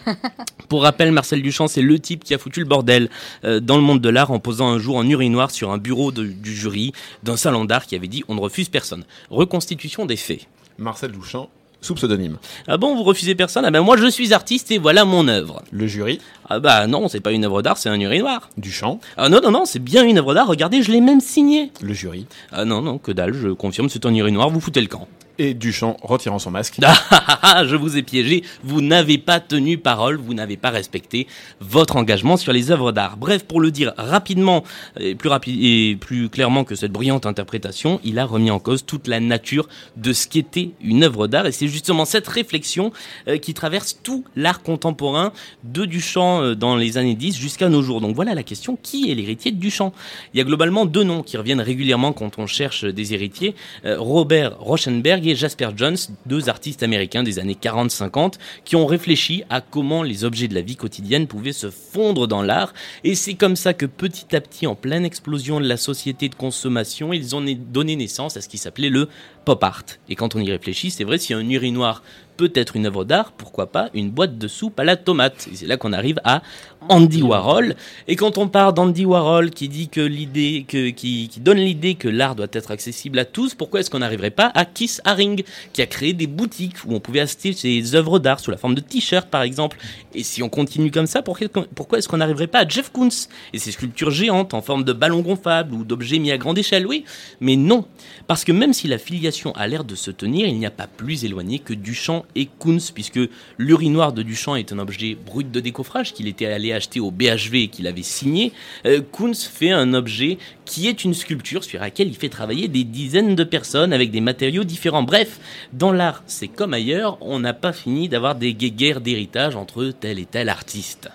Pour 0.67 0.81
rappel, 0.83 1.11
Marcel 1.11 1.41
Duchamp, 1.41 1.67
c'est 1.67 1.81
le 1.81 1.99
type 1.99 2.23
qui 2.23 2.33
a 2.33 2.37
foutu 2.37 2.59
le 2.59 2.65
bordel 2.65 3.09
euh, 3.45 3.59
dans 3.59 3.77
le 3.77 3.83
monde 3.83 4.01
de 4.01 4.09
l'art 4.09 4.31
en 4.31 4.39
posant 4.39 4.69
un 4.69 4.79
jour 4.79 4.97
en 4.97 5.07
urinoir 5.07 5.51
sur 5.51 5.71
un 5.71 5.77
bureau 5.77 6.11
de- 6.11 6.25
du 6.25 6.53
jury 6.55 6.91
d'un 7.23 7.37
salon 7.37 7.63
d'art 7.65 7.85
qui 7.85 7.95
avait 7.95 8.07
dit 8.07 8.23
on 8.27 8.35
ne 8.35 8.39
refuse 8.41 8.69
personne. 8.69 9.05
Reconstitution 9.29 10.05
des 10.05 10.17
faits. 10.17 10.47
Marcel 10.77 11.11
Duchamp, 11.11 11.49
sous 11.81 11.95
pseudonyme. 11.95 12.37
Ah 12.67 12.77
bon, 12.77 12.95
vous 12.95 13.03
refusez 13.03 13.35
personne? 13.35 13.65
Ah 13.65 13.71
ben 13.71 13.81
moi 13.81 13.97
je 13.97 14.07
suis 14.07 14.33
artiste 14.33 14.71
et 14.71 14.77
voilà 14.77 15.03
mon 15.03 15.27
œuvre. 15.27 15.63
Le 15.71 15.87
jury? 15.87 16.19
Ah 16.49 16.59
bah 16.59 16.87
non, 16.87 17.07
c'est 17.07 17.19
pas 17.19 17.31
une 17.31 17.43
œuvre 17.45 17.61
d'art, 17.61 17.77
c'est 17.77 17.89
un 17.89 17.99
urinoir. 17.99 18.49
Duchamp 18.57 18.99
Ah 19.17 19.29
non, 19.29 19.39
non, 19.41 19.51
non, 19.51 19.65
c'est 19.65 19.79
bien 19.79 20.03
une 20.03 20.17
œuvre 20.19 20.33
d'art, 20.33 20.47
regardez, 20.47 20.81
je 20.83 20.91
l'ai 20.91 21.01
même 21.01 21.21
signé. 21.21 21.71
Le 21.81 21.93
jury? 21.93 22.25
Ah 22.51 22.65
non, 22.65 22.81
non, 22.81 22.97
que 22.97 23.11
dalle, 23.11 23.33
je 23.33 23.49
confirme, 23.49 23.89
c'est 23.89 24.05
un 24.05 24.13
urinoir, 24.13 24.49
vous 24.49 24.61
foutez 24.61 24.81
le 24.81 24.87
camp. 24.87 25.07
Et 25.43 25.55
Duchamp 25.55 25.97
retirant 26.03 26.37
son 26.37 26.51
masque. 26.51 26.79
Je 27.65 27.75
vous 27.75 27.97
ai 27.97 28.03
piégé, 28.03 28.43
vous 28.63 28.79
n'avez 28.79 29.17
pas 29.17 29.39
tenu 29.39 29.79
parole, 29.79 30.17
vous 30.17 30.35
n'avez 30.35 30.55
pas 30.55 30.69
respecté 30.69 31.25
votre 31.59 31.95
engagement 31.95 32.37
sur 32.37 32.53
les 32.53 32.69
œuvres 32.69 32.91
d'art. 32.91 33.17
Bref, 33.17 33.45
pour 33.45 33.59
le 33.59 33.71
dire 33.71 33.91
rapidement 33.97 34.63
et 34.99 35.15
plus, 35.15 35.31
et 35.47 35.97
plus 35.99 36.29
clairement 36.29 36.63
que 36.63 36.75
cette 36.75 36.91
brillante 36.91 37.25
interprétation, 37.25 37.99
il 38.03 38.19
a 38.19 38.25
remis 38.25 38.51
en 38.51 38.59
cause 38.59 38.85
toute 38.85 39.07
la 39.07 39.19
nature 39.19 39.67
de 39.97 40.13
ce 40.13 40.27
qu'était 40.27 40.73
une 40.79 41.03
œuvre 41.03 41.25
d'art 41.25 41.47
et 41.47 41.51
c'est 41.51 41.67
justement 41.67 42.05
cette 42.05 42.27
réflexion 42.27 42.93
euh, 43.27 43.39
qui 43.39 43.55
traverse 43.55 43.97
tout 44.03 44.23
l'art 44.35 44.61
contemporain 44.61 45.33
de 45.63 45.85
Duchamp 45.85 46.43
euh, 46.43 46.53
dans 46.53 46.75
les 46.75 46.99
années 46.99 47.15
10 47.15 47.35
jusqu'à 47.35 47.67
nos 47.67 47.81
jours. 47.81 47.99
Donc 47.99 48.13
voilà 48.13 48.35
la 48.35 48.43
question, 48.43 48.77
qui 48.79 49.09
est 49.09 49.15
l'héritier 49.15 49.51
de 49.51 49.57
Duchamp? 49.57 49.91
Il 50.35 50.37
y 50.37 50.41
a 50.41 50.43
globalement 50.43 50.85
deux 50.85 51.03
noms 51.03 51.23
qui 51.23 51.35
reviennent 51.35 51.61
régulièrement 51.61 52.13
quand 52.13 52.37
on 52.37 52.45
cherche 52.45 52.85
des 52.85 53.15
héritiers, 53.15 53.55
euh, 53.85 53.95
Robert 53.99 54.59
Rauschenberg 54.59 55.25
et 55.25 55.30
Jasper 55.35 55.69
Jones, 55.75 55.97
deux 56.25 56.49
artistes 56.49 56.83
américains 56.83 57.23
des 57.23 57.39
années 57.39 57.57
40-50 57.61 58.33
qui 58.65 58.75
ont 58.75 58.85
réfléchi 58.85 59.43
à 59.49 59.61
comment 59.61 60.03
les 60.03 60.23
objets 60.23 60.47
de 60.47 60.55
la 60.55 60.61
vie 60.61 60.75
quotidienne 60.75 61.27
pouvaient 61.27 61.53
se 61.53 61.69
fondre 61.69 62.27
dans 62.27 62.41
l'art 62.41 62.73
et 63.03 63.15
c'est 63.15 63.35
comme 63.35 63.55
ça 63.55 63.73
que 63.73 63.85
petit 63.85 64.35
à 64.35 64.41
petit 64.41 64.67
en 64.67 64.75
pleine 64.75 65.05
explosion 65.05 65.59
de 65.59 65.67
la 65.67 65.77
société 65.77 66.29
de 66.29 66.35
consommation, 66.35 67.13
ils 67.13 67.35
ont 67.35 67.41
né- 67.41 67.55
donné 67.55 67.95
naissance 67.95 68.37
à 68.37 68.41
ce 68.41 68.49
qui 68.49 68.57
s'appelait 68.57 68.89
le 68.89 69.09
pop 69.45 69.63
art. 69.63 69.83
Et 70.09 70.15
quand 70.15 70.35
on 70.35 70.39
y 70.39 70.51
réfléchit, 70.51 70.91
c'est 70.91 71.03
vrai 71.03 71.17
si 71.17 71.33
un 71.33 71.47
urinoir 71.49 72.03
peut-être 72.41 72.75
une 72.75 72.87
œuvre 72.87 73.05
d'art, 73.05 73.33
pourquoi 73.33 73.71
pas 73.71 73.91
une 73.93 74.09
boîte 74.09 74.39
de 74.39 74.47
soupe 74.47 74.79
à 74.79 74.83
la 74.83 74.95
tomate. 74.95 75.47
Et 75.51 75.55
c'est 75.57 75.67
là 75.67 75.77
qu'on 75.77 75.93
arrive 75.93 76.19
à 76.23 76.41
Andy 76.89 77.21
Warhol. 77.21 77.75
Et 78.07 78.15
quand 78.15 78.39
on 78.39 78.47
part 78.47 78.73
d'Andy 78.73 79.05
Warhol 79.05 79.51
qui 79.51 79.69
dit 79.69 79.89
que 79.89 80.01
l'idée, 80.01 80.65
qui, 80.67 81.29
donne 81.39 81.59
l'idée 81.59 81.93
que 81.93 82.07
l'art 82.07 82.35
doit 82.35 82.47
être 82.51 82.71
accessible 82.71 83.19
à 83.19 83.25
tous, 83.25 83.53
pourquoi 83.53 83.79
est-ce 83.79 83.91
qu'on 83.91 83.99
n'arriverait 83.99 84.31
pas 84.31 84.51
à 84.55 84.65
Keith 84.65 85.01
Haring, 85.05 85.43
qui 85.71 85.83
a 85.83 85.85
créé 85.85 86.13
des 86.13 86.25
boutiques 86.25 86.83
où 86.87 86.95
on 86.95 86.99
pouvait 86.99 87.19
acheter 87.19 87.53
ses 87.53 87.93
œuvres 87.93 88.17
d'art 88.17 88.39
sous 88.39 88.49
la 88.49 88.57
forme 88.57 88.73
de 88.73 88.81
t-shirts 88.81 89.29
par 89.29 89.43
exemple. 89.43 89.77
Et 90.15 90.23
si 90.23 90.41
on 90.41 90.49
continue 90.49 90.89
comme 90.89 91.05
ça, 91.05 91.21
pourquoi 91.21 91.99
est-ce 91.99 92.09
qu'on 92.09 92.17
n'arriverait 92.17 92.47
pas 92.47 92.61
à 92.61 92.67
Jeff 92.67 92.91
Koons 92.91 93.09
et 93.53 93.59
ses 93.59 93.71
sculptures 93.71 94.09
géantes 94.09 94.55
en 94.55 94.63
forme 94.63 94.83
de 94.83 94.93
ballons 94.93 95.21
gonflables 95.21 95.75
ou 95.75 95.83
d'objets 95.83 96.17
mis 96.17 96.31
à 96.31 96.39
grande 96.39 96.57
échelle? 96.57 96.87
Oui, 96.87 97.05
mais 97.39 97.55
non. 97.55 97.85
Parce 98.25 98.43
que 98.43 98.51
même 98.51 98.73
si 98.73 98.87
la 98.87 98.97
filiation 98.97 99.51
a 99.51 99.67
l'air 99.67 99.83
de 99.83 99.93
se 99.93 100.09
tenir, 100.09 100.47
il 100.47 100.57
n'y 100.57 100.65
a 100.65 100.71
pas 100.71 100.87
plus 100.87 101.23
éloigné 101.23 101.59
que 101.59 101.73
Duchamp 101.73 102.25
et 102.35 102.47
Koons, 102.59 102.91
puisque 102.93 103.19
l'urinoir 103.57 104.13
de 104.13 104.23
Duchamp 104.23 104.55
est 104.55 104.71
un 104.71 104.79
objet 104.79 105.15
brut 105.15 105.51
de 105.51 105.59
décoffrage 105.59 106.13
qu'il 106.13 106.27
était 106.27 106.45
allé 106.45 106.73
acheter 106.73 106.99
au 106.99 107.11
BHV 107.11 107.55
et 107.55 107.67
qu'il 107.67 107.87
avait 107.87 108.03
signé. 108.03 108.53
Euh, 108.85 109.01
Koons 109.01 109.33
fait 109.33 109.71
un 109.71 109.93
objet 109.93 110.37
qui 110.65 110.87
est 110.87 111.03
une 111.03 111.13
sculpture 111.13 111.63
sur 111.63 111.79
laquelle 111.79 112.07
il 112.07 112.15
fait 112.15 112.29
travailler 112.29 112.67
des 112.67 112.83
dizaines 112.83 113.35
de 113.35 113.43
personnes 113.43 113.93
avec 113.93 114.11
des 114.11 114.21
matériaux 114.21 114.63
différents. 114.63 115.03
Bref, 115.03 115.39
dans 115.73 115.91
l'art, 115.91 116.23
c'est 116.27 116.47
comme 116.47 116.73
ailleurs, 116.73 117.17
on 117.21 117.39
n'a 117.39 117.53
pas 117.53 117.73
fini 117.73 118.09
d'avoir 118.09 118.35
des 118.35 118.53
guéguerres 118.53 119.01
d'héritage 119.01 119.55
entre 119.55 119.91
tel 119.99 120.19
et 120.19 120.25
tel 120.25 120.49
artiste. 120.49 121.09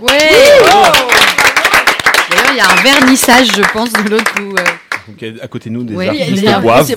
Ouais 0.00 0.08
D'ailleurs, 2.30 2.52
il 2.52 2.56
y 2.56 2.60
a 2.60 2.70
un 2.70 2.82
vernissage, 2.82 3.48
je 3.56 3.62
pense, 3.72 3.92
de 3.92 4.10
l'autre 4.10 4.34
euh, 4.38 4.64
Donc, 5.08 5.24
à 5.42 5.48
côté 5.48 5.70
de 5.70 5.74
nous, 5.74 5.84
des 5.84 5.94
Ouais, 5.94 6.08
artistes 6.08 6.28
il 6.30 6.42
y 6.44 6.48
a- 6.48 6.60
boivent. 6.60 6.86
c'est 6.86 6.94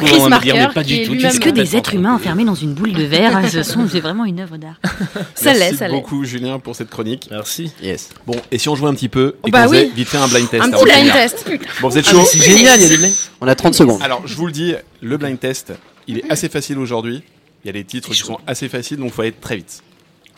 Chris 0.00 0.20
Marker, 0.28 0.52
mais 0.54 0.68
pas 0.72 0.84
qui 0.84 0.94
du 0.94 1.00
est 1.02 1.04
tout. 1.06 1.12
lui-même 1.14 1.30
tu 1.32 1.36
sais, 1.36 1.42
que 1.42 1.50
des 1.50 1.76
êtres 1.76 1.94
humains 1.94 2.14
enfermés 2.14 2.44
dans 2.44 2.54
une 2.54 2.74
boule 2.74 2.92
de 2.92 3.02
verre, 3.02 3.40
ce 3.50 3.62
sont 3.62 3.86
c'est 3.90 4.00
vraiment 4.00 4.24
une 4.24 4.40
œuvre 4.40 4.56
d'art. 4.56 4.80
Ça 5.34 5.52
l'est, 5.52 5.58
Merci 5.58 5.76
ça 5.76 5.88
l'est. 5.88 5.94
beaucoup, 5.94 6.24
Julien, 6.24 6.58
pour 6.58 6.76
cette 6.76 6.90
chronique. 6.90 7.28
Merci. 7.30 7.72
Yes. 7.82 8.10
Bon, 8.26 8.36
et 8.52 8.58
si 8.58 8.68
on 8.68 8.76
jouait 8.76 8.88
un 8.88 8.94
petit 8.94 9.08
peu 9.08 9.34
et 9.46 9.50
bah 9.50 9.64
qu'on 9.64 9.70
faisait 9.72 9.86
oui. 9.86 9.92
vite 9.96 10.08
fait 10.08 10.16
un 10.18 10.28
blind 10.28 10.48
test 10.48 10.62
Un 10.64 10.72
avant 10.72 10.82
petit 10.84 10.92
blind 10.94 11.12
test. 11.12 11.44
Bon, 11.80 11.88
vous 11.88 11.98
êtes 11.98 12.06
Ah, 12.08 12.10
chaud 12.12 12.24
c'est 12.24 12.40
génial, 12.42 12.78
il 12.78 12.82
y 12.82 12.86
a 12.86 12.88
des 12.88 12.96
blagues. 12.98 13.12
On 13.40 13.48
a 13.48 13.54
30 13.54 13.74
secondes. 13.74 14.00
Alors, 14.02 14.22
je 14.26 14.34
vous 14.36 14.46
le 14.46 14.52
dis, 14.52 14.74
le 15.00 15.16
blind 15.16 15.38
test, 15.38 15.72
il 16.06 16.18
est 16.18 16.30
assez 16.30 16.48
facile 16.48 16.78
aujourd'hui. 16.78 17.22
Il 17.64 17.66
y 17.68 17.70
a 17.70 17.72
des 17.72 17.84
titres 17.84 18.10
qui 18.10 18.18
sont 18.18 18.38
assez 18.46 18.68
faciles, 18.68 18.98
donc 18.98 19.08
il 19.08 19.12
faut 19.12 19.22
aller 19.22 19.32
très 19.32 19.56
vite. 19.56 19.82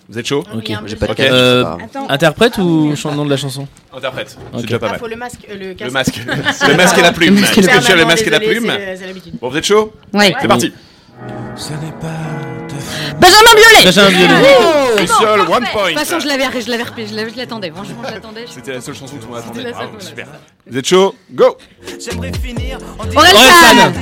Vous 0.09 0.19
êtes 0.19 0.27
chaud 0.27 0.45
Ok. 0.55 0.71
J'ai 0.87 0.97
pas 0.97 1.07
de 1.09 1.15
casque, 1.15 1.31
Euh, 1.33 1.65
pas. 1.65 1.79
Attends. 1.85 2.09
interprète 2.09 2.59
ou 2.59 2.95
chan- 2.95 3.13
nom 3.15 3.25
de 3.25 3.31
la 3.31 3.37
chanson 3.37 3.67
Interprète, 3.97 4.37
c'est 4.55 4.63
déjà 4.63 4.79
pas 4.79 4.87
Ah, 4.87 4.91
mal. 4.91 5.01
faut 5.01 5.09
le 5.09 5.17
masque, 5.17 5.47
euh, 5.51 5.55
le 5.59 5.75
casque. 5.75 5.89
Le 5.89 5.93
masque. 5.93 6.21
le 6.69 6.77
masque 6.77 6.99
et 6.99 7.03
la 7.03 7.13
plume. 7.13 7.35
Le 7.35 7.41
masque 7.41 7.59
et 7.59 7.63
la 7.63 7.73
Est-ce 7.75 7.81
que 7.81 7.87
tu 7.87 7.93
as 7.93 7.97
le 7.97 8.05
masque 8.07 8.27
et 8.27 8.31
la 8.31 8.41
plume 8.41 8.67
l'habitude. 8.67 9.35
Bon, 9.41 9.49
vous 9.51 9.57
êtes 9.57 9.65
chaud 9.67 9.93
Ouais. 10.13 10.35
C'est 10.41 10.49
parti. 10.49 10.73
Benjamin 13.18 13.55
Biolay 13.55 13.85
Benjamin 13.85 14.09
Biolay. 14.11 15.01
Luciole, 15.01 15.41
one 15.41 15.64
point. 15.72 15.85
De 15.85 15.89
toute 15.91 15.99
façon, 15.99 16.20
je 16.20 16.27
l'avais, 16.27 16.61
je 16.61 16.70
l'avais 16.70 16.83
repéré, 16.83 17.09
je 17.09 17.14
je 17.33 17.37
l'attendais. 17.37 17.70
Franchement, 17.70 18.03
je 18.09 18.14
l'attendais. 18.14 18.47
je- 18.47 18.53
C'était 18.55 18.72
la 18.74 18.81
seule 18.81 18.95
chanson 18.95 19.16
que 19.16 19.22
tout 19.22 19.29
le 19.29 19.35
monde 19.35 19.43
attendait. 19.45 20.01
Super. 20.05 20.27
Vous 20.66 20.77
êtes 20.79 20.87
chaud 20.87 21.14
Go 21.33 21.57
Orelsan 23.14 23.93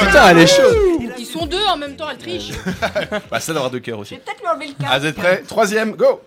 Putain, 0.00 0.28
elle 0.30 0.38
est 0.38 0.46
chaude. 0.46 0.76
Ils 1.18 1.26
sont 1.26 1.46
deux 1.46 1.64
en 1.72 1.76
même 1.76 1.96
temps, 1.96 2.06
elle 2.10 2.18
triche. 2.18 2.50
Bah, 3.30 3.40
ça 3.40 3.52
d'avoir 3.52 3.70
deux 3.70 3.80
cœurs 3.80 3.98
aussi. 3.98 4.16
Peut-être 4.16 4.40
lui 4.40 4.48
enlever 4.48 4.66
le 4.68 4.72
casque. 4.72 4.90
Ah, 4.92 4.98
vous 4.98 5.06
êtes 5.06 5.14
prêts 5.16 5.42
Troisième, 5.46 5.92
go 5.92 6.20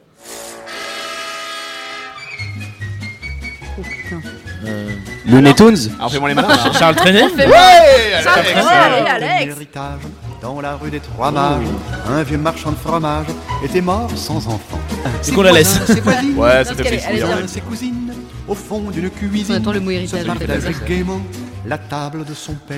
Looney 5.26 5.53
Tunes 5.55 5.78
Alors, 5.97 6.11
fais-moi 6.11 6.30
les 6.30 6.36
malins. 6.36 6.47
là, 6.49 6.55
hein. 6.65 6.71
Charles 6.78 6.95
Trenet 6.95 7.24
Ouais 7.24 8.21
Ça, 8.24 8.34
Alex. 8.34 8.53
allez, 8.55 9.09
Alex. 9.09 9.55
héritage 9.55 9.99
dans 10.41 10.59
la 10.59 10.76
rue 10.76 10.89
des 10.91 10.99
Trois 10.99 11.32
Mages. 11.32 11.65
Un 12.09 12.24
vieux 12.24 12.38
marchand 12.38 12.71
de 12.71 12.76
fromage 12.76 13.28
était 13.63 13.80
mort 13.82 14.09
sans 14.15 14.38
enfant. 14.47 14.80
C'est 15.21 15.32
qu'on 15.34 15.41
la 15.43 15.53
laisse. 15.53 15.80
Ses 15.88 16.01
voisines, 16.01 16.38
Ouais, 16.38 16.65
ça 16.65 16.76
fait 16.76 16.84
plaisir. 16.84 17.07
elle 17.09 17.15
est 17.15 17.24
bien. 17.24 17.36
ouais. 17.38 17.47
ses 17.47 17.61
cousines, 17.61 18.13
au 18.47 18.53
fond 18.55 18.82
d'une 18.91 19.05
On 19.07 19.09
cuisine. 19.30 19.55
attend 19.55 19.71
le 19.71 19.80
mot 19.80 19.91
héritage. 19.91 20.24
Se 20.24 20.30
hein, 20.30 20.36
c'est 20.38 20.45
partageaient 20.47 20.74
pas 20.74 20.80
ça. 20.80 20.86
gaiement 20.86 21.21
la 21.65 21.78
table 21.78 22.26
de 22.26 22.34
son 22.34 22.55
père, 22.55 22.78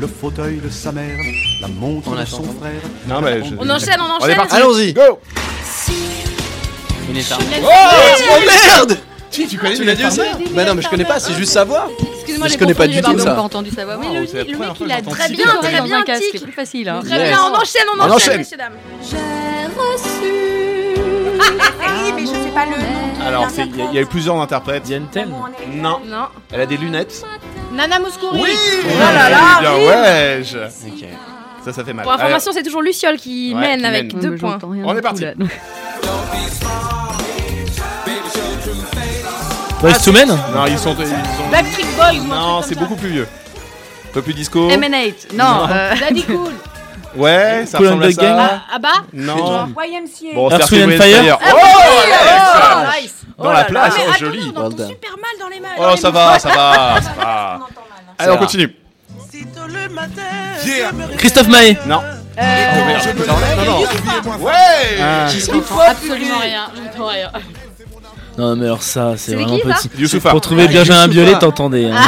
le 0.00 0.06
fauteuil 0.06 0.60
de 0.64 0.70
sa 0.70 0.90
mère, 0.92 1.18
la 1.60 1.68
montre 1.68 2.08
On 2.08 2.12
de 2.12 2.20
attend. 2.20 2.38
son 2.38 2.44
frère. 2.44 2.80
Non, 3.06 3.20
mais 3.20 3.44
je- 3.44 3.54
On 3.58 3.68
enchaîne, 3.68 4.00
on 4.00 4.24
enchaîne. 4.24 4.40
Allons-y. 4.50 4.94
Go 4.94 5.20
Une 7.10 7.16
état. 7.18 7.36
Oh 7.62 8.38
merde 8.46 8.98
Si, 9.32 9.48
tu 9.48 9.58
connais 9.58 9.74
Tu 9.74 9.84
l'as 9.84 9.94
dit 9.94 10.04
aussi 10.04 10.20
Bah 10.52 10.64
non, 10.64 10.74
mais 10.74 10.82
je 10.82 10.88
connais 10.88 11.04
pas, 11.04 11.18
c'est 11.18 11.32
juste 11.34 11.52
savoir. 11.52 11.88
Excusez-moi, 12.14 12.48
Je 12.48 12.56
connais 12.58 12.74
pas 12.74 12.86
du 12.86 13.00
tout 13.00 13.18
ça. 13.18 13.34
pas 13.34 13.40
entendu 13.40 13.70
sa 13.70 13.84
voix. 13.84 13.96
Oui, 13.98 14.06
Wow, 14.06 14.14
le, 14.14 14.20
mec, 14.20 14.32
il 14.80 14.92
a 14.92 15.00
très 15.02 15.28
bien, 15.30 15.44
Très 15.60 15.80
bien, 15.82 16.02
casque. 16.04 16.22
tic. 16.22 16.30
C'est 16.34 16.42
plus 16.44 16.52
facile. 16.52 16.88
Hein. 16.88 17.00
Très 17.04 17.18
Yes. 17.18 17.28
bien, 17.30 17.38
on 17.42 17.54
enchaîne, 17.56 17.82
on 17.98 18.10
enchaîne, 18.10 18.36
messieurs, 18.38 18.56
dames. 18.58 18.72
J'ai 19.02 19.16
reçu. 19.76 20.32
Oui, 21.80 22.12
mais 22.14 22.22
je 22.22 22.26
sais 22.26 22.52
pas 22.54 22.64
le 22.66 22.72
nom. 22.72 23.26
Alors, 23.26 23.46
il 23.56 23.76
y, 23.76 23.82
a- 23.82 23.84
il 23.90 23.94
y 23.94 23.98
a 23.98 24.00
eu 24.02 24.06
plusieurs 24.06 24.36
interprètes. 24.40 24.82
Diane 24.84 25.06
Tell 25.10 25.28
Non. 25.28 25.98
Non. 26.06 26.26
Elle 26.52 26.60
a 26.60 26.66
des 26.66 26.76
lunettes. 26.76 27.24
Nana 27.72 27.98
Mouskouri. 28.00 28.40
Oui 28.42 28.50
Oh 28.84 28.88
là 28.98 29.30
là, 29.30 29.60
Bien, 29.60 29.74
oui. 29.78 29.84
ouais 29.86 30.42
je- 30.44 30.58
Ça, 31.64 31.72
ça 31.72 31.84
fait 31.84 31.92
mal. 31.92 32.02
Pour 32.04 32.12
information, 32.12 32.52
c'est 32.52 32.62
toujours 32.62 32.82
Luciole 32.82 33.16
qui 33.16 33.52
Ouais, 33.54 33.60
mène 33.60 33.80
qui 33.80 33.86
avec 33.86 34.12
mène. 34.12 34.22
deux 34.22 34.30
mais 34.30 34.36
points. 34.38 34.58
On 34.84 34.96
est 34.96 35.00
parti. 35.00 35.24
II 40.06 40.12
Men 40.12 40.30
Allez. 40.30 40.36
Non, 40.54 40.66
ils 40.66 40.78
sont. 40.78 40.94
Ils 40.98 41.06
sont... 41.06 41.50
Backstreet 41.50 41.86
Boys. 41.96 42.24
Non, 42.28 42.62
c'est 42.62 42.78
beaucoup 42.78 42.96
plus 42.96 43.08
vieux. 43.08 43.28
Un 44.08 44.12
peu 44.14 44.22
plus 44.22 44.34
disco. 44.34 44.68
Non. 44.70 45.18
Non. 45.34 45.66
euh. 45.70 45.94
Daddy 46.00 46.22
Cool. 46.24 46.52
Ouais, 47.14 47.64
ça 47.66 47.76
Cool 47.78 47.86
ressemble 47.88 48.04
and 48.04 48.06
à 48.06 48.12
the 48.12 48.16
Gang. 48.16 48.36
ça. 48.36 48.60
Ah 48.74 48.78
bah 48.78 48.88
Non. 49.12 49.66
YMCA. 49.66 50.34
Bon, 50.34 50.50
Earth, 50.50 50.62
c'est 50.68 50.76
Wind 50.76 50.92
and 50.92 50.92
Earth, 50.92 51.02
Fire. 51.02 51.38
Oh, 51.42 51.56
Oh, 51.56 53.00
nice. 53.00 53.14
Dans 53.38 53.44
Oh 53.48 53.52
la 53.52 53.64
place, 53.64 53.94
oh, 53.98 54.12
joli. 54.18 54.38
attends, 54.38 54.48
on 54.48 54.60
Well 54.60 54.66
entend 54.66 54.76
done. 54.76 54.88
super 54.88 55.10
mal 55.10 55.30
dans 55.40 55.48
les 55.48 55.60
mains. 55.60 55.68
Oh, 55.78 55.96
ça 55.96 56.10
va, 56.10 56.38
ça 56.38 56.48
va, 56.48 57.00
ça 57.02 57.10
va. 57.18 57.58
Allez, 58.18 58.32
on 58.32 58.36
continue. 58.38 58.76
Christophe 61.18 61.48
Maé 61.48 61.76
Non. 61.86 62.00
Euh, 62.38 62.72
Non, 63.56 63.64
non. 63.64 63.80
Ouais 64.38 64.52
Ah. 65.00 65.26
Absolument 65.26 66.38
rien. 66.40 67.30
Non 68.38 68.56
mais 68.56 68.64
alors 68.66 68.82
ça, 68.82 69.14
c'est 69.16 69.34
vraiment 69.34 69.56
qui, 69.58 69.62
petit. 69.62 69.90
Youssoufa. 69.98 70.30
Pour 70.30 70.40
trouver 70.40 70.64
Ah, 70.64 70.72
Benjamin 70.72 71.06
Youssoufa. 71.06 71.08
Biolay, 71.08 71.38
t'entendais. 71.38 71.86
hein. 71.90 72.00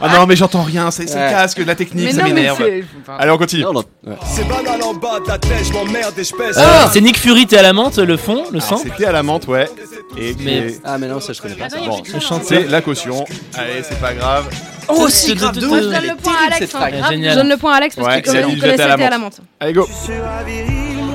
Ah 0.00 0.08
non, 0.14 0.26
mais 0.26 0.36
j'entends 0.36 0.62
rien, 0.62 0.90
c'est 0.90 1.06
c'est 1.08 1.16
le 1.18 1.24
Ouais. 1.24 1.30
casque, 1.30 1.58
la 1.66 1.74
technique, 1.74 2.06
Mais 2.06 2.12
ça 2.12 2.18
non, 2.18 2.24
mais 2.28 2.32
m'énerve. 2.34 2.56
c'est. 2.58 2.84
Allez, 3.18 3.30
on 3.30 3.38
continue. 3.38 3.62
Non, 3.64 3.72
non. 3.74 3.84
Ouais. 4.06 4.14
C'est 4.34 4.46
banal 4.48 4.82
en 4.82 4.94
bas 4.94 5.18
de 5.24 5.28
la 5.28 5.38
tête, 5.38 5.64
je 5.66 5.72
m'emmerde 5.72 6.14
et 6.18 6.24
je 6.24 6.32
pèse. 6.34 6.56
Euh, 6.56 6.86
c'est 6.92 7.00
Nick 7.00 7.18
Fury, 7.18 7.46
t'es 7.46 7.58
à 7.58 7.62
la 7.62 7.72
menthe, 7.72 7.98
le 7.98 8.16
fond, 8.16 8.44
le 8.50 8.58
Alors, 8.58 8.62
sang. 8.68 8.76
C'était 8.82 9.04
à 9.06 9.12
la 9.12 9.22
menthe, 9.22 9.46
ouais. 9.48 9.68
Et 10.16 10.34
Mais- 10.40 10.52
et- 10.56 10.80
Ah, 10.84 10.96
mais 10.98 11.06
non, 11.08 11.20
ça 11.20 11.32
je 11.32 11.42
connais 11.42 11.54
pas. 11.54 11.68
ça. 11.68 11.76
bon, 11.78 11.98
Le 11.98 12.20
c'est 12.44 12.66
la 12.68 12.80
caution. 12.80 13.24
Allez, 13.56 13.82
c'est 13.86 14.00
pas 14.00 14.14
grave. 14.14 14.46
Oh, 14.88 15.04
De- 15.06 15.10
si, 15.10 15.34
de- 15.34 15.38
grave 15.38 15.54
de- 15.54 15.60
de 15.60 15.66
de- 15.66 15.70
ouf, 15.70 15.78
Je 15.80 15.82
donne 15.84 15.92
le 16.06 16.16
point 16.16 16.32
à 16.32 16.54
Alex. 16.54 16.74
hein. 16.74 16.78
Ah, 16.80 17.10
génial. 17.10 17.32
Je 17.34 17.38
donne 17.40 17.48
le 17.50 17.56
point 17.58 17.72
à 17.74 17.76
Alex 17.76 17.94
parce 17.96 18.08
Ouais, 18.08 18.22
que 18.22 18.26
comme 18.28 18.36
à 18.36 18.40
la 18.40 18.48
c'était 18.48 19.02
à 19.04 19.10
la 19.10 19.18
menthe. 19.18 19.36
Allez, 19.60 19.72
go. 19.74 19.86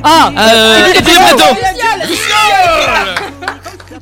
Ah, 0.04 0.32
euh, 0.38 0.88
Étienne 0.94 1.38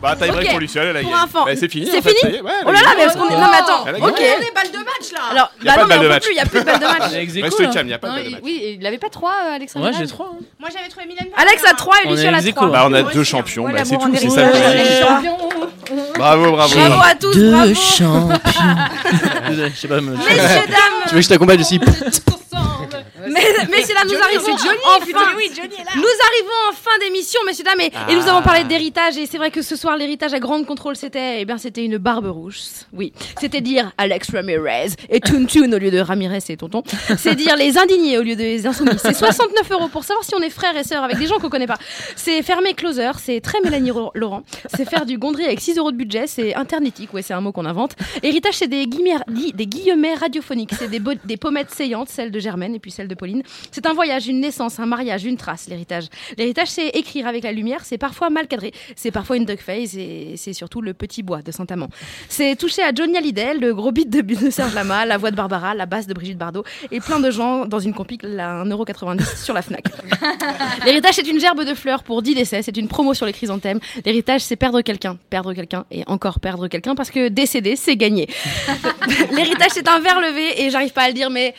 Bah, 0.01 0.15
time 0.15 0.31
break 0.33 0.49
pour 0.49 0.59
Luciole, 0.59 0.87
elle 0.87 0.97
a 0.97 1.01
gagné. 1.03 1.13
Bah, 1.33 1.45
c'est 1.55 1.69
fini. 1.71 1.85
C'est 1.91 2.01
fini 2.01 2.39
Oh 2.41 2.71
là 2.71 2.81
là, 2.81 2.89
mais 2.97 3.03
parce 3.05 3.15
qu'on 3.15 3.27
est. 3.29 3.33
Non, 3.33 3.47
mais 3.51 3.57
attends. 3.57 3.85
Elle 3.87 3.95
a 3.95 3.97
Ok. 3.99 4.15
gagné. 4.17 4.29
On 4.37 4.41
est 4.41 4.53
balle 4.55 4.71
de 4.71 4.77
match 4.77 5.11
là. 5.13 5.19
Alors, 5.31 5.51
Y 5.63 5.69
a 5.69 5.71
bah 5.71 5.75
pas 5.75 5.81
non, 5.81 5.83
de 5.83 5.89
balle 5.89 5.89
mais 5.89 5.95
de 5.95 5.99
on 5.99 6.01
peut 6.01 6.09
match. 6.09 6.23
plus, 6.23 6.31
il 6.33 6.37
y 6.37 6.39
a 6.39 6.45
plus 6.45 6.59
de 6.59 6.65
balle 6.65 6.79
de 6.79 6.85
match. 6.85 7.01
Reste 7.43 7.59
là. 7.59 7.67
calme, 7.67 7.87
y 7.89 7.93
a 7.93 7.99
pas 7.99 8.07
de 8.07 8.11
Non, 8.11 8.15
balle 8.17 8.23
de 8.25 8.29
il- 8.29 8.33
match. 8.35 8.41
oui, 8.43 8.77
il 8.79 8.85
avait 8.87 8.97
pas 8.97 9.09
3, 9.09 9.31
Alexandre. 9.53 9.85
Ouais, 9.85 9.91
j'ai 9.97 10.07
trois. 10.07 10.31
hein. 10.33 10.39
Moi 10.59 10.69
j'avais 10.75 10.89
trouvé 10.89 11.05
Mylène. 11.05 11.27
Alex 11.37 11.63
a 11.69 11.73
3 11.75 11.95
et 11.97 11.99
On 12.05 12.09
est 12.09 12.15
Luciole 12.15 12.33
a 12.33 12.37
ex 12.39 12.47
aequo. 12.47 12.55
3. 12.61 12.69
Bah, 12.71 12.85
on 12.89 12.93
a 12.93 13.03
deux 13.03 13.23
champions, 13.23 13.63
Ouais, 13.65 13.73
bah, 13.73 13.85
c'est 13.85 13.97
tout, 13.97 14.11
c'est 14.15 14.29
ça. 14.29 14.45
le 14.47 14.51
Ouais, 14.53 14.57
jeu. 14.57 14.89
les 14.89 15.01
champions. 15.01 15.37
Bravo, 16.17 16.51
bravo. 16.51 16.75
Bravo 16.75 17.01
à 17.03 17.15
tous, 17.15 17.33
Deux 17.35 17.51
bravo. 17.51 17.73
champions. 17.75 18.29
Désolé, 19.49 19.71
je 19.73 19.79
sais 19.79 19.87
pas 19.87 20.01
me. 20.01 20.11
Messieurs, 20.15 20.35
dames, 20.37 20.65
Tu 21.07 21.09
veux 21.09 21.15
que 21.17 21.21
je 21.21 21.29
t'accompagne 21.29 21.59
aussi 21.61 21.79
mais, 23.29 23.67
messieurs, 23.77 23.95
dames, 23.95 24.07
nous 24.07 24.21
arrivons 24.21 24.57
Johnny, 24.57 24.79
enfin. 24.85 25.33
oui, 25.37 25.49
Johnny 25.55 25.73
est 25.75 25.83
là. 25.83 25.91
Nous 25.95 26.01
arrivons 26.03 26.69
en 26.69 26.73
fin 26.73 26.97
d'émission, 26.99 27.39
messieurs, 27.45 27.63
dames, 27.63 27.81
et, 27.81 27.91
et 28.11 28.15
nous 28.15 28.27
avons 28.27 28.41
parlé 28.41 28.63
d'héritage. 28.63 29.17
Et 29.17 29.25
c'est 29.25 29.37
vrai 29.37 29.51
que 29.51 29.61
ce 29.61 29.75
soir, 29.75 29.97
l'héritage 29.97 30.33
à 30.33 30.39
grande 30.39 30.65
contrôle, 30.65 30.95
c'était, 30.95 31.41
eh 31.41 31.45
bien, 31.45 31.57
c'était 31.57 31.83
une 31.85 31.97
barbe 31.97 32.25
rouge. 32.27 32.59
Oui, 32.93 33.13
c'était 33.39 33.61
dire 33.61 33.91
Alex 33.97 34.31
Ramirez 34.31 34.89
et 35.09 35.19
Toon 35.19 35.45
au 35.73 35.77
lieu 35.77 35.91
de 35.91 35.99
Ramirez 35.99 36.39
et 36.49 36.57
Tonton. 36.57 36.83
C'est 37.17 37.35
dire 37.35 37.55
les 37.55 37.77
indignés 37.77 38.17
au 38.17 38.23
lieu 38.23 38.35
des 38.35 38.65
insoumis. 38.67 38.91
C'est 38.97 39.13
69 39.13 39.71
euros 39.71 39.87
pour 39.87 40.03
savoir 40.03 40.23
si 40.25 40.33
on 40.35 40.39
est 40.41 40.49
frères 40.49 40.75
et 40.77 40.83
sœurs 40.83 41.03
avec 41.03 41.17
des 41.17 41.27
gens 41.27 41.39
qu'on 41.39 41.49
connaît 41.49 41.67
pas. 41.67 41.77
C'est 42.15 42.41
fermer 42.43 42.73
closer, 42.73 43.11
c'est 43.19 43.41
très 43.41 43.59
Mélanie 43.61 43.91
Laurent. 44.15 44.43
C'est 44.75 44.87
faire 44.89 45.05
du 45.05 45.17
gondry 45.17 45.45
avec 45.45 45.59
6 45.61 45.77
euros 45.77 45.91
de 45.91 45.97
budget, 45.97 46.27
c'est 46.27 46.55
internetique, 46.55 47.13
ouais, 47.13 47.21
c'est 47.21 47.33
un 47.33 47.41
mot 47.41 47.51
qu'on 47.51 47.65
invente. 47.65 47.91
Héritage, 48.23 48.55
c'est 48.55 48.67
des 48.67 48.85
guillemets, 48.87 49.15
gui- 49.29 49.53
des 49.53 49.67
guillemets 49.67 50.13
radiophoniques. 50.15 50.71
C'est 50.77 50.89
des, 50.89 50.99
des 51.25 51.37
pommettes 51.37 51.71
saillantes, 51.71 52.09
celles 52.09 52.31
de 52.31 52.39
Germaine 52.39 52.75
et 52.75 52.79
puis 52.79 52.91
celles 52.91 53.07
de 53.07 53.10
Pauline. 53.15 53.43
C'est 53.71 53.85
un 53.85 53.93
voyage, 53.93 54.27
une 54.27 54.39
naissance, 54.39 54.79
un 54.79 54.85
mariage, 54.85 55.25
une 55.25 55.37
trace, 55.37 55.67
l'héritage. 55.67 56.05
L'héritage, 56.37 56.69
c'est 56.69 56.89
écrire 56.89 57.27
avec 57.27 57.43
la 57.43 57.51
lumière, 57.51 57.83
c'est 57.83 57.97
parfois 57.97 58.29
mal 58.29 58.47
cadré, 58.47 58.71
c'est 58.95 59.11
parfois 59.11 59.37
une 59.37 59.45
duckface 59.45 59.95
et 59.95 60.33
c'est 60.37 60.53
surtout 60.53 60.81
le 60.81 60.93
petit 60.93 61.23
bois 61.23 61.41
de 61.41 61.51
Saint-Amand. 61.51 61.89
C'est 62.29 62.55
toucher 62.55 62.83
à 62.83 62.93
Johnny 62.93 63.17
Hallyday, 63.17 63.55
le 63.55 63.73
gros 63.73 63.91
beat 63.91 64.09
de, 64.09 64.21
de 64.21 64.49
Serge 64.49 64.73
Lama, 64.73 65.05
la 65.05 65.17
voix 65.17 65.31
de 65.31 65.35
Barbara, 65.35 65.73
la 65.75 65.85
basse 65.85 66.07
de 66.07 66.13
Brigitte 66.13 66.37
Bardot 66.37 66.63
et 66.91 66.99
plein 66.99 67.19
de 67.19 67.31
gens 67.31 67.65
dans 67.65 67.79
une 67.79 67.93
compique 67.93 68.23
à 68.23 68.63
1,90€ 68.63 69.43
sur 69.43 69.53
la 69.53 69.61
Fnac. 69.61 69.85
L'héritage, 70.85 71.15
c'est 71.15 71.27
une 71.27 71.39
gerbe 71.39 71.63
de 71.63 71.73
fleurs 71.73 72.03
pour 72.03 72.21
10 72.21 72.35
décès, 72.35 72.61
c'est 72.61 72.77
une 72.77 72.87
promo 72.87 73.13
sur 73.13 73.25
les 73.25 73.33
chrysanthèmes. 73.33 73.79
L'héritage, 74.05 74.41
c'est 74.41 74.55
perdre 74.55 74.81
quelqu'un, 74.81 75.17
perdre 75.29 75.53
quelqu'un 75.53 75.85
et 75.91 76.03
encore 76.07 76.39
perdre 76.39 76.67
quelqu'un 76.67 76.95
parce 76.95 77.11
que 77.11 77.27
décéder, 77.27 77.75
c'est 77.75 77.95
gagner. 77.95 78.27
L'héritage, 79.31 79.71
c'est 79.73 79.87
un 79.87 79.99
verre 79.99 80.19
levé 80.19 80.63
et 80.63 80.69
j'arrive 80.69 80.91
pas 80.93 81.03
à 81.03 81.07
le 81.07 81.13
dire, 81.13 81.29
mais 81.29 81.53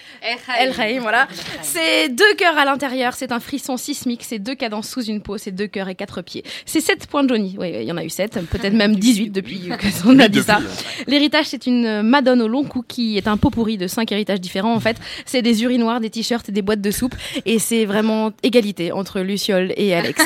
El 0.59 0.71
Rey, 0.71 0.99
voilà. 0.99 1.29
C'est 1.63 2.09
deux 2.09 2.35
cœurs 2.37 2.59
à 2.59 2.65
l'intérieur, 2.65 3.15
c'est 3.15 3.33
un 3.33 3.41
frisson 3.41 3.77
sismique, 3.77 4.23
c'est 4.25 4.39
deux 4.39 4.55
cadences 4.55 4.89
sous 4.89 5.05
une 5.05 5.23
peau, 5.23 5.39
c'est 5.39 5.51
deux 5.51 5.67
cœurs 5.67 5.89
et 5.89 5.95
quatre 5.95 6.23
pieds. 6.23 6.45
C'est 6.67 6.81
7 6.81 7.07
points 7.07 7.25
de 7.25 7.29
Johnny, 7.29 7.57
oui, 7.59 7.73
il 7.81 7.85
y 7.85 7.93
en 7.93 7.97
a 7.97 8.05
eu 8.05 8.11
7, 8.11 8.41
peut-être 8.51 8.75
même 8.75 8.97
18 9.03 9.31
depuis 9.31 9.71
qu'on 10.03 10.19
a 10.19 10.29
dit 10.29 10.43
ça. 10.43 10.61
L'héritage, 11.07 11.47
c'est 11.47 11.67
une 11.67 12.03
madone 12.03 12.43
au 12.43 12.49
long 12.49 12.65
cou 12.65 12.85
qui 12.87 13.17
est 13.17 13.29
un 13.29 13.37
pot 13.37 13.51
pourri 13.51 13.79
de 13.79 13.87
cinq 13.87 14.13
héritages 14.13 14.41
différents 14.41 14.75
en 14.75 14.81
fait. 14.81 14.97
C'est 15.25 15.43
des 15.43 15.63
urinoirs, 15.63 16.01
des 16.01 16.11
t-shirts 16.11 16.49
et 16.49 16.53
des 16.53 16.63
boîtes 16.63 16.81
de 16.81 16.91
soupe 16.91 17.15
et 17.47 17.59
c'est 17.59 17.85
vraiment 17.85 18.33
égalité 18.43 18.93
entre 18.93 19.21
Luciole 19.21 19.73
et 19.77 19.95
Alex. 19.95 20.23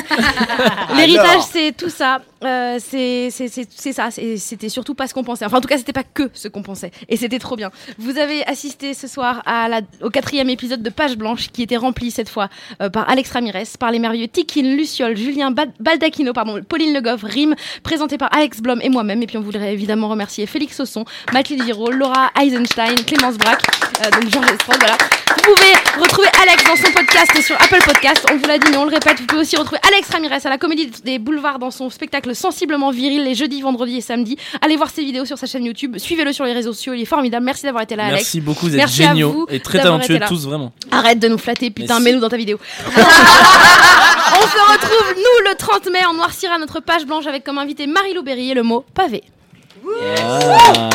L'héritage, 0.95 1.41
c'est 1.51 1.75
tout 1.75 1.89
ça. 1.89 2.21
Euh, 2.43 2.77
c'est 2.79 3.29
ça. 3.29 4.09
C'était 4.11 4.69
surtout 4.69 4.93
pas 4.93 5.07
ce 5.07 5.13
qu'on 5.13 5.23
pensait. 5.23 5.45
Enfin, 5.45 5.57
en 5.57 5.61
tout 5.61 5.67
cas, 5.67 5.77
c'était 5.77 5.93
pas 5.93 6.03
que 6.03 6.29
ce 6.33 6.47
qu'on 6.47 6.61
pensait. 6.61 6.91
Et 7.09 7.17
c'était 7.17 7.39
trop 7.39 7.55
bien. 7.55 7.71
Vous 7.97 8.17
avez 8.17 8.45
assisté 8.45 8.93
ce 8.93 9.07
soir 9.07 9.41
à 9.45 9.67
la, 9.67 9.81
au 10.01 10.09
quatrième 10.09 10.49
épisode 10.49 10.81
de 10.81 10.89
Page 11.07 11.17
Blanche 11.17 11.47
qui 11.53 11.63
était 11.63 11.77
rempli 11.77 12.11
cette 12.11 12.27
fois 12.27 12.49
euh, 12.81 12.89
par 12.89 13.09
Alex 13.09 13.31
Ramirez, 13.31 13.63
par 13.79 13.91
les 13.91 13.99
merveilleux 13.99 14.27
Tikin, 14.27 14.75
Luciole, 14.75 15.15
Julien 15.15 15.51
Ba- 15.51 15.65
Baldacchino, 15.79 16.33
pardon, 16.33 16.61
Pauline 16.67 16.93
Le 16.93 16.99
Goff, 17.01 17.21
Rime, 17.23 17.55
présenté 17.81 18.17
par 18.17 18.33
Alex 18.35 18.59
Blom 18.61 18.79
et 18.83 18.89
moi-même. 18.89 19.23
Et 19.23 19.27
puis 19.27 19.37
on 19.37 19.41
voudrait 19.41 19.73
évidemment 19.73 20.09
remercier 20.09 20.45
Félix 20.47 20.75
Sausson, 20.75 21.05
Mathilde 21.33 21.63
Giraud, 21.63 21.91
Laura 21.91 22.29
Eisenstein, 22.41 22.95
Clémence 23.05 23.37
Braque, 23.37 23.63
euh, 24.05 24.09
donc 24.19 24.29
Georges 24.31 24.51
Estrade, 24.51 24.79
voilà. 24.79 24.97
Vous 25.37 25.53
pouvez 25.53 26.01
retrouver 26.03 26.27
Alex 26.41 26.63
dans 26.65 26.75
son 26.75 26.91
podcast 26.91 27.41
sur 27.41 27.55
Apple 27.55 27.79
Podcast. 27.85 28.25
On 28.31 28.35
vous 28.37 28.45
l'a 28.47 28.57
dit, 28.57 28.67
mais 28.69 28.77
on 28.77 28.83
le 28.85 28.91
répète. 28.91 29.19
Vous 29.19 29.25
pouvez 29.27 29.41
aussi 29.41 29.55
retrouver 29.55 29.79
Alex 29.87 30.09
Ramirez 30.09 30.39
à 30.43 30.49
la 30.49 30.57
Comédie 30.57 30.89
des 31.05 31.19
Boulevards 31.19 31.59
dans 31.59 31.71
son 31.71 31.89
spectacle 31.89 32.35
sensiblement 32.35 32.91
viril 32.91 33.23
les 33.23 33.35
jeudis, 33.35 33.61
vendredis 33.61 33.97
et 33.97 34.01
samedis. 34.01 34.37
Allez 34.61 34.75
voir 34.75 34.89
ses 34.89 35.03
vidéos 35.05 35.23
sur 35.25 35.37
sa 35.37 35.47
chaîne 35.47 35.63
YouTube. 35.63 35.97
Suivez-le 35.99 36.33
sur 36.33 36.43
les 36.43 36.51
réseaux 36.53 36.73
sociaux. 36.73 36.93
Il 36.93 37.01
est 37.01 37.05
formidable. 37.05 37.45
Merci 37.45 37.63
d'avoir 37.63 37.83
été 37.83 37.95
là, 37.95 38.05
Alex. 38.07 38.23
Merci 38.23 38.41
beaucoup, 38.41 38.65
vous 38.65 38.73
êtes 38.73 38.77
Merci 38.77 39.03
à 39.03 39.09
géniaux 39.09 39.31
vous 39.31 39.45
et 39.49 39.59
très 39.61 39.79
talentueux 39.79 40.19
tous, 40.27 40.45
vraiment. 40.47 40.73
Arrête 40.97 41.19
de 41.19 41.27
nous 41.27 41.37
flatter, 41.37 41.69
putain, 41.69 41.99
mets-nous 41.99 42.19
dans 42.19 42.29
ta 42.29 42.37
vidéo. 42.37 42.59
on 42.87 42.91
se 42.91 44.71
retrouve, 44.71 45.13
nous, 45.15 45.49
le 45.49 45.55
30 45.55 45.91
mai, 45.91 45.99
on 46.09 46.13
noircira 46.15 46.57
notre 46.57 46.79
page 46.79 47.05
blanche 47.05 47.27
avec 47.27 47.43
comme 47.43 47.59
invité 47.59 47.85
Marie-Lou 47.85 48.23
Berry 48.23 48.51
et 48.51 48.53
le 48.55 48.63
mot 48.63 48.83
pavé. 48.95 49.23
Et 49.23 50.21
on 50.25 50.89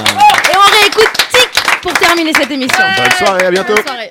réécoute 0.81 1.13
Tic 1.31 1.63
pour 1.83 1.93
terminer 1.95 2.33
cette 2.33 2.51
émission. 2.51 2.85
Bonne 2.97 3.11
soirée, 3.13 3.47
à 3.47 3.51
bientôt. 3.51 3.75
Bonne 3.75 3.85
soirée. 3.85 4.11